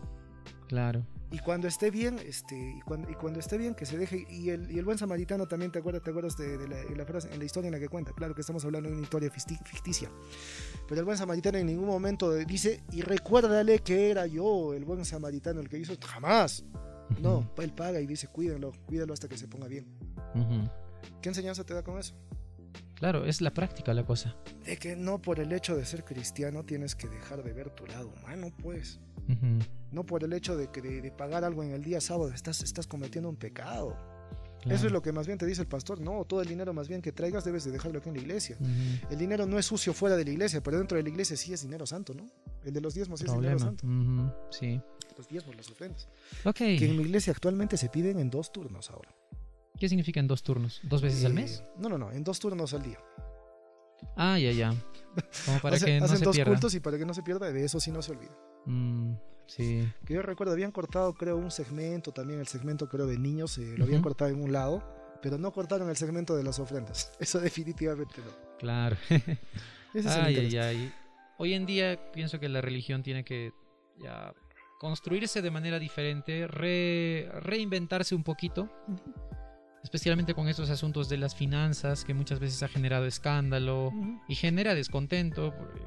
Claro 0.69 1.05
y 1.35 1.41
cuando 1.41 1.67
esté 1.67 1.91
bien, 1.91 2.21
este, 2.25 2.77
y 2.79 2.81
cuando, 2.83 3.11
y 3.11 3.15
cuando 3.15 3.41
esté 3.41 3.59
bien, 3.59 3.75
que 3.75 3.87
se 3.87 3.99
deje. 3.99 4.25
Y 4.31 4.51
el, 4.51 4.71
y 4.71 4.79
el 4.79 4.85
buen 4.85 4.99
samaritano 4.99 5.49
también, 5.49 5.73
¿te 5.73 5.81
acuerdas, 5.81 6.05
te 6.05 6.11
acuerdas 6.11 6.37
de, 6.37 6.69
la, 6.69 7.05
frase, 7.05 7.29
en 7.33 7.41
la 7.41 7.45
historia 7.45 7.67
en 7.67 7.73
la 7.73 7.81
que 7.81 7.89
cuenta? 7.89 8.13
Claro 8.13 8.37
que 8.37 8.43
estamos 8.43 8.65
hablando 8.65 8.89
de 8.89 8.95
una 8.95 9.03
historia 9.03 9.29
ficticia. 9.33 10.09
Pero 10.87 11.01
el 11.01 11.05
buen 11.05 11.19
samaritano 11.19 11.59
en 11.59 11.67
ningún 11.67 11.89
momento 11.89 12.33
dice, 12.35 12.85
y 12.93 13.03
recuérdale 13.03 13.81
que 13.81 14.13
era 14.13 14.29
yo 14.29 14.75
el 14.75 14.85
buen 14.85 15.05
samaritano 15.05 15.59
el 15.61 15.69
que 15.69 15.77
hizo. 15.77 15.95
Jamás. 16.07 16.65
No, 17.21 17.51
él 17.59 17.73
paga 17.73 18.01
y 18.01 18.07
dice, 18.07 18.29
cuídenlo, 18.29 18.71
cuídalo 18.87 19.13
hasta 19.13 19.29
que 19.29 19.37
se 19.37 19.49
ponga 19.49 19.67
bien. 19.67 19.87
Ujú. 20.37 20.71
¿Qué 21.21 21.31
enseñanza 21.31 21.65
te 21.65 21.75
da 21.75 21.83
con 21.83 21.99
eso? 21.99 22.15
Claro, 22.95 23.25
es 23.25 23.41
la 23.41 23.53
práctica 23.53 23.93
la 23.93 24.05
cosa. 24.05 24.37
De 24.65 24.77
que 24.77 24.97
no 24.97 25.21
por 25.21 25.41
el 25.41 25.53
hecho 25.53 25.77
de 25.77 25.85
ser 25.85 26.05
cristiano 26.05 26.65
tienes 26.65 26.95
que 26.95 27.09
dejar 27.09 27.43
de 27.43 27.53
ver 27.53 27.71
tu 27.71 27.87
lado 27.87 28.09
humano, 28.09 28.53
pues. 28.63 29.01
No 29.91 30.05
por 30.05 30.25
el 30.25 30.33
hecho 30.33 30.57
de 30.57 30.71
que 30.71 30.81
de, 30.83 31.01
de 31.01 31.11
pagar 31.11 31.45
algo 31.45 31.63
en 31.63 31.73
el 31.73 31.83
día 31.83 32.01
sábado 32.01 32.31
estás, 32.33 32.63
estás 32.63 32.87
cometiendo 32.87 33.29
un 33.29 33.37
pecado. 33.37 33.97
Claro. 34.61 34.77
Eso 34.77 34.87
es 34.87 34.93
lo 34.93 35.03
que 35.03 35.13
más 35.13 35.27
bien 35.27 35.39
te 35.39 35.45
dice 35.45 35.61
el 35.61 35.69
pastor. 35.69 36.01
No, 36.01 36.25
todo 36.25 36.41
el 36.41 36.49
dinero 36.49 36.73
más 36.73 36.89
bien 36.89 37.03
que 37.03 37.13
traigas 37.13 37.45
debes 37.45 37.65
de 37.65 37.71
dejarlo 37.71 37.99
aquí 37.99 38.09
en 38.09 38.15
la 38.15 38.23
iglesia. 38.23 38.57
El 39.11 39.19
dinero 39.19 39.47
no 39.47 39.59
es 39.59 39.67
sucio 39.67 39.93
fuera 39.93 40.17
de 40.17 40.25
la 40.25 40.31
iglesia, 40.31 40.63
pero 40.63 40.79
dentro 40.79 40.97
de 40.97 41.03
la 41.03 41.09
iglesia 41.11 41.37
sí 41.37 41.53
es 41.53 41.63
dinero 41.63 41.85
santo, 41.87 42.15
¿no? 42.15 42.27
El 42.65 42.73
de 42.73 42.81
los 42.81 42.95
diezmos 42.95 43.21
sí 43.21 43.27
es 43.27 43.33
dinero 43.33 43.59
santo. 43.59 43.87
Sí. 44.51 44.81
Los 45.19 45.29
diezmos, 45.29 45.55
las 45.55 45.71
ofrendas. 45.71 46.09
Ok. 46.45 46.57
Que 46.57 46.87
en 46.87 46.97
mi 46.97 47.03
iglesia 47.03 47.33
actualmente 47.33 47.77
se 47.77 47.89
piden 47.91 48.19
en 48.19 48.31
dos 48.31 48.53
turnos 48.53 48.91
ahora. 48.91 49.15
¿Qué 49.85 49.89
significa 49.91 50.19
en 50.19 50.27
dos 50.27 50.43
turnos? 50.43 50.81
¿Dos 50.83 51.03
veces 51.03 51.23
al 51.27 51.33
Eh, 51.33 51.35
mes? 51.35 51.63
No, 51.77 51.91
no, 51.91 51.99
no, 51.99 52.11
en 52.11 52.25
dos 52.25 52.39
turnos 52.41 52.73
al 52.73 52.83
día. 52.83 52.99
Ah, 54.17 54.39
ya, 54.39 54.51
ya. 54.51 54.71
Como 55.45 55.59
para 55.61 55.77
Hace- 55.77 55.85
que 55.85 55.99
no 55.99 56.07
hacen 56.07 56.17
se 56.21 56.25
dos 56.25 56.35
pierda. 56.37 56.51
cultos 56.53 56.75
y 56.75 56.81
para 56.81 56.97
que 56.97 57.05
no 57.05 57.13
se 57.13 57.23
pierda, 57.23 57.53
de 57.53 57.63
eso 57.63 57.79
sí 57.81 57.91
no 57.91 58.01
se 58.01 58.13
olvida. 58.13 58.35
Mm, 58.65 59.13
sí. 59.47 59.87
Que 60.07 60.15
yo 60.15 60.23
recuerdo, 60.23 60.55
habían 60.55 60.73
cortado, 60.73 61.13
creo, 61.13 61.37
un 61.37 61.51
segmento 61.51 62.13
también, 62.13 62.41
el 62.41 62.47
segmento, 62.47 62.89
creo, 62.89 63.07
de 63.07 63.19
niños, 63.19 63.59
eh, 63.59 63.75
lo 63.77 63.85
habían 63.85 64.01
cortado 64.01 64.31
en 64.31 64.43
un 64.43 64.53
lado, 64.53 64.83
pero 65.21 65.37
no 65.37 65.53
cortaron 65.53 65.91
el 65.91 65.97
segmento 65.99 66.35
de 66.35 66.45
las 66.45 66.59
ofrendas. 66.59 67.13
Eso 67.21 67.39
definitivamente 67.41 68.23
no. 68.25 68.31
Claro. 68.59 68.97
Ese 69.11 69.37
es 69.93 70.07
Ay, 70.07 70.39
ay, 70.39 70.57
ay. 70.57 70.93
Hoy 71.37 71.53
en 71.53 71.67
día 71.67 72.11
pienso 72.11 72.41
que 72.41 72.49
la 72.49 72.63
religión 72.63 73.03
tiene 73.03 73.23
que 73.23 73.53
ya 74.03 74.33
construirse 74.81 75.43
de 75.43 75.51
manera 75.51 75.79
diferente, 75.79 76.47
re- 76.47 77.29
reinventarse 77.41 78.15
un 78.15 78.25
poquito, 78.25 78.71
especialmente 79.85 80.35
con 80.35 80.49
esos 80.49 80.71
asuntos 80.71 81.09
de 81.09 81.19
las 81.19 81.37
finanzas 81.37 82.05
que 82.05 82.15
muchas 82.15 82.41
veces 82.41 82.63
ha 82.65 82.69
generado 82.69 83.07
escándalo 83.07 83.93
y 84.27 84.35
genera 84.35 84.75
descontento. 84.75 85.55
porque 85.57 85.81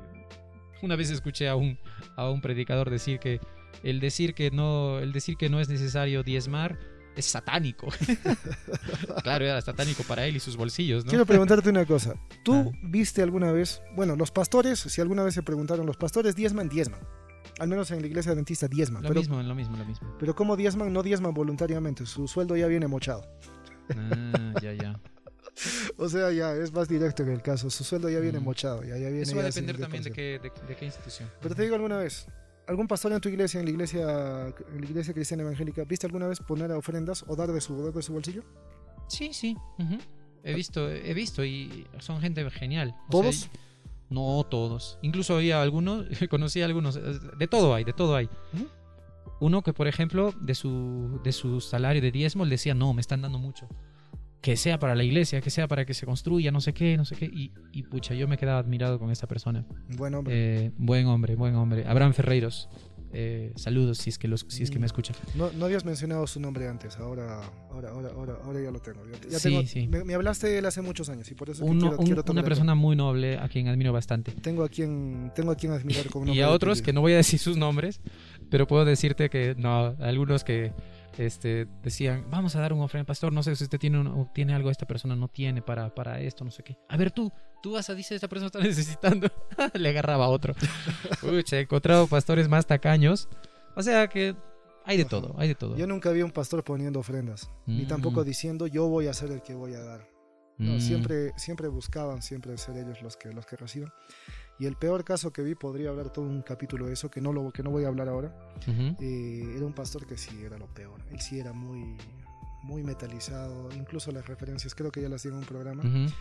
Una 0.82 0.96
vez 0.96 1.10
escuché 1.10 1.50
a 1.50 1.56
un, 1.56 1.78
a 2.16 2.30
un 2.30 2.40
predicador 2.42 2.90
decir 2.90 3.20
que 3.20 3.42
el 3.84 4.00
decir 4.00 4.34
que 4.34 4.50
no, 4.52 5.00
el 5.00 5.12
decir 5.12 5.36
que 5.36 5.50
no 5.50 5.60
es 5.60 5.68
necesario 5.68 6.24
diezmar 6.24 6.80
es 7.16 7.26
satánico. 7.26 7.88
claro, 9.24 9.46
era 9.46 9.60
satánico 9.62 10.04
para 10.04 10.26
él 10.26 10.36
y 10.36 10.40
sus 10.40 10.56
bolsillos, 10.56 11.04
¿no? 11.06 11.10
Quiero 11.10 11.26
preguntarte 11.26 11.70
una 11.70 11.86
cosa. 11.86 12.14
¿Tú 12.44 12.72
Ah. 12.74 12.78
viste 12.84 13.22
alguna 13.24 13.52
vez, 13.52 13.82
bueno, 13.96 14.16
los 14.16 14.32
pastores, 14.32 14.80
si 14.80 15.02
alguna 15.02 15.24
vez 15.24 15.34
se 15.34 15.42
preguntaron, 15.44 15.86
los 15.86 15.98
pastores 15.98 16.36
diezman, 16.36 16.70
diezman. 16.70 17.00
Al 17.60 17.68
menos 17.70 17.90
en 17.90 18.02
la 18.02 18.08
iglesia 18.08 18.32
adventista 18.34 18.68
diezman. 18.68 19.02
Lo 19.02 19.10
Pero, 19.10 19.20
mismo, 19.22 19.42
lo 19.42 19.56
mismo, 19.56 19.78
lo 19.78 19.86
mismo. 19.86 20.16
pero 20.20 20.36
¿cómo 20.36 20.56
diezman? 20.56 20.94
No 20.94 21.02
diezman 21.02 21.34
voluntariamente. 21.34 22.06
Su 22.06 22.28
sueldo 22.28 22.56
ya 22.56 22.68
viene 22.68 22.86
mochado. 22.88 23.24
Ah, 23.96 24.54
ya, 24.62 24.74
ya. 24.74 25.00
O 25.98 26.08
sea, 26.08 26.32
ya 26.32 26.54
es 26.54 26.72
más 26.72 26.88
directo 26.88 27.24
en 27.24 27.30
el 27.30 27.42
caso. 27.42 27.70
Su 27.72 27.84
sueldo 27.84 28.10
ya 28.10 28.20
viene 28.20 28.40
Mm. 28.40 28.44
mochado. 28.44 28.84
Ya, 28.84 28.90
ya 28.98 29.08
viene 29.10 29.22
Eso 29.24 29.36
va 29.36 29.42
a 29.42 29.46
depender 29.46 29.78
también 29.80 30.04
de 30.04 30.12
10%. 30.12 30.14
qué, 30.14 30.40
de, 30.40 30.52
de 30.68 30.76
qué 30.76 30.86
institución. 30.86 31.30
Pero 31.42 31.56
te 31.56 31.64
digo 31.64 31.74
alguna 31.76 31.98
vez, 31.98 32.28
¿algún 32.68 32.88
pastor 32.88 33.12
en 33.14 33.20
tu 33.22 33.30
iglesia, 33.30 33.60
en 33.60 33.66
la 33.66 33.72
iglesia, 33.72 34.02
en 34.72 34.82
la 34.82 34.86
iglesia 34.86 35.14
cristiana 35.16 35.42
evangélica, 35.44 35.84
viste 35.84 36.06
alguna 36.06 36.28
vez 36.28 36.40
poner 36.42 36.72
ofrendas 36.74 37.26
o 37.28 37.36
dar 37.36 37.52
de 37.52 37.60
su, 37.60 37.82
dar 37.84 37.92
de 37.94 38.02
su 38.04 38.14
bolsillo? 38.14 38.44
Sí, 39.08 39.34
sí. 39.34 39.56
ujú. 39.80 39.98
He 40.44 40.54
visto, 40.54 40.88
he 40.90 41.14
visto 41.16 41.44
y 41.44 41.88
son 42.00 42.22
gente 42.22 42.48
genial. 42.52 42.94
O 43.08 43.12
¿Todos? 43.12 43.36
sea, 43.36 43.50
no 44.12 44.46
todos. 44.50 45.00
Incluso 45.02 45.36
había 45.38 45.62
algunos, 45.62 46.06
conocí 46.30 46.62
a 46.62 46.66
algunos. 46.66 47.00
De 47.38 47.48
todo 47.48 47.74
hay, 47.74 47.84
de 47.84 47.94
todo 47.94 48.16
hay. 48.16 48.30
Ujú. 48.54 48.68
Uno 49.40 49.62
que, 49.62 49.74
por 49.74 49.88
ejemplo, 49.88 50.34
de 50.42 50.56
su, 50.56 51.20
de 51.24 51.32
su 51.32 51.62
salario 51.62 52.02
de 52.02 52.12
diezmo, 52.12 52.44
él 52.44 52.50
decía, 52.50 52.74
no, 52.74 52.94
me 52.94 53.02
están 53.02 53.22
dando 53.22 53.38
mucho. 53.40 53.68
Que 54.42 54.56
sea 54.56 54.78
para 54.80 54.96
la 54.96 55.04
iglesia, 55.04 55.42
que 55.42 55.50
sea 55.50 55.68
para 55.68 55.86
que 55.86 55.94
se 55.94 56.06
construya, 56.06 56.52
no 56.52 56.62
sé 56.62 56.74
qué, 56.74 56.96
no 56.96 57.06
sé 57.06 57.16
qué. 57.16 57.26
Y, 57.26 57.52
y 57.72 57.84
pucha, 57.84 58.14
yo 58.14 58.28
me 58.28 58.38
quedaba 58.38 58.60
admirado 58.60 59.00
con 59.00 59.10
esta 59.12 59.28
persona. 59.28 59.66
Bueno, 59.98 60.20
hombre, 60.20 60.66
Eh, 60.66 60.72
buen 60.78 61.08
hombre, 61.08 61.36
buen 61.36 61.56
hombre. 61.56 61.86
Abraham 61.88 62.14
Ferreiros. 62.14 62.70
eh, 63.14 63.54
saludos 63.56 64.00
si 64.00 64.10
es 64.10 64.18
que 64.20 64.28
los, 64.28 64.46
si 64.50 64.64
es 64.64 64.70
que 64.70 64.80
me 64.80 64.84
Mm. 64.84 64.86
escucha. 64.86 65.14
no, 65.36 65.50
no 65.54 65.66
habías 65.66 65.86
mencionado 65.86 66.28
su 66.28 66.42
nombre 66.42 66.68
antes, 66.68 66.98
ahora, 66.98 67.40
ahora, 67.72 67.90
ahora, 67.92 68.10
ahora, 68.14 68.34
ahora 68.44 68.62
ya 68.62 68.70
lo 68.70 68.80
tengo. 68.80 69.00
Ya, 69.06 69.30
ya 69.30 69.40
Sí, 69.40 69.50
tengo- 69.50 69.64
sí. 69.66 69.88
Me, 69.88 70.04
me 70.04 70.14
hablaste 70.14 70.48
de 70.48 70.58
él 70.58 70.66
hace 70.66 70.82
muchos 70.82 71.08
años 71.08 71.32
y 71.32 71.34
por 71.34 71.50
eso 71.50 71.64
Uno- 71.64 71.80
quiero, 71.80 71.98
un- 72.00 72.06
quiero 72.06 72.24
una 72.30 72.44
persona 72.44 72.76
muy 72.76 72.98
noble 72.98 73.38
a 73.38 73.48
quien 73.48 73.70
admiro 73.70 73.94
bastante. 73.94 74.34
Tengo 74.34 74.64
a 74.66 74.70
quien, 74.70 75.32
tengo 75.34 75.52
a 75.52 75.56
quien 75.56 75.72
admirar 75.72 76.06
con 76.10 76.28
Y 76.28 76.42
a 76.42 76.50
otros 76.52 76.82
que 76.82 76.92
no 76.92 77.00
voy 77.00 77.14
a 77.14 77.16
decir 77.18 77.40
sus 77.40 77.56
nombres, 77.56 78.02
pero 78.50 78.68
puedo 78.68 78.86
decirte 78.86 79.30
que 79.30 79.56
no, 79.56 79.96
algunos 80.00 80.44
que 80.44 80.74
este, 81.18 81.68
decían, 81.82 82.26
vamos 82.30 82.56
a 82.56 82.60
dar 82.60 82.74
un 82.74 82.82
ofrenda, 82.82 83.06
pastor, 83.06 83.34
no 83.34 83.42
sé 83.44 83.56
si 83.56 83.64
usted 83.64 83.80
tiene, 83.80 84.00
un- 84.00 84.32
tiene 84.34 84.54
algo, 84.54 84.70
esta 84.70 84.86
persona 84.86 85.16
no 85.16 85.28
tiene 85.28 85.62
para, 85.62 85.94
para 85.96 86.20
esto, 86.20 86.46
no 86.46 86.52
sé 86.52 86.64
qué. 86.64 86.78
A 86.90 86.98
ver 86.98 87.10
tú, 87.12 87.32
tú 87.64 87.72
vas 87.74 87.90
a 87.90 87.96
decir, 87.96 88.16
esta 88.16 88.28
persona 88.28 88.48
está 88.48 88.60
necesitando. 88.64 89.28
Le 89.74 89.90
agarraba 89.90 90.28
otro. 90.28 90.54
Pucha, 91.22 91.58
he 91.58 91.62
encontrado 91.62 92.06
pastores 92.08 92.48
más 92.48 92.66
tacaños. 92.68 93.28
O 93.76 93.82
sea 93.82 94.08
que 94.08 94.36
hay 94.86 94.98
de 94.98 95.04
Ajá. 95.04 95.10
todo, 95.10 95.36
hay 95.40 95.48
de 95.50 95.56
todo. 95.56 95.76
Yo 95.76 95.88
nunca 95.88 96.12
vi 96.12 96.22
a 96.22 96.26
un 96.26 96.32
pastor 96.32 96.64
poniendo 96.64 97.00
ofrendas, 97.00 97.50
ni 97.66 97.84
Mm. 97.84 97.88
tampoco 97.88 98.24
diciendo 98.24 98.68
yo 98.68 98.88
voy 98.88 99.08
a 99.08 99.14
ser 99.14 99.32
el 99.32 99.42
que 99.42 99.54
voy 99.56 99.74
a 99.74 99.80
dar. 99.82 100.08
No, 100.60 100.74
Mm, 100.78 100.80
siempre, 100.80 101.32
siempre 101.38 101.68
buscaban 101.68 102.22
siempre 102.24 102.58
ser 102.58 102.78
ellos 102.78 103.02
los 103.04 103.16
que, 103.18 103.32
los 103.32 103.46
que 103.46 103.56
reciban. 103.58 103.92
Y 104.60 104.66
el 104.66 104.76
peor 104.76 105.04
caso 105.04 105.32
que 105.32 105.44
vi, 105.44 105.54
podría 105.56 105.90
hablar 105.90 106.12
todo 106.12 106.26
un 106.26 106.42
capítulo 106.42 106.88
de 106.88 106.94
eso, 106.94 107.10
que 107.12 107.22
no, 107.22 107.32
lo, 107.32 107.52
que 107.52 107.62
no 107.62 107.70
voy 107.70 107.84
a 107.84 107.88
hablar 107.90 108.10
ahora, 108.10 108.36
ujú. 108.68 108.96
eh, 109.00 109.54
era 109.56 109.66
un 109.66 109.74
pastor 109.74 110.06
que 110.08 110.18
sí 110.18 110.42
era 110.44 110.58
lo 110.58 110.66
peor. 110.68 111.00
Él 111.12 111.20
sí 111.22 111.40
era 111.40 111.54
muy, 111.54 111.96
muy 112.64 112.84
metalizado, 112.84 113.70
incluso 113.76 114.12
las 114.12 114.26
referencias, 114.28 114.74
creo 114.74 114.92
que 114.92 115.02
ya 115.02 115.10
las 115.10 115.24
di 115.24 115.30
en 115.30 115.36
un 115.36 115.46
programa, 115.46 115.84
Ujú. 115.84 116.12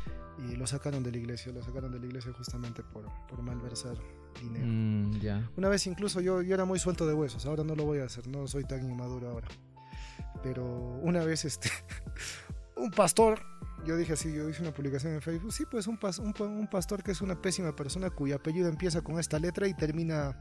y 0.50 0.56
lo 0.56 0.66
sacaron 0.66 1.02
de 1.02 1.10
la 1.12 1.16
iglesia, 1.16 1.50
lo 1.50 1.62
sacaron 1.62 1.92
de 1.92 1.98
la 1.98 2.06
iglesia 2.06 2.32
justamente 2.34 2.82
por, 2.82 3.06
por 3.26 3.40
malversar 3.42 3.96
dinero. 4.40 4.66
Mm, 4.66 5.18
ya. 5.20 5.50
Una 5.56 5.68
vez 5.70 5.86
incluso 5.86 6.20
yo, 6.20 6.42
yo 6.42 6.54
era 6.54 6.66
muy 6.66 6.78
suelto 6.78 7.06
de 7.06 7.14
huesos, 7.14 7.46
ahora 7.46 7.64
no 7.64 7.74
lo 7.74 7.84
voy 7.84 8.00
a 8.00 8.04
hacer, 8.04 8.28
no 8.28 8.46
soy 8.46 8.64
tan 8.64 8.84
inmaduro 8.88 9.30
ahora. 9.30 9.48
Pero 10.42 10.64
una 11.02 11.24
vez 11.24 11.44
este, 11.46 11.70
un 12.76 12.90
pastor, 12.90 13.40
yo 13.84 13.96
dije 13.96 14.12
así, 14.14 14.32
yo 14.32 14.48
hice 14.48 14.62
una 14.62 14.72
publicación 14.72 15.12
en 15.14 15.22
Facebook, 15.22 15.52
sí, 15.52 15.64
pues 15.70 15.86
un, 15.86 15.98
pas- 15.98 16.18
un, 16.18 16.32
pa- 16.32 16.44
un 16.44 16.68
pastor 16.68 17.02
que 17.02 17.12
es 17.12 17.20
una 17.20 17.40
pésima 17.40 17.74
persona 17.74 18.10
cuyo 18.10 18.36
apellido 18.36 18.68
empieza 18.68 19.00
con 19.02 19.18
esta 19.18 19.38
letra 19.38 19.66
y 19.68 19.74
termina, 19.74 20.36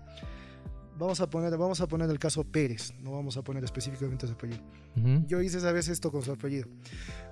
vamos 0.97 1.19
a 1.21 1.29
poner, 1.29 1.51
vamos 1.57 1.81
a 1.81 1.87
poner 1.87 2.09
el 2.09 2.19
caso 2.19 2.43
Pérez, 2.43 2.93
no 3.01 3.11
vamos 3.13 3.37
a 3.37 3.41
poner 3.43 3.63
específicamente 3.63 4.27
su 4.27 4.33
apellido. 4.33 4.61
Yo 5.27 5.41
hice 5.41 5.57
esa 5.59 5.71
vez 5.71 5.87
esto 5.89 6.11
con 6.11 6.21
su 6.23 6.31
apellido, 6.31 6.67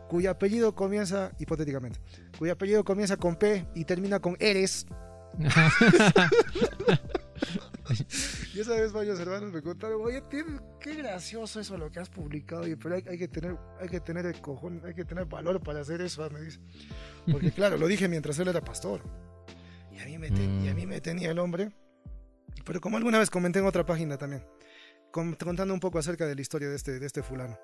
cuyo 0.09 0.29
apellido 0.31 0.75
comienza, 0.75 1.31
hipotéticamente, 1.39 1.99
cuyo 2.37 2.53
apellido 2.53 2.83
comienza 2.83 3.17
con 3.17 3.35
P 3.35 3.67
y 3.75 3.85
termina 3.85 4.19
con 4.19 4.35
Eres. 4.39 4.85
Y 8.53 8.59
esa 8.59 8.73
vez 8.73 8.91
varios 8.93 9.19
hermanos 9.19 9.51
me 9.51 9.61
contaron, 9.63 9.99
oye, 10.03 10.21
tío, 10.29 10.45
qué 10.79 10.93
gracioso 10.95 11.59
eso 11.59 11.75
lo 11.77 11.91
que 11.91 11.99
has 11.99 12.09
publicado, 12.09 12.67
y, 12.67 12.75
pero 12.75 12.95
hay, 12.95 13.03
hay 13.09 13.17
que 13.17 13.27
tener, 13.27 13.57
hay 13.79 13.89
que 13.89 13.99
tener 13.99 14.25
el 14.27 14.39
cojón, 14.41 14.81
hay 14.85 14.93
que 14.93 15.05
tener 15.05 15.25
valor 15.25 15.59
para 15.61 15.81
hacer 15.81 16.01
eso, 16.01 16.29
me 16.29 16.41
dice. 16.41 16.59
Porque 17.31 17.51
claro, 17.55 17.77
lo 17.77 17.87
dije 17.87 18.07
mientras 18.07 18.37
él 18.39 18.47
era 18.49 18.61
pastor. 18.61 19.01
Y 19.91 19.99
a 19.99 20.05
mí 20.05 20.17
me, 20.19 20.29
te- 20.29 20.43
y 20.45 20.67
a 20.67 20.73
mí 20.75 20.85
me 20.85 21.01
tenía 21.01 21.31
el 21.31 21.39
hombre. 21.39 21.71
Pero 22.65 22.79
como 22.79 22.97
alguna 22.97 23.17
vez 23.19 23.29
comenté 23.31 23.57
en 23.59 23.65
otra 23.65 23.85
página 23.85 24.17
también, 24.17 24.45
con- 25.11 25.33
contando 25.35 25.73
un 25.73 25.79
poco 25.79 25.97
acerca 25.97 26.27
de 26.27 26.35
la 26.35 26.41
historia 26.41 26.69
de 26.69 26.75
este, 26.75 26.99
de 26.99 27.05
este 27.07 27.23
fulano. 27.23 27.57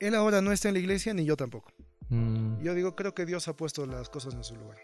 Él 0.00 0.14
ahora 0.14 0.40
no 0.40 0.52
está 0.52 0.68
en 0.68 0.74
la 0.74 0.80
iglesia, 0.80 1.12
ni 1.12 1.24
yo 1.26 1.36
tampoco. 1.36 1.72
Mm, 2.08 2.60
Yo 2.62 2.72
digo, 2.74 2.96
creo 2.96 3.14
que 3.14 3.26
Dios 3.26 3.48
ha 3.48 3.54
puesto 3.56 3.84
las 3.84 4.08
cosas 4.08 4.32
en 4.34 4.42
su 4.44 4.56
lugar. 4.56 4.78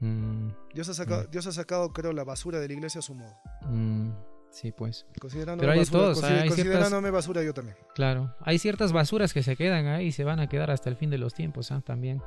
mm, 0.00 0.48
Dios 0.74 0.88
ha 0.88 0.94
sacado, 0.94 1.24
Dios 1.30 1.46
ha 1.46 1.52
sacado 1.52 1.92
creo, 1.92 2.12
la 2.12 2.24
basura 2.24 2.58
de 2.58 2.66
la 2.66 2.74
iglesia 2.74 2.98
a 2.98 3.02
su 3.02 3.14
modo. 3.14 3.36
Sí, 4.56 4.72
pues. 4.72 5.04
Pero 5.20 5.28
hay 5.28 5.58
de 5.60 5.84
basura, 5.84 5.84
todos, 5.90 6.20
consider- 6.20 6.32
hay 6.42 6.48
ciertas- 6.48 6.64
considerándome 6.64 7.10
basura 7.10 7.42
yo 7.42 7.52
también. 7.52 7.76
Claro, 7.94 8.34
hay 8.40 8.58
ciertas 8.58 8.90
basuras 8.92 9.34
que 9.34 9.42
se 9.42 9.54
quedan 9.54 9.86
ahí 9.86 10.06
y 10.06 10.12
se 10.12 10.24
van 10.24 10.40
a 10.40 10.48
quedar 10.48 10.70
hasta 10.70 10.88
el 10.88 10.96
fin 10.96 11.10
de 11.10 11.18
los 11.18 11.34
tiempos, 11.34 11.70
¿ah? 11.72 11.82
También. 11.84 12.22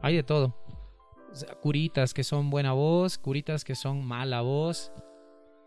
Hay 0.00 0.14
de 0.14 0.22
todo. 0.22 0.56
O 1.32 1.34
sea, 1.34 1.54
curitas 1.56 2.14
que 2.14 2.22
son 2.22 2.50
buena 2.50 2.72
voz, 2.72 3.18
curitas 3.18 3.64
que 3.64 3.74
son 3.74 4.04
mala 4.06 4.42
voz, 4.42 4.92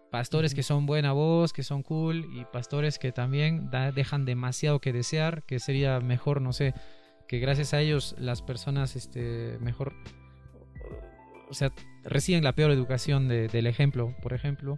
pastores 0.09 0.55
que 0.55 0.63
son 0.63 0.85
buena 0.85 1.11
voz, 1.11 1.51
que 1.51 1.63
son 1.63 1.83
cool, 1.83 2.25
y 2.33 2.45
pastores 2.45 2.97
que 2.97 3.11
también 3.11 3.69
da- 3.69 3.91
dejan 3.91 4.23
demasiado 4.23 4.79
que 4.79 4.93
desear, 4.93 5.43
que 5.43 5.59
sería 5.59 5.99
mejor, 5.99 6.39
no 6.41 6.53
sé, 6.53 6.73
que 7.27 7.39
gracias 7.39 7.73
a 7.73 7.81
ellos 7.81 8.15
las 8.17 8.41
personas, 8.41 8.95
este, 8.95 9.57
mejor, 9.59 9.91
o 11.49 11.53
sea, 11.53 11.71
reciben 12.03 12.43
la 12.43 12.53
peor 12.53 12.71
educación 12.71 13.27
de- 13.27 13.47
del 13.47 13.67
ejemplo, 13.67 14.15
por 14.21 14.33
ejemplo, 14.33 14.77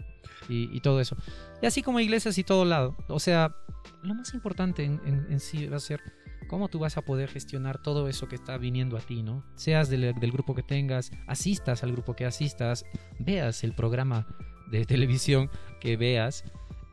y, 0.49 0.69
y 0.75 0.81
todo 0.81 0.99
eso. 1.01 1.15
Y 1.61 1.65
así 1.65 1.81
como 1.81 1.99
iglesias 1.99 2.37
y 2.37 2.43
todo 2.43 2.65
lado. 2.65 2.95
O 3.07 3.19
sea, 3.19 3.55
lo 4.03 4.13
más 4.15 4.33
importante 4.33 4.83
en, 4.83 4.99
en- 5.05 5.27
en 5.29 5.39
sí 5.39 5.67
va 5.67 5.77
a 5.77 5.79
ser 5.81 6.01
cómo 6.47 6.69
tú 6.69 6.79
vas 6.79 6.95
a 6.97 7.01
poder 7.01 7.29
gestionar 7.29 7.81
todo 7.81 8.07
eso 8.07 8.27
que 8.29 8.35
está 8.35 8.57
viniendo 8.57 8.95
a 8.97 9.01
ti, 9.01 9.21
¿no? 9.23 9.43
Seas 9.55 9.89
del, 9.89 10.13
del 10.13 10.31
grupo 10.31 10.55
que 10.55 10.63
tengas, 10.63 11.11
asistas 11.27 11.83
al 11.83 11.91
grupo 11.91 12.15
que 12.15 12.25
asistas, 12.25 12.85
veas 13.19 13.63
el 13.65 13.73
programa 13.73 14.25
de 14.71 14.85
televisión 14.85 15.49
que 15.81 15.97
veas 15.97 16.43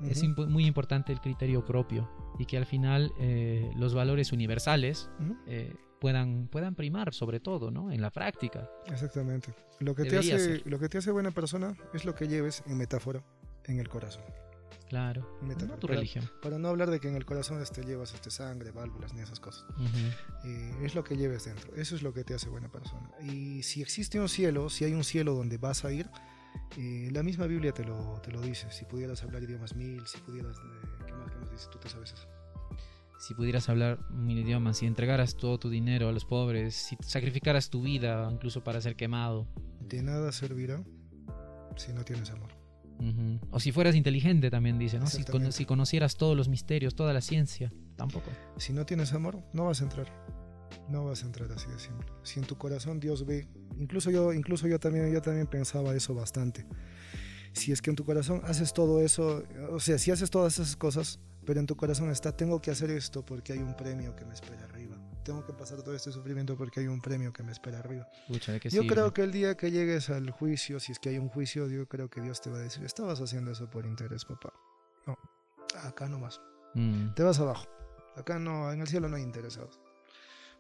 es 0.03 0.23
muy 0.25 0.67
importante 0.67 1.13
el 1.13 1.21
criterio 1.21 1.65
propio 1.65 2.11
y 2.39 2.47
que 2.47 2.57
al 2.59 2.67
final 2.67 3.13
eh, 3.21 3.71
los 3.77 3.95
valores 3.95 4.33
universales 4.33 5.09
eh, 5.47 5.73
puedan, 6.05 6.49
puedan 6.49 6.75
primar 6.75 7.15
sobre 7.15 7.41
todo, 7.41 7.71
¿no? 7.71 7.91
En 7.91 8.03
la 8.03 8.11
práctica. 8.11 8.69
Exactamente. 8.93 9.55
Lo 9.81 9.95
que, 9.95 10.05
te 10.05 10.19
hace, 10.19 10.39
ser. 10.39 10.63
lo 10.67 10.79
que 10.79 10.91
te 10.91 10.99
hace 10.99 11.11
buena 11.11 11.31
persona 11.31 11.75
es 11.95 12.05
lo 12.05 12.15
que 12.15 12.29
lleves 12.29 12.63
en 12.67 12.77
metáfora 12.77 13.25
en 13.65 13.81
el 13.81 13.89
corazón. 13.89 14.23
Claro. 14.87 15.39
Metáfora. 15.41 15.73
No 15.73 15.79
tu 15.79 15.87
Para- 15.87 15.97
religión. 16.01 16.31
Para 16.43 16.59
no 16.59 16.69
hablar 16.69 16.91
de 16.91 17.01
que 17.01 17.09
en 17.09 17.17
el 17.17 17.25
corazón 17.25 17.63
este, 17.63 17.83
llevas 17.85 18.13
este, 18.13 18.31
sangre, 18.31 18.71
válvulas 18.71 19.15
ni 19.15 19.23
esas 19.23 19.41
cosas. 19.41 19.65
Eh, 20.45 20.75
es 20.83 20.95
lo 20.95 21.03
que 21.05 21.17
lleves 21.17 21.47
dentro. 21.47 21.75
Eso 21.75 21.97
es 21.97 22.03
lo 22.03 22.13
que 22.13 22.23
te 22.23 22.35
hace 22.35 22.51
buena 22.51 22.69
persona. 22.71 23.11
Y 23.23 23.63
si 23.63 23.81
existe 23.81 24.21
un 24.21 24.29
cielo, 24.29 24.69
si 24.69 24.85
hay 24.85 24.93
un 24.93 25.05
cielo 25.05 25.33
donde 25.33 25.57
vas 25.57 25.87
a 25.87 25.91
ir, 25.91 26.11
eh, 26.77 27.09
la 27.13 27.23
misma 27.23 27.47
Biblia 27.47 27.73
te 27.73 27.83
lo, 27.83 28.21
te 28.23 28.31
lo 28.31 28.43
dice. 28.43 28.71
Si 28.71 28.85
pudieras 28.85 29.23
hablar 29.23 29.43
idiomas 29.43 29.75
mil, 29.75 30.07
si 30.07 30.19
pudieras... 30.19 30.59
eh, 30.59 31.05
¿Qué 31.07 31.13
más, 31.15 31.31
qué 31.31 31.39
más 31.39 31.51
dice? 31.51 31.67
Tú 31.73 31.79
te 31.79 31.89
sabes 31.89 32.13
eso. 32.13 32.29
Si 33.27 33.33
pudieras 33.35 33.71
hablar 33.71 33.99
mil 34.11 34.39
idiomas, 34.39 34.77
si 34.79 34.87
entregaras 34.87 35.37
todo 35.37 35.59
tu 35.59 35.71
dinero 35.71 36.09
a 36.09 36.13
los 36.13 36.27
pobres, 36.27 36.75
si 36.75 36.97
sacrificaras 37.01 37.71
tu 37.71 37.81
vida 37.83 38.29
incluso 38.31 38.63
para 38.63 38.83
ser 38.83 38.97
quemado, 38.97 39.47
De 39.81 40.03
nada 40.03 40.31
servirá 40.31 40.83
si 41.77 41.93
no 41.95 42.05
tienes 42.05 42.31
amor. 42.31 42.51
O 43.51 43.61
si 43.61 43.73
fueras 43.73 43.95
inteligente 43.95 44.51
también 44.51 44.79
dice, 44.79 44.99
¿no? 44.99 45.07
Si, 45.07 45.25
cono- 45.25 45.53
si 45.53 45.65
conocieras 45.65 46.17
todos 46.17 46.37
los 46.37 46.49
misterios, 46.49 46.95
toda 46.95 47.13
la 47.15 47.21
ciencia, 47.23 47.73
tampoco. 47.97 48.31
Si 48.59 48.73
no 48.75 48.85
tienes 48.85 49.13
amor, 49.15 49.43
no 49.55 49.65
vas 49.67 49.81
a 49.81 49.85
entrar. 49.85 50.07
No 50.91 51.07
vas 51.07 51.23
a 51.23 51.27
entrar 51.27 51.51
así 51.53 51.67
de 51.71 51.79
simple. 51.79 52.07
Si 52.25 52.41
en 52.41 52.47
tu 52.47 52.57
corazón 52.59 53.01
Dios 53.01 53.25
ve, 53.25 53.49
incluso 53.79 54.11
yo, 54.11 54.33
incluso 54.35 54.69
yo 54.69 54.79
también, 54.79 55.11
yo 55.13 55.23
también 55.23 55.47
pensaba 55.47 55.95
eso 55.95 56.15
bastante. 56.15 56.67
Si 57.53 57.73
es 57.73 57.81
que 57.81 57.89
en 57.91 57.97
tu 57.97 58.05
corazón 58.05 58.43
haces 58.45 58.73
todo 58.75 59.01
eso, 59.01 59.45
o 59.71 59.81
sea, 59.81 59.97
si 59.99 60.11
haces 60.11 60.29
todas 60.31 60.59
esas 60.59 60.77
cosas, 60.77 61.21
pero 61.45 61.61
en 61.61 61.67
tu 61.67 61.77
corazón 61.77 62.11
está, 62.11 62.33
tengo 62.37 62.61
que 62.61 62.71
hacer 62.71 62.91
esto 62.91 63.25
porque 63.25 63.53
hay 63.53 63.61
un 63.61 63.75
premio 63.77 64.15
que 64.17 64.25
me 64.25 64.35
espera 64.35 64.65
arriba. 64.65 64.97
Tengo 65.25 65.45
que 65.47 65.53
pasar 65.55 65.83
todo 65.83 65.95
este 65.95 66.13
sufrimiento 66.13 66.57
porque 66.57 66.81
hay 66.81 66.87
un 66.87 67.01
premio 67.01 67.33
que 67.33 67.43
me 67.43 67.53
espera 67.53 67.79
arriba. 67.79 68.07
Pucha, 68.29 68.53
¿de 68.53 68.61
qué 68.61 68.69
Yo 68.69 68.83
sirve? 68.83 68.95
creo 68.95 69.15
que 69.15 69.23
el 69.23 69.33
día 69.33 69.57
que 69.57 69.71
llegues 69.71 70.11
al 70.11 70.31
juicio, 70.31 70.79
si 70.81 70.93
es 70.93 70.99
que 70.99 71.09
hay 71.09 71.19
un 71.19 71.29
juicio, 71.29 71.67
yo 71.69 71.87
creo 71.89 72.09
que 72.11 72.21
Dios 72.21 72.41
te 72.43 72.51
va 72.51 72.59
a 72.59 72.61
decir, 72.61 72.85
estabas 72.85 73.21
haciendo 73.21 73.51
eso 73.51 73.71
por 73.71 73.87
interés, 73.87 74.25
papá. 74.27 74.53
No, 75.07 75.17
acá 75.83 76.09
nomás 76.09 76.41
Mm, 76.75 77.15
te 77.15 77.23
vas 77.23 77.39
abajo. 77.39 77.67
Acá 78.17 78.39
no, 78.39 78.73
en 78.73 78.81
el 78.81 78.89
cielo 78.89 79.09
no 79.09 79.17
hay 79.17 79.23
interesados. 79.23 79.81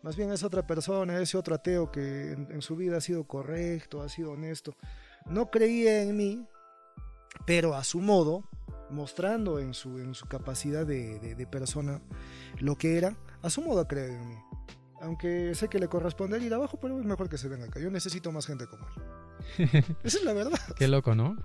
Más 0.02 0.16
bien 0.16 0.30
es 0.32 0.42
otra 0.44 0.66
persona, 0.66 1.18
ese 1.20 1.36
otro 1.36 1.54
ateo 1.56 1.90
que 1.90 2.32
en, 2.32 2.52
en 2.52 2.62
su 2.62 2.76
vida 2.76 2.98
ha 2.98 3.00
sido 3.00 3.24
correcto, 3.24 4.00
ha 4.00 4.08
sido 4.08 4.30
honesto. 4.32 4.76
No 5.26 5.50
creía 5.50 6.02
en 6.02 6.16
mí, 6.16 6.46
pero 7.46 7.74
a 7.74 7.82
su 7.84 8.00
modo, 8.00 8.48
mostrando 8.94 9.58
en 9.58 9.74
su, 9.74 9.98
en 9.98 10.14
su 10.14 10.26
capacidad 10.26 10.86
de, 10.86 11.18
de- 11.18 11.34
de 11.34 11.46
persona 11.46 12.00
lo 12.58 12.76
que 12.76 12.96
era, 12.96 13.16
a 13.42 13.50
su 13.50 13.60
modo 13.62 13.86
cree 13.86 14.14
en 14.14 14.28
mí. 14.28 14.36
Aunque 15.02 15.54
sé 15.54 15.68
que 15.68 15.78
le 15.78 15.88
corresponde 15.88 16.38
ir 16.42 16.54
abajo, 16.54 16.78
pero 16.80 16.98
es 16.98 17.04
mejor 17.04 17.28
que 17.28 17.36
se 17.36 17.48
venga 17.48 17.66
acá. 17.66 17.78
Yo 17.80 17.90
necesito 17.90 18.32
más 18.32 18.46
gente 18.46 18.66
como 18.66 18.86
él. 19.58 19.68
Esa 20.02 20.18
es 20.18 20.24
la 20.24 20.32
verdad. 20.32 20.58
Qué 20.76 20.88
loco, 20.88 21.14
¿no? 21.14 21.36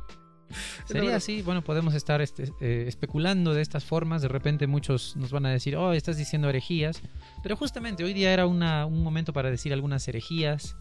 Sería 0.85 1.15
así, 1.17 1.41
bueno, 1.43 1.63
podemos 1.63 1.93
estar 1.93 2.21
este, 2.21 2.51
eh, 2.59 2.85
especulando 2.87 3.53
de 3.53 3.61
estas 3.61 3.83
formas, 3.85 4.21
de 4.23 4.29
repente 4.29 4.65
muchos 4.65 5.15
nos 5.15 5.31
van 5.31 5.45
a 5.45 5.49
decir, 5.51 5.75
oh, 5.75 5.93
estás 5.93 6.17
diciendo 6.17 6.49
herejías, 6.49 7.03
pero 7.43 7.55
justamente 7.55 8.03
hoy 8.03 8.13
día 8.13 8.33
era 8.33 8.47
una- 8.47 8.87
un 8.87 9.03
momento 9.03 9.31
para 9.31 9.51
decir 9.51 9.73
algunas 9.73 10.07
herejías, 10.07 10.75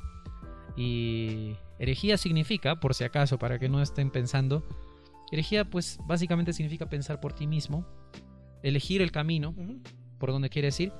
y 0.77 1.57
herejía 1.79 2.17
significa, 2.17 2.77
por 2.81 2.95
si 2.95 3.05
acaso, 3.05 3.39
para 3.39 3.59
que 3.59 3.69
no 3.69 3.83
estén 3.83 4.11
pensando, 4.11 4.65
herejía 5.31 5.65
pues 5.69 5.99
básicamente 6.07 6.53
significa 6.53 6.89
pensar 6.89 7.21
por 7.21 7.33
ti 7.33 7.47
mismo, 7.47 7.87
elegir 8.63 9.03
el 9.03 9.11
camino 9.13 9.55
por 10.19 10.31
donde 10.33 10.49
quieres 10.51 10.79
ir, 10.81 10.93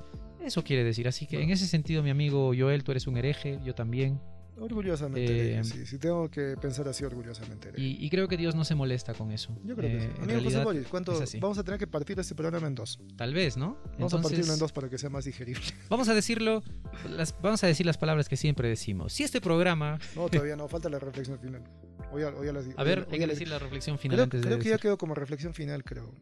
eso 0.45 0.63
quiere 0.65 0.85
decir, 0.85 1.09
así 1.09 1.27
que 1.27 1.43
en 1.43 1.51
ese 1.51 1.67
sentido 1.67 2.03
mi 2.03 2.11
amigo 2.11 2.53
Joel, 2.57 2.85
tú 2.85 2.93
eres 2.93 3.07
un 3.07 3.17
hereje, 3.17 3.59
yo 3.65 3.75
también, 3.75 4.21
Orgullosamente. 4.61 5.59
Eh, 5.59 5.63
sí, 5.63 5.87
sí, 5.87 5.99
tengo 5.99 6.29
que 6.29 6.57
pensar 6.61 6.89
así 6.89 7.05
orgullosamente. 7.05 7.71
y, 7.77 8.05
y 8.05 8.11
creo 8.11 8.27
que 8.27 8.37
Dios 8.37 8.57
no 8.57 8.65
se 8.65 8.75
molesta 8.75 9.15
con 9.15 9.31
eso. 9.31 9.57
Yo 9.65 9.77
creo 9.77 9.89
que 9.89 9.97
Eh, 9.99 10.01
sí. 10.01 10.07
en 10.07 10.23
Amigo 10.25 10.25
José 10.25 10.35
realidad, 10.41 10.65
Boris, 10.65 10.87
¿cuánto 10.89 11.13
es 11.13 11.21
así. 11.21 11.39
vamos 11.39 11.59
a 11.59 11.63
tener 11.63 11.79
que 11.79 11.87
partir 11.87 12.19
este 12.19 12.35
programa 12.35 12.67
en 12.67 12.75
dos? 12.75 12.99
Tal 13.17 13.35
vez, 13.35 13.57
¿no? 13.57 13.79
Vamos 13.99 14.15
a 14.15 14.21
partirlo 14.21 14.53
en 14.53 14.59
dos 14.59 14.73
para 14.73 14.89
que 14.89 14.99
sea 14.99 15.11
más 15.11 15.27
digerible. 15.27 15.63
Vamos 15.89 16.09
a 16.09 16.15
decirlo, 16.15 16.65
las, 17.09 17.41
vamos 17.41 17.63
a 17.63 17.69
decir 17.69 17.87
las 17.87 17.99
palabras 17.99 18.29
que 18.29 18.37
siempre 18.37 18.69
decimos. 18.69 19.13
Si 19.13 19.23
este 19.23 19.41
programa, 19.41 20.01
No, 20.17 20.29
todavía 20.29 20.57
no, 20.57 20.67
falta 20.67 20.89
la 20.89 20.99
reflexión 20.99 21.39
final. 21.39 21.63
Hoy 22.11 22.23
ya, 22.23 22.29
hoy 22.29 22.47
ya 22.47 22.53
las 22.53 22.67
di- 22.67 22.75
a 22.77 22.83
ver, 22.85 23.01
hoy 23.01 23.15
hay 23.15 23.19
que 23.21 23.27
decir 23.27 23.49
la 23.49 23.59
reflexión 23.59 23.99
final 23.99 24.17
Creo, 24.17 24.25
antes 24.25 24.41
de 24.41 24.47
creo 24.47 24.59
que 24.59 24.69
ya 24.71 24.79
quedó 24.79 24.97
como 24.99 25.15
reflexión 25.15 25.53
final, 25.55 25.85
creo. 25.85 26.15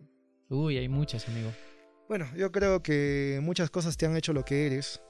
Uy, 0.49 0.79
hay 0.79 0.89
muchas, 0.89 1.29
amigo. 1.29 1.53
Bueno, 2.09 2.27
yo 2.37 2.53
creo 2.53 2.83
que 2.83 3.41
muchas 3.43 3.71
cosas 3.71 3.97
te 3.97 4.07
han 4.07 4.17
hecho 4.17 4.33
lo 4.33 4.45
que 4.45 4.67
eres 4.67 5.03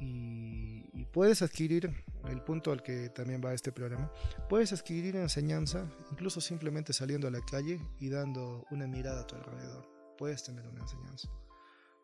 y, 0.00 0.84
y 0.92 1.04
puedes 1.06 1.42
adquirir, 1.42 1.90
el 2.28 2.42
punto 2.42 2.72
al 2.72 2.82
que 2.82 3.08
también 3.10 3.40
va 3.44 3.54
este 3.54 3.72
programa, 3.72 4.10
puedes 4.48 4.72
adquirir 4.72 5.16
enseñanza, 5.16 5.86
incluso 6.10 6.40
simplemente 6.40 6.92
saliendo 6.92 7.28
a 7.28 7.30
la 7.30 7.40
calle 7.40 7.80
y 8.00 8.08
dando 8.10 8.64
una 8.70 8.86
mirada 8.86 9.22
a 9.22 9.26
tu 9.26 9.34
alrededor. 9.36 9.88
Puedes 10.18 10.42
tener 10.44 10.66
una 10.66 10.80
enseñanza. 10.80 11.28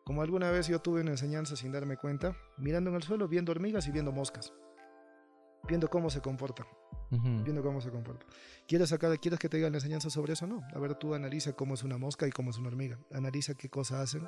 Como 0.03 0.21
alguna 0.23 0.49
vez 0.49 0.67
yo 0.67 0.79
tuve 0.79 1.01
una 1.01 1.11
enseñanza 1.11 1.55
sin 1.55 1.71
darme 1.71 1.97
cuenta, 1.97 2.35
mirando 2.57 2.89
en 2.89 2.95
el 2.95 3.03
suelo, 3.03 3.27
viendo 3.27 3.51
hormigas 3.51 3.87
y 3.87 3.91
viendo 3.91 4.11
moscas. 4.11 4.51
Viendo 5.67 5.89
cómo 5.89 6.09
se 6.09 6.21
comportan, 6.21 6.65
Ujú. 7.11 7.43
viendo 7.43 7.61
cómo 7.61 7.81
se 7.81 7.89
comportan. 7.91 8.27
¿Quieres, 8.67 8.89
sacar, 8.89 9.19
¿Quieres 9.19 9.39
que 9.39 9.49
te 9.49 9.57
diga 9.57 9.69
la 9.69 9.77
enseñanza 9.77 10.09
sobre 10.09 10.33
eso? 10.33 10.47
No. 10.47 10.61
A 10.73 10.79
ver, 10.79 10.95
tú 10.95 11.13
analiza 11.13 11.53
cómo 11.53 11.73
es 11.73 11.83
una 11.83 11.97
mosca 11.97 12.27
y 12.27 12.31
cómo 12.31 12.49
es 12.51 12.57
una 12.57 12.69
hormiga. 12.69 12.97
Analiza 13.13 13.53
qué 13.55 13.69
cosas 13.69 13.99
hacen 14.01 14.27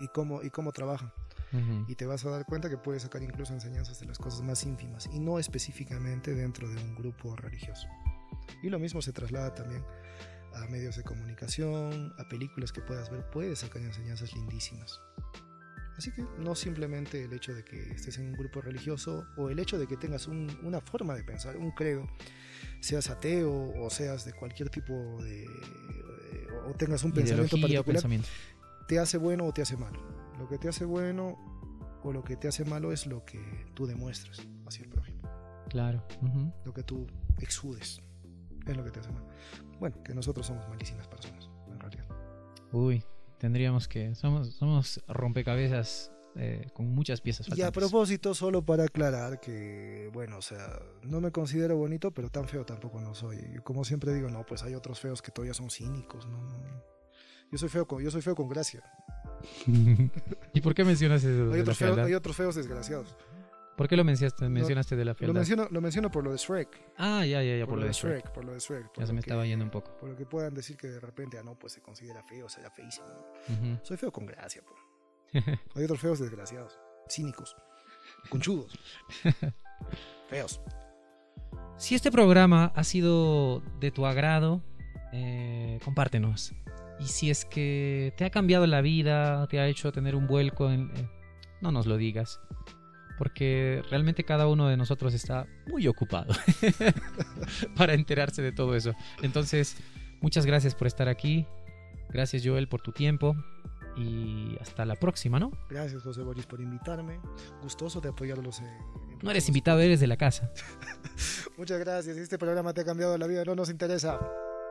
y 0.00 0.08
cómo, 0.08 0.42
y 0.42 0.50
cómo 0.50 0.72
trabajan. 0.72 1.12
Y 1.86 1.94
te 1.94 2.04
vas 2.04 2.24
a 2.24 2.30
dar 2.30 2.44
cuenta 2.46 2.68
que 2.68 2.76
puedes 2.78 3.02
sacar 3.02 3.22
incluso 3.22 3.52
enseñanzas 3.52 4.00
de 4.00 4.06
las 4.06 4.18
cosas 4.18 4.42
más 4.42 4.64
ínfimas 4.64 5.08
y 5.12 5.20
no 5.20 5.38
específicamente 5.38 6.34
dentro 6.34 6.68
de 6.68 6.74
un 6.82 6.96
grupo 6.96 7.36
religioso. 7.36 7.86
Y 8.62 8.70
lo 8.70 8.80
mismo 8.80 9.00
se 9.00 9.12
traslada 9.12 9.54
también 9.54 9.84
a 10.52 10.66
medios 10.66 10.96
de 10.96 11.04
comunicación, 11.04 12.12
a 12.18 12.28
películas 12.28 12.72
que 12.72 12.80
puedas 12.80 13.08
ver, 13.08 13.28
puedes 13.30 13.60
sacar 13.60 13.82
enseñanzas 13.82 14.34
lindísimas. 14.34 15.00
Así 15.96 16.10
que 16.12 16.24
no 16.38 16.54
simplemente 16.54 17.24
el 17.24 17.32
hecho 17.32 17.54
de 17.54 17.64
que 17.64 17.92
estés 17.92 18.18
en 18.18 18.26
un 18.26 18.32
grupo 18.32 18.60
religioso 18.60 19.26
o 19.36 19.48
el 19.50 19.58
hecho 19.58 19.78
de 19.78 19.86
que 19.86 19.96
tengas 19.96 20.26
un- 20.26 20.50
una 20.64 20.80
forma 20.80 21.14
de 21.14 21.22
pensar, 21.24 21.56
un 21.56 21.70
credo, 21.70 22.06
seas 22.80 23.10
ateo 23.10 23.72
o 23.80 23.90
seas 23.90 24.24
de 24.24 24.32
cualquier 24.32 24.70
tipo 24.70 24.92
de... 25.22 25.44
eh, 25.44 25.48
o 26.68 26.72
tengas 26.74 27.04
un 27.04 27.12
pensamiento 27.12 27.56
o 27.56 27.60
particular, 27.60 27.84
pensamiento. 27.84 28.28
te 28.88 28.98
hace 28.98 29.18
bueno 29.18 29.44
o 29.46 29.52
te 29.52 29.62
hace 29.62 29.76
malo. 29.76 30.00
Lo 30.38 30.48
que 30.48 30.58
te 30.58 30.68
hace 30.68 30.84
bueno 30.84 31.38
o 32.02 32.12
lo 32.12 32.22
que 32.24 32.36
te 32.36 32.48
hace 32.48 32.64
malo 32.64 32.92
es 32.92 33.06
lo 33.06 33.24
que 33.24 33.40
tú 33.74 33.86
demuestras 33.86 34.42
hacia 34.66 34.82
el 34.84 34.90
prójimo, 34.90 35.22
Claro. 35.70 36.04
Ujú. 36.22 36.52
lo 36.64 36.74
que 36.74 36.82
tú 36.82 37.06
exudes 37.40 38.00
es 38.66 38.76
lo 38.76 38.84
que 38.84 38.90
te 38.90 39.00
hace 39.00 39.10
malo. 39.12 39.28
Bueno, 39.78 40.02
que 40.02 40.12
nosotros 40.14 40.46
somos 40.46 40.68
malísimas 40.68 41.06
personas, 41.08 41.48
en 41.70 41.78
realidad. 41.80 42.06
Uy, 42.72 43.02
tendríamos 43.44 43.88
que. 43.88 44.14
Somos, 44.14 44.54
somos 44.54 45.04
rompecabezas 45.06 46.10
eh, 46.34 46.66
con 46.72 46.86
muchas 46.94 47.20
piezas 47.20 47.46
Y 47.46 47.50
a 47.50 47.54
faltantes. 47.56 47.78
propósito, 47.78 48.32
solo 48.34 48.64
para 48.64 48.84
aclarar 48.84 49.38
que, 49.38 50.08
bueno, 50.14 50.38
o 50.38 50.40
sea, 50.40 50.80
no 51.02 51.20
me 51.20 51.30
considero 51.30 51.76
bonito, 51.76 52.10
pero 52.10 52.30
tan 52.30 52.48
feo 52.48 52.64
tampoco 52.64 53.02
no 53.02 53.14
soy. 53.14 53.36
Y 53.54 53.58
como 53.58 53.84
siempre 53.84 54.14
digo, 54.14 54.30
no, 54.30 54.46
pues 54.46 54.62
hay 54.62 54.74
otros 54.74 54.98
feos 54.98 55.20
que 55.20 55.30
todavía 55.30 55.52
son 55.52 55.68
cínicos, 55.68 56.26
no, 56.26 56.38
no. 56.38 56.82
Yo 57.52 57.58
soy 57.58 57.68
feo 57.68 57.86
con, 57.86 58.02
yo 58.02 58.10
soy 58.10 58.22
feo 58.22 58.34
con 58.34 58.48
gracia. 58.48 58.82
¿Y 60.54 60.60
por 60.62 60.74
qué 60.74 60.82
mencionas 60.82 61.22
eso? 61.22 61.50
otros, 61.50 61.76
feos, 61.76 61.98
hay 61.98 62.14
otros 62.14 62.34
feos 62.34 62.54
desgraciados. 62.54 63.14
¿Por 63.76 63.88
qué 63.88 63.96
lo 63.96 64.04
mencionaste, 64.04 64.48
mencionaste 64.48 64.94
de 64.94 65.04
la 65.04 65.10
Lo 65.12 65.14
fealdad? 65.16 65.34
menciono, 65.40 65.66
lo 65.70 65.80
menciono 65.80 66.10
por 66.10 66.22
lo 66.22 66.30
de 66.30 66.36
Shrek. 66.38 66.68
Ah, 66.96 67.26
ya, 67.26 67.42
ya, 67.42 67.56
ya, 67.56 67.66
por, 67.66 67.78
lo 67.78 67.86
de 67.86 67.92
Shrek. 67.92 68.30
por 68.32 68.44
lo 68.44 68.52
de 68.52 68.60
Shrek. 68.60 68.86
por 68.92 68.98
Ya 69.00 69.06
se 69.06 69.12
lo 69.12 69.16
me 69.16 69.20
que- 69.22 69.30
estaba 69.30 69.44
yendo 69.46 69.64
un 69.64 69.70
poco. 69.72 69.96
Por 69.98 70.10
lo 70.10 70.16
que 70.16 70.24
puedan 70.26 70.54
decir 70.54 70.76
que 70.76 70.86
de 70.86 71.00
repente, 71.00 71.38
ah, 71.38 71.42
no, 71.42 71.58
pues 71.58 71.72
se 71.72 71.82
considera 71.82 72.22
feo, 72.22 72.48
será 72.48 72.70
feísimo. 72.70 73.06
Ujú. 73.48 73.78
Soy 73.82 73.96
feo 73.96 74.12
con 74.12 74.26
gracia, 74.26 74.62
po. 74.62 74.74
Hay 75.74 75.84
otros 75.84 75.98
feos 75.98 76.20
desgraciados, 76.20 76.78
cínicos, 77.08 77.56
conchudos, 78.30 78.78
feos. 80.28 80.60
Si 81.76 81.96
este 81.96 82.12
programa 82.12 82.72
ha 82.76 82.84
sido 82.84 83.60
de 83.80 83.90
tu 83.90 84.06
agrado, 84.06 84.62
eh, 85.12 85.80
compártenos. 85.84 86.54
Y 87.00 87.06
si 87.06 87.30
es 87.30 87.44
que 87.44 88.14
te 88.16 88.24
ha 88.24 88.30
cambiado 88.30 88.66
la 88.68 88.80
vida, 88.80 89.48
te 89.48 89.58
ha 89.58 89.66
hecho 89.66 89.90
tener 89.90 90.14
un 90.14 90.28
vuelco, 90.28 90.70
en, 90.70 90.92
eh, 90.96 91.08
no 91.60 91.72
nos 91.72 91.86
lo 91.86 91.96
digas. 91.96 92.40
Porque 93.18 93.82
realmente 93.90 94.24
cada 94.24 94.46
uno 94.48 94.68
de 94.68 94.76
nosotros 94.76 95.14
está 95.14 95.46
muy 95.68 95.86
ocupado 95.86 96.34
para 97.76 97.94
enterarse 97.94 98.42
de 98.42 98.52
todo 98.52 98.74
eso. 98.74 98.92
Entonces, 99.22 99.76
muchas 100.20 100.46
gracias 100.46 100.74
por 100.74 100.86
estar 100.86 101.08
aquí. 101.08 101.46
Gracias 102.10 102.42
Joel 102.44 102.68
por 102.68 102.80
tu 102.80 102.92
tiempo. 102.92 103.36
Y 103.96 104.56
hasta 104.60 104.84
la 104.84 104.96
próxima, 104.96 105.38
¿no? 105.38 105.52
Gracias, 105.70 106.02
José 106.02 106.22
Boris, 106.22 106.46
por 106.46 106.60
invitarme. 106.60 107.20
Gustoso 107.62 108.00
de 108.00 108.08
apoyarlos. 108.08 108.58
en- 108.58 108.66
en 108.66 109.18
No 109.22 109.30
eres 109.30 109.46
invitado, 109.46 109.78
eres 109.78 110.00
de 110.00 110.08
la 110.08 110.16
casa. 110.16 110.50
Muchas 111.56 111.78
gracias. 111.78 112.16
Este 112.16 112.36
programa 112.36 112.72
te 112.74 112.80
ha 112.80 112.84
cambiado 112.84 113.16
la 113.16 113.28
vida, 113.28 113.44
no 113.44 113.54
nos 113.54 113.70
interesa. 113.70 114.18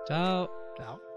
Chao. 0.08 0.52
Chao. 0.78 1.13